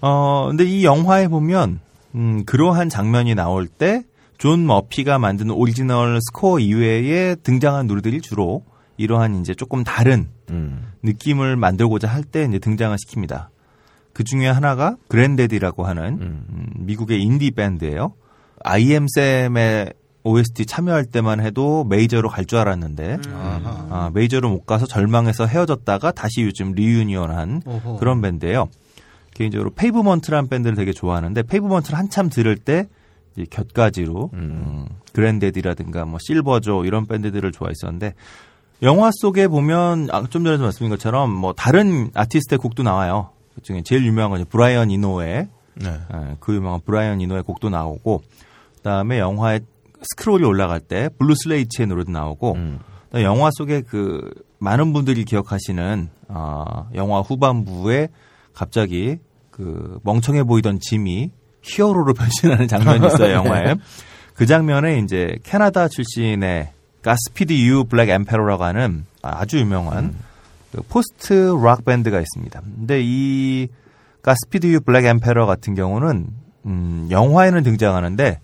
어, 0.00 0.46
근데 0.48 0.64
이 0.64 0.84
영화에 0.84 1.28
보면, 1.28 1.78
음, 2.16 2.44
그러한 2.44 2.88
장면이 2.88 3.36
나올 3.36 3.68
때, 3.68 4.02
존 4.38 4.66
머피가 4.66 5.20
만든 5.20 5.50
오리지널 5.50 6.18
스코어 6.20 6.58
이외에 6.58 7.36
등장한 7.36 7.86
노래들이 7.86 8.20
주로 8.20 8.64
이러한 8.96 9.40
이제 9.40 9.54
조금 9.54 9.84
다른 9.84 10.28
음. 10.50 10.90
느낌을 11.04 11.54
만들고자 11.54 12.08
할 12.08 12.24
때 12.24 12.44
이제 12.48 12.58
등장을 12.58 12.96
시킵니다. 12.96 13.46
그 14.14 14.24
중에 14.24 14.46
하나가 14.48 14.96
Grandaddy라고 15.08 15.84
하는 15.84 16.04
음, 16.20 16.70
미국의 16.78 17.20
인디 17.20 17.50
밴드예요. 17.50 18.14
IM쌤의 18.64 19.92
OST 20.22 20.64
참여할 20.66 21.04
때만 21.04 21.40
해도 21.40 21.84
메이저로 21.84 22.30
갈 22.30 22.46
줄 22.46 22.58
알았는데 22.58 23.18
아, 23.90 24.10
메이저로 24.14 24.48
못 24.48 24.64
가서 24.64 24.86
절망해서 24.86 25.46
헤어졌다가 25.46 26.12
다시 26.12 26.42
요즘 26.42 26.72
reunion한 26.72 27.62
오호. 27.66 27.96
그런 27.98 28.22
밴드예요. 28.22 28.68
개인적으로 29.34 29.70
Pavement라는 29.70 30.48
밴드를 30.48 30.76
되게 30.76 30.92
좋아하는데 30.92 31.42
Pavement를 31.42 31.98
한참 31.98 32.30
들을 32.30 32.56
때 32.56 32.88
이제 33.36 33.46
곁가지로 33.50 34.30
음, 34.32 34.86
Grandaddy라든가 35.12 36.04
뭐 36.06 36.18
Silver 36.22 36.59
Jews 36.59 36.84
이런 36.86 37.06
밴드들을 37.06 37.50
좋아했었는데 37.52 38.14
영화 38.82 39.10
속에 39.12 39.48
보면 39.48 40.08
아, 40.12 40.24
좀 40.30 40.44
전에도 40.44 40.62
말씀드린 40.62 40.88
것처럼 40.90 41.30
뭐 41.30 41.52
다른 41.52 42.10
아티스트의 42.14 42.58
곡도 42.58 42.82
나와요. 42.82 43.30
그 43.54 43.62
중에 43.62 43.82
제일 43.82 44.04
유명한 44.04 44.38
건 44.38 44.46
브라이언 44.48 44.90
이노의 44.90 45.48
네. 45.76 45.88
예, 45.88 46.36
그 46.40 46.54
유명한 46.54 46.80
브라이언 46.84 47.20
이노의 47.20 47.42
곡도 47.42 47.70
나오고 47.70 48.22
그다음에 48.76 49.18
영화에 49.18 49.60
스크롤이 50.02 50.44
올라갈 50.44 50.80
때 50.80 51.08
Blue 51.18 51.34
States의 51.34 51.88
노래도 51.88 52.12
나오고 52.12 52.54
그다음에 53.06 53.24
영화 53.24 53.50
속에 53.52 53.80
그 53.82 54.30
많은 54.58 54.92
분들이 54.92 55.24
기억하시는 55.24 56.10
어, 56.28 56.88
영화 56.94 57.20
후반부에 57.20 58.08
갑자기 58.52 59.18
그 59.50 59.98
멍청해 60.02 60.44
보이던 60.44 60.80
짐이 60.80 61.30
히어로로 61.62 62.12
변신하는 62.14 62.68
장면이 62.68 63.06
있어요 63.06 63.34
영화에. 63.44 63.76
그 64.34 64.46
장면에 64.46 64.98
이제 64.98 65.38
캐나다 65.44 65.88
출신의 65.88 66.70
Godspeed 67.02 67.52
You 67.52 67.84
Black 67.84 68.08
Emperor라고 68.08 68.64
하는 68.64 69.06
아주 69.22 69.58
유명한 69.58 70.14
그 70.74 70.82
post 70.88 71.54
rock 71.62 71.84
밴드가 71.84 72.18
있습니다. 72.18 72.60
근데 72.60 73.00
이 73.02 73.68
Godspeed 74.22 74.66
You 74.66 74.80
Black 74.80 75.04
Emperor 75.04 75.46
같은 75.46 75.74
경우는 75.74 76.26
음, 76.66 77.08
영화에는 77.10 77.62
등장하는데 77.62 78.40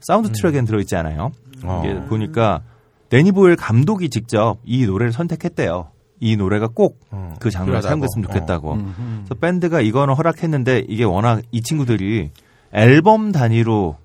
사운드 0.00 0.30
트랙에는 0.32 0.66
들어있지 0.66 0.94
않아요. 0.96 1.32
이게 1.56 1.64
어. 1.64 2.06
보니까 2.08 2.62
데니 3.08 3.32
보일 3.32 3.56
감독이 3.56 4.08
직접 4.08 4.58
이 4.64 4.86
노래를 4.86 5.12
선택했대요. 5.12 5.88
이 6.20 6.36
노래가 6.36 6.68
꼭그 6.68 7.50
장면에 7.50 7.80
필요하다고. 7.80 7.82
사용됐으면 7.82 8.28
좋겠다고. 8.28 8.72
어. 8.72 8.94
그래서 9.24 9.34
밴드가 9.40 9.80
이거는 9.80 10.14
허락했는데 10.14 10.84
이게 10.88 11.04
워낙 11.04 11.42
이 11.50 11.62
친구들이 11.62 12.30
앨범 12.72 13.32
단위로 13.32 13.96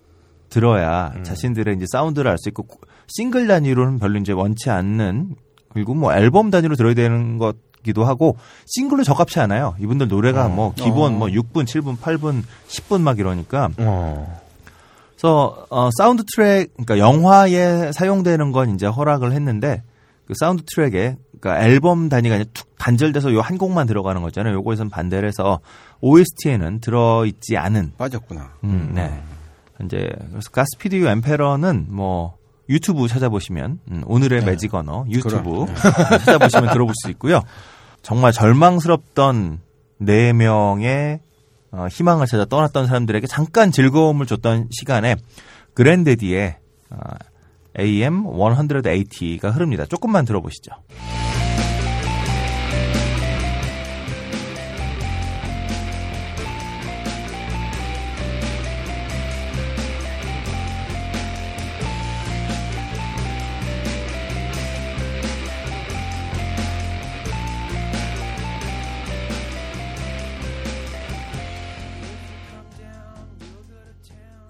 들어야 0.50 1.14
자신들의 1.24 1.76
이제 1.76 1.86
사운드를 1.92 2.32
알 2.32 2.38
수 2.38 2.50
있고 2.50 2.66
싱글 3.08 3.48
단위로는 3.48 4.00
별로 4.00 4.18
이제 4.20 4.32
원치 4.32 4.70
않는 4.70 5.36
그리고 5.76 5.94
뭐 5.94 6.12
앨범 6.14 6.50
단위로 6.50 6.76
들어야 6.76 6.96
되는 6.96 7.38
것 7.38 7.56
기도 7.84 8.04
하고 8.04 8.36
싱글로 8.66 9.04
적합치 9.04 9.40
않아요. 9.42 9.76
이분들 9.80 10.08
노래가 10.08 10.48
뭐 10.56 10.74
기본 10.76 11.20
뭐 11.20 11.28
6분, 11.28 11.66
7분, 11.66 11.98
8분, 12.00 12.42
10분 12.68 13.02
막 13.02 13.20
이러니까 13.20 13.70
그래서 15.16 15.66
어, 15.70 15.90
사운드 15.98 16.24
트랙, 16.36 16.74
그러니까 16.74 16.98
영화에 16.98 17.92
사용되는 17.92 18.52
건 18.52 18.74
이제 18.74 18.88
허락을 18.88 19.34
했는데 19.34 19.84
그 20.26 20.34
사운드 20.40 20.64
트랙에 20.66 21.18
그러니까 21.40 21.64
앨범 21.64 22.10
단위가 22.10 22.36
이제 22.38 22.46
툭 22.54 22.76
단절돼서 22.80 23.34
요 23.34 23.42
한 23.42 23.58
곡만 23.60 23.86
들어가는 23.86 24.22
거잖아요. 24.22 24.56
요거에선 24.56 24.90
반대를 24.90 25.28
해서 25.28 25.60
OST에는 26.02 26.80
들어 26.80 27.26
있지 27.28 27.56
않은 27.58 27.94
빠졌구나. 27.98 28.50
음, 28.64 28.92
네. 28.96 29.22
이제 29.84 30.10
그래서 30.32 30.50
Godspeed 30.52 31.08
You 31.08 31.25
Emperor는 31.25 31.88
뭐 31.90 32.38
유튜브 32.70 33.08
찾아보시면 33.08 33.80
음, 33.92 34.04
오늘의 34.06 34.44
매직 34.44 34.74
언어 34.74 35.06
유튜브 35.10 35.66
찾아보시면 36.26 36.72
들어볼 36.72 36.94
수 36.96 37.10
있고요. 37.12 37.42
정말 38.02 38.32
절망스럽던 38.32 39.60
네 40.00 40.34
명의 40.34 41.20
어, 41.72 41.88
희망을 41.90 42.28
찾아 42.28 42.46
떠났던 42.46 42.88
사람들에게 42.88 43.28
잠깐 43.28 43.72
즐거움을 43.72 44.26
줬던 44.26 44.70
시간에 44.72 45.16
그랜데디의 45.74 46.58
어, 46.92 46.98
AM 47.78 48.24
180가 48.24 49.54
흐릅니다. 49.54 49.86
조금만 49.86 50.26
들어보시죠. 50.26 50.72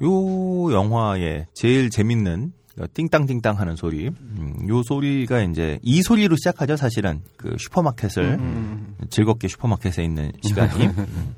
요 0.02 0.74
영화의 0.74 1.48
제일 1.54 1.90
재밌는 1.90 2.52
띵땅띵땅 2.94 3.58
하는 3.58 3.78
소리. 3.78 4.10
음, 4.10 4.68
요 4.68 4.84
소리가 4.84 5.42
이제 5.44 5.80
이 5.82 6.02
소리로 6.02 6.36
시작하죠, 6.36 6.76
사실은. 6.76 7.22
그 7.38 7.56
슈퍼마켓을 7.58 8.38
즐겁게 9.10 9.48
슈퍼마켓에 9.48 10.04
있는 10.04 10.34
시간이. 10.44 10.88
음. 10.88 11.36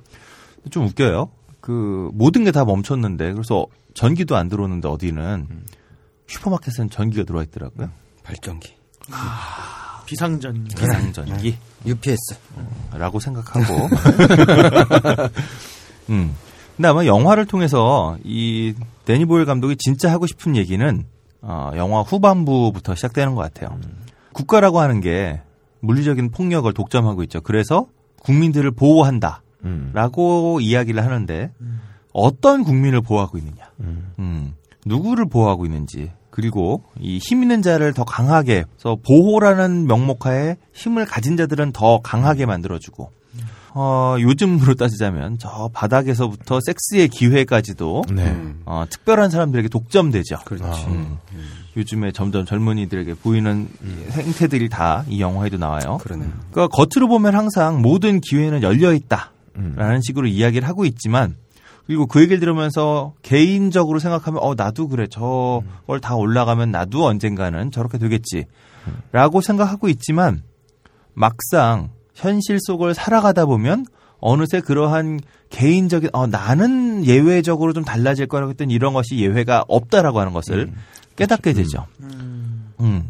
좀 0.71 0.88
웃겨요. 0.88 1.29
그 1.61 2.09
모든 2.13 2.43
게 2.43 2.51
다 2.51 2.65
멈췄는데 2.65 3.34
그래서 3.34 3.67
전기도 3.93 4.35
안 4.35 4.47
들어오는데 4.47 4.88
어디는 4.88 5.47
슈퍼마켓은 6.27 6.89
전기가 6.89 7.23
들어와 7.23 7.43
있더라고요. 7.43 7.91
발전기. 8.23 8.75
비상전기. 10.07 10.75
비상전기. 10.75 11.57
UPS. 11.85 12.17
라고 12.93 13.19
생각하고. 13.19 13.89
음. 16.09 16.34
근데 16.77 16.87
아마 16.87 17.05
영화를 17.05 17.45
통해서 17.45 18.17
이 18.23 18.73
데니 19.05 19.25
보일 19.25 19.45
감독이 19.45 19.75
진짜 19.77 20.11
하고 20.11 20.27
싶은 20.27 20.55
얘기는 20.55 21.05
어, 21.41 21.71
영화 21.75 22.01
후반부부터 22.01 22.95
시작되는 22.95 23.35
것 23.35 23.41
같아요. 23.41 23.77
국가라고 24.33 24.79
하는 24.79 25.01
게 25.01 25.41
물리적인 25.81 26.31
폭력을 26.31 26.71
독점하고 26.71 27.23
있죠. 27.23 27.41
그래서 27.41 27.87
국민들을 28.21 28.71
보호한다. 28.71 29.41
라고 29.93 30.59
이야기를 30.61 31.03
하는데 31.03 31.51
어떤 32.13 32.63
국민을 32.63 33.01
보호하고 33.01 33.37
있느냐. 33.39 33.69
음, 34.19 34.53
누구를 34.85 35.27
보호하고 35.27 35.65
있는지. 35.65 36.11
그리고 36.29 36.83
이 36.99 37.19
힘 37.19 37.41
있는 37.41 37.63
자를 37.63 37.93
더 37.93 38.03
강하게 38.03 38.65
그래서 38.77 38.97
보호라는 39.07 39.87
명목하에 39.87 40.57
힘을 40.73 41.05
가진 41.05 41.35
자들은 41.35 41.71
더 41.71 41.99
강하게 42.01 42.45
만들어주고 42.45 43.11
어, 43.79 44.15
요즘으로 44.19 44.73
따지자면 44.73 45.37
저 45.37 45.69
바닥에서부터 45.71 46.59
섹스의 46.65 47.09
기회까지도 47.09 48.05
네. 48.11 48.35
어, 48.65 48.85
특별한 48.89 49.29
사람들에게 49.29 49.69
독점되죠. 49.69 50.37
그렇지. 50.45 50.87
음. 50.87 51.19
요즘에 51.77 52.11
점점 52.11 52.43
젊은이들에게 52.45 53.13
보이는 53.15 53.69
이 53.83 54.11
행태들이 54.11 54.69
다 54.69 55.05
이 55.07 55.21
영화에도 55.21 55.57
나와요. 55.57 55.99
그러네. 56.01 56.25
그러니까 56.51 56.75
겉으로 56.75 57.07
보면 57.07 57.35
항상 57.35 57.83
모든 57.83 58.19
기회는 58.19 58.63
열려 58.63 58.93
있다라는 58.93 60.01
식으로 60.01 60.25
이야기를 60.25 60.67
하고 60.67 60.85
있지만 60.85 61.35
그리고 61.85 62.07
그 62.07 62.19
얘기를 62.19 62.39
들으면서 62.39 63.13
개인적으로 63.21 63.99
생각하면 63.99 64.41
어 64.41 64.55
나도 64.55 64.87
그래 64.87 65.05
저걸 65.07 65.99
다 66.01 66.15
올라가면 66.15 66.71
나도 66.71 67.05
언젠가는 67.05 67.69
저렇게 67.69 67.99
되겠지라고 67.99 69.41
생각하고 69.41 69.87
있지만 69.89 70.41
막상 71.13 71.89
현실 72.18 72.60
속을 72.60 72.95
살아가다 72.95 73.45
보면 73.45 73.85
어느새 74.19 74.60
그러한 74.60 75.19
개인적인 75.52 76.10
어 76.14 76.26
나는 76.26 77.06
예외적으로 77.06 77.73
좀 77.73 77.85
달라질 77.85 78.26
거라고 78.26 78.49
했던 78.49 78.72
이런 78.72 78.94
것이 78.94 79.19
예외가 79.19 79.64
없다라고 79.68 80.19
하는 80.19 80.34
것을 80.34 80.72
깨닫게 81.15 81.53
되죠. 81.53 81.85
음. 82.80 83.10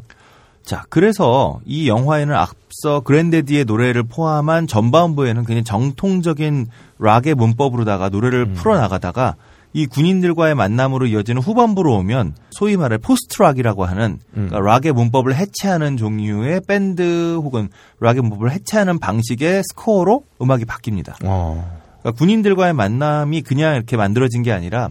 자, 0.64 0.84
그래서 0.90 1.62
이 1.66 1.88
영화에는 1.88 2.36
앞서 2.36 3.00
Grandaddy의 3.00 3.64
노래를 3.64 4.04
포함한 4.04 4.68
전반부에는 4.68 5.46
그냥 5.46 5.64
정통적인 5.64 6.68
락의 7.00 7.36
문법으로다가 7.36 8.10
노래를 8.10 8.54
풀어나가다가 8.54 9.38
이 9.74 9.86
군인들과의 9.86 10.56
만남으로 10.56 11.06
이어지는 11.08 11.42
후반부로 11.42 11.96
오면 11.98 12.36
소위 12.52 12.78
말해 12.78 12.98
post 12.98 13.25
rock이라고 13.25 13.86
하는 13.86 14.20
그러니까 14.32 14.60
락의 14.60 14.94
문법을 14.94 15.36
해체하는 15.36 15.98
종류의 15.98 16.62
밴드 16.68 17.36
혹은 17.36 17.70
락의 18.00 18.22
문법을 18.22 18.52
해체하는 18.52 19.00
방식의 19.00 19.62
스코어로 19.70 20.24
음악이 20.42 20.66
바뀝니다. 20.66 21.16
그러니까 22.02 22.18
군인들과의 22.18 22.74
만남이 22.74 23.42
그냥 23.42 23.76
이렇게 23.76 23.98
만들어진 23.98 24.42
게 24.42 24.52
아니라 24.52 24.90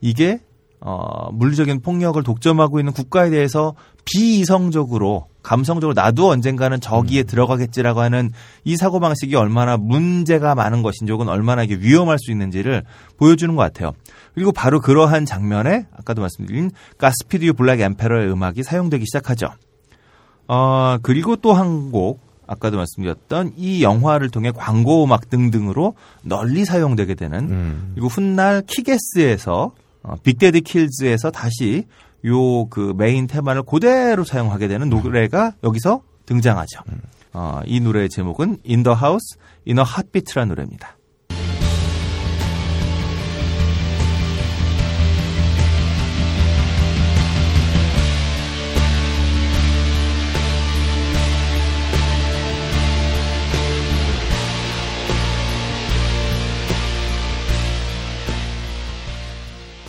이게 0.00 0.40
어, 0.80 1.30
물리적인 1.32 1.80
폭력을 1.80 2.20
독점하고 2.22 2.80
있는 2.80 2.92
국가에 2.92 3.30
대해서 3.30 3.74
비이성적으로 4.04 5.26
감성적으로 5.42 5.92
나도 5.94 6.28
언젠가는 6.28 6.80
저기에 6.80 7.24
들어가겠지라고 7.24 8.00
하는 8.00 8.30
이 8.64 8.76
사고 8.76 9.00
방식이 9.00 9.34
얼마나 9.36 9.76
문제가 9.76 10.54
많은 10.54 10.82
것인지 10.82 11.12
혹은 11.12 11.28
얼마나 11.28 11.62
이게 11.62 11.74
위험할 11.76 12.18
수 12.18 12.30
있는지를 12.30 12.84
보여주는 13.18 13.54
것 13.56 13.62
같아요. 13.62 13.92
그리고 14.34 14.52
바로 14.52 14.80
그러한 14.80 15.24
장면에 15.26 15.86
아까도 15.96 16.20
말씀드린 16.20 16.70
가스피디오 16.98 17.52
블랙 17.54 17.80
엠페러의 17.80 18.30
음악이 18.30 18.62
사용되기 18.62 19.04
시작하죠. 19.04 19.48
어, 20.48 20.98
그리고 21.02 21.36
또 21.36 21.52
한 21.54 21.90
곡 21.90 22.20
아까도 22.46 22.76
말씀드렸던 22.76 23.52
이 23.56 23.82
영화를 23.82 24.28
통해 24.28 24.50
광고 24.54 25.04
음악 25.04 25.30
등등으로 25.30 25.94
널리 26.22 26.64
사용되게 26.64 27.14
되는 27.14 27.48
그리고 27.94 28.08
훗날 28.08 28.62
Kick-Ass에서 28.66 29.72
어, 30.02 30.14
Big 30.22 30.36
Daddy 30.36 30.60
Kills에서 30.60 31.30
다시 31.30 31.86
요 32.24 32.66
그 32.70 32.94
메인 32.96 33.26
테마를 33.26 33.62
그대로 33.64 34.24
사용하게 34.24 34.68
되는 34.68 34.88
노래가 34.88 35.54
여기서 35.64 36.02
등장하죠. 36.26 36.80
어, 37.34 37.60
이 37.66 37.80
노래의 37.80 38.08
제목은 38.08 38.58
In 38.68 38.82
the 38.82 38.96
House 38.96 39.36
in 39.66 39.78
a 39.78 39.84
Heartbeat라는 39.84 40.48
노래입니다. 40.48 40.96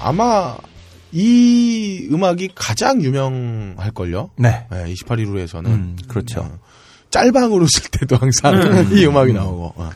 아마 0.02 0.58
이 1.14 2.08
음악이 2.12 2.50
가장 2.56 3.02
유명할걸요? 3.02 4.32
네. 4.38 4.66
28일 4.72 5.28
후에서는. 5.28 5.72
음, 5.72 5.96
그렇죠. 6.08 6.58
짤방으로 7.12 7.68
쓸 7.68 7.84
때도 7.92 8.16
항상 8.18 8.56
음. 8.56 8.90
이 8.98 9.06
음악이 9.06 9.32
나오고. 9.34 9.74
어. 9.76 9.90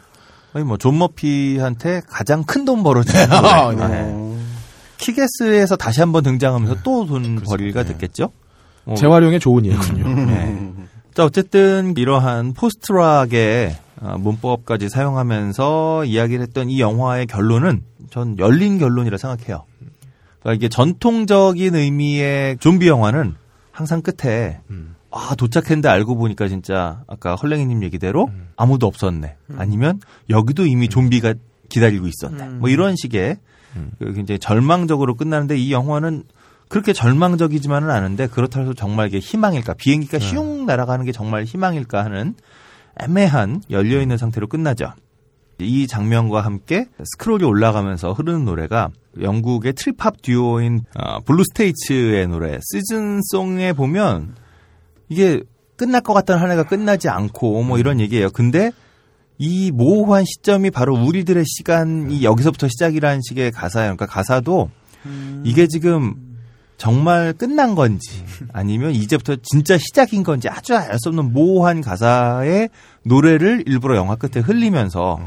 거의 0.53 0.63
뭐존 0.63 0.97
머피한테 0.97 2.01
가장 2.07 2.43
큰 2.43 2.65
돈 2.65 2.83
벌어준 2.83 3.15
아, 3.33 3.71
노래. 3.71 3.87
네. 3.87 4.37
키게스에서 4.97 5.75
다시 5.75 5.99
한번 5.99 6.23
등장하면서 6.23 6.81
또 6.83 7.05
돈 7.05 7.35
벌이가 7.37 7.83
됐겠죠. 7.83 8.31
뭐, 8.85 8.95
재활용에 8.95 9.39
좋은 9.39 9.65
예군요. 9.65 10.07
네. 10.25 10.71
자, 11.13 11.25
어쨌든 11.25 11.93
이러한 11.97 12.53
포스트락의 12.53 13.75
어, 13.99 14.15
문법까지 14.19 14.89
사용하면서 14.89 16.05
이야기를 16.05 16.43
했던 16.43 16.69
이 16.69 16.79
영화의 16.79 17.25
결론은 17.25 17.81
전 18.11 18.37
열린 18.37 18.77
결론이라 18.77 19.17
생각해요. 19.17 19.65
그러니까 20.39 20.53
이게 20.53 20.69
전통적인 20.69 21.75
의미의 21.75 22.57
좀비 22.59 22.87
영화는 22.87 23.35
항상 23.71 24.01
끝에 24.01 24.61
아 25.11 25.35
도착했는데 25.35 25.87
알고 25.89 26.15
보니까 26.15 26.47
진짜 26.47 27.03
아까 27.07 27.35
헐랭이님 27.35 27.83
얘기대로 27.83 28.29
아무도 28.55 28.87
없었네. 28.87 29.35
아니면 29.57 29.99
여기도 30.29 30.65
이미 30.65 30.89
좀비가 30.89 31.33
기다리고 31.69 32.07
있었네. 32.07 32.43
뭐 32.59 32.69
이런 32.69 32.95
식의 32.95 33.37
그 33.99 34.13
굉장히 34.13 34.39
절망적으로 34.39 35.15
끝나는데 35.15 35.57
이 35.57 35.71
영화는 35.71 36.23
그렇게 36.69 36.91
절망적이지만은 36.93 37.89
않은데 37.89 38.27
그렇다고 38.27 38.63
해서 38.63 38.73
정말 38.73 39.07
이게 39.07 39.19
희망일까 39.19 39.75
비행기가 39.75 40.19
슝 40.19 40.65
날아가는 40.65 41.05
게 41.05 41.11
정말 41.11 41.43
희망일까 41.45 42.03
하는 42.03 42.35
애매한 42.99 43.61
열려 43.69 44.01
있는 44.01 44.17
상태로 44.17 44.47
끝나죠. 44.47 44.91
이 45.59 45.87
장면과 45.87 46.41
함께 46.41 46.87
스크롤이 47.03 47.43
올라가면서 47.43 48.13
흐르는 48.13 48.45
노래가 48.45 48.89
영국의 49.19 49.73
trip 49.73 50.01
hop 50.01 50.21
듀오인 50.21 50.81
어, 50.95 51.19
Blue 51.21 51.43
States의 51.49 52.27
노래 52.27 52.59
Season 52.61 53.22
Song에 53.22 53.73
보면 53.73 54.35
이게 55.09 55.41
끝날 55.75 56.01
것 56.01 56.13
같다는 56.13 56.41
한 56.41 56.51
해가 56.51 56.63
끝나지 56.63 57.09
않고 57.09 57.63
뭐 57.63 57.77
이런 57.77 57.99
얘기예요. 57.99 58.29
근데 58.31 58.71
이 59.39 59.71
모호한 59.71 60.25
시점이 60.25 60.71
바로 60.71 60.95
우리들의 60.95 61.43
시간이 61.45 62.23
여기서부터 62.23 62.67
시작이라는 62.67 63.21
식의 63.27 63.51
가사예요. 63.51 63.95
그러니까 63.95 64.07
가사도 64.07 64.71
이게 65.43 65.67
지금 65.67 66.15
정말 66.77 67.33
끝난 67.33 67.73
건지 67.75 68.23
아니면 68.53 68.91
이제부터 68.93 69.35
진짜 69.41 69.77
시작인 69.77 70.23
건지 70.23 70.49
아주 70.49 70.75
알 70.75 70.97
수 70.99 71.09
없는 71.09 71.33
모호한 71.33 71.81
가사의 71.81 72.69
노래를 73.07 73.63
일부러 73.65 73.95
영화 73.95 74.15
끝에 74.15 74.41
흘리면서 74.43 75.19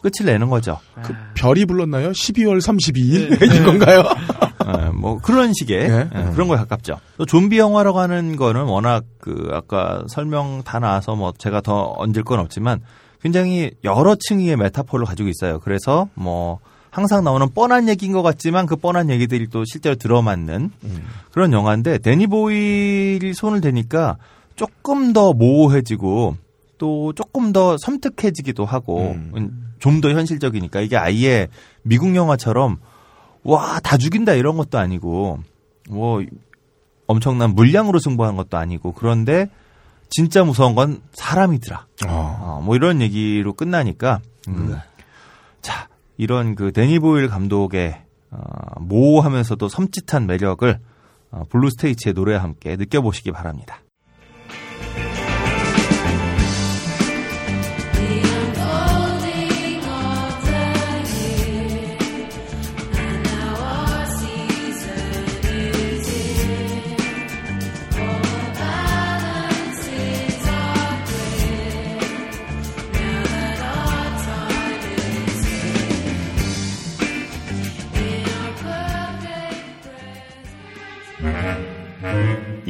끝을 0.00 0.26
내는 0.26 0.48
거죠. 0.50 0.78
그 1.02 1.14
별이 1.34 1.64
불렀나요? 1.64 2.10
12월 2.10 2.58
32일 2.58 3.42
이건가요? 3.60 4.02
네, 4.02 4.90
뭐 4.94 5.18
그런 5.20 5.52
식의 5.52 5.88
네. 5.88 6.04
네, 6.12 6.30
그런 6.32 6.48
거에 6.48 6.56
가깝죠. 6.58 6.98
또 7.18 7.24
좀비 7.24 7.58
영화라고 7.58 7.98
하는 7.98 8.36
거는 8.36 8.64
워낙 8.64 9.04
그 9.20 9.48
아까 9.52 10.02
설명 10.08 10.62
다 10.64 10.78
나와서 10.78 11.16
뭐 11.16 11.32
제가 11.36 11.60
더 11.60 11.94
얹을 11.96 12.22
건 12.24 12.38
없지만 12.38 12.80
굉장히 13.20 13.72
여러 13.82 14.14
층의 14.14 14.56
메타포를 14.56 15.06
가지고 15.06 15.28
있어요. 15.28 15.58
그래서 15.60 16.08
뭐 16.14 16.60
항상 16.90 17.24
나오는 17.24 17.48
뻔한 17.52 17.88
얘기인 17.88 18.12
것 18.12 18.22
같지만 18.22 18.66
그 18.66 18.76
뻔한 18.76 19.10
얘기들이 19.10 19.48
또 19.48 19.64
실제로 19.66 19.96
들어맞는 19.96 20.70
그런 21.32 21.52
영화인데 21.52 21.98
데니 21.98 22.26
보일이 22.26 23.34
손을 23.34 23.60
대니까 23.60 24.16
조금 24.54 25.12
더 25.12 25.32
모호해지고 25.32 26.36
또 26.78 27.12
조금 27.14 27.52
더 27.52 27.76
섬뜩해지기도 27.78 28.64
하고 28.64 29.16
좀더 29.78 30.10
현실적이니까 30.10 30.80
이게 30.80 30.96
아예 30.96 31.48
미국 31.82 32.14
영화처럼 32.14 32.78
와 33.42 33.78
다 33.80 33.96
죽인다 33.96 34.32
이런 34.34 34.56
것도 34.56 34.78
아니고 34.78 35.38
뭐 35.88 36.22
엄청난 37.06 37.50
물량으로 37.54 37.98
승부하는 37.98 38.36
것도 38.36 38.56
아니고 38.56 38.92
그런데 38.92 39.48
진짜 40.08 40.44
무서운 40.44 40.74
건 40.74 41.00
사람이더라. 41.12 41.86
어, 42.08 42.60
뭐 42.64 42.76
이런 42.76 43.00
얘기로 43.00 43.52
끝나니까 43.54 44.20
음. 44.48 44.76
자 45.62 45.88
이런 46.16 46.54
그 46.54 46.72
데니 46.72 46.98
보일 46.98 47.28
감독의 47.28 48.02
어, 48.30 48.80
모호하면서도 48.80 49.68
섬찟한 49.68 50.26
매력을 50.26 50.78
어, 51.30 51.42
블루 51.48 51.70
스테이츠의 51.70 52.14
노래와 52.14 52.42
함께 52.42 52.76
느껴보시기 52.76 53.30
바랍니다. 53.32 53.80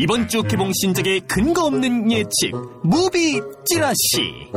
이번 0.06 0.28
주 0.28 0.40
개봉 0.44 0.70
신작의 0.72 1.22
근거 1.26 1.64
없는 1.64 2.12
예측 2.12 2.52
movie 2.84 3.40
찌라시 3.64 4.52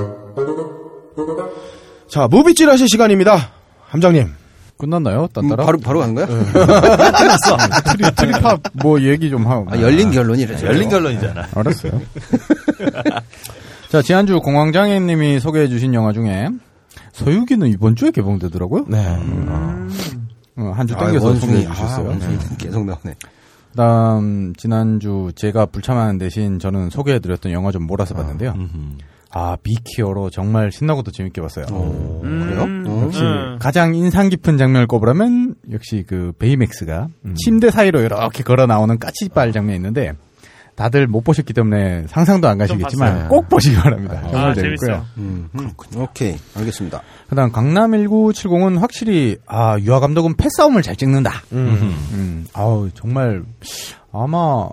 자, 2.07 2.27
movie 2.27 2.53
찌라시 2.53 2.85
시간입니다. 2.87 3.49
함장님. 3.87 4.27
끝났나요? 4.77 5.27
딴따라? 5.33 5.65
바로 5.65 5.79
바로 5.79 5.99
간 6.01 6.13
거야? 6.13 6.27
끝났어. 6.53 7.57
트리, 7.97 8.11
trip 8.15 8.41
hop 8.41 8.61
뭐 8.73 9.01
얘기 9.01 9.31
좀 9.31 9.47
하고. 9.47 9.65
아, 9.71 9.81
열린 9.81 10.11
결론이래. 10.11 10.61
열린 10.63 10.87
결론이잖아. 10.87 11.47
알았어요. 11.55 11.99
자, 13.89 14.03
지난주 14.03 14.39
공황장애님이 14.41 15.39
소개해주신 15.39 15.95
영화 15.95 16.13
중에 16.13 16.49
소유기는 17.13 17.67
이번 17.69 17.95
주에 17.95 18.11
개봉되더라고요. 18.11 18.85
네. 18.87 18.99
어, 20.57 20.71
한주 20.75 20.93
아, 20.95 21.05
땡겨서. 21.05 21.35
소개해 21.35 21.61
주셨어요. 21.67 22.05
아, 22.05 22.09
원숭이 22.09 22.37
계속 22.59 22.85
나오네. 22.85 23.15
그다음 23.79 24.53
지난주 24.57 25.31
제가 25.35 25.67
불참하는 25.67 26.17
대신 26.17 26.59
저는 26.59 26.89
소개해드렸던 26.89 27.53
영화 27.53 27.71
좀 27.71 27.87
몰아서 27.87 28.13
봤는데요. 28.13 28.53
아 29.31 29.55
비키어로 29.63 30.31
정말 30.31 30.69
신나고도 30.69 31.11
재밌게 31.11 31.39
봤어요. 31.39 31.65
그래요? 32.21 33.03
역시 33.05 33.21
음. 33.21 33.57
가장 33.57 33.95
인상 33.95 34.27
깊은 34.27 34.57
장면을 34.57 34.85
꼽으라면 34.85 35.55
역시 35.71 36.03
그 36.05 36.33
베이맥스가 36.39 37.07
침대 37.35 37.71
사이로 37.71 38.01
이렇게 38.01 38.43
걸어 38.43 38.65
나오는 38.65 38.99
까치발 38.99 39.53
장면이 39.53 39.77
있는데 39.77 40.11
다들 40.79 41.07
못 41.07 41.25
보셨기 41.25 41.51
때문에 41.51 42.05
상상도 42.07 42.47
안 42.47 42.57
가시겠지만. 42.57 43.27
꼭 43.27 43.49
보시기 43.49 43.75
바랍니다. 43.75 44.21
아, 44.23 44.29
정말 44.29 44.55
재밌어요. 44.55 44.77
재밌고요. 44.77 45.05
음, 45.17 45.49
그렇군요. 45.55 46.03
오케이, 46.03 46.37
알겠습니다. 46.55 47.01
그다음 47.27 47.51
강남 47.51 47.91
1970은 47.91 48.79
확실히 48.79 49.35
아 49.45 49.77
유하 49.77 49.99
감독은 49.99 50.37
패싸움을 50.37 50.81
잘 50.81 50.95
찍는다. 50.95 51.31
음. 51.51 51.93
음, 52.13 52.47
아우 52.53 52.89
정말 52.93 53.43
아마 54.13 54.69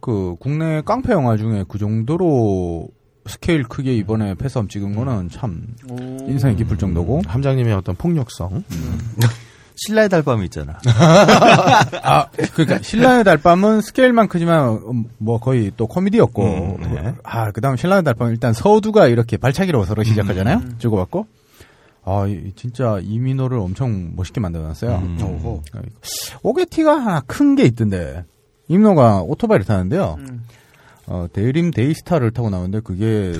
그 0.00 0.36
국내 0.38 0.82
깡패 0.82 1.12
영화 1.12 1.36
중에 1.36 1.64
그 1.68 1.78
정도로 1.78 2.86
스케일 3.26 3.64
크게 3.64 3.92
이번에 3.96 4.34
패싸움 4.34 4.68
찍은 4.68 4.94
거는 4.94 5.30
참 5.30 5.66
인상이 6.28 6.54
깊을 6.54 6.78
정도고 6.78 7.22
함장님의 7.26 7.72
어떤 7.74 7.96
폭력성. 7.96 8.62
신라의 9.76 10.08
달밤이 10.08 10.44
있잖아. 10.44 10.78
아, 12.02 12.26
그러니까 12.54 12.78
신라의 12.82 13.24
달밤은 13.24 13.80
스케일만 13.80 14.28
크지만 14.28 14.68
음, 14.88 15.04
뭐 15.18 15.38
거의 15.40 15.72
또 15.76 15.86
코미디였고 15.86 16.42
아 17.22 17.50
그다음 17.50 17.76
신라의 17.76 18.04
달밤 18.04 18.30
일단 18.30 18.52
서두가 18.52 19.08
이렇게 19.08 19.36
발차기로 19.36 19.84
서로 19.84 20.02
시작하잖아요. 20.04 20.60
주고받고 20.78 21.26
아 22.04 22.26
이- 22.28 22.52
진짜 22.54 22.98
이민호를 23.02 23.58
엄청 23.58 24.12
멋있게 24.14 24.40
만들어놨어요. 24.40 24.90
어, 24.92 25.62
옥에 26.42 26.63
티가 26.63 26.92
하나 26.96 27.20
큰 27.20 27.54
게 27.56 27.64
있던데 27.64 28.24
이민호가 28.68 29.22
오토바이를 29.22 29.64
타는데요. 29.66 30.16
어, 31.06 31.26
대림 31.32 31.70
Daystar를 31.70 32.30
타고 32.32 32.48
나오는데 32.50 32.80
그게 32.80 33.32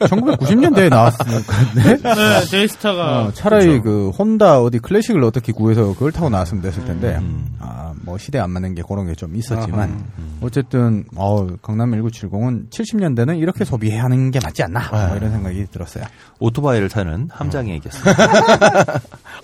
1990년대에 0.00 0.88
나왔을 0.88 1.18
건데 1.46 1.96
네, 2.02 2.44
Daystar가. 2.50 3.22
어, 3.26 3.32
차라리 3.32 3.80
그 3.80 4.10
혼다 4.10 4.60
어디 4.60 4.78
클래식을 4.80 5.22
어떻게 5.22 5.52
구해서 5.52 5.84
그걸 5.94 6.10
타고 6.12 6.28
나왔으면 6.30 6.62
됐을 6.62 6.84
텐데 6.84 7.16
음. 7.20 7.54
아, 7.60 7.92
뭐 8.02 8.18
시대 8.18 8.38
안 8.38 8.50
맞는 8.50 8.74
게 8.74 8.82
그런 8.86 9.06
게 9.06 9.12
좀 9.14 9.36
있었지만 9.36 10.04
어쨌든 10.40 11.04
어, 11.14 11.46
강남 11.62 11.92
1970은 11.92 12.70
70년대는 12.70 13.38
이렇게 13.38 13.64
소비해야 13.64 14.02
하는 14.04 14.30
게 14.32 14.40
맞지 14.42 14.62
않나 14.64 14.88
뭐 14.90 15.16
이런 15.16 15.30
생각이 15.30 15.66
들었어요. 15.70 16.04
오토바이를 16.40 16.88
타는 16.88 17.28
함장이 17.30 17.70
얘기했습니다. 17.74 18.12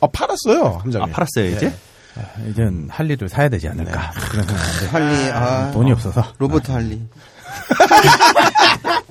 아, 0.00 0.06
팔았어요, 0.12 0.78
함장님. 0.82 1.09
아, 1.10 1.12
팔았어요, 1.12 1.56
이제? 1.56 1.68
네. 2.16 2.50
이제는 2.50 2.88
할리를 2.90 3.28
사야 3.28 3.48
되지 3.48 3.68
않을까 3.68 4.10
그런 4.30 4.44
생각인데 4.46 4.86
할리, 4.90 5.30
아. 5.32 5.70
돈이 5.70 5.92
없어서 5.92 6.24
로버트 6.38 6.72
할리. 6.72 7.00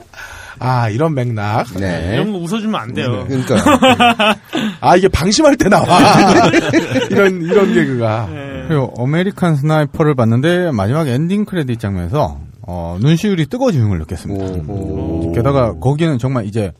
아, 0.59 0.89
이런 0.89 1.13
맥락. 1.13 1.67
네. 1.79 2.11
이런 2.13 2.31
거 2.33 2.39
웃어주면 2.39 2.75
안 2.75 2.93
돼요. 2.93 3.25
그러니까. 3.27 3.55
아, 4.81 4.95
이게 4.95 5.07
방심할 5.07 5.55
때 5.55 5.69
나와. 5.69 5.85
이런, 7.11 7.41
이런 7.43 7.73
개그가. 7.73 8.29
그리고 8.67 8.91
어메리칸 8.97 9.55
스나이퍼를 9.55 10.15
봤는데 10.15 10.71
마지막 10.71 11.07
엔딩 11.07 11.45
크레딧 11.45 11.79
장면에서 11.79 12.39
어, 12.63 12.97
눈시울이 12.99 13.45
뜨거워지는 13.45 13.89
걸 13.89 13.99
느꼈습니다. 13.99 15.33
게다가 15.33 15.73
거기는 15.79 16.17
정말 16.17 16.45
이제 16.45 16.71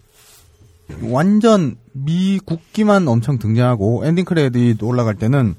완전 1.03 1.75
미 1.93 2.39
국기만 2.43 3.07
엄청 3.07 3.37
등장하고 3.37 4.05
엔딩 4.05 4.25
크레딧 4.25 4.81
올라갈 4.83 5.15
때는 5.15 5.55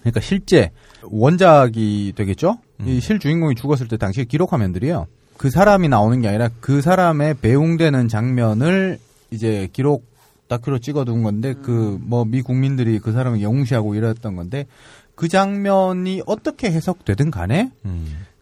그러니까 0.00 0.20
실제 0.20 0.70
원작이 1.02 2.12
되겠죠? 2.16 2.58
이 2.86 3.00
실 3.00 3.18
주인공이 3.18 3.54
죽었을 3.54 3.88
때 3.88 3.96
당시 3.96 4.24
기록 4.24 4.52
화면들이요. 4.52 5.06
그 5.36 5.50
사람이 5.50 5.88
나오는 5.88 6.20
게 6.20 6.28
아니라 6.28 6.48
그 6.60 6.80
사람의 6.80 7.34
배웅되는 7.40 8.08
장면을 8.08 8.98
이제 9.30 9.68
기록 9.72 10.04
다큐로 10.48 10.78
찍어둔 10.78 11.22
건데 11.22 11.54
그 11.54 11.98
뭐 12.02 12.24
미 12.24 12.42
국민들이 12.42 12.98
그 12.98 13.12
사람을 13.12 13.40
영웅시하고 13.42 13.94
이랬던 13.94 14.36
건데 14.36 14.66
그 15.14 15.28
장면이 15.28 16.22
어떻게 16.26 16.70
해석되든 16.70 17.30
간에 17.30 17.70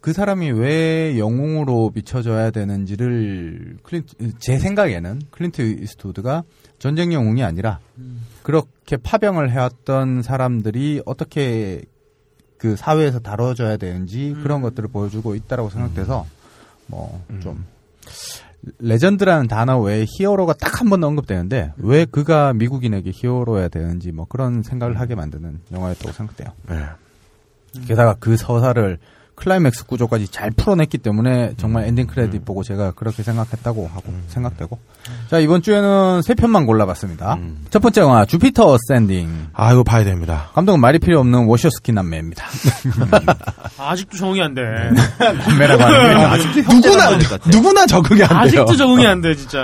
그 0.01 0.13
사람이 0.15 0.51
왜 0.53 1.19
영웅으로 1.19 1.91
비춰져야 1.91 2.51
되는지를 2.51 3.77
클린트, 3.83 4.39
제 4.39 4.59
생각에는 4.59 5.21
클린트 5.31 5.61
이스트우드가 5.83 6.43
전쟁 6.79 7.13
영웅이 7.13 7.45
아니라 7.45 7.79
그렇게 8.43 8.97
파병을 8.97 9.51
해왔던 9.51 10.23
사람들이 10.23 11.03
어떻게 11.05 11.83
그 12.61 12.77
사회에서 12.77 13.19
다뤄져야 13.21 13.77
되는지 13.79 14.37
그런 14.43 14.61
것들을 14.61 14.89
보여주고 14.91 15.35
있다라고 15.35 15.71
생각돼서 15.71 16.27
뭐좀 16.89 17.65
레전드라는 18.79 19.49
단어 19.49 19.79
외에 19.81 20.05
히어로가 20.07 20.53
딱 20.55 20.81
한 20.81 20.91
번 20.91 21.03
언급되는데 21.05 21.73
왜 21.79 22.05
그가 22.05 22.53
미국인에게 22.53 23.11
히어로여야 23.15 23.69
되는지 23.69 24.13
뭐 24.13 24.27
그런 24.29 24.63
생각을 24.63 25.01
하게 25.01 25.15
만드는 25.15 25.61
영화였다고 25.73 26.13
생각돼요. 26.13 26.49
게다가 27.87 28.17
그 28.19 28.37
서사를 28.37 28.99
클라이맥스 29.41 29.87
구조까지 29.87 30.29
잘 30.29 30.51
풀어냈기 30.51 30.99
때문에 30.99 31.55
정말 31.57 31.85
엔딩 31.85 32.07
크레딧 32.07 32.45
보고 32.45 32.63
제가 32.63 32.93
그렇게 32.93 33.23
생각했다고 33.23 33.89
하고 33.93 34.13
생각되고 34.29 34.79
자 35.31 35.39
이번 35.39 35.63
주에는 35.63 36.21
세 36.23 36.35
편만 36.35 36.67
골라봤습니다. 36.67 37.39
첫 37.71 37.81
번째 37.81 38.03
영화 38.03 38.25
주피터 38.27 38.77
어센딩. 38.89 39.49
아 39.55 39.73
이거 39.73 39.83
봐야 39.83 40.05
됩니다. 40.05 40.51
감독은 40.55 40.81
말이 40.81 40.99
필요 40.99 41.19
없는 41.21 41.47
워쇼스키 41.47 41.93
남매입니다. 41.93 42.45
아직도 43.79 44.17
적응이 44.17 44.43
안 44.43 44.55
돼. 44.55 44.63
남매라고 45.19 45.83
하는 45.83 46.19
게 46.19 46.25
아직도 46.25 46.73
누구나 46.75 47.11
누구나 47.51 47.87
적응이 47.87 48.23
안 48.23 48.29
돼요. 48.29 48.37
아직도 48.63 48.77
적응이 48.77 49.07
안 49.07 49.21
돼, 49.21 49.35
진짜. 49.35 49.61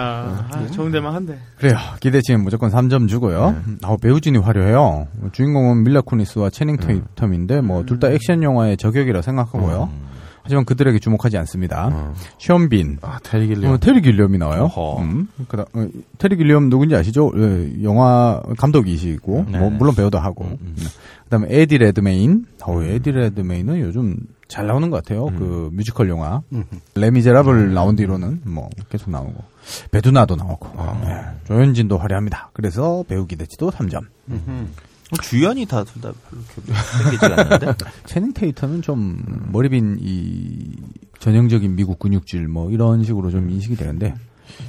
아, 0.51 0.67
적응되면 0.75 1.15
한대. 1.15 1.39
그래요. 1.59 1.77
기대치는 2.01 2.43
무조건 2.43 2.71
3점 2.71 3.09
주고요. 3.09 3.55
아, 3.83 3.97
배우진이 4.01 4.39
화려해요. 4.39 5.07
주인공은 5.33 5.85
밀라 5.85 6.01
쿠니스와 6.01 6.51
채닝 6.51 6.77
테이텀인데 6.79 7.61
뭐 7.63 7.85
둘 7.87 7.97
다 8.01 8.09
액션 8.09 8.43
영화의 8.43 8.77
저격이라 8.77 9.23
생각하고 9.23 9.66
요. 9.73 9.91
하지만 10.43 10.65
그들에게 10.65 11.01
주목하지 11.01 11.37
않습니다. 11.39 12.13
션빈, 12.39 12.99
아, 13.03 13.19
테리 13.25 13.49
길리엄. 13.49 13.73
어, 13.73 13.79
테리 13.79 14.01
길리엄이 14.01 14.39
나와요. 14.39 14.71
음, 15.01 15.27
그다, 15.49 15.65
어, 15.73 15.89
테리 16.19 16.37
길리엄 16.37 16.71
누군지 16.71 16.95
아시죠? 16.95 17.33
예, 17.37 17.83
영화 17.83 18.41
감독이시고 18.57 19.43
뭐 19.43 19.71
물론 19.71 19.97
배우도 19.97 20.21
하고. 20.21 20.45
음. 20.45 20.77
그다음에 21.25 21.49
에디 21.51 21.79
레드메인. 21.79 22.47
어, 22.65 22.81
에디 22.81 23.11
레드메인은 23.11 23.81
요즘 23.81 24.17
잘 24.47 24.69
나오는 24.69 24.89
것 24.91 25.03
같아요. 25.03 25.27
그 25.27 25.69
뮤지컬 25.73 26.09
영화 26.09 26.41
레미제라블 26.95 27.75
나온 27.75 27.97
뒤로는 27.97 28.43
뭐 28.45 28.71
계속 28.89 29.11
나오고 29.11 29.35
배두나도 29.91 30.37
나오고 30.37 30.69
예, 31.07 31.47
조연진도 31.49 31.99
화려합니다. 31.99 32.51
그래서 32.53 33.03
배우 33.09 33.27
기대치도 33.27 33.73
3점. 33.73 34.05
주연이 35.23 35.67
다 35.67 35.85
둘 35.85 36.03
다 36.03 36.13
별로 36.29 36.43
기억이 36.55 36.73
땡기지가 37.05 37.41
않는데. 37.57 37.85
채닝 38.07 38.33
테이텀은 38.33 38.83
좀 38.83 39.23
머리 39.53 39.69
빈 39.69 39.99
이 40.01 40.77
전형적인 41.21 41.77
미국 41.77 41.99
근육질 41.99 42.49
뭐 42.49 42.71
이런 42.71 43.05
식으로 43.05 43.31
좀 43.31 43.49
인식이 43.51 43.77
되는데 43.77 44.15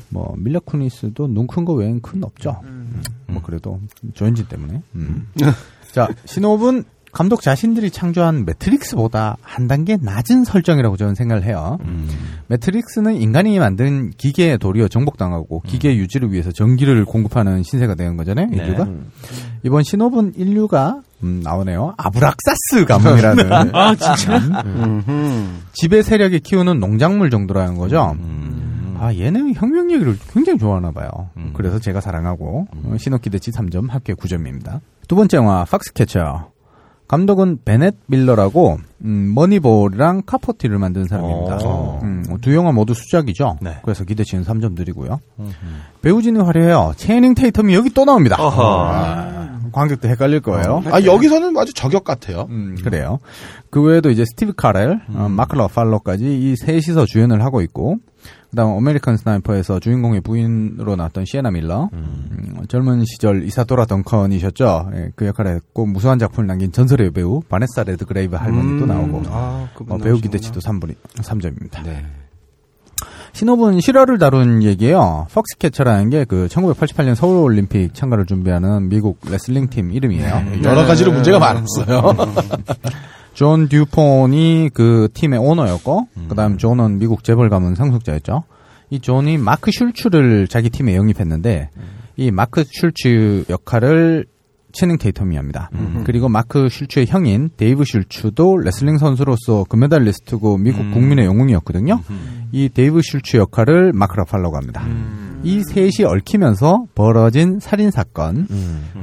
뭐 0.10 0.36
밀라 0.38 0.60
쿠니스도 0.60 1.28
눈 1.28 1.48
큰 1.48 1.66
거 1.66 1.74
외엔 1.74 2.02
큰 2.02 2.24
없죠. 2.24 2.62
음, 2.66 3.02
뭐 3.28 3.42
그래도 3.42 3.80
조현진 4.14 4.46
때문에. 4.48 4.82
음. 4.96 5.28
자 5.92 6.08
신호분 6.26 6.84
감독 7.12 7.42
자신들이 7.42 7.90
창조한 7.90 8.46
매트릭스보다 8.46 9.38
한 9.42 9.68
단계 9.68 9.98
낮은 10.00 10.44
설정이라고 10.44 10.98
저는 10.98 11.16
생각을 11.16 11.44
해요. 11.44 11.78
매트릭스는 12.48 13.16
인간이 13.16 13.58
만든 13.60 14.12
기계에 14.12 14.58
도리어 14.58 14.88
정복당하고 14.88 15.62
기계 15.62 15.96
유지를 15.96 16.32
위해서 16.32 16.52
전기를 16.52 17.06
공급하는 17.06 17.64
신세가 17.64 17.96
되는 17.96 18.18
거잖아요. 18.18 18.48
네. 18.48 18.58
인류가. 18.58 18.88
이번 19.64 19.84
신호분 19.84 20.34
인류가 20.36 21.02
음, 21.24 21.42
나오네요. 21.44 21.96
아브락사스 21.98 22.86
가문이라는. 22.88 23.52
아, 23.76 23.96
진짜? 23.96 24.38
음. 24.66 25.62
지배 25.74 26.04
세력이 26.04 26.42
키우는 26.42 26.80
농작물 26.80 27.30
정도라는 27.30 27.78
거죠. 27.78 28.16
아, 29.00 29.14
얘는 29.14 29.54
혁명 29.56 29.92
얘기를 29.92 30.18
굉장히 30.34 30.60
좋아하나 30.60 30.92
봐요. 30.92 31.10
그래서 31.54 31.80
제가 31.80 32.02
사랑하고 32.02 32.68
어, 32.72 32.96
시놉 33.00 33.18
기대치 33.18 33.52
3점, 33.52 33.90
합계 33.90 34.14
9점입니다. 34.14 34.82
두 35.08 35.16
번째 35.16 35.38
영화 35.38 35.66
폭스캐처. 35.66 36.52
감독은 37.08 37.60
베넷 37.64 37.96
밀러라고 38.08 38.78
음, 39.04 39.34
머니볼이랑 39.34 40.24
카포티를 40.26 40.78
만든 40.78 41.06
사람입니다. 41.06 41.60
어. 41.64 42.00
음, 42.04 42.24
두 42.42 42.54
영화 42.54 42.72
모두 42.72 42.94
수작이죠. 42.94 43.58
그래서 43.84 44.04
기대치는 44.04 44.44
3점 44.44 44.76
드리고요. 44.76 45.20
배우진이 46.02 46.40
화려해요. 46.40 46.94
채닝 46.98 47.34
테이텀이 47.36 47.74
여기 47.74 47.90
또 47.92 48.04
나옵니다. 48.06 48.36
아, 48.40 49.60
관객도 49.72 50.08
헷갈릴 50.10 50.42
거예요. 50.42 50.84
아 50.92 51.02
여기서는 51.04 51.56
아주 51.58 51.74
적역 51.74 52.04
같아요. 52.04 52.48
음, 52.50 52.76
그래요. 52.84 53.20
그 53.70 53.82
외에도 53.82 54.10
이제 54.10 54.26
스티브 54.26 54.54
카렐, 54.54 55.00
어, 55.14 55.28
마크 55.30 55.56
러팔로까지 55.56 56.26
이 56.26 56.56
셋이서 56.58 57.06
주연을 57.06 57.44
하고 57.44 57.62
있고, 57.62 57.98
그다음 58.50 58.70
어메리칸 58.72 59.18
스나이퍼에서 59.18 59.80
주인공의 59.80 60.22
부인으로 60.22 60.96
나왔던 60.96 61.26
시에나 61.26 61.52
밀러, 61.52 61.90
음, 61.94 62.62
젊은 62.70 63.04
시절 63.06 63.44
이사도라 63.44 63.86
덩컨이셨죠. 63.86 64.92
예, 64.96 65.12
그 65.16 65.26
역할을 65.28 65.56
했고 65.56 65.86
무수한 65.86 66.18
작품을 66.18 66.48
남긴 66.48 66.72
전설의 66.72 67.12
배우 67.12 67.42
바네사 67.50 67.84
레드그레이브 67.86 68.36
할머니도 68.36 68.86
음, 68.86 68.88
나오고, 68.88 69.24
아, 69.28 69.68
어, 69.90 69.98
배우. 69.98 70.18
기대치도 70.20 70.60
3분이 70.62 70.96
3점입니다. 71.18 71.84
시놉은 73.34 73.80
실화를 73.82 74.18
다룬 74.18 74.64
얘기예요. 74.64 75.28
폭스캐처라는 75.32 76.10
게 76.10 76.26
그 76.26 76.48
1988년 76.50 77.14
서울 77.14 77.44
올림픽 77.44 77.94
참가를 77.94 78.26
준비하는 78.26 78.90
미국 78.90 79.20
레슬링 79.30 79.70
팀 79.70 79.92
이름이에요. 79.92 80.64
여러 80.64 80.86
가지로 80.86 81.12
문제가 81.12 81.38
많았어요. 81.38 82.14
존 83.38 83.70
듀폰이 83.70 84.72
그 84.74 85.10
팀의 85.14 85.38
오너였고, 85.38 86.08
그 86.28 86.34
다음 86.34 86.58
존은 86.58 86.98
미국 86.98 87.24
재벌 87.24 87.50
가문 87.50 87.76
상속자였죠. 87.76 88.46
이 88.90 89.00
존이 89.00 89.38
마크 89.38 89.70
슐츠를 89.72 90.48
자기 90.48 90.72
팀에 90.72 90.96
영입했는데, 90.96 91.70
이 92.16 92.32
마크 92.32 92.64
슐츠 92.64 93.46
역할을 93.48 94.26
채닝 94.72 94.98
테이텀이 94.98 95.36
합니다. 95.36 95.70
그리고 96.04 96.30
마크 96.30 96.68
슐츠의 96.68 97.06
형인 97.06 97.52
데이브 97.56 97.84
슐츠도 97.86 98.58
레슬링 98.58 98.98
선수로서 98.98 99.66
금메달리스트고 99.66 100.58
미국 100.58 100.90
국민의 100.92 101.26
영웅이었거든요. 101.26 102.02
이 102.52 102.70
데이브 102.70 103.02
슐츠 103.04 103.38
역할을 103.38 103.94
마크 103.94 104.18
러팔로가 104.18 104.58
합니다. 104.58 104.84
이 105.44 105.62
셋이 105.70 106.06
얽히면서 106.06 106.88
벌어진 106.96 107.60
살인 107.60 107.92
사건. 107.92 108.48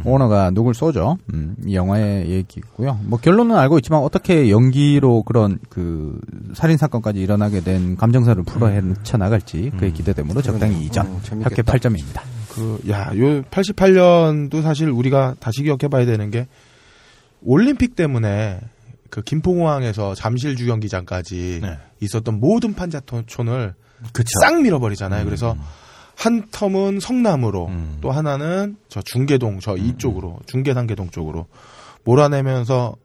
오너가 0.05 0.51
누굴 0.51 0.75
쏘죠. 0.75 1.17
음, 1.33 1.57
이 1.65 1.75
영화의 1.75 2.29
얘기고요. 2.29 2.99
뭐 3.05 3.19
결론은 3.19 3.57
알고 3.57 3.79
있지만 3.79 4.01
어떻게 4.01 4.51
연기로 4.51 5.23
그런 5.23 5.59
그 5.71 6.21
살인 6.55 6.77
사건까지 6.77 7.21
일어나게 7.21 7.61
된 7.61 7.97
감정사를 7.97 8.43
풀어 8.45 8.69
헤쳐 8.69 9.17
나갈지 9.17 9.71
그의 9.79 9.93
기대되므로 9.95 10.43
적당히 10.43 10.87
2점, 10.89 11.43
합계 11.43 11.63
8점입니다. 11.63 12.21
그, 12.51 12.81
야, 12.91 13.11
요 13.17 13.43
88년도 13.45 14.63
사실 14.63 14.91
우리가 14.91 15.37
다시 15.41 15.63
기억해 15.63 15.89
봐야 15.89 16.05
되는 16.05 16.31
게 16.31 16.47
올림픽 17.43 17.97
때문에 17.97 18.61
그 19.09 19.23
김포공항에서 19.23 20.15
잠실 20.15 20.57
주경기장까지 20.57 21.63
있었던 22.01 22.41
모든 22.41 22.75
판자촌을 22.75 23.75
싹 24.43 24.61
밀어버리잖아요. 24.61 25.25
그래서 25.25 25.57
한 26.17 26.49
텀은 26.51 27.01
성남으로 27.01 27.71
또 28.01 28.11
하나는 28.11 28.77
저 28.89 29.03
중계동 29.03 29.61
저 29.61 29.77
이쪽으로 29.77 30.39
중계단계동 30.47 31.11
쪽으로 31.11 31.47
몰아내면서 32.05 32.97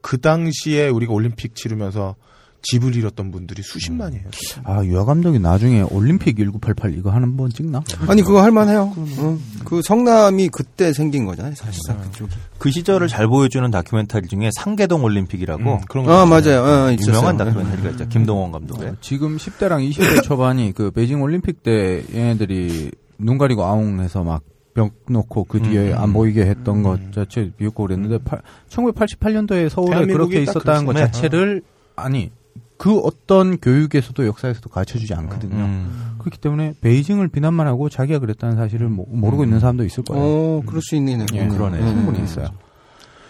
그 0.00 0.20
당시에 0.20 0.88
우리가 0.88 1.12
올림픽 1.12 1.54
치르면서 1.54 2.16
집을 2.62 2.94
잃었던 2.94 3.30
분들이 3.30 3.62
수십만이에요. 3.62 4.24
아, 4.64 4.84
유아 4.84 5.04
감독이 5.04 5.38
나중에 5.38 5.82
올림픽 5.90 6.36
1988 6.36 6.96
이거 6.96 7.10
한 7.10 7.36
번 7.36 7.50
찍나? 7.50 7.82
아니 8.08 8.22
그거 8.22 8.42
할만해요. 8.42 8.92
응. 8.96 9.40
그 9.64 9.82
성남이 9.82 10.48
그때 10.48 10.92
생긴 10.92 11.24
거잖아요, 11.26 11.54
사실상 11.54 12.00
그쪽이. 12.00 12.30
그 12.58 12.70
시절을 12.70 13.08
잘 13.08 13.26
보여주는 13.26 13.68
다큐멘터리 13.70 14.28
중에 14.28 14.50
상계동 14.54 15.02
올림픽이라고 15.04 15.80
그런 15.88 16.04
거 16.06 16.12
아. 16.12 16.26
맞아요. 16.26 16.62
어, 16.62 16.92
있었어요. 16.92 17.16
유명한 17.16 17.36
다큐멘터리가 17.36 17.90
있죠. 17.90 18.08
김동원 18.08 18.52
감독의. 18.52 18.88
어, 18.88 18.96
지금 19.00 19.36
10대랑 19.36 19.88
20대 19.90 20.22
초반이 20.24 20.72
그 20.72 20.90
베이징 20.90 21.20
올림픽 21.22 21.62
때 21.62 22.02
얘네들이 22.14 22.90
눈 23.18 23.38
가리고 23.38 23.64
아웅해서 23.64 24.22
막 24.24 24.42
벽 24.74 24.90
놓고 25.06 25.44
그 25.44 25.60
뒤에 25.60 25.92
음. 25.92 25.98
안 25.98 26.12
보이게 26.14 26.46
했던 26.46 26.82
것 26.82 26.98
자체 27.12 27.50
비웃고 27.58 27.82
그랬는데 27.88 28.16
1988년도에 28.70 29.68
서울에 29.68 30.06
그렇게 30.06 30.44
딱 30.44 30.50
있었다는 30.50 30.86
것. 30.86 30.94
자체를 30.96 31.60
아니 31.94 32.30
그 32.82 32.98
어떤 32.98 33.58
교육에서도 33.58 34.26
역사에서도 34.26 34.68
가르쳐 34.68 34.98
주지 34.98 35.14
않거든요. 35.14 35.54
음. 35.54 36.16
그렇기 36.18 36.38
때문에 36.38 36.74
베이징을 36.80 37.28
비난만 37.28 37.68
하고 37.68 37.88
자기가 37.88 38.18
그랬다는 38.18 38.56
사실을 38.56 38.88
모, 38.88 39.06
모르고 39.08 39.44
있는 39.44 39.60
사람도 39.60 39.84
있을 39.84 40.02
거예요. 40.02 40.20
어, 40.24 40.62
그럴 40.66 40.82
수 40.82 40.96
있네요. 40.96 41.24
예, 41.32 41.46
그러네. 41.46 41.78
충분히 41.78 42.24
있어요. 42.24 42.48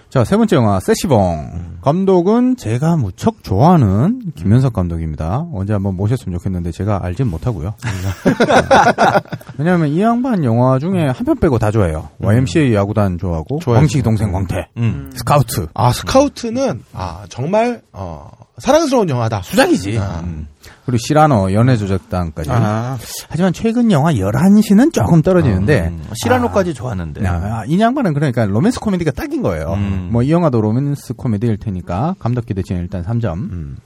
자, 0.08 0.24
세 0.24 0.38
번째 0.38 0.56
영화, 0.56 0.80
세시봉. 0.80 1.80
감독은 1.82 2.56
제가 2.56 2.96
무척 2.96 3.42
좋아하는 3.44 4.22
김현석 4.36 4.72
감독입니다. 4.72 5.46
언제 5.52 5.74
한번 5.74 5.96
모셨으면 5.96 6.38
좋겠는데 6.38 6.72
제가 6.72 7.00
알진 7.02 7.26
못하고요. 7.28 7.74
왜냐하면 9.58 9.88
이 9.88 10.00
양반 10.00 10.44
영화 10.44 10.78
중에 10.78 11.08
한 11.08 11.24
편 11.26 11.36
빼고 11.38 11.58
다 11.58 11.70
좋아해요. 11.70 12.08
YMCA 12.20 12.74
야구단 12.74 13.18
좋아하고. 13.18 13.58
광식이 13.58 14.02
동생 14.02 14.32
광태, 14.32 14.68
음. 14.78 15.10
스카우트. 15.14 15.66
아 15.74 15.92
스카우트는 15.92 16.82
아 16.94 17.24
정말 17.28 17.82
어, 17.92 18.30
사랑스러운 18.62 19.08
영화다. 19.08 19.42
수작이지. 19.42 19.98
음. 19.98 20.46
그리고 20.86 20.98
시라노 20.98 21.52
연애 21.52 21.76
조작단까지. 21.76 22.48
아. 22.52 22.96
하지만 23.28 23.52
최근 23.52 23.90
영화 23.90 24.12
11시는 24.12 24.92
조금 24.92 25.20
떨어지는데 25.22 25.88
음, 25.88 26.04
시라노까지 26.22 26.72
좋았는데. 26.72 27.26
아, 27.26 27.64
이 27.66 27.80
양반은 27.80 28.14
그러니까 28.14 28.46
로맨스 28.46 28.78
코미디가 28.80 29.10
딱인 29.12 29.42
거예요. 29.42 29.72
음. 29.74 30.10
뭐이 30.12 30.30
영화도 30.30 30.60
로맨스 30.60 31.14
코미디일 31.14 31.56
테니까 31.58 32.14
감독 32.20 32.46
기대치는 32.46 32.80
일단 32.82 33.04
3점. 33.04 33.32
음. 33.34 33.78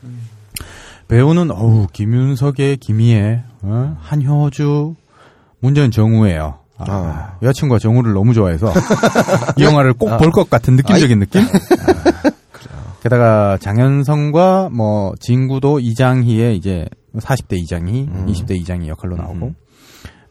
배우는 1.09 1.51
어우 1.53 1.87
김윤석에 1.93 2.77
김희애, 2.79 3.43
어? 3.63 3.97
한효주, 4.01 4.95
문전 5.61 5.91
정우예요. 5.93 6.59
아, 6.79 7.37
여자친구가 7.43 7.79
정우를 7.79 8.13
너무 8.13 8.35
좋아해서 8.35 8.71
이 9.57 9.63
영화를 9.63 9.95
꼭 9.95 10.19
볼 10.19 10.31
것 10.31 10.51
같은 10.51 10.77
느낌적인 10.77 11.19
느낌. 11.21 11.43
아, 13.07 13.09
게다가 13.09 13.57
장현성과 13.59 14.71
뭐 14.73 15.15
진구도 15.21 15.79
이장희의 15.79 16.57
이제 16.57 16.87
40대 17.15 17.57
이장희, 17.57 18.09
20대 18.27 18.57
이장희 18.57 18.89
역할로 18.89 19.17
나오고 19.17 19.55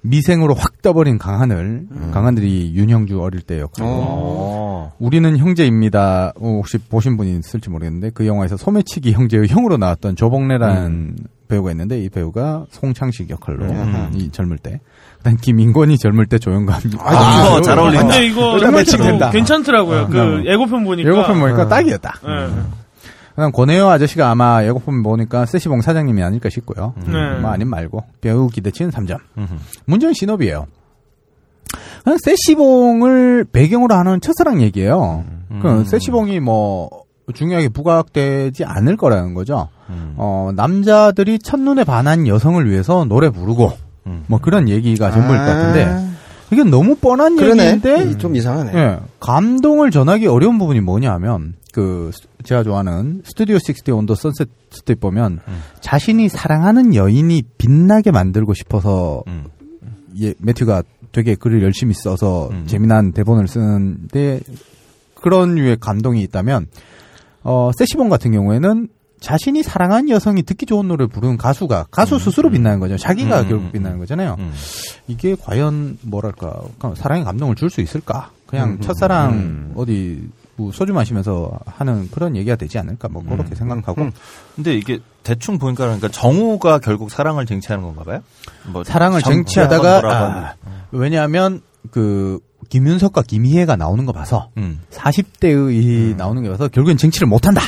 미생으로 0.02 0.54
확 0.54 0.82
떠버린 0.82 1.18
강하늘, 1.18 1.88
강하늘이 2.12 2.74
윤형주 2.76 3.22
어릴 3.22 3.42
때 3.42 3.60
역할로. 3.60 3.90
어. 3.90 4.92
우리는 5.00 5.38
형제입니다. 5.38 6.34
어, 6.36 6.48
혹시 6.48 6.78
보신 6.78 7.18
분이 7.18 7.38
있을지 7.38 7.70
모르겠는데 7.70 8.12
그 8.14 8.28
영화에서 8.28 8.56
소매치기 8.58 9.14
형제의 9.14 9.48
형으로 9.48 9.78
나왔던 9.78 10.16
조복래라는 10.16 11.16
배우가 11.48 11.72
있는데 11.72 12.00
이 12.02 12.10
배우가 12.10 12.66
송창식 12.70 13.30
역할로 13.30 13.66
음. 13.66 14.12
이 14.14 14.30
젊을 14.30 14.58
때. 14.58 14.80
그다음 15.26 15.38
김인권이 15.38 15.98
젊을 15.98 16.28
때 16.28 16.38
조영감. 16.38 16.82
아, 17.00 17.48
이거 17.50 17.62
잘 17.62 17.80
어울린다. 17.80 18.04
근데 18.04 18.28
이거 18.28 18.72
매칭된다. 18.72 19.32
괜찮더라고요. 19.32 20.02
어, 20.02 20.08
그 20.08 20.20
어. 20.20 20.44
예고편 20.46 20.84
보니까. 20.84 21.10
예고편 21.10 21.40
보니까 21.40 21.68
딱이었다. 21.68 22.20
예. 22.28 22.50
그다음 23.32 23.52
권혜여 23.52 23.90
아저씨가 23.90 24.30
아마 24.30 24.64
예고편 24.64 25.02
보니까 25.02 25.48
세시봉 25.48 25.82
사장님이 25.82 26.22
아닐까 26.22 26.50
싶고요. 26.50 26.94
네. 27.08 27.40
뭐 27.40 27.50
아님 27.50 27.70
말고 27.70 28.04
배우 28.22 28.50
기대치는 28.50 28.92
3점. 28.92 29.18
음흠. 29.40 29.54
문제는 29.86 30.14
신업이에요. 30.14 30.68
그냥 32.04 32.20
세시봉을 32.24 33.46
배경으로 33.52 33.96
하는 33.96 34.22
첫사랑 34.22 34.62
얘기예요. 34.62 35.26
그 35.64 35.86
세시봉이 35.86 36.40
뭐 36.40 36.90
중요하게 37.34 37.70
부각되지 37.70 38.64
않을 38.64 38.96
거라는 38.96 39.34
거죠. 39.34 39.70
음. 39.90 40.14
어, 40.18 40.52
남자들이 40.56 41.40
첫눈에 41.40 41.84
반한 41.84 42.28
여성을 42.28 42.70
위해서 42.70 43.06
노래 43.06 43.32
부르고 43.32 43.85
음. 44.08 44.24
뭐 44.28 44.40
그런 44.40 44.70
얘기가 44.70 45.12
전부일 45.12 45.38
것 45.40 45.44
아. 45.44 45.46
같은데 45.46 46.16
이게 46.52 46.64
너무 46.64 46.96
뻔한 46.96 47.36
그러네. 47.36 47.64
얘기인데 47.64 48.04
음, 48.04 48.18
좀 48.18 48.36
이상하네. 48.36 48.72
예, 48.76 49.00
감동을 49.20 49.92
전하기 49.92 50.28
어려운 50.28 50.58
부분이 50.60 50.80
뭐냐면 50.82 51.54
그 51.74 52.12
스- 52.14 52.28
제가 52.44 52.64
좋아하는 52.64 53.22
스튜디오 53.26 53.56
60 53.56 53.90
온더 53.90 54.16
선셋 54.16 54.48
스트립 54.70 55.00
보면 55.00 55.40
음. 55.48 55.62
자신이 55.82 56.30
사랑하는 56.30 56.94
여인이 56.96 57.44
빛나게 57.58 58.12
만들고 58.12 58.54
싶어서 58.54 59.24
음. 59.28 59.46
예, 60.22 60.34
매튜가 60.38 60.84
되게 61.12 61.36
글을 61.36 61.64
열심히 61.64 61.94
써서 61.96 62.50
음. 62.52 62.66
재미난 62.68 63.12
대본을 63.12 63.48
쓰는데 63.48 64.42
그런 65.16 65.56
류의 65.56 65.78
감동이 65.80 66.22
있다면 66.24 66.68
어 67.44 67.72
세시봉 67.78 68.10
같은 68.10 68.32
경우에는 68.32 68.88
자신이 69.26 69.64
사랑하는 69.64 70.10
여성이 70.10 70.44
듣기 70.44 70.68
좋은 70.68 70.88
노래를 70.88 71.08
부르는 71.08 71.38
가수가 71.38 71.88
가수 71.90 72.20
스스로 72.20 72.52
빛나는 72.52 72.80
거죠. 72.80 72.96
자기가 72.96 73.42
음, 73.42 73.48
결국 73.50 73.66
음, 73.66 73.72
빛나는 73.72 73.98
거잖아요. 73.98 74.36
음. 74.38 74.54
이게 75.08 75.36
과연 75.36 75.98
뭐랄까 76.04 76.54
사랑의 76.96 77.24
감동을 77.24 77.56
줄 77.56 77.72
수 77.72 77.82
있을까? 77.82 78.30
그냥 78.46 78.74
음, 78.74 78.82
첫사랑 78.82 79.34
음. 79.34 79.74
어디 79.76 80.30
뭐 80.58 80.72
소주 80.72 80.94
마시면서 80.94 81.52
하는 81.66 82.08
그런 82.12 82.36
얘기가 82.36 82.56
되지 82.56 82.78
않을까? 82.78 83.08
뭐 83.10 83.24
그렇게 83.24 83.50
음. 83.50 83.56
생각하고 83.56 84.10
근데 84.56 84.76
이게 84.76 85.00
대충 85.24 85.58
보니까 85.58 85.86
그러니까 85.86 86.08
정우가 86.10 86.78
결국 86.78 87.10
사랑을 87.10 87.48
쟁취하는 87.48 87.84
건가 87.84 88.04
봐요? 88.04 88.20
뭐 88.68 88.84
사랑을 88.84 89.22
정- 89.24 89.34
쟁취하다가 89.34 90.02
아. 90.06 90.54
왜냐하면 90.92 91.62
그 91.90 92.40
김윤석과 92.70 93.24
김희애가 93.24 93.76
나오는 93.76 94.06
거 94.06 94.12
봐서 94.12 94.50
음. 94.58 94.82
40대의 94.92 96.16
나오는 96.16 96.42
게 96.44 96.50
봐서 96.50 96.68
결국엔 96.68 96.98
쟁취를 96.98 97.28
못 97.28 97.46
한다. 97.48 97.62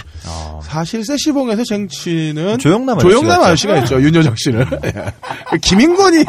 사실 0.62 1.04
세시봉에서 1.06 1.64
쟁취는 1.64 2.58
조영남 2.58 3.00
조영남 3.00 3.42
아저씨가 3.42 3.74
아저씨가 3.74 3.78
있죠. 3.80 4.02
윤여정 4.02 4.36
씨를. 4.38 4.66
예. 4.86 5.58
김인권이 5.62 6.26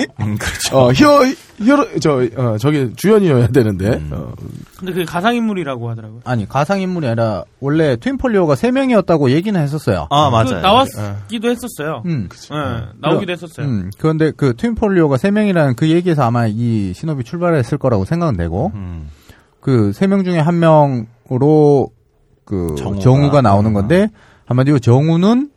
어, 0.73 0.93
히어 0.93 1.20
히어 1.60 1.98
저 2.01 2.22
어, 2.36 2.59
저기 2.59 2.93
주연이어야 2.94 3.48
되는데 3.48 4.02
어, 4.10 4.32
근데 4.78 4.93
그게 4.93 5.05
가상 5.05 5.35
인물이라고 5.35 5.90
하더라고요. 5.90 6.20
아니 6.24 6.48
가상 6.48 6.80
인물이 6.80 7.06
아니라 7.06 7.44
원래 7.60 7.97
트윈폴리오가 7.97 8.55
3 8.55 8.74
명이었다고 8.74 9.30
얘기는 9.30 9.60
했었어요. 9.60 10.06
아그 10.10 10.55
나왔기도 10.55 11.48
했었어요. 11.48 12.02
음. 12.06 12.28
예, 12.52 12.86
나오기도 13.01 13.32
했었어요. 13.32 13.66
음, 13.66 13.90
그런데 13.98 14.30
그 14.30 14.55
트윈폴리오가 14.56 15.16
3 15.16 15.35
명이라는 15.35 15.74
그 15.74 15.89
얘기에서 15.89 16.22
아마 16.22 16.47
이 16.47 16.93
신업이 16.94 17.24
출발했을 17.24 17.78
거라고 17.78 18.05
생각은 18.05 18.36
되고, 18.36 18.72
음. 18.74 19.09
그 19.60 19.90
3명 19.93 20.24
중에 20.24 20.39
한 20.39 20.59
명으로 20.59 21.90
그 22.44 22.74
정우가. 22.78 23.01
정우가, 23.01 23.43
나오는 23.43 23.72
건데, 23.72 24.09
한마디로 24.47 24.78
정우는 24.78 25.51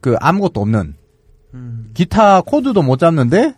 그 0.00 0.16
아무것도 0.20 0.60
없는, 0.60 0.94
음. 1.54 1.90
기타 1.94 2.40
코드도 2.42 2.82
못 2.82 2.98
잡는데, 2.98 3.54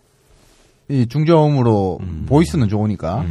이 0.91 1.07
중저음으로 1.07 1.99
음. 2.01 2.25
보이스는 2.27 2.67
좋으니까. 2.69 3.23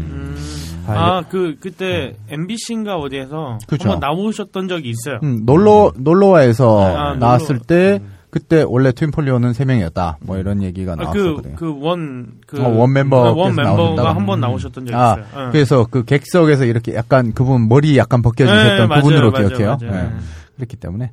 아, 0.87 0.93
아, 0.93 1.23
그, 1.29 1.57
그때, 1.61 2.17
MBC인가 2.31 2.97
어디에서 2.97 3.59
그쵸. 3.69 3.91
한번 3.91 4.01
나오셨던 4.01 4.67
적이 4.67 4.91
있어요. 4.91 5.21
음, 5.23 5.43
놀러, 5.45 5.93
놀러와에서 5.97 6.97
아, 6.97 7.15
나왔을 7.15 7.57
놀러. 7.57 7.65
때, 7.67 8.01
그때 8.31 8.65
원래 8.67 8.91
트윈폴리오는 8.93 9.53
3명이었다. 9.53 10.17
뭐 10.23 10.39
이런 10.39 10.63
얘기가 10.63 10.93
아, 10.93 10.97
그, 10.97 11.03
나왔었거든요. 11.03 11.57
그 11.57 11.77
원, 11.81 12.33
그. 12.47 12.61
어, 12.63 12.69
원 12.69 12.93
멤버. 12.93 13.33
원 13.33 13.55
멤버가 13.55 14.15
한 14.15 14.25
번 14.27 14.41
나오셨던 14.41 14.87
적이 14.87 14.97
아, 14.97 15.17
있어요. 15.19 15.47
예. 15.49 15.53
그래서 15.53 15.87
그 15.91 16.05
객석에서 16.05 16.65
이렇게 16.65 16.95
약간 16.95 17.33
그분 17.35 17.69
머리 17.69 17.97
약간 17.99 18.23
벗겨지셨던 18.23 18.77
네, 18.77 18.87
맞아요, 18.87 19.03
그분으로 19.03 19.31
맞아요, 19.33 19.49
기억해요. 19.49 19.77
맞아요. 19.81 20.05
예. 20.07 20.11
그렇기 20.57 20.77
때문에 20.77 21.11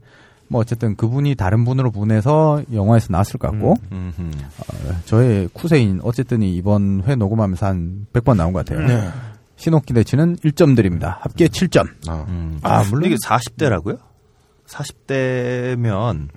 뭐 0.50 0.62
어쨌든 0.62 0.96
그분이 0.96 1.36
다른 1.36 1.66
분으로 1.66 1.92
분해서 1.92 2.64
영화에서 2.74 3.08
나왔을 3.10 3.38
것 3.38 3.52
같고 3.52 3.76
음, 3.92 4.14
음. 4.18 4.32
어, 4.60 4.96
저의 5.06 5.50
쿠세인 5.54 6.00
어쨌든 6.04 6.42
이번 6.42 7.04
회 7.06 7.16
녹음하면서 7.16 7.66
한 7.66 8.08
100번 8.14 8.38
나온 8.38 8.54
것 8.54 8.66
같아요. 8.66 8.88
네. 8.88 9.10
신옥 9.58 9.86
기대치는 9.86 10.38
1점 10.38 10.76
드립니다. 10.76 11.18
합계 11.22 11.48
7점. 11.48 11.88
음. 12.30 12.60
아, 12.62 12.84
물론 12.84 13.04
근데 13.04 13.08
이게 13.08 13.18
40대라고요? 13.26 14.00
40대면 14.68 16.28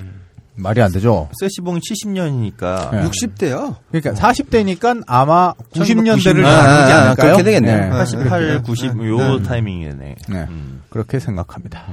말이 0.56 0.82
안 0.82 0.90
되죠. 0.92 1.28
세시봉이 1.38 1.80
70년이니까 1.80 2.90
네. 2.90 3.08
60대요. 3.08 3.76
그러니까 3.90 4.12
40대니까 4.12 5.02
아마 5.06 5.52
90년대를 5.72 6.44
아, 6.44 6.62
다루지 6.62 6.92
아, 6.92 6.96
아, 6.96 7.00
않을까요? 7.02 7.14
그렇게 7.14 7.42
되겠네요. 7.42 7.76
네. 7.76 7.86
아, 7.86 7.90
88, 7.90 8.62
90, 8.62 8.88
요 9.08 9.38
네. 9.38 9.42
타이밍이네. 9.42 10.14
네. 10.28 10.46
그렇게 10.90 11.18
생각합니다. 11.18 11.86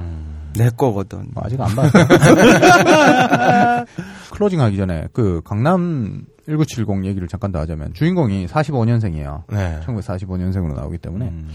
내 0.56 0.70
거거든. 0.70 1.28
뭐 1.32 1.42
아직 1.44 1.60
안 1.60 1.74
봤어요. 1.74 2.04
클로징 4.32 4.60
하기 4.60 4.76
전에 4.76 5.08
그 5.12 5.40
강남 5.44 6.24
1970 6.46 7.04
얘기를 7.04 7.28
잠깐 7.28 7.52
더 7.52 7.58
하자면 7.60 7.94
주인공이 7.94 8.46
45년생이에요. 8.46 9.42
네. 9.52 9.80
1945년생으로 9.86 10.74
나오기 10.74 10.98
때문에 10.98 11.26
음. 11.26 11.48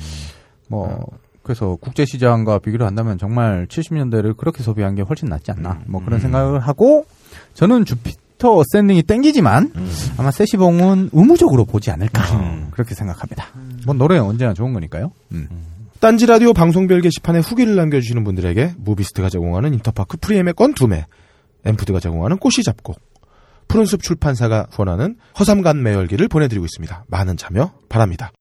뭐 0.68 1.06
그래서 1.42 1.78
국제 1.82 2.06
시장과 2.06 2.60
비교를 2.60 2.86
한다면 2.86 3.18
정말 3.18 3.68
70년대를 3.68 4.38
그렇게 4.38 4.64
소비한 4.64 4.96
게 4.96 5.02
훨씬 5.02 5.28
낫지 5.28 5.52
않나. 5.52 5.82
뭐 5.88 6.04
그런 6.04 6.20
생각을 6.20 6.60
하고 6.62 7.06
저는 7.54 7.86
주피터 7.86 8.58
어센딩이 8.58 9.04
땡기지만 9.04 9.74
아마 10.18 10.32
세시봉은 10.32 11.10
의무적으로 11.12 11.66
보지 11.66 11.92
않을까. 11.92 12.24
음. 12.38 12.68
그렇게 12.72 12.96
생각합니다. 12.96 13.48
뭐 13.86 13.94
노래 13.94 14.18
언제나 14.20 14.54
좋은 14.54 14.74
거니까요. 14.74 15.12
음. 15.34 15.48
딴지 16.04 16.26
라디오 16.26 16.52
방송별 16.52 17.00
게시판에 17.00 17.40
후기를 17.40 17.78
남겨주시는 17.78 18.26
분들에게 18.26 18.74
무비스트가 18.78 19.30
제공하는 19.30 19.74
인터파크 19.74 20.18
프리 20.18 20.54
예매권 20.54 20.74
두 20.74 20.86
매, 20.86 21.06
엠푸드가 21.64 22.02
제공하는 22.02 22.40
꽃이 22.40 22.56
잡곡, 22.66 23.00
푸른숲 23.70 24.04
출판사가 24.04 24.68
후원하는 24.70 25.16
허삼관 25.40 25.82
매혈기를 25.82 26.28
보내드리고 26.28 26.66
있습니다. 26.66 27.06
많은 27.08 27.38
참여 27.38 27.72
바랍니다. 27.88 28.34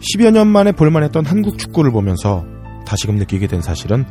10여 0.00 0.30
년 0.32 0.48
만에 0.48 0.72
볼만했던 0.72 1.26
한국 1.26 1.58
축구를 1.58 1.90
보면서 1.90 2.46
다시금 2.86 3.16
느끼게 3.16 3.48
된 3.48 3.60
사실은 3.60 4.06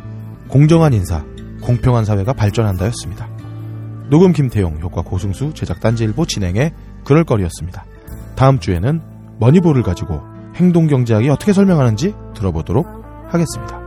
공정한 0.49 0.94
인사, 0.94 1.26
공평한 1.64 2.06
사회가 2.06 2.34
발전한다였습니다. 2.34 3.28
녹음 4.11 4.34
김태용, 4.34 4.78
효과 4.84 5.02
고승수, 5.02 5.56
제작 5.56 5.80
딴지일보 5.80 6.28
진행의 6.28 6.73
그럴 7.03 7.23
거리였습니다. 7.23 7.86
다음 8.36 8.60
주에는 8.60 9.02
머니볼을 9.40 9.82
가지고 9.82 10.30
행동경제학이 10.61 11.29
어떻게 11.29 11.53
설명하는지 11.53 12.13
들어보도록 12.35 12.88
하겠습니다. 13.29 13.81